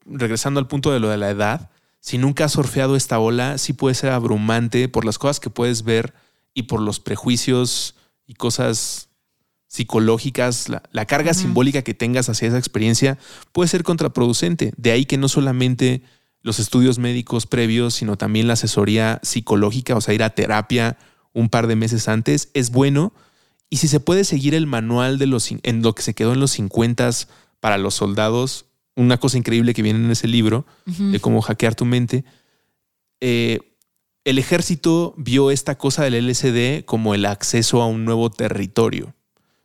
regresando 0.05 0.59
al 0.59 0.67
punto 0.67 0.91
de 0.91 0.99
lo 0.99 1.09
de 1.09 1.17
la 1.17 1.29
edad, 1.29 1.69
si 1.99 2.17
nunca 2.17 2.45
has 2.45 2.53
surfeado 2.53 2.95
esta 2.95 3.19
ola, 3.19 3.59
sí 3.59 3.73
puede 3.73 3.93
ser 3.93 4.09
abrumante 4.09 4.89
por 4.89 5.05
las 5.05 5.19
cosas 5.19 5.39
que 5.39 5.51
puedes 5.51 5.83
ver 5.83 6.15
y 6.55 6.63
por 6.63 6.81
los 6.81 6.99
prejuicios 6.99 7.95
y 8.31 8.35
cosas 8.35 9.09
psicológicas, 9.67 10.69
la, 10.69 11.05
carga 11.05 11.33
simbólica 11.33 11.81
que 11.81 11.93
tengas 11.93 12.29
hacia 12.29 12.47
esa 12.47 12.57
experiencia 12.57 13.17
puede 13.51 13.67
ser 13.67 13.83
contraproducente. 13.83 14.71
De 14.77 14.91
ahí 14.91 15.03
que 15.03 15.17
no 15.17 15.27
solamente 15.27 16.01
los 16.41 16.57
estudios 16.57 16.97
médicos 16.97 17.45
previos, 17.45 17.93
sino 17.93 18.17
también 18.17 18.47
la 18.47 18.53
asesoría 18.53 19.19
psicológica, 19.21 19.97
o 19.97 20.01
sea, 20.01 20.13
ir 20.13 20.23
a 20.23 20.29
terapia 20.29 20.97
un 21.33 21.49
par 21.49 21.67
de 21.67 21.75
meses 21.75 22.07
antes, 22.07 22.51
es 22.53 22.71
bueno. 22.71 23.11
Y 23.69 23.77
si 23.77 23.89
se 23.89 23.99
puede 23.99 24.23
seguir 24.23 24.55
el 24.55 24.65
manual 24.65 25.17
de 25.17 25.27
los, 25.27 25.51
en 25.51 25.81
lo 25.81 25.93
que 25.93 26.03
se 26.03 26.13
quedó 26.13 26.31
en 26.31 26.39
los 26.39 26.51
50 26.51 27.09
para 27.59 27.77
los 27.77 27.95
soldados, 27.95 28.65
una 28.95 29.17
cosa 29.17 29.37
increíble 29.37 29.73
que 29.73 29.81
viene 29.81 29.99
en 29.99 30.11
ese 30.11 30.29
libro 30.29 30.65
de 30.85 31.19
cómo 31.19 31.41
hackear 31.41 31.75
tu 31.75 31.83
mente, 31.83 32.23
eh, 33.19 33.59
el 34.23 34.37
ejército 34.37 35.13
vio 35.17 35.51
esta 35.51 35.77
cosa 35.77 36.03
del 36.03 36.27
LSD 36.27 36.85
como 36.85 37.15
el 37.15 37.25
acceso 37.25 37.81
a 37.81 37.87
un 37.87 38.05
nuevo 38.05 38.29
territorio. 38.29 39.13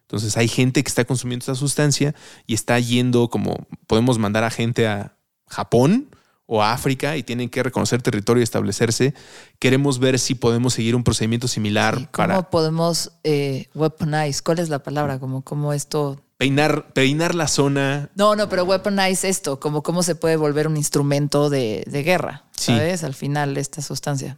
Entonces 0.02 0.36
hay 0.36 0.48
gente 0.48 0.82
que 0.82 0.88
está 0.88 1.04
consumiendo 1.04 1.42
esta 1.42 1.54
sustancia 1.54 2.14
y 2.46 2.54
está 2.54 2.78
yendo 2.78 3.28
como 3.28 3.66
podemos 3.86 4.18
mandar 4.18 4.44
a 4.44 4.50
gente 4.50 4.86
a 4.86 5.16
Japón 5.48 6.08
o 6.46 6.62
a 6.62 6.72
África 6.72 7.16
y 7.16 7.24
tienen 7.24 7.50
que 7.50 7.62
reconocer 7.62 8.02
territorio 8.02 8.40
y 8.40 8.44
establecerse. 8.44 9.14
Queremos 9.58 9.98
ver 9.98 10.18
si 10.20 10.36
podemos 10.36 10.74
seguir 10.74 10.94
un 10.94 11.02
procedimiento 11.02 11.48
similar 11.48 11.94
¿Cómo 11.94 12.12
para... 12.12 12.50
podemos 12.50 13.12
eh, 13.24 13.68
weaponize? 13.74 14.42
¿Cuál 14.42 14.60
es 14.60 14.68
la 14.68 14.78
palabra? 14.82 15.18
Como, 15.18 15.42
como 15.42 15.72
esto... 15.72 16.22
Peinar, 16.38 16.92
peinar 16.92 17.34
la 17.34 17.48
zona. 17.48 18.10
No, 18.14 18.36
no, 18.36 18.48
pero 18.48 18.64
weaponize 18.64 19.28
esto, 19.28 19.58
como 19.58 19.82
cómo 19.82 20.02
se 20.02 20.14
puede 20.14 20.36
volver 20.36 20.68
un 20.68 20.76
instrumento 20.76 21.48
de, 21.48 21.82
guerra, 22.04 22.44
¿sabes? 22.54 23.04
Al 23.04 23.14
final, 23.14 23.56
esta 23.56 23.80
sustancia. 23.80 24.36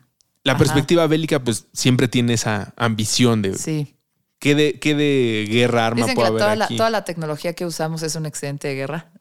La 0.53 0.59
perspectiva 0.59 1.07
bélica, 1.07 1.43
pues 1.43 1.67
siempre 1.73 2.09
tiene 2.09 2.35
esa 2.35 2.73
ambición 2.77 3.43
de 3.43 3.55
¿qué 4.39 4.55
de, 4.55 4.79
qué 4.81 4.95
de 4.95 5.47
guerra 5.51 5.87
arma 5.87 6.03
Dicen 6.03 6.15
que 6.15 6.15
puede 6.17 6.25
la- 6.25 6.29
haber 6.31 6.41
toda, 6.43 6.57
la, 6.57 6.65
aquí? 6.67 6.77
toda 6.77 6.91
la 6.91 7.05
tecnología 7.05 7.53
que 7.55 7.67
usamos 7.67 8.03
es 8.03 8.15
un 8.15 8.27
excedente 8.27 8.69
de 8.69 8.75
guerra. 8.75 9.13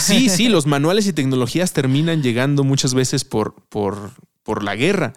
Sí, 0.00 0.28
sí, 0.28 0.48
los 0.48 0.66
manuales 0.66 1.06
y 1.06 1.12
tecnologías 1.12 1.72
terminan 1.72 2.22
llegando 2.22 2.64
muchas 2.64 2.94
veces 2.94 3.24
por, 3.24 3.54
por, 3.68 4.12
por 4.42 4.62
la 4.64 4.74
guerra. 4.76 5.12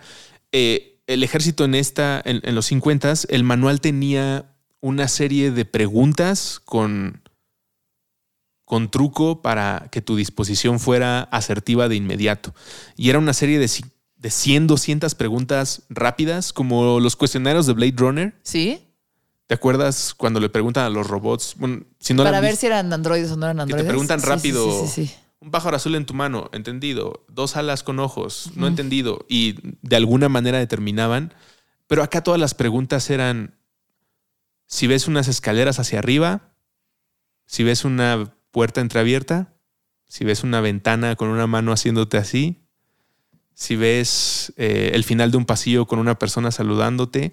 Eh, 0.51 0.99
el 1.07 1.23
ejército 1.23 1.65
en 1.65 1.75
esta, 1.75 2.21
en, 2.23 2.41
en 2.43 2.55
los 2.55 2.67
50 2.67 3.13
el 3.29 3.43
manual 3.43 3.81
tenía 3.81 4.53
una 4.79 5.07
serie 5.07 5.51
de 5.51 5.65
preguntas 5.65 6.59
con, 6.63 7.21
con 8.65 8.89
truco 8.89 9.41
para 9.41 9.89
que 9.91 10.01
tu 10.01 10.15
disposición 10.15 10.79
fuera 10.79 11.21
asertiva 11.23 11.89
de 11.89 11.95
inmediato. 11.95 12.53
Y 12.95 13.09
era 13.09 13.19
una 13.19 13.33
serie 13.33 13.59
de, 13.59 13.67
de 14.21 14.29
100, 14.29 14.67
200 14.67 15.15
preguntas 15.15 15.81
rápidas, 15.89 16.53
como 16.53 16.99
los 16.99 17.15
cuestionarios 17.15 17.65
de 17.65 17.73
Blade 17.73 17.95
Runner. 17.97 18.35
¿Sí? 18.43 18.87
¿Te 19.47 19.55
acuerdas 19.55 20.13
cuando 20.15 20.39
le 20.39 20.47
preguntan 20.47 20.85
a 20.85 20.89
los 20.89 21.07
robots? 21.07 21.55
Bueno, 21.57 21.83
si 21.99 22.13
no 22.13 22.23
Para 22.23 22.39
ver 22.39 22.51
visto- 22.51 22.61
si 22.61 22.67
eran 22.67 22.93
androides 22.93 23.31
o 23.31 23.35
no 23.35 23.47
eran 23.47 23.57
te 23.57 23.61
androides. 23.63 23.87
preguntan 23.87 24.19
Sí, 24.19 24.25
sí, 24.25 24.29
rápido. 24.29 24.81
Sí, 24.85 24.87
sí, 24.87 25.07
sí. 25.07 25.13
Un 25.39 25.49
pájaro 25.49 25.75
azul 25.75 25.95
en 25.95 26.05
tu 26.05 26.13
mano, 26.13 26.49
entendido. 26.53 27.25
Dos 27.29 27.57
alas 27.57 27.81
con 27.81 27.99
ojos, 27.99 28.51
no 28.55 28.67
entendido. 28.67 29.25
Y 29.27 29.55
de 29.81 29.95
alguna 29.95 30.29
manera 30.29 30.59
determinaban. 30.59 31.33
Pero 31.87 32.03
acá 32.03 32.21
todas 32.21 32.39
las 32.39 32.53
preguntas 32.53 33.09
eran: 33.09 33.55
si 34.67 34.85
ves 34.85 35.07
unas 35.07 35.27
escaleras 35.27 35.79
hacia 35.79 35.97
arriba, 35.97 36.53
si 37.47 37.63
ves 37.63 37.83
una 37.85 38.35
puerta 38.51 38.81
entreabierta, 38.81 39.55
si 40.07 40.23
ves 40.25 40.43
una 40.43 40.61
ventana 40.61 41.15
con 41.15 41.29
una 41.29 41.47
mano 41.47 41.71
haciéndote 41.71 42.17
así, 42.17 42.60
si 43.61 43.75
ves 43.75 44.53
eh, 44.57 44.89
el 44.95 45.03
final 45.03 45.29
de 45.29 45.37
un 45.37 45.45
pasillo 45.45 45.85
con 45.85 45.99
una 45.99 46.17
persona 46.17 46.49
saludándote. 46.49 47.31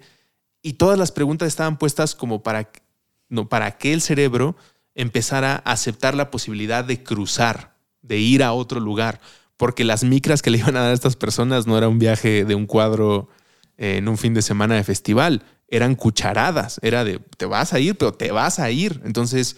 Y 0.61 0.75
todas 0.75 0.99
las 0.99 1.11
preguntas 1.11 1.49
estaban 1.49 1.79
puestas 1.79 2.15
como 2.15 2.43
para, 2.43 2.71
no, 3.31 3.49
para 3.49 3.79
que 3.79 3.95
el 3.95 4.03
cerebro 4.03 4.55
empezara 4.95 5.63
a 5.65 5.73
aceptar 5.73 6.15
la 6.15 6.31
posibilidad 6.31 6.85
de 6.85 7.03
cruzar, 7.03 7.77
de 8.03 8.19
ir 8.19 8.43
a 8.43 8.53
otro 8.53 8.79
lugar, 8.79 9.23
porque 9.57 9.85
las 9.85 10.05
micras 10.05 10.43
que 10.43 10.51
le 10.51 10.59
iban 10.59 10.77
a 10.77 10.81
dar 10.81 10.91
a 10.91 10.93
estas 10.93 11.17
personas 11.17 11.67
no 11.67 11.79
era 11.79 11.89
un 11.89 11.99
viaje 11.99 12.45
de 12.45 12.55
un 12.55 12.67
cuadro 12.67 13.31
eh, 13.79 13.97
en 13.97 14.07
un 14.07 14.19
fin 14.19 14.35
de 14.35 14.43
semana 14.43 14.75
de 14.75 14.85
festival, 14.85 15.45
eran 15.67 15.95
cucharadas, 15.95 16.79
era 16.83 17.05
de 17.05 17.21
te 17.39 17.47
vas 17.47 17.73
a 17.73 17.81
ir, 17.81 17.97
pero 17.97 18.13
te 18.13 18.33
vas 18.33 18.59
a 18.59 18.71
ir. 18.71 19.01
Entonces, 19.07 19.57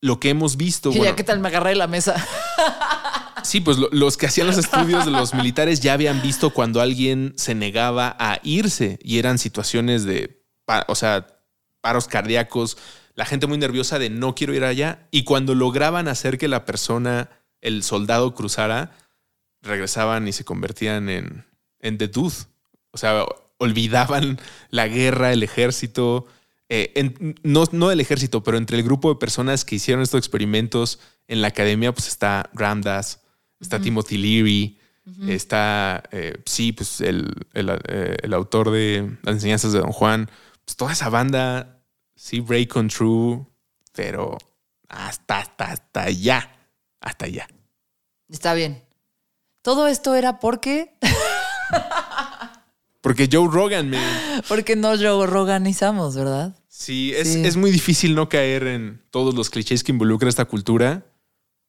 lo 0.00 0.20
que 0.20 0.30
hemos 0.30 0.56
visto, 0.56 0.90
Y 0.90 0.98
bueno, 0.98 1.10
ya, 1.10 1.16
¿qué 1.16 1.24
tal 1.24 1.40
me 1.40 1.48
agarré 1.48 1.74
la 1.74 1.88
mesa? 1.88 2.24
sí, 3.44 3.60
pues 3.60 3.78
lo- 3.78 3.88
los 3.92 4.16
que 4.16 4.26
hacían 4.26 4.46
los 4.46 4.58
estudios 4.58 5.04
de 5.04 5.10
los 5.10 5.34
militares 5.34 5.80
ya 5.80 5.92
habían 5.94 6.22
visto 6.22 6.50
cuando 6.50 6.80
alguien 6.80 7.34
se 7.36 7.54
negaba 7.54 8.16
a 8.18 8.40
irse 8.42 8.98
y 9.02 9.18
eran 9.18 9.38
situaciones 9.38 10.04
de, 10.04 10.42
o 10.86 10.94
sea, 10.94 11.26
paros 11.80 12.08
cardíacos, 12.08 12.76
la 13.14 13.24
gente 13.24 13.46
muy 13.46 13.58
nerviosa 13.58 13.98
de 13.98 14.10
no 14.10 14.34
quiero 14.34 14.54
ir 14.54 14.64
allá 14.64 15.06
y 15.10 15.24
cuando 15.24 15.54
lograban 15.54 16.08
hacer 16.08 16.38
que 16.38 16.48
la 16.48 16.64
persona, 16.64 17.30
el 17.60 17.82
soldado 17.82 18.34
cruzara, 18.34 18.92
regresaban 19.62 20.28
y 20.28 20.32
se 20.32 20.44
convertían 20.44 21.08
en, 21.08 21.44
en 21.80 21.98
The 21.98 22.08
Dude. 22.08 22.34
O 22.92 22.98
sea, 22.98 23.24
olvidaban 23.58 24.38
la 24.70 24.86
guerra, 24.88 25.32
el 25.32 25.42
ejército. 25.42 26.26
eh, 26.68 27.14
no, 27.42 27.64
no 27.72 27.90
el 27.90 28.00
ejército, 28.00 28.42
pero 28.42 28.56
entre 28.58 28.76
el 28.76 28.84
grupo 28.84 29.08
de 29.08 29.18
personas 29.18 29.64
que 29.64 29.76
hicieron 29.76 30.02
estos 30.02 30.18
experimentos 30.18 31.00
en 31.26 31.40
la 31.42 31.48
academia, 31.48 31.92
pues 31.92 32.06
está 32.08 32.50
Ramdas, 32.52 33.22
está 33.60 33.80
Timothy 33.80 34.18
Leary, 34.18 34.78
está, 35.26 36.02
eh, 36.12 36.34
sí, 36.44 36.72
pues 36.72 37.00
el, 37.00 37.32
el, 37.54 37.70
eh, 37.88 38.16
el 38.22 38.34
autor 38.34 38.70
de 38.70 39.16
las 39.22 39.36
enseñanzas 39.36 39.72
de 39.72 39.80
Don 39.80 39.92
Juan. 39.92 40.30
Pues 40.64 40.76
toda 40.76 40.92
esa 40.92 41.08
banda, 41.08 41.80
sí, 42.14 42.40
Break 42.40 42.76
on 42.76 42.88
True, 42.88 43.46
pero 43.94 44.36
hasta, 44.88 45.38
hasta, 45.38 45.64
hasta 45.72 46.02
allá, 46.02 46.56
hasta 47.00 47.24
allá. 47.26 47.48
Está 48.28 48.52
bien. 48.54 48.82
Todo 49.62 49.86
esto 49.88 50.14
era 50.14 50.38
porque, 50.40 50.94
Porque 53.00 53.28
Joe 53.30 53.48
Rogan, 53.50 53.90
man. 53.90 54.42
porque 54.48 54.74
no 54.76 54.94
lo 54.96 55.18
organizamos, 55.18 56.16
¿verdad? 56.16 56.56
Sí, 56.68 57.12
es, 57.14 57.32
Sí. 57.32 57.44
es 57.44 57.56
muy 57.56 57.70
difícil 57.70 58.14
no 58.14 58.28
caer 58.28 58.66
en 58.66 59.02
todos 59.10 59.34
los 59.34 59.50
clichés 59.50 59.82
que 59.84 59.92
involucra 59.92 60.28
esta 60.28 60.44
cultura, 60.44 61.06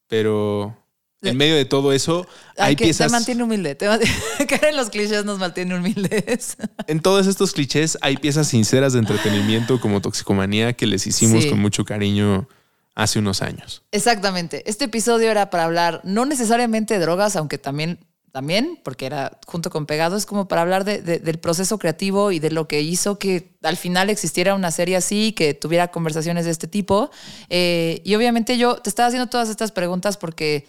pero 0.07 0.78
en 1.21 1.37
medio 1.37 1.55
de 1.55 1.65
todo 1.65 1.91
eso 1.91 2.25
Ay, 2.57 2.69
hay 2.69 2.75
que 2.75 2.85
piezas. 2.85 3.07
te 3.07 3.11
mantiene 3.11 3.43
humilde. 3.43 3.75
Te 3.75 3.87
mantiene- 3.87 4.13
Caer 4.47 4.65
en 4.65 4.77
los 4.77 4.89
clichés 4.89 5.25
nos 5.25 5.39
mantiene 5.39 5.77
humildes. 5.77 6.57
En 6.87 7.01
todos 7.01 7.27
estos 7.27 7.51
clichés 7.53 7.97
hay 8.01 8.17
piezas 8.17 8.47
sinceras 8.47 8.93
de 8.93 8.99
entretenimiento 8.99 9.79
como 9.81 10.01
Toxicomanía 10.01 10.73
que 10.73 10.87
les 10.87 11.05
hicimos 11.07 11.43
Sí. 11.43 11.49
con 11.49 11.59
mucho 11.59 11.83
cariño 11.85 12.47
hace 12.95 13.19
unos 13.19 13.41
años. 13.41 13.83
Exactamente. 13.91 14.63
Este 14.69 14.85
episodio 14.85 15.29
era 15.31 15.49
para 15.49 15.65
hablar 15.65 16.01
no 16.03 16.25
necesariamente 16.25 16.93
de 16.95 16.99
drogas, 16.99 17.35
aunque 17.35 17.57
también, 17.57 17.99
también, 18.31 18.77
porque 18.83 19.05
era 19.05 19.39
junto 19.47 19.69
con 19.69 19.85
Pegado, 19.85 20.15
es 20.17 20.25
como 20.25 20.47
para 20.47 20.61
hablar 20.61 20.83
de- 20.85 21.01
de- 21.01 21.19
del 21.19 21.39
proceso 21.39 21.79
creativo 21.79 22.31
y 22.31 22.39
de 22.39 22.51
lo 22.51 22.67
que 22.67 22.81
hizo 22.81 23.17
que 23.17 23.55
al 23.63 23.75
final 23.77 24.09
existiera 24.09 24.53
una 24.53 24.71
serie 24.71 24.95
así, 24.97 25.31
que 25.33 25.53
tuviera 25.53 25.89
conversaciones 25.91 26.45
de 26.45 26.51
este 26.51 26.67
tipo. 26.67 27.09
Eh, 27.49 28.01
y 28.05 28.15
obviamente 28.15 28.57
yo 28.57 28.75
te 28.77 28.89
estaba 28.89 29.07
haciendo 29.07 29.29
todas 29.29 29.49
estas 29.49 29.71
preguntas 29.71 30.17
porque 30.17 30.67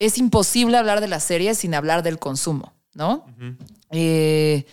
es 0.00 0.18
imposible 0.18 0.76
hablar 0.76 1.00
de 1.00 1.06
la 1.08 1.20
serie 1.20 1.54
sin 1.54 1.74
hablar 1.74 2.02
del 2.02 2.18
consumo, 2.18 2.72
¿no? 2.94 3.24
Eh, 3.92 4.64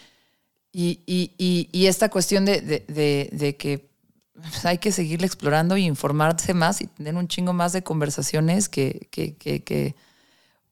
y, 0.71 1.01
y- 1.05 1.31
y- 1.37 1.69
y 1.71 1.85
esta 1.85 2.09
cuestión 2.09 2.45
de, 2.45 2.61
de- 2.61 2.85
de- 2.87 3.29
de 3.31 3.55
que 3.57 3.89
pues, 4.33 4.65
hay 4.65 4.77
que 4.77 4.91
seguirle 4.91 5.25
explorando 5.27 5.77
y 5.77 5.85
informarse 5.85 6.53
más 6.53 6.81
y 6.81 6.87
tener 6.87 7.15
un 7.15 7.27
chingo 7.27 7.53
más 7.53 7.73
de 7.73 7.83
conversaciones 7.83 8.69
que, 8.69 9.07
que, 9.11 9.35
que- 9.35 9.63
que 9.63 9.95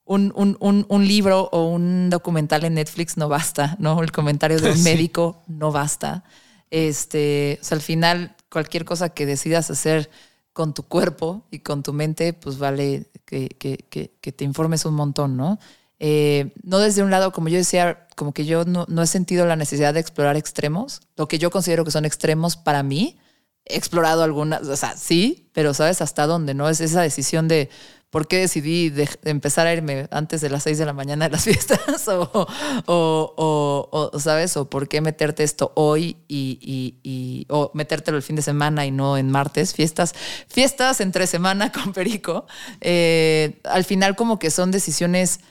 un, 0.06 0.32
un- 0.36 0.56
un- 0.60 0.86
un 0.88 1.07
libro 1.07 1.49
o 1.52 1.65
un 1.69 2.10
documental 2.11 2.64
en 2.64 2.76
Netflix 2.76 3.18
no 3.18 3.27
basta, 3.27 3.76
¿no? 3.80 4.02
El 4.03 4.11
comentario 4.11 4.60
de 4.60 4.69
un 4.69 4.77
Sí. 4.77 4.84
médico 4.84 5.44
no 5.48 5.72
basta. 5.72 6.23
Este, 6.69 7.57
o 7.61 7.64
sea, 7.64 7.76
al 7.77 7.82
final, 7.82 8.36
cualquier 8.52 8.86
cosa 8.86 9.10
que 9.10 9.26
decidas 9.26 9.69
hacer 9.72 10.10
con 10.56 10.73
tu 10.73 10.84
cuerpo 10.84 11.44
y 11.52 11.60
con 11.60 11.84
tu 11.84 11.91
mente, 11.91 12.32
pues 12.32 12.57
vale 12.57 13.11
que, 13.26 13.49
que- 13.49 13.77
que- 13.90 14.32
te 14.32 14.45
informes 14.45 14.86
un 14.86 14.94
montón, 14.94 15.36
¿no? 15.36 15.60
Eh, 15.99 16.53
no 16.64 16.80
desde 16.80 17.03
un 17.03 17.11
lado, 17.11 17.34
como 17.34 17.49
yo 17.49 17.57
decía, 17.57 18.07
como 18.15 18.34
que 18.34 18.45
yo 18.45 18.64
no, 18.64 18.86
no 18.88 19.02
he 19.03 19.07
sentido 19.07 19.45
la 19.45 19.57
necesidad 19.57 19.94
de 19.94 19.99
explorar 19.99 20.38
extremos, 20.38 21.02
lo 21.18 21.27
que 21.27 21.40
yo 21.40 21.52
considero 21.52 21.84
que 21.84 21.91
son 21.91 22.06
extremos 22.06 22.56
para 22.56 22.84
mí. 22.84 23.18
He 23.65 23.76
explorado 23.76 24.23
algunas, 24.23 24.65
o 24.65 24.77
sea, 24.77 24.95
sí, 24.95 25.49
pero 25.53 25.73
sabes 25.73 26.02
hasta 26.02 26.26
dónde, 26.26 26.53
¿no? 26.53 26.69
Es 26.69 26.80
esa 26.80 27.02
decisión 27.02 27.49
de 27.49 27.69
por 28.16 28.30
qué 28.30 28.38
decidí 28.38 28.90
de, 28.90 29.10
de 29.24 29.30
empezar 29.30 29.68
a 29.68 29.74
irme 29.74 30.08
antes 30.10 30.40
de 30.40 30.50
las 30.50 30.64
seis 30.64 30.78
de 30.78 30.86
la 30.86 30.94
mañana 30.94 31.26
de 31.26 31.32
las 31.32 31.44
fiestas, 31.50 32.08
o, 32.08 34.10
¿sabes? 34.20 34.56
O 34.56 34.70
por 34.70 34.88
qué 34.88 35.02
meterte 35.02 35.44
esto 35.44 35.74
hoy 35.76 36.16
y- 36.30 37.46
o 37.50 37.72
metértelo 37.74 38.16
el 38.16 38.24
fin 38.24 38.38
de 38.38 38.42
semana 38.42 38.86
y 38.86 38.92
no 38.92 39.18
en 39.18 39.30
martes, 39.30 39.74
fiestas, 39.74 40.16
fiestas 40.48 41.02
entre 41.02 41.28
semana 41.28 41.72
con 41.74 41.92
Perico. 41.92 42.46
Eh, 42.80 43.60
al 43.66 43.84
final, 43.84 44.16
como 44.16 44.40
que 44.40 44.50
son 44.50 44.72
decisiones 44.72 45.42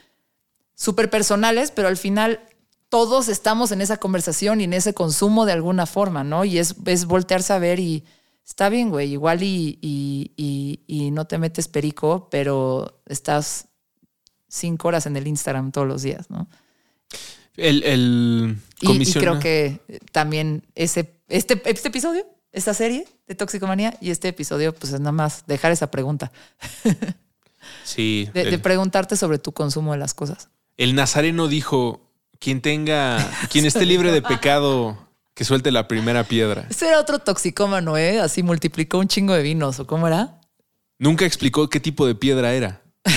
súper 0.75 1.11
personales, 1.11 1.71
pero 1.71 1.89
al 1.89 1.99
final 1.99 2.41
todos 2.89 3.29
estamos 3.29 3.73
en 3.73 3.83
esa 3.83 3.99
conversación 3.99 4.63
y 4.63 4.65
en 4.65 4.73
ese 4.73 4.95
consumo 4.95 5.45
de 5.45 5.53
alguna 5.53 5.85
forma, 5.85 6.25
¿no? 6.25 6.47
Y 6.47 6.57
es, 6.57 6.77
es 6.87 7.05
voltearse 7.05 7.53
a 7.53 7.59
ver 7.59 7.79
y 7.79 8.05
está 8.47 8.69
bien, 8.69 8.91
güey, 8.91 9.13
igual 9.13 9.43
y, 9.43 9.79
y- 9.81 10.33
y- 10.37 10.81
y 10.87 11.11
no 11.11 11.27
te 11.27 11.39
metes 11.39 11.69
perico, 11.69 12.29
pero 12.31 13.01
estás 13.07 13.67
cinco 14.49 14.89
horas 14.89 15.07
en 15.07 15.17
el 15.17 15.27
Instagram 15.27 15.73
todos 15.73 15.87
los 15.87 16.03
días, 16.03 16.31
¿no? 16.31 16.49
El, 17.57 17.83
el 17.85 18.57
Y, 18.81 19.13
creo 19.13 19.39
que 19.39 19.81
también 20.13 20.65
ese, 20.75 21.15
este, 21.29 21.63
este 21.65 21.89
episodio, 21.89 22.27
esta 22.53 22.75
serie 22.75 23.07
de 23.27 23.35
Toxicomanía 23.37 23.97
y 24.01 24.11
este 24.11 24.29
episodio, 24.29 24.75
pues 24.75 24.93
es 24.93 25.01
nada 25.01 25.13
más 25.13 25.45
dejar 25.47 25.73
esa 25.73 25.91
pregunta, 25.91 26.33
Sí, 27.85 28.29
de, 28.35 28.45
de 28.45 28.59
preguntarte 28.59 29.17
sobre 29.17 29.39
tu 29.39 29.53
consumo 29.53 29.93
de 29.93 29.99
las 29.99 30.13
cosas. 30.15 30.49
el 30.77 30.95
nazareno 30.95 31.49
dijo: 31.49 32.01
quien 32.39 32.61
tenga, 32.61 33.17
quien 33.51 33.65
esté 33.65 33.87
libre 33.87 34.13
de 34.13 34.21
pecado, 34.21 34.99
que 35.35 35.45
suelte 35.45 35.71
la 35.73 35.89
primera 35.89 36.25
piedra. 36.25 36.67
Ese 36.71 36.89
era 36.89 37.01
otro 37.01 37.19
toxicómano, 37.19 37.97
¿eh? 37.97 38.21
Así 38.21 38.43
multiplicó 38.43 38.99
un 38.99 39.09
chingo 39.09 39.35
de 39.35 39.43
vinos, 39.43 39.79
¿o 39.81 39.87
cómo 39.87 40.07
era? 40.07 40.41
Nunca 40.99 41.25
explicó 41.25 41.69
qué 41.69 41.81
tipo 41.81 42.07
de 42.07 42.15
piedra 42.15 42.53
era. 42.55 42.83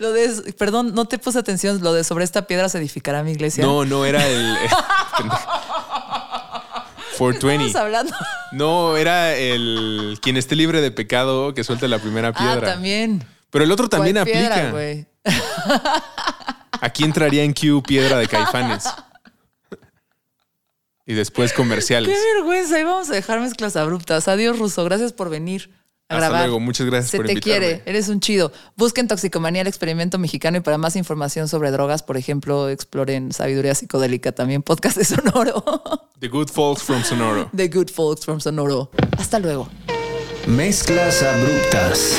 Lo 0.00 0.12
de, 0.12 0.52
perdón, 0.58 0.94
no 0.94 1.04
te 1.06 1.18
puse 1.18 1.38
atención. 1.38 1.80
Lo 1.82 1.92
de 1.92 2.04
sobre 2.04 2.24
esta 2.24 2.46
piedra 2.46 2.68
se 2.68 2.78
edificará 2.78 3.22
mi 3.22 3.30
iglesia. 3.32 3.64
No, 3.64 3.84
no 3.84 4.04
era 4.04 4.26
el. 4.26 4.56
420. 7.18 7.66
Estamos 7.66 7.74
hablando. 7.76 8.12
No, 8.52 8.96
era 8.96 9.34
el 9.36 10.18
quien 10.20 10.36
esté 10.36 10.56
libre 10.56 10.80
de 10.80 10.90
pecado 10.90 11.54
que 11.54 11.62
suelte 11.64 11.86
la 11.88 11.98
primera 12.00 12.28
Ah, 12.28 12.32
piedra. 12.32 12.72
también. 12.72 13.24
Pero 13.50 13.64
el 13.64 13.70
otro 13.70 13.88
también 13.88 14.16
¿Cuál 14.16 14.26
piedra, 14.26 14.54
aplica. 14.54 14.70
güey? 14.72 15.06
Aquí 16.84 17.02
entraría 17.04 17.42
en 17.44 17.54
Q 17.54 17.82
piedra 17.82 18.18
de 18.18 18.28
caifanes. 18.28 18.84
Y 21.06 21.14
después 21.14 21.54
comerciales. 21.54 22.14
Qué 22.14 22.34
vergüenza. 22.34 22.76
Ahí 22.76 22.84
vamos 22.84 23.08
a 23.08 23.14
dejar 23.14 23.40
mezclas 23.40 23.74
abruptas. 23.76 24.28
Adiós, 24.28 24.58
Ruso. 24.58 24.84
Gracias 24.84 25.14
por 25.14 25.30
venir. 25.30 25.70
A 26.10 26.16
Hasta 26.16 26.28
grabar. 26.28 26.46
luego. 26.46 26.60
Muchas 26.60 26.86
gracias 26.86 27.10
Se 27.12 27.16
por 27.16 27.24
te 27.24 27.32
invitarme. 27.32 27.58
quiere, 27.58 27.82
eres 27.86 28.10
un 28.10 28.20
chido. 28.20 28.52
Busquen 28.76 29.08
Toxicomanía, 29.08 29.62
el 29.62 29.66
experimento 29.68 30.18
mexicano 30.18 30.58
y 30.58 30.60
para 30.60 30.76
más 30.76 30.96
información 30.96 31.48
sobre 31.48 31.70
drogas, 31.70 32.02
por 32.02 32.18
ejemplo, 32.18 32.68
exploren 32.68 33.32
Sabiduría 33.32 33.74
Psicodélica, 33.74 34.32
también 34.32 34.62
podcast 34.62 34.98
de 34.98 35.04
Sonoro. 35.06 35.64
The 36.20 36.28
Good 36.28 36.48
Folks 36.50 36.82
from 36.82 37.02
Sonoro. 37.02 37.48
The 37.56 37.68
Good 37.68 37.88
Folks 37.88 38.26
from 38.26 38.40
Sonoro. 38.40 38.90
Hasta 39.16 39.38
luego. 39.38 39.70
Mezclas 40.46 41.22
abruptas. 41.22 42.18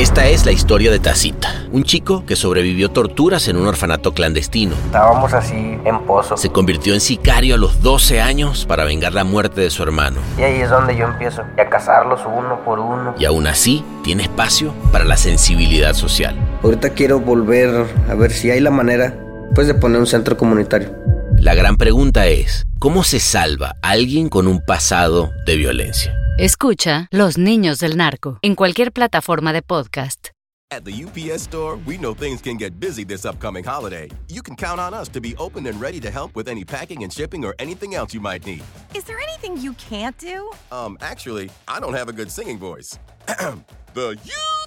Esta 0.00 0.26
es 0.28 0.46
la 0.46 0.52
historia 0.52 0.90
de 0.90 0.98
Tacita, 0.98 1.66
un 1.72 1.84
chico 1.84 2.24
que 2.24 2.34
sobrevivió 2.34 2.90
torturas 2.90 3.48
en 3.48 3.58
un 3.58 3.66
orfanato 3.66 4.14
clandestino. 4.14 4.74
Estábamos 4.86 5.34
así 5.34 5.78
en 5.84 5.98
pozo. 6.06 6.38
Se 6.38 6.48
convirtió 6.48 6.94
en 6.94 7.02
sicario 7.02 7.56
a 7.56 7.58
los 7.58 7.82
12 7.82 8.18
años 8.18 8.64
para 8.64 8.86
vengar 8.86 9.12
la 9.12 9.24
muerte 9.24 9.60
de 9.60 9.68
su 9.68 9.82
hermano. 9.82 10.16
Y 10.38 10.42
ahí 10.42 10.58
es 10.62 10.70
donde 10.70 10.96
yo 10.96 11.04
empiezo 11.04 11.42
a 11.42 11.68
cazarlos 11.68 12.22
uno 12.24 12.60
por 12.64 12.80
uno. 12.80 13.14
Y 13.18 13.26
aún 13.26 13.46
así, 13.46 13.84
tiene 14.02 14.22
espacio 14.22 14.72
para 14.90 15.04
la 15.04 15.18
sensibilidad 15.18 15.92
social. 15.92 16.34
Ahorita 16.62 16.88
quiero 16.94 17.20
volver 17.20 17.84
a 18.08 18.14
ver 18.14 18.32
si 18.32 18.50
hay 18.50 18.60
la 18.60 18.70
manera, 18.70 19.14
pues, 19.54 19.66
de 19.66 19.74
poner 19.74 20.00
un 20.00 20.06
centro 20.06 20.34
comunitario. 20.38 20.94
La 21.40 21.54
gran 21.54 21.78
pregunta 21.78 22.26
es, 22.26 22.66
¿cómo 22.78 23.02
se 23.02 23.18
salva 23.18 23.74
alguien 23.80 24.28
con 24.28 24.46
un 24.46 24.62
pasado 24.62 25.32
de 25.46 25.56
violencia? 25.56 26.14
Escucha 26.36 27.08
Los 27.12 27.38
Niños 27.38 27.78
del 27.78 27.96
Narco 27.96 28.38
en 28.42 28.54
cualquier 28.54 28.92
plataforma 28.92 29.54
de 29.54 29.62
podcast. 29.62 30.28
At 30.70 30.84
the 30.84 30.92
UPS 30.92 31.44
store, 31.44 31.78
we 31.86 31.96
know 31.96 32.14
things 32.14 32.42
can 32.42 32.58
get 32.58 32.78
busy 32.78 33.06
this 33.06 33.24
upcoming 33.24 33.64
holiday. 33.64 34.10
You 34.28 34.42
can 34.42 34.54
count 34.54 34.78
on 34.78 34.92
us 34.92 35.08
to 35.12 35.20
be 35.20 35.34
open 35.38 35.66
and 35.66 35.80
ready 35.80 35.98
to 36.00 36.10
help 36.10 36.36
with 36.36 36.46
any 36.46 36.62
packing 36.62 37.04
and 37.04 37.10
shipping 37.10 37.42
or 37.42 37.54
anything 37.58 37.94
else 37.94 38.12
you 38.12 38.20
might 38.20 38.44
need. 38.44 38.62
Is 38.94 39.04
there 39.04 39.18
anything 39.18 39.56
you 39.56 39.72
can't 39.78 40.18
do? 40.18 40.50
Um, 40.70 40.98
actually, 41.00 41.48
I 41.66 41.80
don't 41.80 41.94
have 41.94 42.10
a 42.10 42.12
good 42.12 42.30
singing 42.30 42.58
voice. 42.58 42.98
the 43.94 44.18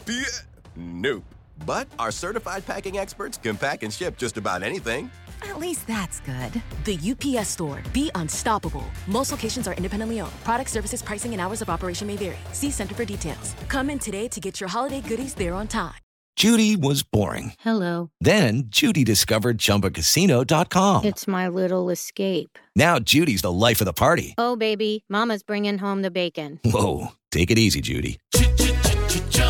UPS. 0.02 0.48
Nope. 0.76 1.24
But 1.68 1.88
our 2.00 2.12
certified 2.12 2.66
packing 2.66 2.98
experts 2.98 3.38
can 3.38 3.58
pack 3.58 3.84
and 3.84 3.94
ship 3.94 4.18
just 4.18 4.38
about 4.38 4.64
anything. 4.64 5.12
At 5.44 5.60
least 5.60 5.88
that's 5.88 6.20
good. 6.22 6.62
The 6.86 6.98
UPS 7.12 7.50
store. 7.50 7.82
Be 7.92 8.10
unstoppable. 8.16 8.86
Most 9.08 9.32
locations 9.32 9.68
are 9.68 9.74
independently 9.74 10.22
owned. 10.22 10.34
Product 10.44 10.70
services, 10.70 11.02
pricing, 11.02 11.34
and 11.34 11.42
hours 11.42 11.62
of 11.62 11.70
operation 11.70 12.08
may 12.08 12.16
vary. 12.16 12.38
See 12.54 12.72
Center 12.72 12.96
for 12.96 13.06
details. 13.06 13.54
Come 13.68 13.90
in 13.90 14.00
today 14.00 14.28
to 14.30 14.40
get 14.40 14.60
your 14.60 14.70
holiday 14.70 15.02
goodies 15.02 15.34
there 15.34 15.54
on 15.54 15.68
time. 15.68 15.94
Judy 16.36 16.76
was 16.76 17.04
boring. 17.04 17.54
Hello. 17.60 18.10
Then 18.20 18.64
Judy 18.68 19.04
discovered 19.04 19.60
ChumbaCasino.com. 19.60 21.06
It's 21.06 21.28
my 21.28 21.48
little 21.48 21.92
escape. 21.92 22.58
Now 22.76 22.98
Judy's 22.98 23.44
the 23.44 23.52
life 23.52 23.82
of 23.82 23.86
the 23.86 23.94
party. 23.94 24.34
Oh, 24.38 24.56
baby, 24.56 25.06
Mama's 25.10 25.44
bringing 25.44 25.78
home 25.78 26.02
the 26.02 26.10
bacon. 26.10 26.60
Whoa, 26.66 27.10
take 27.32 27.52
it 27.52 27.60
easy, 27.60 27.82
Judy. 27.82 28.20